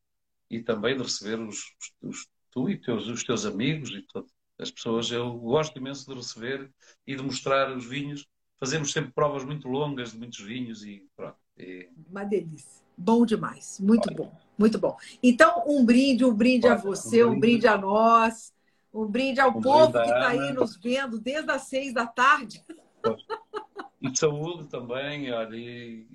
e 0.50 0.60
também 0.60 0.94
de 0.94 1.02
receber 1.02 1.40
os, 1.40 1.74
os 2.02 2.28
tu 2.50 2.68
e 2.68 2.76
teus, 2.78 3.08
os 3.08 3.24
teus 3.24 3.46
amigos 3.46 3.90
e 3.90 4.02
todas 4.02 4.30
as 4.58 4.70
pessoas. 4.70 5.10
Eu 5.10 5.32
gosto 5.32 5.78
imenso 5.78 6.06
de 6.06 6.14
receber 6.14 6.70
e 7.06 7.16
de 7.16 7.22
mostrar 7.22 7.74
os 7.74 7.86
vinhos. 7.86 8.26
Fazemos 8.60 8.92
sempre 8.92 9.12
provas 9.12 9.44
muito 9.44 9.66
longas 9.66 10.12
de 10.12 10.18
muitos 10.18 10.40
vinhos 10.40 10.84
e 10.84 11.08
pronto. 11.16 11.41
É. 11.62 11.88
Uma 12.10 12.24
delícia. 12.24 12.82
Bom 12.96 13.24
demais. 13.24 13.78
Muito 13.80 14.08
Olha. 14.08 14.16
bom. 14.16 14.36
Muito 14.58 14.78
bom. 14.78 14.96
Então, 15.22 15.64
um 15.66 15.84
brinde, 15.84 16.24
um 16.24 16.34
brinde 16.34 16.66
Olha, 16.66 16.76
a 16.76 16.78
você, 16.78 17.24
um 17.24 17.30
brinde. 17.30 17.36
um 17.36 17.40
brinde. 17.40 17.68
a 17.68 17.78
nós, 17.78 18.52
um 18.92 19.06
brinde 19.06 19.40
ao 19.40 19.50
um 19.50 19.60
povo 19.62 19.92
brinde 19.92 20.06
que 20.06 20.14
está 20.14 20.28
aí 20.28 20.52
nos 20.52 20.76
vendo 20.76 21.18
desde 21.18 21.50
as 21.50 21.62
seis 21.62 21.94
da 21.94 22.06
tarde. 22.06 22.62
E 24.00 24.16
saúde 24.16 24.66
também, 24.66 25.32
olha, 25.32 25.56
e, 25.56 26.06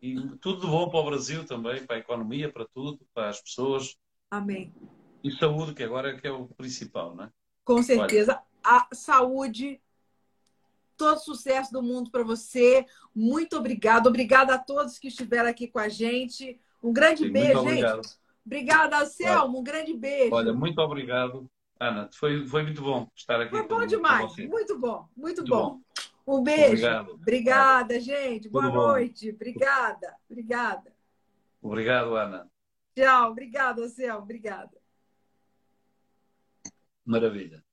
e 0.00 0.14
tudo 0.40 0.68
bom 0.68 0.88
para 0.88 1.00
o 1.00 1.04
Brasil 1.04 1.44
também, 1.44 1.84
para 1.84 1.96
a 1.96 1.98
economia, 1.98 2.50
para 2.50 2.66
tudo, 2.72 3.00
para 3.12 3.28
as 3.28 3.40
pessoas. 3.42 3.96
Amém. 4.30 4.72
E 5.22 5.30
saúde, 5.32 5.74
que 5.74 5.82
agora 5.82 6.10
é 6.10 6.20
que 6.20 6.26
é 6.26 6.32
o 6.32 6.46
principal, 6.46 7.14
né? 7.14 7.30
Com 7.64 7.82
certeza. 7.82 8.32
Olha. 8.32 8.42
A 8.64 8.88
saúde 8.94 9.81
todo 11.02 11.18
sucesso 11.18 11.72
do 11.72 11.82
mundo 11.82 12.10
para 12.10 12.22
você. 12.22 12.86
Muito 13.12 13.56
obrigado. 13.56 14.06
Obrigada 14.06 14.54
a 14.54 14.58
todos 14.58 14.98
que 15.00 15.08
estiveram 15.08 15.48
aqui 15.50 15.66
com 15.66 15.80
a 15.80 15.88
gente. 15.88 16.60
Um 16.80 16.92
grande 16.92 17.24
Sim, 17.24 17.32
beijo, 17.32 17.68
gente. 17.68 18.18
Obrigada, 18.46 19.04
Selmo. 19.06 19.58
Um 19.58 19.64
grande 19.64 19.92
beijo. 19.94 20.32
Olha, 20.32 20.52
muito 20.52 20.78
obrigado, 20.80 21.50
Ana. 21.78 22.08
Foi, 22.12 22.46
foi 22.46 22.62
muito 22.62 22.82
bom 22.82 23.08
estar 23.16 23.40
aqui. 23.40 23.50
Foi 23.50 23.66
bom 23.66 23.84
demais. 23.84 24.36
Muito 24.36 24.78
bom, 24.78 25.08
muito, 25.16 25.42
muito 25.42 25.44
bom. 25.44 25.80
bom. 26.24 26.38
Um 26.38 26.42
beijo. 26.42 26.68
Obrigado. 26.68 27.12
Obrigada, 27.14 28.00
gente. 28.00 28.48
Boa 28.48 28.66
Tudo 28.66 28.76
noite. 28.76 29.30
Bom. 29.30 29.34
Obrigada. 29.34 30.16
Obrigada. 30.30 30.92
Obrigado, 31.60 32.16
Ana. 32.16 32.48
Tchau. 32.94 33.30
Obrigada, 33.32 33.88
Selmo. 33.88 34.22
Obrigada. 34.22 34.70
Maravilha. 37.04 37.64